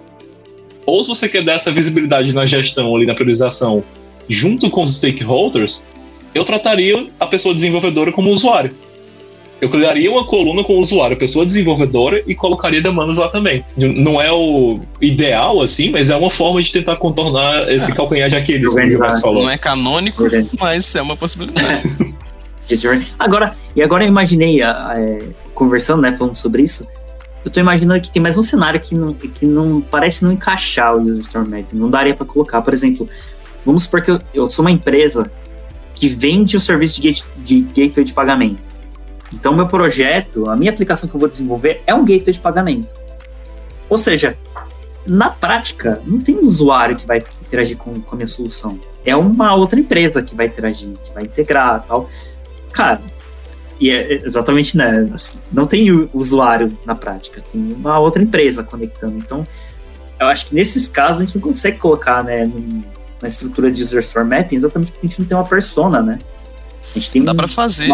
Ou 0.85 1.03
se 1.03 1.09
você 1.09 1.29
quer 1.29 1.43
dar 1.43 1.53
essa 1.53 1.71
visibilidade 1.71 2.33
na 2.33 2.45
gestão 2.45 2.95
ali, 2.95 3.05
na 3.05 3.13
priorização, 3.13 3.83
junto 4.27 4.69
com 4.69 4.83
os 4.83 4.97
stakeholders, 4.97 5.83
eu 6.33 6.45
trataria 6.45 7.07
a 7.19 7.27
pessoa 7.27 7.53
desenvolvedora 7.53 8.11
como 8.11 8.29
usuário. 8.29 8.71
Eu 9.59 9.69
criaria 9.69 10.11
uma 10.11 10.25
coluna 10.25 10.63
com 10.63 10.73
o 10.73 10.79
usuário, 10.79 11.15
pessoa 11.15 11.45
desenvolvedora, 11.45 12.23
e 12.25 12.33
colocaria 12.33 12.81
demandas 12.81 13.17
lá 13.17 13.29
também. 13.29 13.63
Não 13.77 14.19
é 14.19 14.31
o 14.31 14.79
ideal, 14.99 15.61
assim, 15.61 15.91
mas 15.91 16.09
é 16.09 16.15
uma 16.15 16.31
forma 16.31 16.59
de 16.63 16.73
tentar 16.73 16.95
contornar 16.95 17.71
esse 17.71 17.91
ah, 17.91 17.95
calcanhar 17.95 18.27
de 18.27 18.35
Aquiles, 18.35 18.73
que 18.73 18.95
o 18.95 19.21
falou. 19.21 19.43
Não 19.43 19.51
é 19.51 19.59
canônico, 19.59 20.23
mas 20.59 20.95
é 20.95 21.01
uma 21.01 21.15
possibilidade. 21.15 21.83
agora, 23.19 23.53
e 23.75 23.83
agora 23.83 24.03
eu 24.03 24.07
imaginei, 24.07 24.63
é, 24.63 25.19
conversando, 25.53 26.01
né, 26.01 26.15
falando 26.17 26.33
sobre 26.33 26.63
isso, 26.63 26.87
eu 27.43 27.51
tô 27.51 27.59
imaginando 27.59 28.01
que 28.01 28.11
tem 28.11 28.21
mais 28.21 28.37
um 28.37 28.41
cenário 28.41 28.79
que 28.79 28.95
não, 28.95 29.13
que 29.13 29.45
não 29.45 29.81
parece 29.81 30.23
não 30.23 30.31
encaixar 30.31 30.95
o 30.95 31.01
User 31.01 31.21
Store 31.21 31.47
Map. 31.47 31.73
Não 31.73 31.89
daria 31.89 32.13
para 32.13 32.25
colocar. 32.25 32.61
Por 32.61 32.73
exemplo, 32.73 33.09
vamos 33.65 33.83
supor 33.83 34.01
que 34.01 34.11
eu, 34.11 34.19
eu, 34.33 34.45
sou 34.45 34.63
uma 34.63 34.71
empresa 34.71 35.31
que 35.95 36.07
vende 36.07 36.55
o 36.55 36.59
serviço 36.59 37.01
de, 37.01 37.07
gate, 37.07 37.23
de 37.37 37.61
gateway 37.61 38.05
de 38.05 38.13
pagamento. 38.13 38.69
Então, 39.33 39.55
meu 39.55 39.67
projeto, 39.67 40.49
a 40.49 40.55
minha 40.55 40.71
aplicação 40.71 41.09
que 41.09 41.15
eu 41.15 41.19
vou 41.19 41.29
desenvolver 41.29 41.81
é 41.87 41.95
um 41.95 42.05
gateway 42.05 42.33
de 42.33 42.39
pagamento. 42.39 42.93
Ou 43.89 43.97
seja, 43.97 44.37
na 45.05 45.29
prática, 45.29 46.01
não 46.05 46.19
tem 46.19 46.35
um 46.35 46.43
usuário 46.43 46.95
que 46.95 47.07
vai 47.07 47.23
interagir 47.41 47.75
com, 47.75 47.93
com 47.93 48.15
a 48.15 48.17
minha 48.17 48.27
solução. 48.27 48.79
É 49.03 49.15
uma 49.15 49.55
outra 49.55 49.79
empresa 49.79 50.21
que 50.21 50.35
vai 50.35 50.45
interagir, 50.45 50.91
que 51.03 51.11
vai 51.11 51.23
integrar 51.23 51.83
tal. 51.87 52.07
Cara, 52.71 53.01
e 53.81 53.89
é 53.89 54.23
exatamente, 54.23 54.77
né? 54.77 55.09
Assim, 55.11 55.39
não 55.51 55.65
tem 55.65 56.07
usuário 56.13 56.71
na 56.85 56.93
prática, 56.93 57.43
tem 57.51 57.73
uma 57.73 57.97
outra 57.97 58.21
empresa 58.21 58.63
conectando. 58.63 59.17
Então, 59.17 59.43
eu 60.19 60.27
acho 60.27 60.45
que 60.45 60.55
nesses 60.55 60.87
casos 60.87 61.23
a 61.23 61.25
gente 61.25 61.35
não 61.35 61.41
consegue 61.41 61.79
colocar, 61.79 62.23
né, 62.23 62.49
na 63.19 63.27
estrutura 63.27 63.71
de 63.71 63.81
user 63.81 63.99
store 64.01 64.27
mapping, 64.27 64.55
exatamente 64.55 64.91
porque 64.91 65.07
a 65.07 65.09
gente 65.09 65.19
não 65.19 65.27
tem 65.27 65.35
uma 65.35 65.47
persona, 65.47 65.99
né? 65.99 66.19
A 66.91 66.93
gente 66.93 67.09
tem 67.09 67.23
Dá 67.23 67.33
para 67.33 67.47
fazer, 67.47 67.87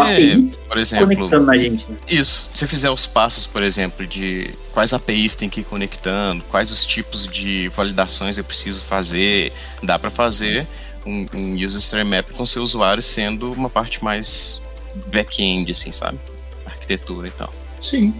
por 0.68 0.76
exemplo, 0.76 1.06
conectando 1.06 1.46
na 1.46 1.56
gente. 1.56 1.90
Né? 1.90 1.96
Isso. 2.06 2.50
Se 2.52 2.60
você 2.60 2.66
fizer 2.66 2.90
os 2.90 3.06
passos, 3.06 3.46
por 3.46 3.62
exemplo, 3.62 4.06
de 4.06 4.50
quais 4.72 4.92
APIs 4.92 5.34
tem 5.34 5.48
que 5.48 5.60
ir 5.60 5.64
conectando, 5.64 6.44
quais 6.50 6.70
os 6.70 6.84
tipos 6.84 7.26
de 7.26 7.68
validações 7.68 8.36
eu 8.36 8.44
preciso 8.44 8.82
fazer, 8.82 9.52
dá 9.82 9.98
para 9.98 10.10
fazer 10.10 10.66
um, 11.06 11.26
um 11.34 11.54
user 11.54 11.78
story 11.78 12.04
map 12.04 12.30
com 12.32 12.44
seu 12.44 12.62
usuário 12.62 13.02
sendo 13.02 13.50
uma 13.52 13.70
parte 13.70 14.04
mais 14.04 14.60
back-end, 15.12 15.70
assim, 15.70 15.92
sabe? 15.92 16.18
Arquitetura 16.66 17.28
e 17.28 17.30
tal. 17.30 17.52
Sim. 17.80 18.14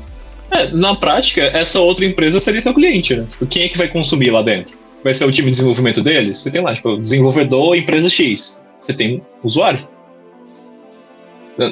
É, 0.50 0.68
na 0.72 0.94
prática, 0.94 1.42
essa 1.42 1.80
outra 1.80 2.04
empresa 2.04 2.40
seria 2.40 2.60
seu 2.60 2.72
cliente, 2.72 3.14
né? 3.14 3.26
Tipo, 3.30 3.46
quem 3.46 3.64
é 3.64 3.68
que 3.68 3.76
vai 3.76 3.88
consumir 3.88 4.30
lá 4.30 4.42
dentro? 4.42 4.78
Vai 5.04 5.12
ser 5.14 5.24
o 5.24 5.32
time 5.32 5.46
de 5.46 5.52
desenvolvimento 5.52 6.02
deles? 6.02 6.38
Você 6.38 6.50
tem 6.50 6.62
lá, 6.62 6.74
tipo, 6.74 6.96
desenvolvedor, 6.96 7.76
empresa 7.76 8.08
X. 8.08 8.62
Você 8.80 8.94
tem 8.94 9.22
usuário. 9.42 9.80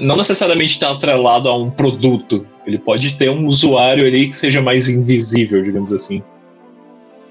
Não 0.02 0.16
necessariamente 0.16 0.74
está 0.74 0.90
atrelado 0.90 1.48
a 1.48 1.56
um 1.56 1.70
produto. 1.70 2.46
Ele 2.66 2.78
pode 2.78 3.16
ter 3.16 3.30
um 3.30 3.46
usuário 3.46 4.04
ali 4.04 4.28
que 4.28 4.36
seja 4.36 4.60
mais 4.60 4.88
invisível, 4.88 5.62
digamos 5.62 5.92
assim. 5.92 6.22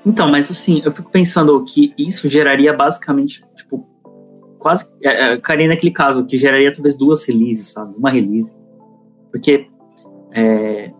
Então, 0.05 0.29
mas 0.29 0.49
assim, 0.49 0.81
eu 0.85 0.91
fico 0.91 1.09
pensando 1.09 1.63
que 1.65 1.93
isso 1.97 2.29
geraria 2.29 2.71
basicamente, 2.71 3.43
tipo, 3.55 3.85
quase. 4.65 4.89
É, 5.03 5.33
é, 5.33 5.37
cairia 5.37 5.67
naquele 5.67 5.93
caso, 5.93 6.25
que 6.25 6.39
geraria 6.39 6.73
talvez 6.73 6.97
duas 6.97 7.23
releases, 7.23 7.67
sabe? 7.67 7.93
Uma 7.95 8.09
release. 8.09 8.57
Porque 9.31 9.67
é, 10.33 10.91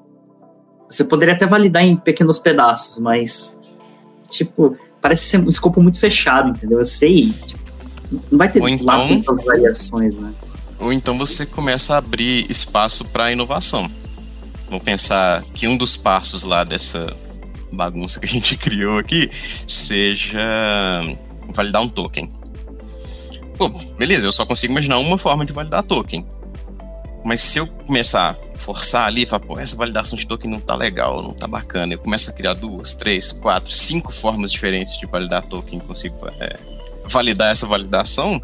você 0.88 1.04
poderia 1.04 1.34
até 1.34 1.48
validar 1.48 1.84
em 1.84 1.98
pequenos 1.98 2.38
pedaços, 2.38 3.00
mas, 3.00 3.60
tipo, 4.30 4.78
parece 5.02 5.24
ser 5.24 5.40
um 5.40 5.50
escopo 5.50 5.82
muito 5.82 6.00
fechado, 6.00 6.50
entendeu? 6.50 6.78
Eu 6.78 6.86
sei, 6.86 7.32
tipo, 7.48 7.64
não 8.32 8.38
vai 8.38 8.52
ter 8.52 8.60
então, 8.60 8.86
lá 8.86 9.08
tantas 9.08 9.44
variações, 9.44 10.16
né? 10.16 10.32
Ou 10.80 10.94
então 10.94 11.18
você 11.18 11.44
começa 11.44 11.96
a 11.96 11.98
abrir 11.98 12.46
espaço 12.48 13.04
para 13.06 13.32
inovação. 13.32 13.90
Vou 14.70 14.80
pensar 14.80 15.44
que 15.56 15.68
um 15.68 15.76
dos 15.76 15.98
passos 15.98 16.44
lá 16.44 16.64
dessa 16.64 17.18
bagunça 17.72 18.20
que 18.20 18.28
a 18.28 18.30
gente 18.30 18.58
criou 18.62 19.00
aqui 19.00 19.32
seja 19.66 20.38
validar 21.50 21.82
um 21.82 21.90
token. 21.90 22.45
Pô, 23.58 23.70
beleza, 23.70 24.26
eu 24.26 24.32
só 24.32 24.46
consigo 24.46 24.74
imaginar 24.74 24.98
uma 24.98 25.18
forma 25.18 25.46
de 25.46 25.54
validar 25.54 25.84
token. 25.84 26.26
Mas 27.24 27.42
se 27.42 27.58
eu 27.58 27.66
começar 27.66 28.38
a 28.56 28.60
forçar 28.60 29.08
ali, 29.08 29.26
falar, 29.26 29.40
pô, 29.40 29.58
essa 29.58 29.76
validação 29.76 30.18
de 30.18 30.28
token 30.28 30.52
não 30.52 30.60
tá 30.60 30.76
legal, 30.76 31.24
não 31.24 31.34
tá 31.34 31.48
bacana, 31.48 31.94
eu 31.94 31.98
começo 31.98 32.30
a 32.30 32.34
criar 32.34 32.54
duas, 32.54 32.94
três, 32.94 33.32
quatro, 33.32 33.74
cinco 33.74 34.14
formas 34.14 34.52
diferentes 34.52 34.98
de 35.00 35.08
validar 35.08 35.42
token, 35.44 35.80
consigo 35.80 36.16
é, 36.40 36.60
validar 37.08 37.52
essa 37.52 37.66
validação, 37.66 38.40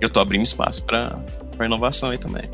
eu 0.00 0.08
tô 0.08 0.20
abrindo 0.20 0.44
espaço 0.44 0.84
para 0.84 1.18
inovação 1.64 2.10
aí 2.10 2.18
também. 2.18 2.44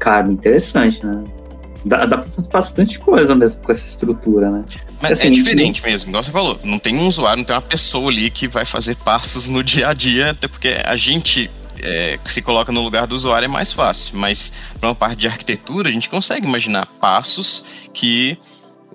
Cara, 0.00 0.30
interessante, 0.30 1.04
né? 1.04 1.24
Dá, 1.86 2.04
dá 2.04 2.18
pra 2.18 2.28
fazer 2.32 2.48
bastante 2.50 2.98
coisa 2.98 3.32
mesmo 3.36 3.62
com 3.62 3.70
essa 3.70 3.86
estrutura, 3.86 4.50
né? 4.50 4.64
Mas 5.00 5.12
assim, 5.12 5.28
é 5.28 5.30
diferente 5.30 5.80
não... 5.80 5.88
mesmo, 5.88 6.10
igual 6.10 6.22
você 6.24 6.32
falou. 6.32 6.58
Não 6.64 6.80
tem 6.80 6.96
um 6.96 7.06
usuário, 7.06 7.38
não 7.38 7.44
tem 7.44 7.54
uma 7.54 7.62
pessoa 7.62 8.10
ali 8.10 8.28
que 8.28 8.48
vai 8.48 8.64
fazer 8.64 8.96
passos 8.96 9.46
no 9.46 9.62
dia 9.62 9.88
a 9.88 9.94
dia, 9.94 10.32
até 10.32 10.48
porque 10.48 10.80
a 10.84 10.96
gente 10.96 11.48
é, 11.80 12.18
se 12.26 12.42
coloca 12.42 12.72
no 12.72 12.82
lugar 12.82 13.06
do 13.06 13.14
usuário 13.14 13.46
é 13.46 13.48
mais 13.48 13.70
fácil. 13.70 14.18
Mas 14.18 14.52
para 14.80 14.88
uma 14.88 14.96
parte 14.96 15.20
de 15.20 15.28
arquitetura, 15.28 15.88
a 15.88 15.92
gente 15.92 16.08
consegue 16.08 16.44
imaginar 16.44 16.86
passos 17.00 17.66
que 17.94 18.36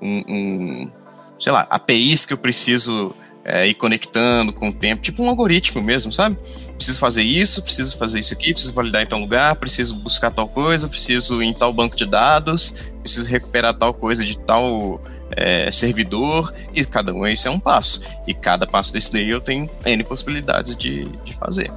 um, 0.01 0.23
um 0.27 0.91
sei 1.39 1.53
lá, 1.53 1.65
APIs 1.69 2.25
que 2.25 2.33
eu 2.33 2.37
preciso 2.37 3.15
é, 3.43 3.67
ir 3.67 3.73
conectando 3.73 4.53
com 4.53 4.69
o 4.69 4.73
tempo, 4.73 5.01
tipo 5.01 5.23
um 5.23 5.29
algoritmo 5.29 5.81
mesmo, 5.81 6.13
sabe? 6.13 6.37
Preciso 6.75 6.99
fazer 6.99 7.23
isso, 7.23 7.61
preciso 7.63 7.97
fazer 7.97 8.19
isso 8.19 8.33
aqui, 8.33 8.53
preciso 8.53 8.73
validar 8.73 9.03
em 9.03 9.05
tal 9.05 9.19
lugar, 9.19 9.55
preciso 9.55 9.95
buscar 9.95 10.31
tal 10.31 10.47
coisa, 10.47 10.87
preciso 10.87 11.41
ir 11.41 11.47
em 11.47 11.53
tal 11.53 11.73
banco 11.73 11.95
de 11.95 12.05
dados, 12.05 12.83
preciso 13.01 13.29
recuperar 13.29 13.73
tal 13.73 13.93
coisa 13.93 14.23
de 14.23 14.37
tal 14.37 15.01
é, 15.31 15.71
servidor, 15.71 16.53
e 16.75 16.85
cada 16.85 17.13
um 17.13 17.25
isso 17.27 17.47
é 17.47 17.51
um 17.51 17.59
passo. 17.59 18.01
E 18.27 18.33
cada 18.33 18.67
passo 18.67 18.93
desse 18.93 19.11
daí 19.11 19.29
eu 19.29 19.41
tenho 19.41 19.69
N 19.85 20.03
possibilidades 20.03 20.75
de, 20.75 21.05
de 21.23 21.33
fazer. 21.35 21.71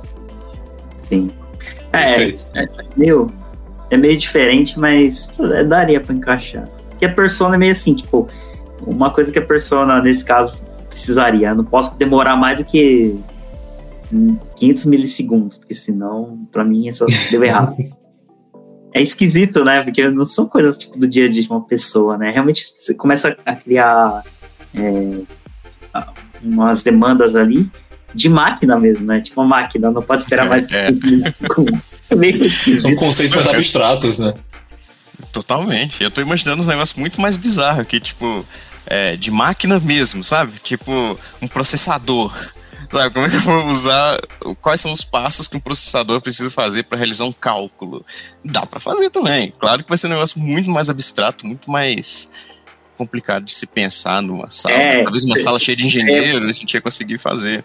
Sim. 1.08 1.30
É, 1.92 2.24
é, 2.24 2.36
é, 2.54 2.68
meio, 2.96 3.32
é 3.90 3.96
meio 3.96 4.16
diferente, 4.16 4.78
mas 4.78 5.36
daria 5.68 6.00
para 6.00 6.14
encaixar. 6.14 6.68
Porque 6.90 7.06
a 7.06 7.12
persona 7.12 7.54
é 7.54 7.58
meio 7.58 7.72
assim, 7.72 7.94
tipo, 7.94 8.28
uma 8.86 9.10
coisa 9.10 9.30
que 9.30 9.38
a 9.38 9.44
persona, 9.44 10.00
nesse 10.00 10.24
caso, 10.24 10.58
precisaria. 10.94 11.48
Eu 11.48 11.56
não 11.56 11.64
posso 11.64 11.98
demorar 11.98 12.36
mais 12.36 12.56
do 12.56 12.64
que 12.64 13.18
500 14.56 14.86
milissegundos, 14.86 15.58
porque 15.58 15.74
senão, 15.74 16.46
para 16.50 16.64
mim, 16.64 16.86
isso 16.86 17.04
deu 17.30 17.42
errado. 17.44 17.76
é 18.94 19.02
esquisito, 19.02 19.64
né? 19.64 19.82
Porque 19.82 20.08
não 20.08 20.24
são 20.24 20.46
coisas 20.46 20.78
tipo, 20.78 20.96
do 20.96 21.06
dia 21.06 21.26
a 21.26 21.28
dia 21.28 21.42
de 21.42 21.50
uma 21.50 21.60
pessoa, 21.62 22.16
né? 22.16 22.30
Realmente 22.30 22.72
você 22.74 22.94
começa 22.94 23.36
a 23.44 23.56
criar 23.56 24.22
é, 24.72 25.20
umas 26.42 26.82
demandas 26.84 27.34
ali 27.34 27.68
de 28.14 28.28
máquina 28.28 28.78
mesmo, 28.78 29.06
né? 29.06 29.20
Tipo 29.20 29.40
uma 29.40 29.48
máquina, 29.48 29.90
não 29.90 30.00
pode 30.00 30.22
esperar 30.22 30.48
mais 30.48 30.62
do 30.62 30.68
que 30.68 30.76
é. 30.76 30.90
milissegundos. 30.92 31.80
É 32.10 32.14
meio 32.14 32.36
esquisito. 32.44 32.82
São 32.82 32.94
conceitos 32.96 33.34
mais 33.34 33.48
abstratos, 33.48 34.18
né? 34.18 34.34
Totalmente. 35.32 36.04
Eu 36.04 36.10
tô 36.10 36.20
imaginando 36.20 36.60
uns 36.60 36.66
negócios 36.66 36.98
muito 36.98 37.18
mais 37.18 37.34
bizarros, 37.34 37.86
que, 37.86 37.98
tipo, 37.98 38.44
é, 38.86 39.16
de 39.16 39.30
máquina 39.30 39.80
mesmo, 39.80 40.22
sabe? 40.22 40.52
Tipo, 40.62 41.18
um 41.40 41.48
processador. 41.48 42.34
Sabe, 42.90 43.12
como 43.12 43.26
é 43.26 43.30
que 43.30 43.36
eu 43.36 43.40
vou 43.40 43.66
usar? 43.66 44.20
Quais 44.60 44.80
são 44.80 44.92
os 44.92 45.02
passos 45.02 45.48
que 45.48 45.56
um 45.56 45.60
processador 45.60 46.20
precisa 46.20 46.50
fazer 46.50 46.84
para 46.84 46.96
realizar 46.96 47.24
um 47.24 47.32
cálculo? 47.32 48.04
Dá 48.44 48.64
para 48.64 48.78
fazer 48.78 49.10
também. 49.10 49.52
Claro 49.58 49.82
que 49.82 49.88
vai 49.88 49.98
ser 49.98 50.06
um 50.06 50.10
negócio 50.10 50.38
muito 50.38 50.70
mais 50.70 50.88
abstrato, 50.88 51.44
muito 51.44 51.68
mais 51.68 52.30
complicado 52.96 53.44
de 53.44 53.52
se 53.52 53.66
pensar 53.66 54.22
numa 54.22 54.48
sala. 54.48 54.74
É, 54.74 55.02
Talvez 55.02 55.24
uma 55.24 55.36
sala 55.36 55.58
cheia 55.58 55.76
de 55.76 55.86
engenheiros 55.86 56.46
é, 56.46 56.50
a 56.50 56.52
gente 56.52 56.74
ia 56.74 56.80
conseguir 56.80 57.18
fazer. 57.18 57.64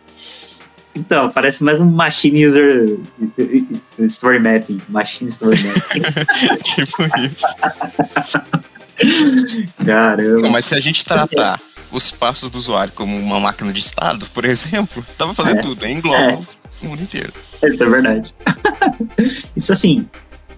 Então, 0.96 1.30
parece 1.30 1.64
mais 1.64 1.80
um 1.80 1.86
Machine 1.86 2.48
User 2.48 2.98
Story 4.00 4.40
Mapping. 4.40 4.82
Machine 4.90 5.30
Story 5.30 5.60
Mapping. 5.62 6.02
tipo 6.64 7.04
isso. 7.20 7.56
Caramba. 9.86 10.50
Mas 10.50 10.66
se 10.66 10.76
a 10.76 10.80
gente 10.80 11.04
tratar 11.06 11.60
os 11.92 12.12
passos 12.12 12.50
do 12.50 12.58
usuário 12.58 12.94
como 12.94 13.18
uma 13.18 13.40
máquina 13.40 13.74
de 13.74 13.80
estado, 13.80 14.26
por 14.32 14.46
exemplo, 14.46 15.06
dá 15.18 15.26
pra 15.26 15.34
fazer 15.34 15.58
é. 15.58 15.62
tudo, 15.62 15.88
engloba 15.88 16.18
é. 16.18 16.40
o 16.82 16.86
mundo 16.86 17.02
inteiro. 17.02 17.34
Isso 17.64 17.84
é 17.84 17.90
verdade. 17.90 18.34
isso 19.56 19.74
assim, 19.74 20.06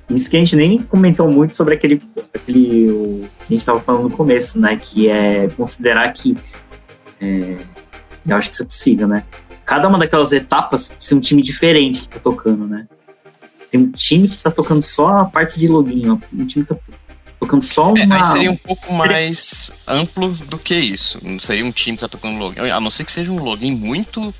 isso 0.10 0.30
que 0.30 0.38
a 0.38 0.40
gente 0.40 0.56
nem 0.56 0.80
comentou 0.80 1.30
muito 1.30 1.56
sobre 1.56 1.76
aquele, 1.76 2.02
aquele 2.34 2.90
o, 2.90 3.30
que 3.40 3.46
a 3.46 3.50
gente 3.50 3.60
estava 3.60 3.80
falando 3.80 4.04
no 4.04 4.12
começo, 4.12 4.60
né? 4.60 4.76
Que 4.76 5.10
é 5.10 5.50
considerar 5.50 6.12
que 6.14 6.38
é, 7.20 7.58
eu 8.28 8.36
acho 8.36 8.50
que 8.50 8.56
isso 8.56 8.64
é 8.64 8.66
possível, 8.66 9.08
né? 9.08 9.24
Cada 9.66 9.88
uma 9.88 9.98
daquelas 9.98 10.32
etapas 10.32 10.96
ser 10.98 11.16
um 11.16 11.20
time 11.20 11.42
diferente 11.42 12.02
que 12.02 12.10
tá 12.10 12.20
tocando, 12.20 12.68
né? 12.68 12.88
Tem 13.70 13.80
um 13.80 13.92
time 13.92 14.28
que 14.28 14.38
tá 14.38 14.52
tocando 14.52 14.82
só 14.82 15.20
a 15.20 15.26
parte 15.26 15.58
de 15.58 15.68
login, 15.68 16.10
ó. 16.10 16.18
Um 16.34 16.46
time 16.46 16.66
que 16.66 16.74
tá 16.74 16.80
tocando 17.42 17.64
só 17.64 17.90
uma. 17.92 18.00
É, 18.00 18.08
aí 18.18 18.26
seria 18.26 18.52
um 18.52 18.56
pouco 18.56 18.94
mais 18.94 19.72
amplo 19.88 20.30
do 20.30 20.60
que 20.60 20.76
isso. 20.76 21.20
Não 21.24 21.40
seria 21.40 21.66
um 21.66 21.72
time 21.72 21.98
que 21.98 22.02
tá 22.02 22.08
tocando 22.08 22.38
login. 22.38 22.70
A 22.70 22.80
não 22.80 22.92
ser 22.92 23.04
que 23.04 23.12
seja 23.12 23.32
um 23.32 23.44
login 23.44 23.72
muito 23.72 24.34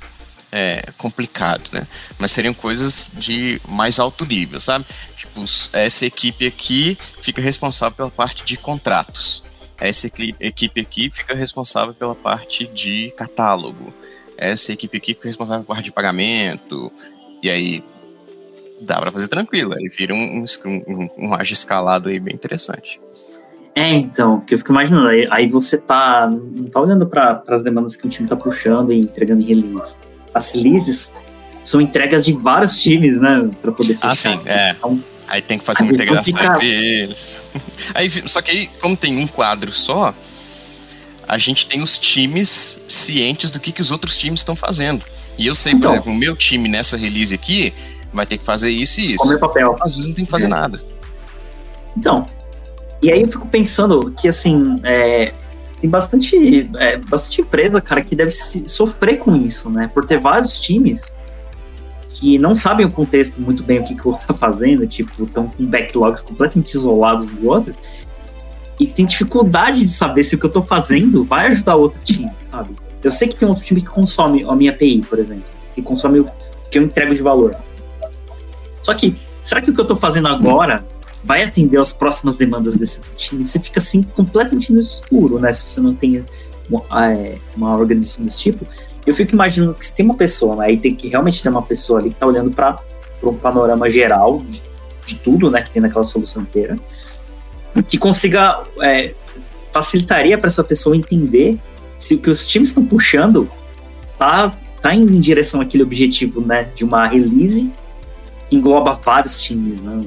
é, 0.52 0.82
complicado, 0.96 1.68
né? 1.72 1.86
Mas 2.18 2.30
seriam 2.30 2.54
coisas 2.54 3.10
de 3.14 3.60
mais 3.68 3.98
alto 3.98 4.24
nível, 4.24 4.60
sabe? 4.60 4.86
Tipo, 5.16 5.44
essa 5.72 6.06
equipe 6.06 6.46
aqui 6.46 6.96
fica 7.20 7.42
responsável 7.42 7.96
pela 7.96 8.10
parte 8.10 8.44
de 8.44 8.56
contratos. 8.56 9.42
Essa 9.78 10.06
equipe 10.06 10.80
aqui 10.80 11.10
fica 11.10 11.34
responsável 11.34 11.92
pela 11.92 12.14
parte 12.14 12.66
de 12.68 13.12
catálogo. 13.16 13.92
Essa 14.38 14.72
equipe 14.72 14.96
aqui 14.96 15.14
fica 15.14 15.26
responsável 15.26 15.64
pela 15.64 15.74
parte 15.74 15.86
de 15.86 15.92
pagamento. 15.92 16.92
E 17.42 17.50
aí 17.50 17.82
dá 18.84 19.00
para 19.00 19.12
fazer 19.12 19.28
tranquilo. 19.28 19.74
Aí 19.74 19.88
vira 19.88 20.14
um, 20.14 20.44
um, 20.66 21.08
um, 21.18 21.34
ágio 21.34 21.54
escalado 21.54 22.08
aí 22.08 22.18
bem 22.18 22.34
interessante. 22.34 23.00
É, 23.74 23.90
então, 23.94 24.38
porque 24.38 24.54
eu 24.54 24.58
fico 24.58 24.70
imaginando, 24.70 25.08
aí, 25.08 25.26
aí 25.30 25.48
você 25.48 25.78
tá, 25.78 26.28
não 26.30 26.64
tá 26.64 26.80
olhando 26.80 27.06
para 27.06 27.42
as 27.48 27.62
demandas 27.62 27.96
que 27.96 28.06
o 28.06 28.10
time 28.10 28.28
tá 28.28 28.36
puxando 28.36 28.92
e 28.92 29.00
entregando 29.00 29.40
em 29.40 29.46
release. 29.46 29.94
As 30.34 30.52
releases 30.52 31.14
são 31.64 31.80
entregas 31.80 32.24
de 32.26 32.34
vários 32.34 32.82
times, 32.82 33.18
né, 33.18 33.48
para 33.62 33.72
poder 33.72 33.94
fechar. 33.94 34.10
Ah, 34.10 34.14
sim, 34.14 34.40
é. 34.44 34.70
Então, 34.72 35.02
aí 35.26 35.40
tem 35.40 35.58
que 35.58 35.64
fazer 35.64 35.84
uma 35.84 35.92
integração 35.92 36.34
fica... 36.34 36.54
entre 36.54 36.68
eles. 36.68 37.42
Aí, 37.94 38.10
só 38.28 38.40
que 38.40 38.50
aí, 38.50 38.70
como 38.80 38.96
tem 38.96 39.18
um 39.18 39.26
quadro 39.26 39.72
só, 39.72 40.14
a 41.26 41.38
gente 41.38 41.66
tem 41.66 41.82
os 41.82 41.98
times 41.98 42.80
cientes 42.86 43.50
do 43.50 43.60
que, 43.60 43.72
que 43.72 43.80
os 43.80 43.90
outros 43.90 44.18
times 44.18 44.40
estão 44.40 44.54
fazendo. 44.56 45.04
E 45.38 45.46
eu 45.46 45.54
sei, 45.54 45.72
então, 45.72 45.90
por 45.90 45.96
exemplo, 45.96 46.12
o 46.12 46.14
meu 46.14 46.36
time 46.36 46.68
nessa 46.68 46.96
release 46.96 47.34
aqui, 47.34 47.72
vai 48.12 48.26
ter 48.26 48.38
que 48.38 48.44
fazer 48.44 48.70
isso 48.70 49.00
e 49.00 49.14
isso. 49.14 49.24
Comer 49.24 49.38
papel. 49.38 49.76
Às 49.80 49.94
vezes 49.94 50.08
não 50.08 50.14
tem 50.14 50.24
que 50.24 50.30
fazer 50.30 50.46
é. 50.46 50.48
nada. 50.48 50.78
Então, 51.96 52.26
e 53.02 53.10
aí 53.10 53.22
eu 53.22 53.28
fico 53.28 53.46
pensando 53.48 54.12
que, 54.12 54.28
assim, 54.28 54.76
é, 54.84 55.32
tem 55.80 55.90
bastante, 55.90 56.70
é, 56.78 56.96
bastante 56.96 57.40
empresa, 57.40 57.80
cara, 57.80 58.02
que 58.02 58.14
deve 58.14 58.30
sofrer 58.30 59.18
com 59.18 59.34
isso, 59.36 59.68
né? 59.68 59.90
Por 59.92 60.04
ter 60.04 60.20
vários 60.20 60.60
times 60.60 61.14
que 62.08 62.38
não 62.38 62.54
sabem 62.54 62.86
o 62.86 62.90
contexto 62.90 63.40
muito 63.40 63.64
bem 63.64 63.80
o 63.80 63.84
que, 63.84 63.94
que 63.94 64.06
o 64.06 64.10
outro 64.10 64.26
tá 64.26 64.34
fazendo, 64.34 64.86
tipo, 64.86 65.24
estão 65.24 65.48
com 65.48 65.64
backlogs 65.64 66.22
completamente 66.22 66.74
isolados 66.74 67.28
do 67.28 67.48
outro, 67.48 67.74
e 68.78 68.86
tem 68.86 69.06
dificuldade 69.06 69.80
de 69.80 69.88
saber 69.88 70.22
se 70.22 70.34
o 70.34 70.38
que 70.38 70.46
eu 70.46 70.50
tô 70.50 70.62
fazendo 70.62 71.24
vai 71.24 71.46
ajudar 71.48 71.76
outro 71.76 71.98
time, 72.04 72.30
sabe? 72.38 72.76
Eu 73.02 73.10
sei 73.10 73.28
que 73.28 73.36
tem 73.36 73.48
outro 73.48 73.64
time 73.64 73.80
que 73.80 73.88
consome 73.88 74.44
a 74.44 74.54
minha 74.54 74.70
API, 74.70 75.02
por 75.02 75.18
exemplo, 75.18 75.44
que 75.74 75.82
consome 75.82 76.20
o 76.20 76.26
que 76.70 76.78
eu 76.78 76.82
entrego 76.82 77.14
de 77.14 77.22
valor. 77.22 77.56
Só 78.82 78.94
que, 78.94 79.16
será 79.42 79.60
que 79.60 79.70
o 79.70 79.74
que 79.74 79.80
eu 79.80 79.84
estou 79.84 79.96
fazendo 79.96 80.28
agora 80.28 80.84
vai 81.24 81.42
atender 81.42 81.80
às 81.80 81.92
próximas 81.92 82.36
demandas 82.36 82.74
desse 82.74 83.02
time? 83.16 83.44
Você 83.44 83.60
fica 83.60 83.78
assim 83.78 84.02
completamente 84.02 84.72
no 84.72 84.80
escuro, 84.80 85.38
né? 85.38 85.52
Se 85.52 85.66
você 85.66 85.80
não 85.80 85.94
tem 85.94 86.20
uma, 86.68 87.12
é, 87.12 87.38
uma 87.56 87.76
organização 87.76 88.24
desse 88.24 88.40
tipo. 88.40 88.66
Eu 89.06 89.14
fico 89.14 89.32
imaginando 89.32 89.74
que 89.74 89.84
se 89.86 89.94
tem 89.94 90.04
uma 90.04 90.16
pessoa, 90.16 90.56
né? 90.56 90.66
Aí 90.66 90.78
tem 90.78 90.94
que 90.94 91.08
realmente 91.08 91.42
ter 91.42 91.48
uma 91.48 91.62
pessoa 91.62 92.00
ali 92.00 92.10
que 92.10 92.16
está 92.16 92.26
olhando 92.26 92.50
para 92.50 92.76
um 93.22 93.34
panorama 93.34 93.88
geral 93.88 94.42
de, 94.48 94.62
de, 95.06 95.14
tudo, 95.16 95.50
né? 95.50 95.62
Que 95.62 95.70
tem 95.70 95.82
naquela 95.82 96.04
solução 96.04 96.42
inteira. 96.42 96.76
Que 97.88 97.96
consiga. 97.96 98.62
É, 98.80 99.14
facilitaria 99.72 100.36
para 100.36 100.48
essa 100.48 100.62
pessoa 100.62 100.94
entender 100.94 101.58
se 101.96 102.14
o 102.14 102.18
que 102.18 102.28
os 102.28 102.46
times 102.46 102.68
estão 102.68 102.84
puxando 102.84 103.48
tá, 104.18 104.52
tá 104.82 104.94
indo 104.94 105.14
em 105.14 105.18
direção 105.18 105.62
àquele 105.62 105.82
objetivo, 105.82 106.40
né? 106.40 106.68
De 106.74 106.84
uma 106.84 107.06
release 107.06 107.72
engloba 108.56 108.92
vários 108.92 109.42
times, 109.42 109.80
né? 109.80 110.00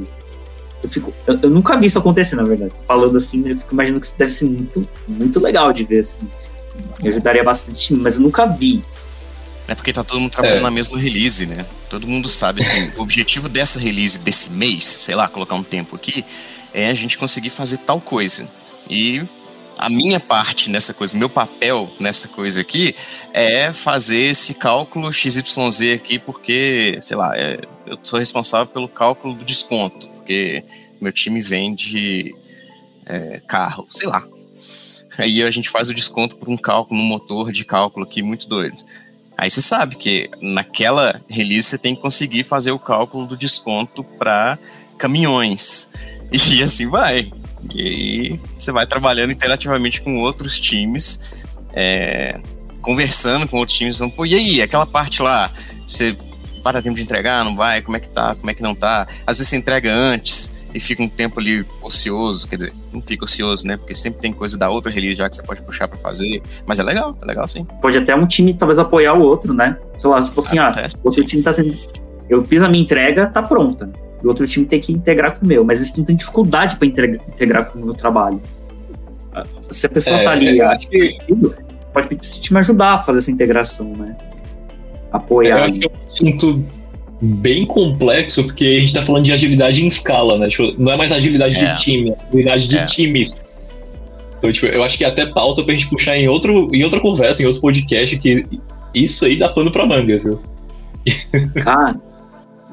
Eu, 0.84 0.90
fico, 0.90 1.14
eu, 1.26 1.40
eu, 1.44 1.50
nunca 1.50 1.78
vi 1.78 1.88
isso 1.88 1.98
acontecer, 1.98 2.36
na 2.36 2.44
verdade. 2.44 2.74
Falando 2.88 3.18
assim, 3.18 3.44
eu 3.48 3.58
fico 3.58 3.74
imaginando 3.74 4.00
que 4.00 4.06
isso 4.06 4.18
deve 4.18 4.32
ser 4.32 4.46
muito, 4.46 4.88
muito 5.08 5.40
legal 5.40 5.74
de 5.74 5.84
ver, 5.84 6.00
assim. 6.00 6.30
Eu 7.04 7.12
ajudaria 7.12 7.44
bastante 7.44 7.80
time, 7.80 8.02
mas 8.02 8.18
eu 8.18 8.24
nunca 8.24 8.46
vi. 8.46 8.84
É 9.68 9.74
porque 9.74 9.92
tá 9.92 10.04
todo 10.04 10.20
mundo 10.20 10.32
trabalhando 10.32 10.60
é. 10.60 10.64
na 10.64 10.72
mesma 10.72 10.98
release, 10.98 11.46
né? 11.46 11.66
Todo 11.90 12.06
mundo 12.06 12.30
sabe, 12.30 12.62
assim, 12.62 12.92
o 12.98 13.02
objetivo 13.02 13.50
dessa 13.50 13.80
release 13.80 14.20
desse 14.20 14.52
mês, 14.52 14.86
sei 14.86 15.16
lá, 15.16 15.28
colocar 15.28 15.56
um 15.56 15.64
tempo 15.64 15.96
aqui, 15.96 16.24
é 16.74 16.90
a 16.90 16.94
gente 16.94 17.18
conseguir 17.18 17.50
fazer 17.50 17.78
tal 17.78 18.00
coisa. 18.00 18.48
E 18.88 19.24
a 19.78 19.90
minha 19.90 20.20
parte 20.20 20.70
nessa 20.70 20.94
coisa, 20.94 21.18
meu 21.18 21.30
papel 21.30 21.90
nessa 22.00 22.28
coisa 22.28 22.62
aqui 22.62 22.96
é 23.34 23.72
fazer 23.74 24.22
esse 24.22 24.54
cálculo 24.54 25.12
XYZ 25.12 25.94
aqui, 25.94 26.20
porque, 26.20 26.98
sei 27.02 27.18
lá, 27.18 27.38
é, 27.38 27.60
eu 27.86 27.98
sou 28.02 28.20
responsável 28.20 28.72
pelo 28.72 28.88
cálculo 28.88 29.34
do 29.34 29.44
desconto, 29.44 30.08
porque 30.08 30.64
meu 31.02 31.12
time 31.12 31.42
vende 31.42 32.34
é, 33.06 33.42
carro, 33.48 33.88
sei 33.92 34.08
lá. 34.08 34.24
Aí 35.18 35.42
a 35.44 35.52
gente 35.52 35.70
faz 35.70 35.90
o 35.90 35.94
desconto 35.94 36.36
por 36.36 36.50
um 36.50 36.58
cálculo, 36.58 37.00
um 37.00 37.06
motor 37.06 37.52
de 37.52 37.64
cálculo 37.64 38.06
aqui 38.06 38.22
muito 38.22 38.48
doido. 38.48 38.78
Aí 39.38 39.50
você 39.50 39.62
sabe 39.62 39.96
que 39.96 40.30
naquela 40.42 41.22
release 41.30 41.68
você 41.68 41.78
tem 41.78 41.96
que 41.96 42.02
conseguir 42.02 42.44
fazer 42.44 42.72
o 42.72 42.80
cálculo 42.80 43.28
do 43.28 43.38
desconto 43.38 44.04
para 44.04 44.58
caminhões. 44.98 45.90
E 46.32 46.62
assim 46.64 46.88
vai. 46.88 47.32
E 47.74 47.82
aí 47.82 48.40
você 48.58 48.72
vai 48.72 48.86
trabalhando 48.86 49.32
interativamente 49.32 50.02
com 50.02 50.22
outros 50.22 50.60
times, 50.60 51.44
é, 51.74 52.40
conversando 52.82 53.48
com 53.48 53.58
outros 53.58 53.78
times. 53.78 53.96
Então, 53.96 54.10
Pô, 54.10 54.26
e 54.26 54.36
aí, 54.36 54.62
aquela 54.62 54.86
parte 54.86 55.22
lá, 55.22 55.52
você 55.86 56.16
para 56.64 56.82
tempo 56.82 56.96
de 56.96 57.04
entregar, 57.04 57.46
não 57.46 57.56
vai? 57.56 57.82
Como 57.82 57.96
é 57.96 58.00
que 58.00 58.10
tá? 58.10 58.34
Como 58.34 58.50
é 58.50 58.54
que 58.54 58.64
não 58.64 58.74
tá? 58.74 59.08
Às 59.28 59.38
vezes 59.38 59.50
você 59.50 59.56
entrega 59.56 59.94
antes 59.94 60.66
e 60.74 60.80
fica 60.80 61.04
um 61.04 61.08
tempo 61.08 61.40
ali 61.40 61.64
ocioso, 61.82 62.48
quer 62.48 62.56
dizer, 62.56 62.74
não 62.92 63.02
fica 63.02 63.24
ocioso, 63.24 63.68
né? 63.68 63.78
Porque 63.78 63.94
sempre 63.94 64.20
tem 64.20 64.34
coisa 64.34 64.58
da 64.58 64.68
outra 64.68 64.92
release 64.92 65.16
já 65.16 65.30
que 65.30 65.36
você 65.36 65.44
pode 65.44 65.62
puxar 65.62 65.88
para 65.88 65.98
fazer. 66.00 66.42
Mas 66.66 66.80
é 66.80 66.84
legal, 66.84 67.16
é 67.22 67.26
legal 67.26 67.48
sim. 67.48 67.66
Pode 67.82 68.00
até 68.00 68.16
um 68.16 68.26
time 68.26 68.52
talvez 68.52 68.80
apoiar 68.80 69.14
o 69.14 69.22
outro, 69.22 69.54
né? 69.54 69.78
Sei 69.96 70.10
lá, 70.10 70.20
tipo 70.20 70.42
assim, 70.42 70.58
ah, 70.58 70.74
o 71.04 71.12
seu 71.12 71.24
time 71.24 71.44
tá 71.44 71.54
tendo. 71.54 71.78
Eu 72.28 72.44
fiz 72.44 72.62
a 72.64 72.68
minha 72.68 72.84
entrega, 72.84 73.28
tá 73.28 73.44
pronta 73.44 73.92
o 74.26 74.30
outro 74.30 74.48
time 74.48 74.66
tem 74.66 74.80
que 74.80 74.92
integrar 74.92 75.38
com 75.38 75.46
o 75.46 75.48
meu, 75.48 75.64
mas 75.64 75.80
eles 75.80 75.96
não 75.96 76.04
têm 76.04 76.16
dificuldade 76.16 76.76
para 76.78 76.88
integrar 76.88 77.66
com 77.66 77.80
o 77.80 77.86
meu 77.86 77.94
trabalho. 77.94 78.42
Se 79.70 79.86
a 79.86 79.90
pessoa 79.90 80.20
é, 80.20 80.24
tá 80.24 80.32
ali, 80.32 80.60
é, 80.60 80.66
acho 80.66 80.88
que 80.88 81.18
pode 81.94 82.08
pedir 82.08 82.24
esse 82.24 82.42
time 82.42 82.60
ajudar 82.60 82.94
a 82.94 82.98
fazer 83.00 83.20
essa 83.20 83.32
integração, 83.32 83.94
né? 83.94 84.16
Apoiar. 85.12 85.58
É, 85.58 85.60
eu 85.60 85.64
acho 85.64 85.80
que 85.80 85.88
é 85.88 85.90
um 85.90 86.04
assunto 86.04 86.66
bem 87.22 87.66
complexo, 87.66 88.44
porque 88.44 88.66
a 88.66 88.80
gente 88.80 88.94
tá 88.94 89.02
falando 89.02 89.26
de 89.26 89.32
agilidade 89.32 89.84
em 89.84 89.88
escala, 89.88 90.38
né? 90.38 90.48
Tipo, 90.48 90.74
não 90.82 90.92
é 90.92 90.98
mais 90.98 91.12
agilidade 91.12 91.56
é. 91.58 91.74
de 91.74 91.82
time, 91.82 92.12
é 92.12 92.16
agilidade 92.28 92.68
de 92.68 92.78
é. 92.78 92.86
times. 92.86 93.64
Então, 94.38 94.52
tipo, 94.52 94.68
eu 94.68 94.84
acho 94.84 94.98
que 94.98 95.06
é 95.06 95.08
até 95.08 95.26
pauta 95.26 95.64
pra 95.64 95.74
gente 95.74 95.90
puxar 95.90 96.18
em, 96.18 96.28
outro, 96.28 96.68
em 96.74 96.84
outra 96.84 97.00
conversa, 97.00 97.42
em 97.42 97.46
outro 97.46 97.62
podcast, 97.62 98.18
que 98.20 98.46
isso 98.94 99.26
aí 99.26 99.38
dá 99.38 99.50
pano 99.50 99.72
pra 99.72 99.86
manga, 99.86 100.18
viu? 100.20 100.40
Cara, 101.64 101.96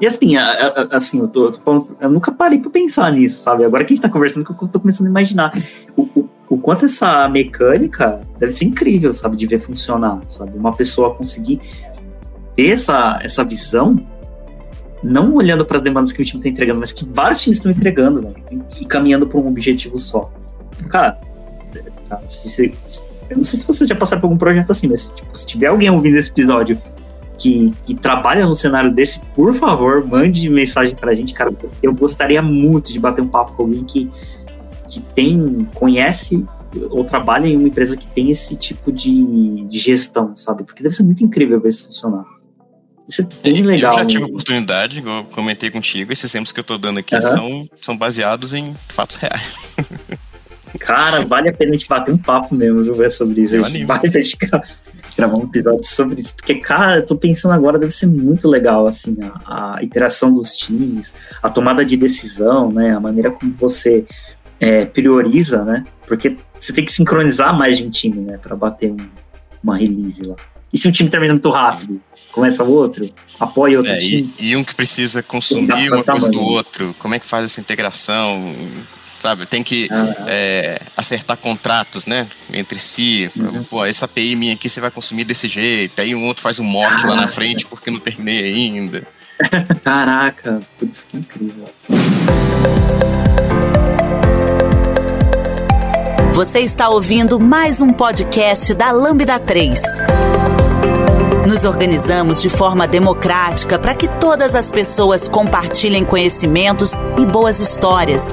e 0.01 0.07
assim, 0.07 0.35
a, 0.35 0.45
a, 0.45 0.95
assim 0.95 1.19
eu, 1.19 1.27
tô, 1.27 1.45
eu, 1.45 1.51
tô, 1.51 1.87
eu, 1.99 2.09
nunca 2.09 2.31
parei 2.31 2.59
pra 2.59 2.69
pensar 2.69 3.11
nisso, 3.11 3.39
sabe? 3.39 3.63
Agora 3.63 3.83
que 3.85 3.93
a 3.93 3.95
gente 3.95 4.01
tá 4.03 4.09
conversando, 4.09 4.45
eu 4.49 4.67
tô 4.67 4.79
começando 4.79 5.07
a 5.07 5.09
imaginar 5.09 5.57
o, 5.95 6.01
o, 6.01 6.29
o, 6.49 6.57
quanto 6.57 6.85
essa 6.85 7.27
mecânica 7.29 8.19
deve 8.39 8.51
ser 8.51 8.65
incrível, 8.65 9.13
sabe? 9.13 9.37
De 9.37 9.45
ver 9.45 9.59
funcionar, 9.59 10.19
sabe? 10.27 10.57
Uma 10.57 10.75
pessoa 10.75 11.13
conseguir 11.13 11.61
ter 12.55 12.69
essa, 12.69 13.19
essa 13.23 13.43
visão 13.43 13.99
não 15.03 15.33
olhando 15.33 15.65
para 15.65 15.77
as 15.77 15.83
demandas 15.83 16.11
que 16.11 16.21
o 16.21 16.25
time 16.25 16.39
está 16.39 16.49
entregando, 16.49 16.79
mas 16.79 16.93
que 16.93 17.05
vários 17.07 17.41
times 17.41 17.57
estão 17.57 17.71
entregando, 17.71 18.21
né? 18.21 18.31
E 18.79 18.85
caminhando 18.85 19.27
para 19.27 19.39
um 19.39 19.47
objetivo 19.47 19.97
só. 19.97 20.31
Cara, 20.89 21.19
tá, 22.09 22.21
se, 22.29 22.49
se, 22.49 23.05
eu 23.29 23.37
não 23.37 23.43
sei 23.43 23.59
se 23.59 23.67
você 23.67 23.85
já 23.85 23.95
passaram 23.95 24.21
por 24.21 24.27
algum 24.27 24.37
projeto 24.37 24.71
assim, 24.71 24.87
mas 24.87 25.09
tipo, 25.09 25.37
se 25.37 25.45
tiver 25.45 25.67
alguém 25.67 25.89
ouvindo 25.89 26.17
esse 26.17 26.31
episódio 26.31 26.81
que, 27.37 27.71
que 27.83 27.95
trabalha 27.95 28.45
no 28.45 28.53
cenário 28.53 28.91
desse, 28.91 29.25
por 29.27 29.53
favor, 29.53 30.05
mande 30.05 30.49
mensagem 30.49 30.95
pra 30.95 31.13
gente, 31.13 31.33
cara. 31.33 31.53
Eu 31.81 31.93
gostaria 31.93 32.41
muito 32.41 32.91
de 32.91 32.99
bater 32.99 33.21
um 33.21 33.27
papo 33.27 33.53
com 33.53 33.63
alguém 33.63 33.83
que, 33.83 34.09
que 34.89 35.01
tem, 35.01 35.67
conhece 35.73 36.45
ou 36.89 37.03
trabalha 37.03 37.47
em 37.47 37.55
uma 37.55 37.67
empresa 37.67 37.95
que 37.95 38.07
tem 38.07 38.31
esse 38.31 38.57
tipo 38.57 38.91
de, 38.91 39.65
de 39.67 39.77
gestão, 39.77 40.35
sabe? 40.35 40.63
Porque 40.63 40.81
deve 40.81 40.95
ser 40.95 41.03
muito 41.03 41.23
incrível 41.23 41.59
ver 41.59 41.69
isso 41.69 41.85
funcionar. 41.85 42.25
Isso 43.07 43.21
é 43.21 43.27
bem 43.43 43.61
legal. 43.61 43.91
Eu 43.91 43.99
já 43.99 44.05
tive 44.05 44.23
né? 44.23 44.29
oportunidade, 44.29 44.99
igual 44.99 45.17
eu 45.17 45.23
comentei 45.25 45.69
contigo, 45.69 46.11
esses 46.11 46.25
exemplos 46.25 46.51
que 46.51 46.59
eu 46.59 46.63
tô 46.63 46.77
dando 46.77 46.99
aqui 46.99 47.15
uhum. 47.15 47.21
são, 47.21 47.69
são 47.81 47.97
baseados 47.97 48.53
em 48.53 48.73
fatos 48.87 49.17
reais. 49.17 49.75
Cara, 50.79 51.23
vale 51.25 51.49
a 51.49 51.53
pena 51.53 51.71
a 51.71 51.73
gente 51.73 51.87
bater 51.87 52.13
um 52.13 52.17
papo 52.17 52.55
mesmo, 52.55 52.83
viu, 52.83 53.09
sobre 53.09 53.41
isso. 53.41 53.55
a 53.55 53.69
gente 53.69 53.85
vale 53.85 54.07
a 54.07 54.21
gente 54.21 54.37
gravar 55.15 55.37
um 55.37 55.43
episódio 55.43 55.83
sobre 55.83 56.21
isso. 56.21 56.35
Porque, 56.35 56.55
cara, 56.55 56.97
eu 56.97 57.05
tô 57.05 57.15
pensando 57.15 57.53
agora, 57.53 57.79
deve 57.79 57.91
ser 57.91 58.07
muito 58.07 58.47
legal, 58.47 58.87
assim, 58.87 59.17
a, 59.45 59.77
a 59.77 59.83
interação 59.83 60.33
dos 60.33 60.55
times, 60.55 61.13
a 61.41 61.49
tomada 61.49 61.83
de 61.85 61.97
decisão, 61.97 62.71
né? 62.71 62.95
A 62.95 62.99
maneira 62.99 63.31
como 63.31 63.51
você 63.51 64.05
é, 64.59 64.85
prioriza, 64.85 65.63
né? 65.63 65.83
Porque 66.07 66.35
você 66.59 66.73
tem 66.73 66.85
que 66.85 66.91
sincronizar 66.91 67.57
mais 67.57 67.77
de 67.77 67.83
um 67.83 67.89
time, 67.89 68.23
né? 68.23 68.37
Pra 68.37 68.55
bater 68.55 68.91
um, 68.91 68.97
uma 69.63 69.77
release 69.77 70.23
lá. 70.23 70.35
E 70.71 70.77
se 70.77 70.87
um 70.87 70.91
time 70.91 71.09
termina 71.09 71.33
muito 71.33 71.49
rápido? 71.51 72.01
Começa 72.31 72.63
o 72.63 72.71
outro? 72.71 73.07
Apoia 73.39 73.77
outro 73.77 73.91
é, 73.91 73.97
time? 73.97 74.33
E, 74.39 74.49
e, 74.49 74.55
um 74.55 74.63
que 74.63 74.73
precisa 74.73 75.21
consumir 75.21 75.91
uma 75.91 76.03
coisa 76.03 76.29
do 76.31 76.41
outro. 76.41 76.95
Como 76.97 77.13
é 77.13 77.19
que 77.19 77.25
faz 77.25 77.45
essa 77.45 77.61
integração? 77.61 78.41
Sabe? 79.19 79.45
Tem 79.45 79.63
que 79.63 79.87
ah. 79.91 80.25
é, 80.27 80.81
acertar 80.95 81.37
contratos, 81.37 82.05
né? 82.05 82.27
Entre 82.53 82.79
si. 82.79 83.31
Uhum. 83.35 83.63
Pô, 83.63 83.85
essa 83.85 84.05
API 84.05 84.35
minha 84.35 84.53
aqui 84.53 84.69
você 84.69 84.81
vai 84.81 84.91
consumir 84.91 85.23
desse 85.23 85.47
jeito. 85.47 86.01
Aí 86.01 86.13
um 86.13 86.25
outro 86.25 86.43
faz 86.43 86.59
um 86.59 86.63
mock 86.63 87.05
lá 87.05 87.15
na 87.15 87.27
frente 87.27 87.65
porque 87.65 87.89
não 87.89 87.99
terminei 87.99 88.53
ainda. 88.53 89.03
Caraca, 89.83 90.59
putz, 90.77 91.05
que 91.05 91.17
incrível. 91.17 91.65
Você 96.33 96.59
está 96.61 96.89
ouvindo 96.89 97.39
mais 97.39 97.79
um 97.79 97.93
podcast 97.93 98.73
da 98.73 98.91
Lambda 98.91 99.39
3. 99.39 99.79
Nos 101.47 101.63
organizamos 101.63 102.41
de 102.41 102.49
forma 102.49 102.87
democrática 102.87 103.77
para 103.77 103.93
que 103.93 104.07
todas 104.07 104.55
as 104.55 104.71
pessoas 104.71 105.27
compartilhem 105.27 106.03
conhecimentos 106.03 106.93
e 107.19 107.25
boas 107.25 107.59
histórias. 107.59 108.31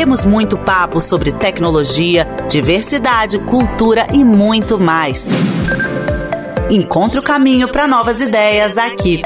Temos 0.00 0.24
muito 0.24 0.56
papo 0.56 0.98
sobre 0.98 1.30
tecnologia, 1.30 2.26
diversidade, 2.48 3.38
cultura 3.38 4.06
e 4.14 4.24
muito 4.24 4.80
mais. 4.80 5.28
Encontre 6.70 7.20
o 7.20 7.22
caminho 7.22 7.70
para 7.70 7.86
novas 7.86 8.18
ideias 8.18 8.78
aqui. 8.78 9.20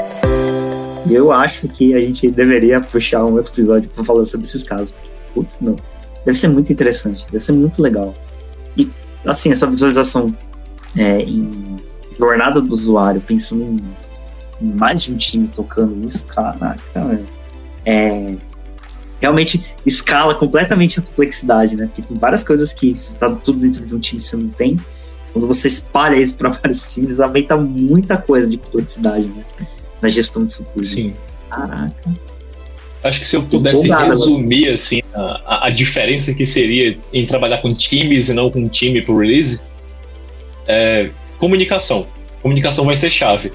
Eu 1.09 1.31
acho 1.31 1.69
que 1.69 1.95
a 1.95 2.01
gente 2.01 2.29
deveria 2.29 2.81
puxar 2.81 3.23
um 3.23 3.39
episódio 3.39 3.87
para 3.87 4.03
falar 4.03 4.25
sobre 4.25 4.45
esses 4.45 4.65
casos. 4.65 4.97
Putz, 5.33 5.55
não. 5.61 5.77
Deve 6.25 6.37
ser 6.37 6.49
muito 6.49 6.73
interessante, 6.73 7.25
deve 7.27 7.39
ser 7.39 7.53
muito 7.53 7.81
legal. 7.81 8.13
E, 8.75 8.91
assim, 9.25 9.53
essa 9.53 9.65
visualização 9.65 10.35
é, 10.93 11.21
em 11.21 11.77
jornada 12.19 12.59
do 12.59 12.73
usuário, 12.73 13.21
pensando 13.21 13.63
em, 13.63 13.77
em 14.61 14.73
mais 14.73 15.03
de 15.03 15.13
um 15.13 15.15
time 15.15 15.47
tocando 15.47 16.05
isso, 16.05 16.27
caraca, 16.27 17.23
é, 17.85 18.35
realmente 19.25 19.63
escala 19.85 20.35
completamente 20.35 20.99
a 20.99 21.01
complexidade, 21.01 21.75
né? 21.75 21.87
Porque 21.87 22.01
tem 22.01 22.17
várias 22.17 22.43
coisas 22.43 22.71
que 22.71 22.91
está 22.91 23.29
tudo 23.29 23.59
dentro 23.59 23.85
de 23.85 23.95
um 23.95 23.99
time 23.99 24.21
você 24.21 24.37
não 24.37 24.49
tem. 24.49 24.77
Quando 25.33 25.47
você 25.47 25.67
espalha 25.67 26.15
isso 26.15 26.35
para 26.35 26.49
vários 26.61 26.93
times, 26.93 27.19
aumenta 27.19 27.57
muita 27.57 28.17
coisa 28.17 28.47
de 28.47 28.57
complexidade, 28.57 29.27
né? 29.27 29.43
Na 30.01 30.09
gestão 30.09 30.45
disso 30.45 30.65
tudo. 30.71 30.85
Sim. 30.85 31.13
Caraca. 31.49 32.13
Acho 33.03 33.19
que 33.19 33.27
se 33.27 33.35
eu 33.35 33.43
pudesse 33.43 33.87
resumir 33.87 34.69
assim 34.69 35.01
a, 35.13 35.67
a, 35.67 35.69
diferença 35.69 36.33
que 36.33 36.43
seria 36.43 36.97
em 37.13 37.25
trabalhar 37.25 37.59
com 37.59 37.69
times 37.69 38.29
e 38.29 38.33
não 38.33 38.49
com 38.49 38.61
um 38.61 38.67
time 38.67 39.03
por 39.03 39.19
release, 39.19 39.61
é 40.67 41.11
comunicação. 41.37 42.07
Comunicação 42.41 42.83
vai 42.83 42.95
ser 42.95 43.11
chave 43.11 43.51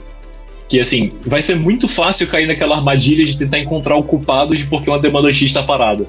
que 0.71 0.81
assim, 0.81 1.11
vai 1.27 1.43
ser 1.43 1.57
muito 1.57 1.89
fácil 1.89 2.29
cair 2.29 2.47
naquela 2.47 2.77
armadilha 2.77 3.25
de 3.25 3.37
tentar 3.37 3.59
encontrar 3.59 3.97
o 3.97 4.05
culpado 4.05 4.55
de 4.55 4.65
porque 4.67 4.89
uma 4.89 5.01
demanda 5.01 5.33
X 5.33 5.43
está 5.43 5.65
parada. 5.65 6.07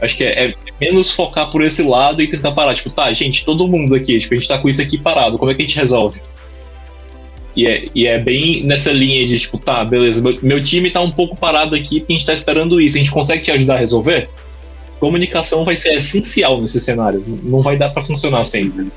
Acho 0.00 0.16
que 0.16 0.24
é, 0.24 0.46
é, 0.46 0.54
menos 0.80 1.14
focar 1.14 1.50
por 1.50 1.62
esse 1.62 1.82
lado 1.82 2.22
e 2.22 2.26
tentar 2.26 2.52
parar. 2.52 2.74
Tipo, 2.74 2.90
tá, 2.90 3.12
gente, 3.12 3.44
todo 3.44 3.68
mundo 3.68 3.94
aqui, 3.94 4.18
tipo, 4.18 4.32
a 4.32 4.36
gente 4.38 4.48
tá 4.48 4.58
com 4.58 4.70
isso 4.70 4.80
aqui 4.80 4.96
parado, 4.96 5.36
como 5.36 5.50
é 5.50 5.54
que 5.54 5.62
a 5.62 5.66
gente 5.66 5.76
resolve? 5.76 6.22
E 7.54 7.66
é, 7.66 7.84
e 7.94 8.06
é 8.06 8.18
bem 8.18 8.64
nessa 8.64 8.90
linha 8.90 9.26
de, 9.26 9.38
tipo, 9.38 9.62
tá, 9.62 9.84
beleza, 9.84 10.22
meu, 10.22 10.38
meu 10.42 10.64
time 10.64 10.90
tá 10.90 11.02
um 11.02 11.10
pouco 11.10 11.36
parado 11.36 11.74
aqui 11.74 12.00
porque 12.00 12.14
a 12.14 12.16
gente 12.16 12.26
tá 12.26 12.32
esperando 12.32 12.80
isso, 12.80 12.96
a 12.96 12.98
gente 12.98 13.10
consegue 13.10 13.42
te 13.42 13.50
ajudar 13.50 13.74
a 13.74 13.78
resolver? 13.78 14.30
Comunicação 14.98 15.62
vai 15.62 15.76
ser 15.76 15.94
essencial 15.98 16.58
nesse 16.60 16.80
cenário, 16.80 17.22
não 17.42 17.60
vai 17.60 17.76
dar 17.76 17.90
para 17.90 18.02
funcionar 18.02 18.44
sempre. 18.44 18.88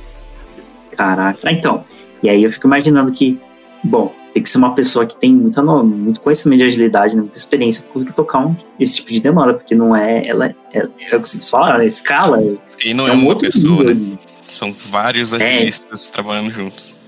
Caraca, 0.95 1.51
então, 1.51 1.83
e 2.23 2.29
aí 2.29 2.43
eu 2.43 2.51
fico 2.51 2.67
imaginando 2.67 3.11
que, 3.11 3.37
bom, 3.83 4.11
tem 4.37 4.43
que 4.43 4.49
ser 4.51 4.59
uma 4.59 4.75
pessoa 4.75 5.03
que 5.03 5.15
tem 5.19 5.33
muita, 5.33 5.63
muito 5.63 6.21
conhecimento 6.21 6.59
de 6.59 6.65
agilidade, 6.65 7.15
né, 7.15 7.21
muita 7.21 7.37
experiência 7.37 7.81
para 7.81 7.91
conseguir 7.91 8.13
tocar 8.13 8.45
um, 8.45 8.55
esse 8.79 8.97
tipo 8.97 9.09
de 9.09 9.19
demanda, 9.19 9.55
porque 9.55 9.73
não 9.73 9.95
é, 9.95 10.27
ela 10.27 10.53
é, 10.71 10.87
é 11.11 11.23
só 11.23 11.63
a 11.63 11.83
escala. 11.83 12.39
E 12.83 12.93
não 12.93 13.07
é, 13.07 13.11
é 13.11 13.13
um 13.13 13.25
uma 13.25 13.35
pessoa, 13.35 13.83
né? 13.83 14.19
São 14.43 14.71
vários 14.71 15.33
é. 15.33 15.37
agilistas 15.37 16.07
é, 16.07 16.11
trabalhando 16.11 16.51
juntos. 16.51 16.99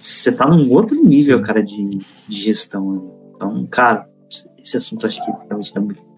Você 0.00 0.32
tá 0.32 0.48
num 0.48 0.70
outro 0.72 0.96
nível, 1.04 1.42
cara, 1.42 1.62
de, 1.62 1.86
de 2.26 2.36
gestão. 2.36 2.92
Né? 2.92 3.00
Então, 3.36 3.66
cara, 3.66 4.06
esse 4.58 4.78
assunto 4.78 5.06
acho 5.06 5.22
que 5.22 5.30
realmente 5.48 5.74
tá 5.74 5.80
muito 5.80 6.10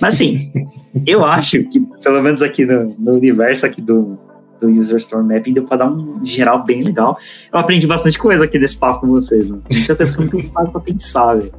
mas 0.00 0.14
assim, 0.14 0.36
eu 1.06 1.24
acho 1.24 1.64
que, 1.64 1.80
pelo 1.80 2.22
menos 2.22 2.42
aqui 2.42 2.66
no, 2.66 2.94
no 2.98 3.14
universo 3.14 3.64
aqui 3.64 3.80
do, 3.80 4.18
do 4.66 4.80
User 4.80 4.96
Store 4.98 5.24
Mapping 5.24 5.52
deu 5.52 5.64
para 5.64 5.78
dar 5.78 5.90
um 5.90 6.24
geral 6.24 6.64
bem 6.64 6.80
legal. 6.82 7.18
Eu 7.52 7.58
aprendi 7.58 7.86
bastante 7.86 8.18
coisa 8.18 8.44
aqui 8.44 8.58
desse 8.58 8.76
papo 8.76 9.00
com 9.00 9.08
vocês. 9.08 9.50
Né? 9.50 9.58
Muita 9.72 9.96
coisa 9.96 10.12
que 10.12 10.18
eu 10.18 10.24
não 10.24 10.40
tinha 10.40 10.52
para 10.52 10.80
pensar, 10.80 11.34
velho. 11.36 11.52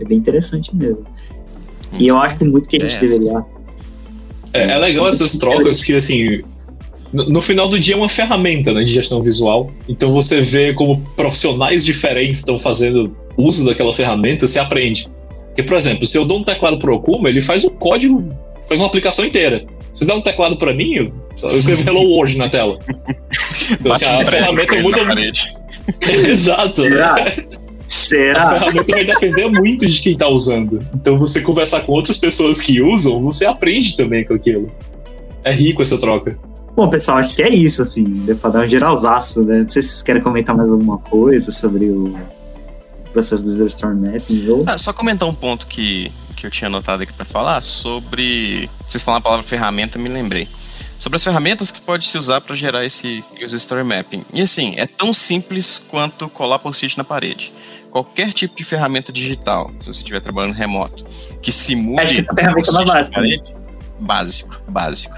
É 0.00 0.04
bem 0.04 0.18
interessante 0.18 0.74
mesmo. 0.76 1.06
E 1.98 2.08
eu 2.08 2.18
acho 2.18 2.44
muito 2.44 2.68
que 2.68 2.76
a 2.76 2.80
gente 2.80 2.96
é, 2.96 3.00
deveria. 3.00 3.44
É, 4.52 4.70
é 4.70 4.78
legal 4.78 5.08
essas 5.08 5.36
trocas, 5.36 5.78
porque 5.78 5.94
assim, 5.94 6.34
no, 7.12 7.40
final 7.40 7.68
do 7.68 7.78
dia 7.78 7.94
é 7.94 7.96
uma 7.96 8.08
ferramenta 8.08 8.72
né, 8.72 8.82
de 8.82 8.92
gestão 8.92 9.22
visual. 9.22 9.72
Então 9.88 10.12
você 10.12 10.40
vê 10.40 10.72
como 10.72 11.00
profissionais 11.16 11.84
diferentes 11.84 12.40
estão 12.40 12.58
fazendo 12.58 13.16
uso 13.36 13.64
daquela 13.64 13.92
ferramenta, 13.92 14.48
você 14.48 14.58
aprende. 14.58 15.08
Porque, 15.46 15.62
por 15.62 15.76
exemplo, 15.76 16.06
se 16.06 16.18
eu 16.18 16.24
dou 16.24 16.38
um 16.38 16.44
teclado 16.44 16.78
pro 16.78 16.96
Okuma, 16.96 17.28
ele 17.28 17.40
faz 17.40 17.64
um 17.64 17.70
código, 17.70 18.28
faz 18.68 18.80
uma 18.80 18.88
aplicação 18.88 19.24
inteira. 19.24 19.64
Se 19.94 20.04
dá 20.04 20.16
um 20.16 20.20
teclado 20.20 20.56
para 20.56 20.74
mim, 20.74 20.94
eu, 20.94 21.12
eu 21.50 21.58
escrevo 21.58 21.88
Hello 21.88 22.02
World 22.02 22.36
na 22.36 22.48
tela. 22.48 22.78
Então, 23.72 23.92
assim, 23.94 24.04
a 24.04 24.26
ferramenta 24.26 24.80
muda. 24.80 24.98
Exato. 26.00 26.82
Será? 26.82 27.14
Será? 27.88 28.42
A 28.42 28.50
ferramenta 28.50 28.92
vai 28.92 29.04
depender 29.04 29.48
muito 29.48 29.86
de 29.86 30.00
quem 30.00 30.12
está 30.12 30.28
usando. 30.28 30.78
Então, 30.94 31.18
você 31.18 31.40
conversar 31.40 31.82
com 31.82 31.92
outras 31.92 32.18
pessoas 32.18 32.60
que 32.60 32.82
usam, 32.82 33.22
você 33.22 33.46
aprende 33.46 33.96
também 33.96 34.24
com 34.24 34.34
aquilo. 34.34 34.72
É 35.42 35.52
rico 35.52 35.82
essa 35.82 35.98
troca. 35.98 36.38
Bom, 36.74 36.88
pessoal, 36.88 37.18
acho 37.18 37.36
que 37.36 37.42
é 37.42 37.48
isso, 37.48 37.82
assim. 37.82 38.04
Deu 38.04 38.36
pra 38.36 38.50
dar 38.50 38.64
um 38.64 38.68
geralzaço, 38.68 39.44
né? 39.44 39.60
Não 39.60 39.68
sei 39.68 39.80
se 39.80 39.90
vocês 39.90 40.02
querem 40.02 40.22
comentar 40.22 40.56
mais 40.56 40.68
alguma 40.68 40.98
coisa 40.98 41.52
sobre 41.52 41.86
o 41.86 42.16
processo 43.12 43.44
do 43.44 43.66
Storm 43.66 44.00
Mapping. 44.00 44.50
Ou... 44.50 44.64
Ah, 44.66 44.76
só 44.76 44.92
comentar 44.92 45.28
um 45.28 45.34
ponto 45.34 45.68
que, 45.68 46.10
que 46.36 46.44
eu 46.44 46.50
tinha 46.50 46.66
anotado 46.66 47.04
aqui 47.04 47.12
para 47.12 47.24
falar 47.24 47.60
sobre. 47.60 48.68
Vocês 48.84 49.02
falaram 49.02 49.20
a 49.20 49.22
palavra 49.22 49.46
ferramenta, 49.46 49.98
me 49.98 50.08
lembrei. 50.08 50.48
Sobre 51.04 51.16
as 51.16 51.24
ferramentas 51.24 51.70
que 51.70 51.82
pode 51.82 52.06
se 52.06 52.16
usar 52.16 52.40
para 52.40 52.56
gerar 52.56 52.82
esse 52.82 53.22
user 53.38 53.58
story 53.58 53.84
mapping. 53.84 54.24
E 54.32 54.40
assim, 54.40 54.72
é 54.78 54.86
tão 54.86 55.12
simples 55.12 55.76
quanto 55.86 56.30
colar 56.30 56.58
post-it 56.58 56.96
na 56.96 57.04
parede. 57.04 57.52
Qualquer 57.90 58.32
tipo 58.32 58.56
de 58.56 58.64
ferramenta 58.64 59.12
digital, 59.12 59.70
se 59.80 59.86
você 59.88 59.98
estiver 59.98 60.20
trabalhando 60.20 60.54
remoto, 60.54 61.04
que 61.42 61.52
simule 61.52 62.20
é, 62.20 62.34
ferramenta 62.34 62.72
na 62.72 62.84
básica, 62.86 63.20
né? 63.20 63.36
parede, 63.36 63.54
básico, 64.00 64.62
básico. 64.66 65.14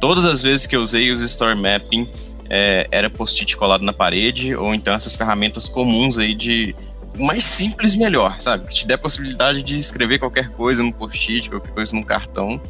Todas 0.00 0.24
as 0.24 0.42
vezes 0.42 0.66
que 0.66 0.74
eu 0.74 0.80
usei 0.80 1.12
user 1.12 1.26
story 1.26 1.56
mapping, 1.56 2.10
é, 2.50 2.88
era 2.90 3.08
post-it 3.08 3.56
colado 3.56 3.84
na 3.84 3.92
parede, 3.92 4.56
ou 4.56 4.74
então 4.74 4.92
essas 4.92 5.14
ferramentas 5.14 5.68
comuns 5.68 6.18
aí 6.18 6.34
de 6.34 6.74
mais 7.16 7.44
simples, 7.44 7.94
melhor, 7.94 8.38
sabe? 8.40 8.66
Que 8.66 8.74
te 8.74 8.88
dê 8.88 8.94
a 8.94 8.98
possibilidade 8.98 9.62
de 9.62 9.76
escrever 9.76 10.18
qualquer 10.18 10.48
coisa 10.48 10.82
no 10.82 10.92
post-it, 10.92 11.48
qualquer 11.48 11.70
coisa 11.70 11.94
no 11.94 12.04
cartão, 12.04 12.60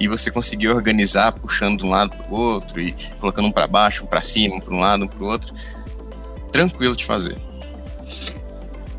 e 0.00 0.08
você 0.08 0.30
conseguir 0.30 0.68
organizar, 0.68 1.30
puxando 1.32 1.78
de 1.78 1.84
um 1.84 1.90
lado 1.90 2.16
para 2.16 2.34
o 2.34 2.34
outro, 2.34 2.80
e 2.80 2.94
colocando 3.20 3.48
um 3.48 3.52
para 3.52 3.66
baixo, 3.66 4.04
um 4.04 4.06
para 4.06 4.22
cima, 4.22 4.56
um 4.56 4.60
para 4.60 4.74
um 4.74 4.80
lado, 4.80 5.04
um 5.04 5.08
para 5.08 5.22
o 5.22 5.26
outro. 5.26 5.54
Tranquilo 6.50 6.96
de 6.96 7.04
fazer. 7.04 7.36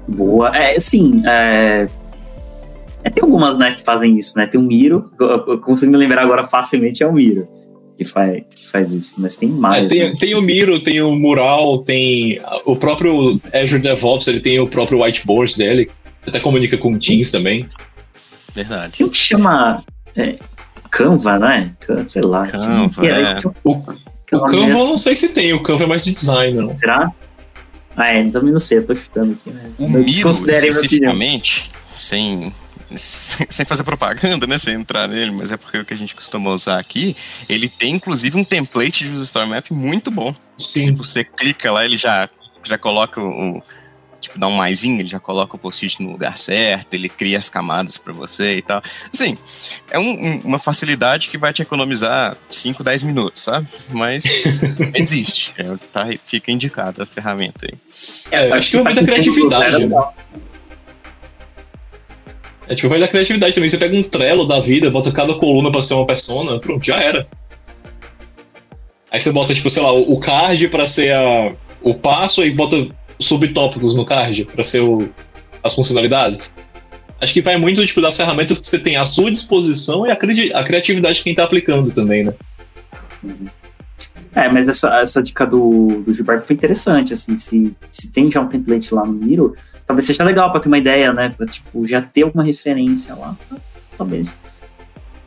Boa. 0.08 0.56
É, 0.56 0.80
sim, 0.80 1.24
é... 1.26 1.88
é... 3.04 3.10
tem 3.10 3.24
algumas, 3.24 3.58
né, 3.58 3.74
que 3.74 3.84
fazem 3.84 4.18
isso, 4.18 4.38
né? 4.38 4.46
Tem 4.46 4.62
o 4.62 4.64
Miro, 4.64 5.12
eu, 5.20 5.28
eu 5.48 5.60
consigo 5.60 5.92
me 5.92 5.98
lembrar 5.98 6.22
agora 6.22 6.48
facilmente, 6.48 7.02
é 7.02 7.08
o 7.08 7.14
Miro 7.14 7.48
que 7.98 8.04
faz, 8.04 8.44
que 8.56 8.68
faz 8.68 8.94
isso, 8.94 9.22
mas 9.22 9.36
tem 9.36 9.50
mais. 9.50 9.86
É, 9.86 9.88
tem, 9.88 10.00
né? 10.10 10.14
tem 10.20 10.34
o 10.34 10.42
Miro, 10.42 10.80
tem 10.84 11.02
o 11.02 11.16
Mural, 11.16 11.80
tem 11.84 12.40
o 12.66 12.76
próprio 12.76 13.40
Azure 13.54 13.82
DevOps, 13.82 14.28
ele 14.28 14.40
tem 14.40 14.60
o 14.60 14.68
próprio 14.68 15.04
whiteboard 15.04 15.56
dele, 15.56 15.90
até 16.26 16.40
comunica 16.40 16.78
com 16.78 16.94
o 16.94 16.98
Teams 16.98 17.30
também. 17.30 17.68
Verdade. 18.56 18.98
Tem 18.98 19.06
o 19.06 19.10
que 19.10 19.18
chama 19.18 19.84
é, 20.16 20.38
Canva, 20.92 21.40
né? 21.40 21.72
Sei 22.06 22.22
lá. 22.22 22.46
Canva, 22.48 23.08
é. 23.08 23.40
O, 23.64 23.72
o 23.72 23.84
Canva 24.30 24.56
eu 24.56 24.68
não 24.68 24.98
sei 24.98 25.16
se 25.16 25.30
tem, 25.30 25.54
o 25.54 25.64
Canva 25.64 25.86
é 25.86 25.88
mais 25.88 26.04
de 26.04 26.14
design. 26.14 26.58
Não. 26.58 26.74
Será? 26.74 27.10
Ah, 27.96 28.08
é, 28.08 28.30
também 28.30 28.52
não 28.52 28.60
sei, 28.60 28.80
eu 28.80 28.86
tô 28.86 28.96
chutando 28.96 29.34
aqui, 29.34 29.50
né? 29.52 29.72
O 29.78 29.90
Miro, 29.90 30.30
especificamente, 30.30 31.70
sem 31.96 32.54
sem 32.96 33.66
fazer 33.66 33.84
propaganda, 33.84 34.46
né? 34.46 34.58
Sem 34.58 34.76
entrar 34.76 35.08
nele, 35.08 35.32
mas 35.32 35.52
é 35.52 35.58
porque 35.58 35.78
é 35.78 35.82
o 35.82 35.86
que 35.86 35.94
a 35.94 35.98
gente 35.98 36.16
costuma 36.16 36.50
usar 36.50 36.80
aqui. 36.80 37.16
Ele 37.48 37.70
tem, 37.70 37.96
inclusive, 37.96 38.38
um 38.38 38.44
template 38.44 39.06
de 39.06 39.12
user 39.12 39.24
story 39.24 39.50
map 39.50 39.72
muito 39.72 40.12
bom. 40.12 40.34
Sim. 40.58 40.80
Se 40.80 40.92
você 40.92 41.24
clica 41.24 41.72
lá, 41.72 41.86
ele 41.86 41.98
já, 41.98 42.30
já 42.64 42.78
coloca 42.78 43.22
o. 43.22 43.62
Tipo, 44.22 44.38
dá 44.38 44.48
um 44.48 44.52
maisinho, 44.52 45.00
ele 45.00 45.10
já 45.10 45.20
coloca 45.20 45.56
o 45.56 45.60
post-it 45.60 46.02
no 46.02 46.12
lugar 46.12 46.38
certo, 46.38 46.94
ele 46.94 47.10
cria 47.10 47.40
as 47.40 47.50
camadas 47.50 47.98
para 47.98 48.14
você 48.14 48.58
e 48.58 48.62
tal. 48.62 48.82
Assim, 49.12 49.36
é 49.90 49.98
um, 49.98 50.12
um, 50.12 50.42
uma 50.46 50.60
facilidade 50.60 51.28
que 51.28 51.40
vai 51.40 51.52
te 51.52 51.64
economizar 51.64 52.38
5, 52.50 52.84
10 52.84 53.04
minutos, 53.04 53.42
sabe? 53.42 53.68
Mas 53.90 54.44
existe. 54.94 55.56
É, 55.58 55.64
tá, 55.92 56.08
fica 56.24 56.52
indicada 56.52 57.02
a 57.02 57.06
ferramenta 57.06 57.66
aí. 57.66 57.80
É, 58.30 58.52
acho 58.52 58.70
que 58.70 58.78
é 58.78 58.84
muita 58.84 59.04
criatividade. 59.04 59.88
Né? 59.88 59.98
É 62.68 62.76
tipo, 62.76 62.90
vai 62.90 63.00
da 63.00 63.08
criatividade 63.08 63.56
também. 63.56 63.70
Você 63.70 63.78
pega 63.78 63.96
um 63.96 64.04
trelo 64.04 64.48
da 64.48 64.60
vida, 64.60 64.92
bota 64.92 65.12
cada 65.12 65.34
coluna 65.34 65.72
pra 65.72 65.82
ser 65.82 65.96
uma 65.96 66.06
persona, 66.06 66.60
pronto, 66.60 66.86
já 66.86 67.00
era. 67.02 67.28
Aí 69.12 69.20
você 69.20 69.32
bota, 69.32 69.54
tipo, 69.54 69.70
sei 69.70 69.84
lá, 69.84 69.92
o 69.92 70.18
card 70.20 70.70
pra 70.70 70.88
ser 70.88 71.14
a, 71.14 71.54
o 71.82 71.94
passo, 71.96 72.46
e 72.46 72.52
bota 72.52 72.88
subtópicos 73.22 73.96
no 73.96 74.06
card 74.06 74.46
pra 74.46 74.64
ser 74.64 74.82
o, 74.82 75.10
as 75.64 75.74
funcionalidades. 75.74 76.56
Acho 77.20 77.34
que 77.34 77.42
vai 77.42 77.56
muito 77.58 77.86
tipo, 77.86 78.02
das 78.02 78.18
ferramentas 78.18 78.60
que 78.60 78.66
você 78.66 78.80
tem 78.80 78.96
à 78.96 79.06
sua 79.06 79.30
disposição 79.30 80.08
e 80.08 80.12
a, 80.12 80.16
cri 80.16 80.52
a 80.54 80.64
criatividade 80.64 81.20
de 81.20 81.24
quem 81.24 81.36
tá 81.36 81.44
aplicando 81.44 81.92
também, 81.92 82.24
né? 82.24 82.34
É, 84.34 84.50
mas 84.50 84.68
essa, 84.68 85.00
essa 85.00 85.22
dica 85.22 85.46
do, 85.46 86.02
do 86.04 86.14
Gilberto 86.14 86.48
foi 86.48 86.56
interessante, 86.56 87.14
assim, 87.14 87.36
se, 87.36 87.72
se 87.90 88.12
tem 88.12 88.32
já 88.32 88.42
um 88.42 88.48
template 88.48 88.94
lá 88.94 89.06
no 89.06 89.14
Miro, 89.14 89.54
talvez 89.86 90.06
seja 90.06 90.24
legal 90.24 90.50
para 90.52 90.62
ter 90.62 90.68
uma 90.68 90.78
ideia, 90.78 91.14
né? 91.14 91.30
Pra, 91.30 91.46
tipo, 91.46 91.86
já 91.86 92.02
ter 92.02 92.24
alguma 92.24 92.44
referência 92.44 93.14
lá, 93.14 93.38
talvez 93.98 94.40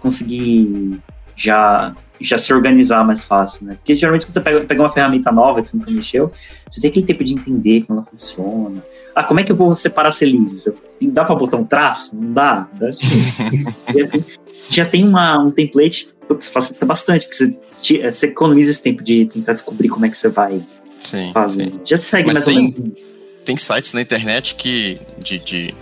conseguir 0.00 0.98
já, 1.36 1.94
já 2.20 2.38
se 2.38 2.52
organizar 2.52 3.04
mais 3.04 3.24
fácil, 3.24 3.66
né? 3.66 3.74
Porque 3.74 3.94
geralmente 3.94 4.26
quando 4.26 4.34
você 4.34 4.40
pega, 4.40 4.60
pega 4.60 4.82
uma 4.82 4.90
ferramenta 4.90 5.30
nova 5.30 5.62
que 5.62 5.68
você 5.68 5.76
nunca 5.76 5.90
mexeu, 5.90 6.30
você 6.74 6.80
tem 6.80 6.90
aquele 6.90 7.06
tempo 7.06 7.22
de 7.22 7.34
entender 7.34 7.82
como 7.82 8.00
ela 8.00 8.08
funciona. 8.10 8.84
Ah, 9.14 9.22
como 9.22 9.38
é 9.38 9.44
que 9.44 9.52
eu 9.52 9.54
vou 9.54 9.72
separar 9.76 10.08
as 10.08 10.18
releases? 10.18 10.74
Dá 11.00 11.24
para 11.24 11.36
botar 11.36 11.56
um 11.56 11.64
traço? 11.64 12.16
Não 12.16 12.32
dá? 12.32 12.68
já, 14.68 14.84
tem, 14.84 15.06
uma, 15.06 15.38
um 15.38 15.52
template 15.52 16.08
que 16.28 16.44
facilita 16.44 16.84
bastante, 16.84 17.28
porque 17.28 17.36
você, 17.36 18.10
você 18.10 18.26
economiza 18.26 18.72
esse 18.72 18.82
tempo 18.82 19.04
de 19.04 19.26
tentar 19.26 19.52
descobrir 19.52 19.88
como 19.88 20.04
é 20.04 20.10
que 20.10 20.16
você 20.16 20.28
vai 20.30 20.66
sim, 21.04 21.30
fazer. 21.32 21.66
Sim. 21.66 21.80
Já 21.84 21.96
segue 21.96 22.26
Mas 22.26 22.44
mais 22.44 22.44
tem, 22.44 22.56
ou 22.56 22.62
menos 22.64 22.98
tem 23.44 23.56
sites 23.56 23.92
na 23.94 24.00
internet 24.00 24.56
que, 24.56 24.98
de, 25.18 25.38
de, 25.38 25.74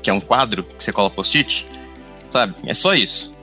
que 0.00 0.08
é 0.08 0.14
um 0.14 0.20
quadro 0.20 0.62
que 0.62 0.82
você 0.82 0.90
coloca 0.90 1.14
post-it, 1.14 1.66
sabe? 2.30 2.54
É 2.64 2.72
só 2.72 2.94
isso. 2.94 3.36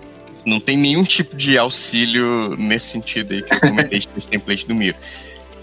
Não 0.43 0.59
tem 0.59 0.75
nenhum 0.75 1.03
tipo 1.03 1.35
de 1.35 1.55
auxílio 1.55 2.55
nesse 2.57 2.87
sentido 2.87 3.31
aí 3.31 3.43
que 3.43 3.53
eu 3.53 3.59
comentei 3.59 3.99
nesse 4.11 4.27
template 4.27 4.65
do 4.65 4.73
Miro. 4.73 4.97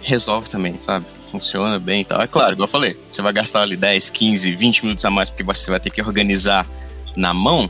Resolve 0.02 0.48
também, 0.48 0.78
sabe? 0.78 1.04
Funciona 1.32 1.80
bem 1.80 2.02
e 2.02 2.04
tal. 2.04 2.20
É 2.20 2.28
claro, 2.28 2.52
igual 2.52 2.66
eu 2.66 2.70
falei, 2.70 2.96
você 3.10 3.20
vai 3.20 3.32
gastar 3.32 3.62
ali 3.62 3.76
10, 3.76 4.10
15, 4.10 4.54
20 4.54 4.82
minutos 4.84 5.04
a 5.04 5.10
mais 5.10 5.28
porque 5.28 5.42
você 5.42 5.70
vai 5.70 5.80
ter 5.80 5.90
que 5.90 6.00
organizar 6.00 6.64
na 7.16 7.34
mão. 7.34 7.68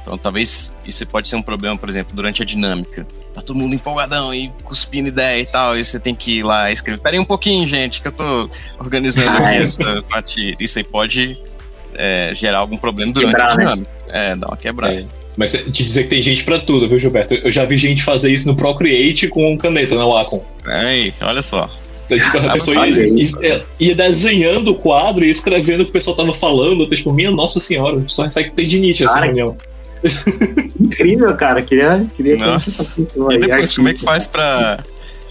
Então 0.00 0.16
talvez 0.16 0.74
isso 0.86 1.06
pode 1.06 1.28
ser 1.28 1.36
um 1.36 1.42
problema, 1.42 1.76
por 1.76 1.88
exemplo, 1.88 2.14
durante 2.14 2.42
a 2.42 2.46
dinâmica 2.46 3.06
tá 3.32 3.40
todo 3.40 3.58
mundo 3.58 3.74
empolgadão 3.74 4.34
e 4.34 4.52
cuspindo 4.62 5.08
ideia 5.08 5.40
e 5.40 5.46
tal, 5.46 5.76
e 5.76 5.84
você 5.84 5.98
tem 5.98 6.14
que 6.14 6.38
ir 6.38 6.42
lá 6.42 6.70
escrever. 6.70 7.00
Pera 7.00 7.16
aí 7.16 7.20
um 7.20 7.24
pouquinho, 7.24 7.66
gente, 7.66 8.00
que 8.00 8.08
eu 8.08 8.12
tô 8.12 8.48
organizando 8.78 9.30
aqui 9.38 9.56
essa 9.56 10.02
parte. 10.02 10.54
Isso 10.60 10.78
aí 10.78 10.84
pode 10.84 11.40
é, 11.94 12.32
gerar 12.34 12.58
algum 12.58 12.76
problema 12.76 13.12
durante 13.12 13.30
Quebrar, 13.30 13.52
a 13.52 13.56
né? 13.56 13.62
dinâmica. 13.62 13.90
Né? 14.08 14.32
É, 14.32 14.36
dá 14.36 14.46
uma 14.46 14.56
quebrada. 14.56 14.94
É. 14.94 15.22
Mas 15.34 15.52
te 15.52 15.82
dizer 15.82 16.04
que 16.04 16.10
tem 16.10 16.22
gente 16.22 16.44
para 16.44 16.60
tudo, 16.60 16.86
viu, 16.86 16.98
Gilberto? 16.98 17.32
Eu 17.32 17.50
já 17.50 17.64
vi 17.64 17.78
gente 17.78 18.02
fazer 18.02 18.30
isso 18.30 18.46
no 18.46 18.54
Procreate 18.54 19.28
com 19.28 19.56
caneta, 19.56 19.94
na 19.94 20.06
Wacom. 20.06 20.44
É, 20.66 21.10
olha 21.24 21.40
só. 21.40 21.70
Então, 22.16 22.40
tipo, 22.40 22.50
a 22.50 22.52
pessoa 22.52 22.86
ia, 22.88 23.06
ia, 23.08 23.64
ia, 23.78 23.94
desenhando 23.94 24.72
o 24.72 24.74
quadro 24.74 25.24
e 25.24 25.30
escrevendo 25.30 25.82
o 25.82 25.84
que 25.84 25.90
o 25.90 25.92
pessoal 25.92 26.16
tava 26.16 26.34
falando. 26.34 26.82
Então, 26.82 26.96
tipo, 26.96 27.12
minha 27.12 27.30
nossa 27.30 27.60
senhora, 27.60 28.02
só 28.06 28.30
sai 28.30 28.44
que 28.44 28.54
tem 28.54 28.66
dinite 28.66 29.04
essa 29.04 29.20
reunião. 29.20 29.56
Incrível, 30.80 31.34
cara. 31.36 31.62
Queria, 31.62 32.06
queria 32.16 32.36
Nossa. 32.36 33.00
E 33.00 33.38
depois, 33.38 33.76
como 33.76 33.88
é 33.88 33.94
que 33.94 34.02
faz 34.02 34.26
pra. 34.26 34.82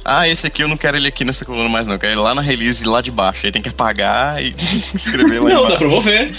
Ah, 0.04 0.28
esse 0.28 0.48
aqui 0.48 0.64
eu 0.64 0.68
não 0.68 0.78
quero 0.78 0.98
ele 0.98 1.08
aqui 1.08 1.24
nessa 1.24 1.46
coluna 1.46 1.70
mais, 1.70 1.88
não. 1.88 1.96
Eu 1.96 2.00
quero 2.00 2.14
ele 2.14 2.22
lá 2.22 2.34
na 2.34 2.42
release 2.42 2.88
lá 2.88 3.02
de 3.02 3.12
baixo. 3.12 3.46
Aí 3.46 3.52
tem 3.52 3.62
que 3.62 3.70
apagar 3.70 4.44
e 4.44 4.56
escrever 4.96 5.42
lá 5.42 5.50
Não, 5.50 5.68
dá 5.68 5.78
pra 5.78 5.88
mover. 5.88 6.34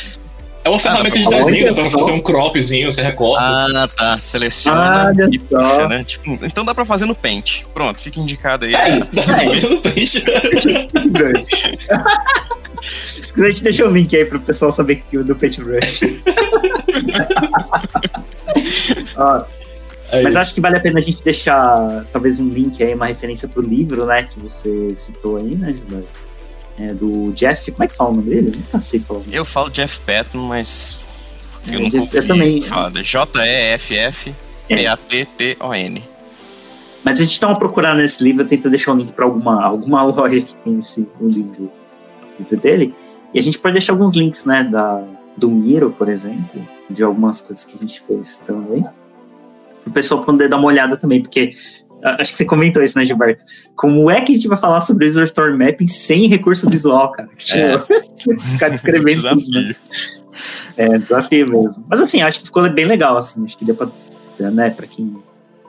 É 0.64 0.68
uma 0.68 0.76
ah, 0.76 0.80
ferramenta 0.80 1.18
de 1.18 1.28
desenho, 1.28 1.74
dá 1.74 1.82
pra 1.82 1.90
fazer 1.90 2.12
um 2.12 2.20
cropzinho, 2.20 2.93
você 2.93 3.02
recorta. 3.02 3.44
Ah, 3.44 3.89
tá. 3.89 4.18
Seleciona 4.18 5.09
ah, 5.09 5.12
e 5.30 5.39
puxa, 5.39 5.89
né? 5.89 6.05
Tipo, 6.05 6.39
então 6.44 6.64
dá 6.64 6.72
pra 6.74 6.84
fazer 6.84 7.05
no 7.05 7.14
Paint. 7.16 7.64
Pronto, 7.74 7.98
fica 7.98 8.20
indicado 8.20 8.66
aí. 8.66 8.74
É, 8.74 9.01
dá 9.01 9.22
pra 9.22 9.39
fazer 9.51 9.68
no 9.68 9.82
Paint. 9.82 10.22
Se 12.82 13.32
quiser, 13.32 13.47
a 13.47 13.51
gente 13.51 13.62
deixa 13.62 13.86
o 13.86 13.90
link 13.90 14.14
aí 14.16 14.24
pro 14.24 14.40
pessoal 14.40 14.72
saber 14.72 15.02
que 15.09 15.16
o 15.16 15.24
do 15.24 15.36
Paintbrush. 15.36 16.01
Ó, 19.16 19.44
é 20.10 20.22
mas 20.22 20.32
isso. 20.32 20.39
acho 20.39 20.55
que 20.55 20.60
vale 20.60 20.76
a 20.76 20.80
pena 20.80 20.98
a 20.98 21.02
gente 21.02 21.22
deixar 21.22 22.05
talvez 22.12 22.39
um 22.39 22.48
link 22.48 22.82
aí, 22.82 22.93
uma 22.94 23.06
referência 23.06 23.48
pro 23.48 23.62
livro, 23.62 24.05
né, 24.05 24.24
que 24.24 24.39
você 24.39 24.94
citou 24.94 25.36
aí, 25.36 25.55
né, 25.55 25.72
Gilberto? 25.72 26.21
É, 26.78 26.94
do 26.94 27.32
Jeff, 27.32 27.70
como 27.70 27.84
é 27.84 27.88
que 27.88 27.94
fala 27.94 28.10
o 28.10 28.14
nome 28.14 28.30
dele? 28.30 28.48
Eu 28.48 28.56
nunca 28.56 28.80
sei 28.80 29.00
falar. 29.00 29.20
Eu 29.30 29.44
falo 29.44 29.68
Jeff 29.70 30.00
Patton, 30.00 30.38
mas 30.38 30.98
eu 31.66 31.78
é, 31.78 31.90
não. 31.90 32.08
Eu 32.12 32.26
também. 32.26 32.60
J-E-F-F-P-A-T-T-O-N. 33.02 34.42
Mas 37.04 37.20
a 37.20 37.24
gente 37.24 37.32
estava 37.32 37.58
procurando 37.58 37.98
nesse 37.98 38.22
livro, 38.22 38.46
tenta 38.46 38.70
deixar 38.70 38.92
o 38.92 38.94
um 38.94 38.98
link 38.98 39.12
para 39.12 39.24
alguma, 39.24 39.64
alguma 39.64 40.02
loja 40.04 40.40
que 40.40 40.54
tem 40.56 40.78
esse 40.78 41.08
o 41.20 41.26
livro, 41.28 41.70
livro 42.38 42.56
dele. 42.60 42.94
E 43.34 43.38
a 43.38 43.42
gente 43.42 43.58
pode 43.58 43.72
deixar 43.72 43.92
alguns 43.92 44.14
links, 44.14 44.44
né, 44.44 44.62
da, 44.62 45.02
do 45.36 45.50
Miro, 45.50 45.90
por 45.90 46.08
exemplo, 46.08 46.66
de 46.88 47.02
algumas 47.02 47.40
coisas 47.40 47.64
que 47.64 47.76
a 47.76 47.80
gente 47.80 48.00
fez 48.02 48.38
também. 48.38 48.82
Para 48.82 49.90
o 49.90 49.92
pessoal 49.92 50.22
poder 50.22 50.48
dar 50.48 50.58
uma 50.58 50.68
olhada 50.68 50.96
também, 50.96 51.20
porque 51.20 51.52
acho 52.02 52.32
que 52.32 52.38
você 52.38 52.44
comentou 52.44 52.82
isso, 52.82 52.98
né, 52.98 53.04
Gilberto? 53.04 53.44
Como 53.76 54.10
é 54.10 54.20
que 54.20 54.32
a 54.32 54.34
gente 54.34 54.48
vai 54.48 54.58
falar 54.58 54.80
sobre 54.80 55.06
User 55.06 55.24
Story 55.24 55.56
Mapping 55.56 55.86
sem 55.86 56.26
recurso 56.26 56.68
visual, 56.68 57.12
cara? 57.12 57.28
É. 57.54 57.78
Ficar 58.52 58.68
descrevendo 58.68 59.22
desafio. 59.22 59.44
tudo. 59.44 59.60
Né? 59.60 59.74
É, 60.76 60.98
desafio 60.98 61.46
mesmo. 61.50 61.84
Mas 61.88 62.00
assim, 62.00 62.22
acho 62.22 62.40
que 62.40 62.46
ficou 62.46 62.68
bem 62.70 62.84
legal, 62.84 63.16
assim. 63.16 63.44
Acho 63.44 63.56
que 63.56 63.64
deu 63.64 63.74
para 63.74 63.88
né, 64.50 64.70
para 64.70 64.86
quem 64.86 65.16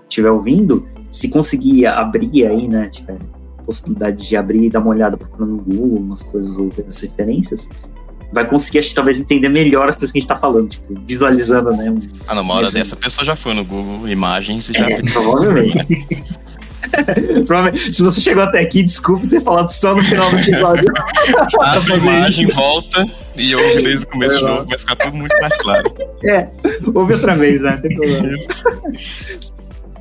estiver 0.07 0.31
ouvindo, 0.31 0.87
se 1.11 1.29
conseguir 1.29 1.85
abrir 1.85 2.45
aí, 2.47 2.67
né, 2.67 2.87
tiver 2.89 3.17
possibilidade 3.65 4.27
de 4.27 4.35
abrir 4.35 4.65
e 4.65 4.69
dar 4.69 4.79
uma 4.79 4.89
olhada 4.89 5.17
procurando 5.17 5.51
no 5.51 5.61
Google, 5.61 5.99
umas 5.99 6.21
coisas 6.21 6.57
ou 6.57 6.69
as 6.87 7.01
referências, 7.01 7.69
vai 8.33 8.45
conseguir, 8.47 8.79
acho 8.79 8.89
que 8.89 8.95
talvez 8.95 9.19
entender 9.19 9.47
melhor 9.47 9.87
as 9.87 9.95
coisas 9.95 10.11
que 10.11 10.17
a 10.17 10.21
gente 10.21 10.27
tá 10.27 10.37
falando, 10.37 10.69
tipo, 10.69 10.99
visualizando, 11.07 11.69
né? 11.71 11.91
Um, 11.91 11.99
ah, 12.27 12.35
numa 12.35 12.55
hora 12.55 12.71
dessa, 12.71 12.95
a 12.95 12.97
pessoa 12.97 13.23
já 13.23 13.35
foi 13.35 13.53
no 13.53 13.63
Google 13.63 14.09
Imagens 14.09 14.69
e 14.69 14.73
já 14.73 14.89
é, 14.89 15.01
provavelmente. 17.45 17.91
Se 17.91 18.03
você 18.03 18.19
chegou 18.19 18.43
até 18.43 18.59
aqui, 18.59 18.83
desculpe 18.83 19.27
ter 19.27 19.41
falado 19.41 19.69
só 19.69 19.95
no 19.95 20.03
final 20.03 20.29
do 20.29 20.37
episódio. 20.37 20.91
Abre 21.61 21.93
a 21.93 21.97
imagem, 21.97 22.47
volta 22.47 23.05
e 23.35 23.55
ouve 23.55 23.81
desde 23.81 24.05
o 24.05 24.09
começo 24.09 24.35
é, 24.35 24.39
de 24.39 24.43
novo, 24.43 24.65
vai 24.67 24.77
ficar 24.77 24.95
tudo 24.95 25.15
muito 25.15 25.35
mais 25.39 25.55
claro. 25.57 25.93
É, 26.25 26.47
ouve 26.93 27.15
outra 27.15 27.35
vez, 27.35 27.59
né? 27.59 27.71
Não 27.71 27.81
tem 27.81 27.95
problema. 27.97 28.37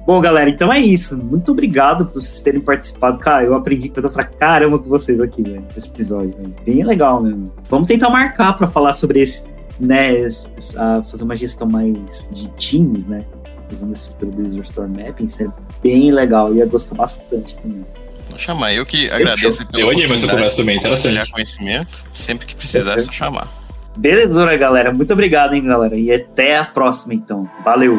Bom, 0.05 0.21
galera, 0.21 0.51
então 0.51 0.73
é 0.73 0.81
isso. 0.81 1.17
Muito 1.17 1.53
obrigado 1.53 2.07
por 2.07 2.21
vocês 2.21 2.41
terem 2.41 2.61
participado. 2.61 3.19
Cara, 3.19 3.45
eu 3.45 3.55
aprendi 3.55 3.89
coisa 3.89 4.09
pra 4.11 4.25
caramba 4.25 4.79
com 4.79 4.89
vocês 4.89 5.21
aqui, 5.21 5.43
velho, 5.43 5.65
nesse 5.75 5.89
episódio. 5.89 6.35
Véio. 6.37 6.55
Bem 6.67 6.85
legal 6.85 7.23
mesmo. 7.23 7.53
Vamos 7.71 7.87
tentar 7.87 8.11
marcar 8.11 8.55
pra 8.55 8.67
falar 8.69 8.95
sobre 8.95 9.21
esse, 9.21 9.55
né, 9.79 10.27
fazer 11.11 11.23
uma 11.23 11.37
gestão 11.37 11.69
mais 11.69 12.29
de 12.33 12.49
times, 12.57 13.07
né, 13.07 13.25
usando 13.71 13.91
a 13.91 13.93
estrutura 13.93 14.33
do 14.33 14.43
User 14.49 14.63
Store 14.63 14.89
Mapping. 14.89 15.25
Isso 15.25 15.45
é 15.45 15.49
bem 15.83 16.11
legal. 16.11 16.53
Ia 16.53 16.67
gostar 16.67 16.97
bastante 16.97 17.57
também. 17.59 17.87
Vou 18.29 18.39
chamar. 18.39 18.75
Eu 18.75 18.85
que 18.85 19.09
agradeço 19.11 19.65
pelo 19.69 19.83
Eu 19.83 19.91
animo 19.91 20.15
essa 20.15 20.27
conversa 20.27 20.57
também, 20.57 20.79
interessante. 20.79 21.31
conhecimento. 21.31 22.05
Sempre 22.13 22.47
que 22.47 22.57
precisar, 22.57 22.95
é 22.95 22.99
só 22.99 23.13
chamar. 23.13 23.47
Beleza, 23.97 24.57
galera. 24.57 24.93
Muito 24.93 25.13
obrigado, 25.13 25.55
hein, 25.55 25.65
galera. 25.65 25.97
E 25.97 26.11
até 26.11 26.59
a 26.59 26.65
próxima, 26.65 27.15
então. 27.15 27.49
Valeu! 27.65 27.99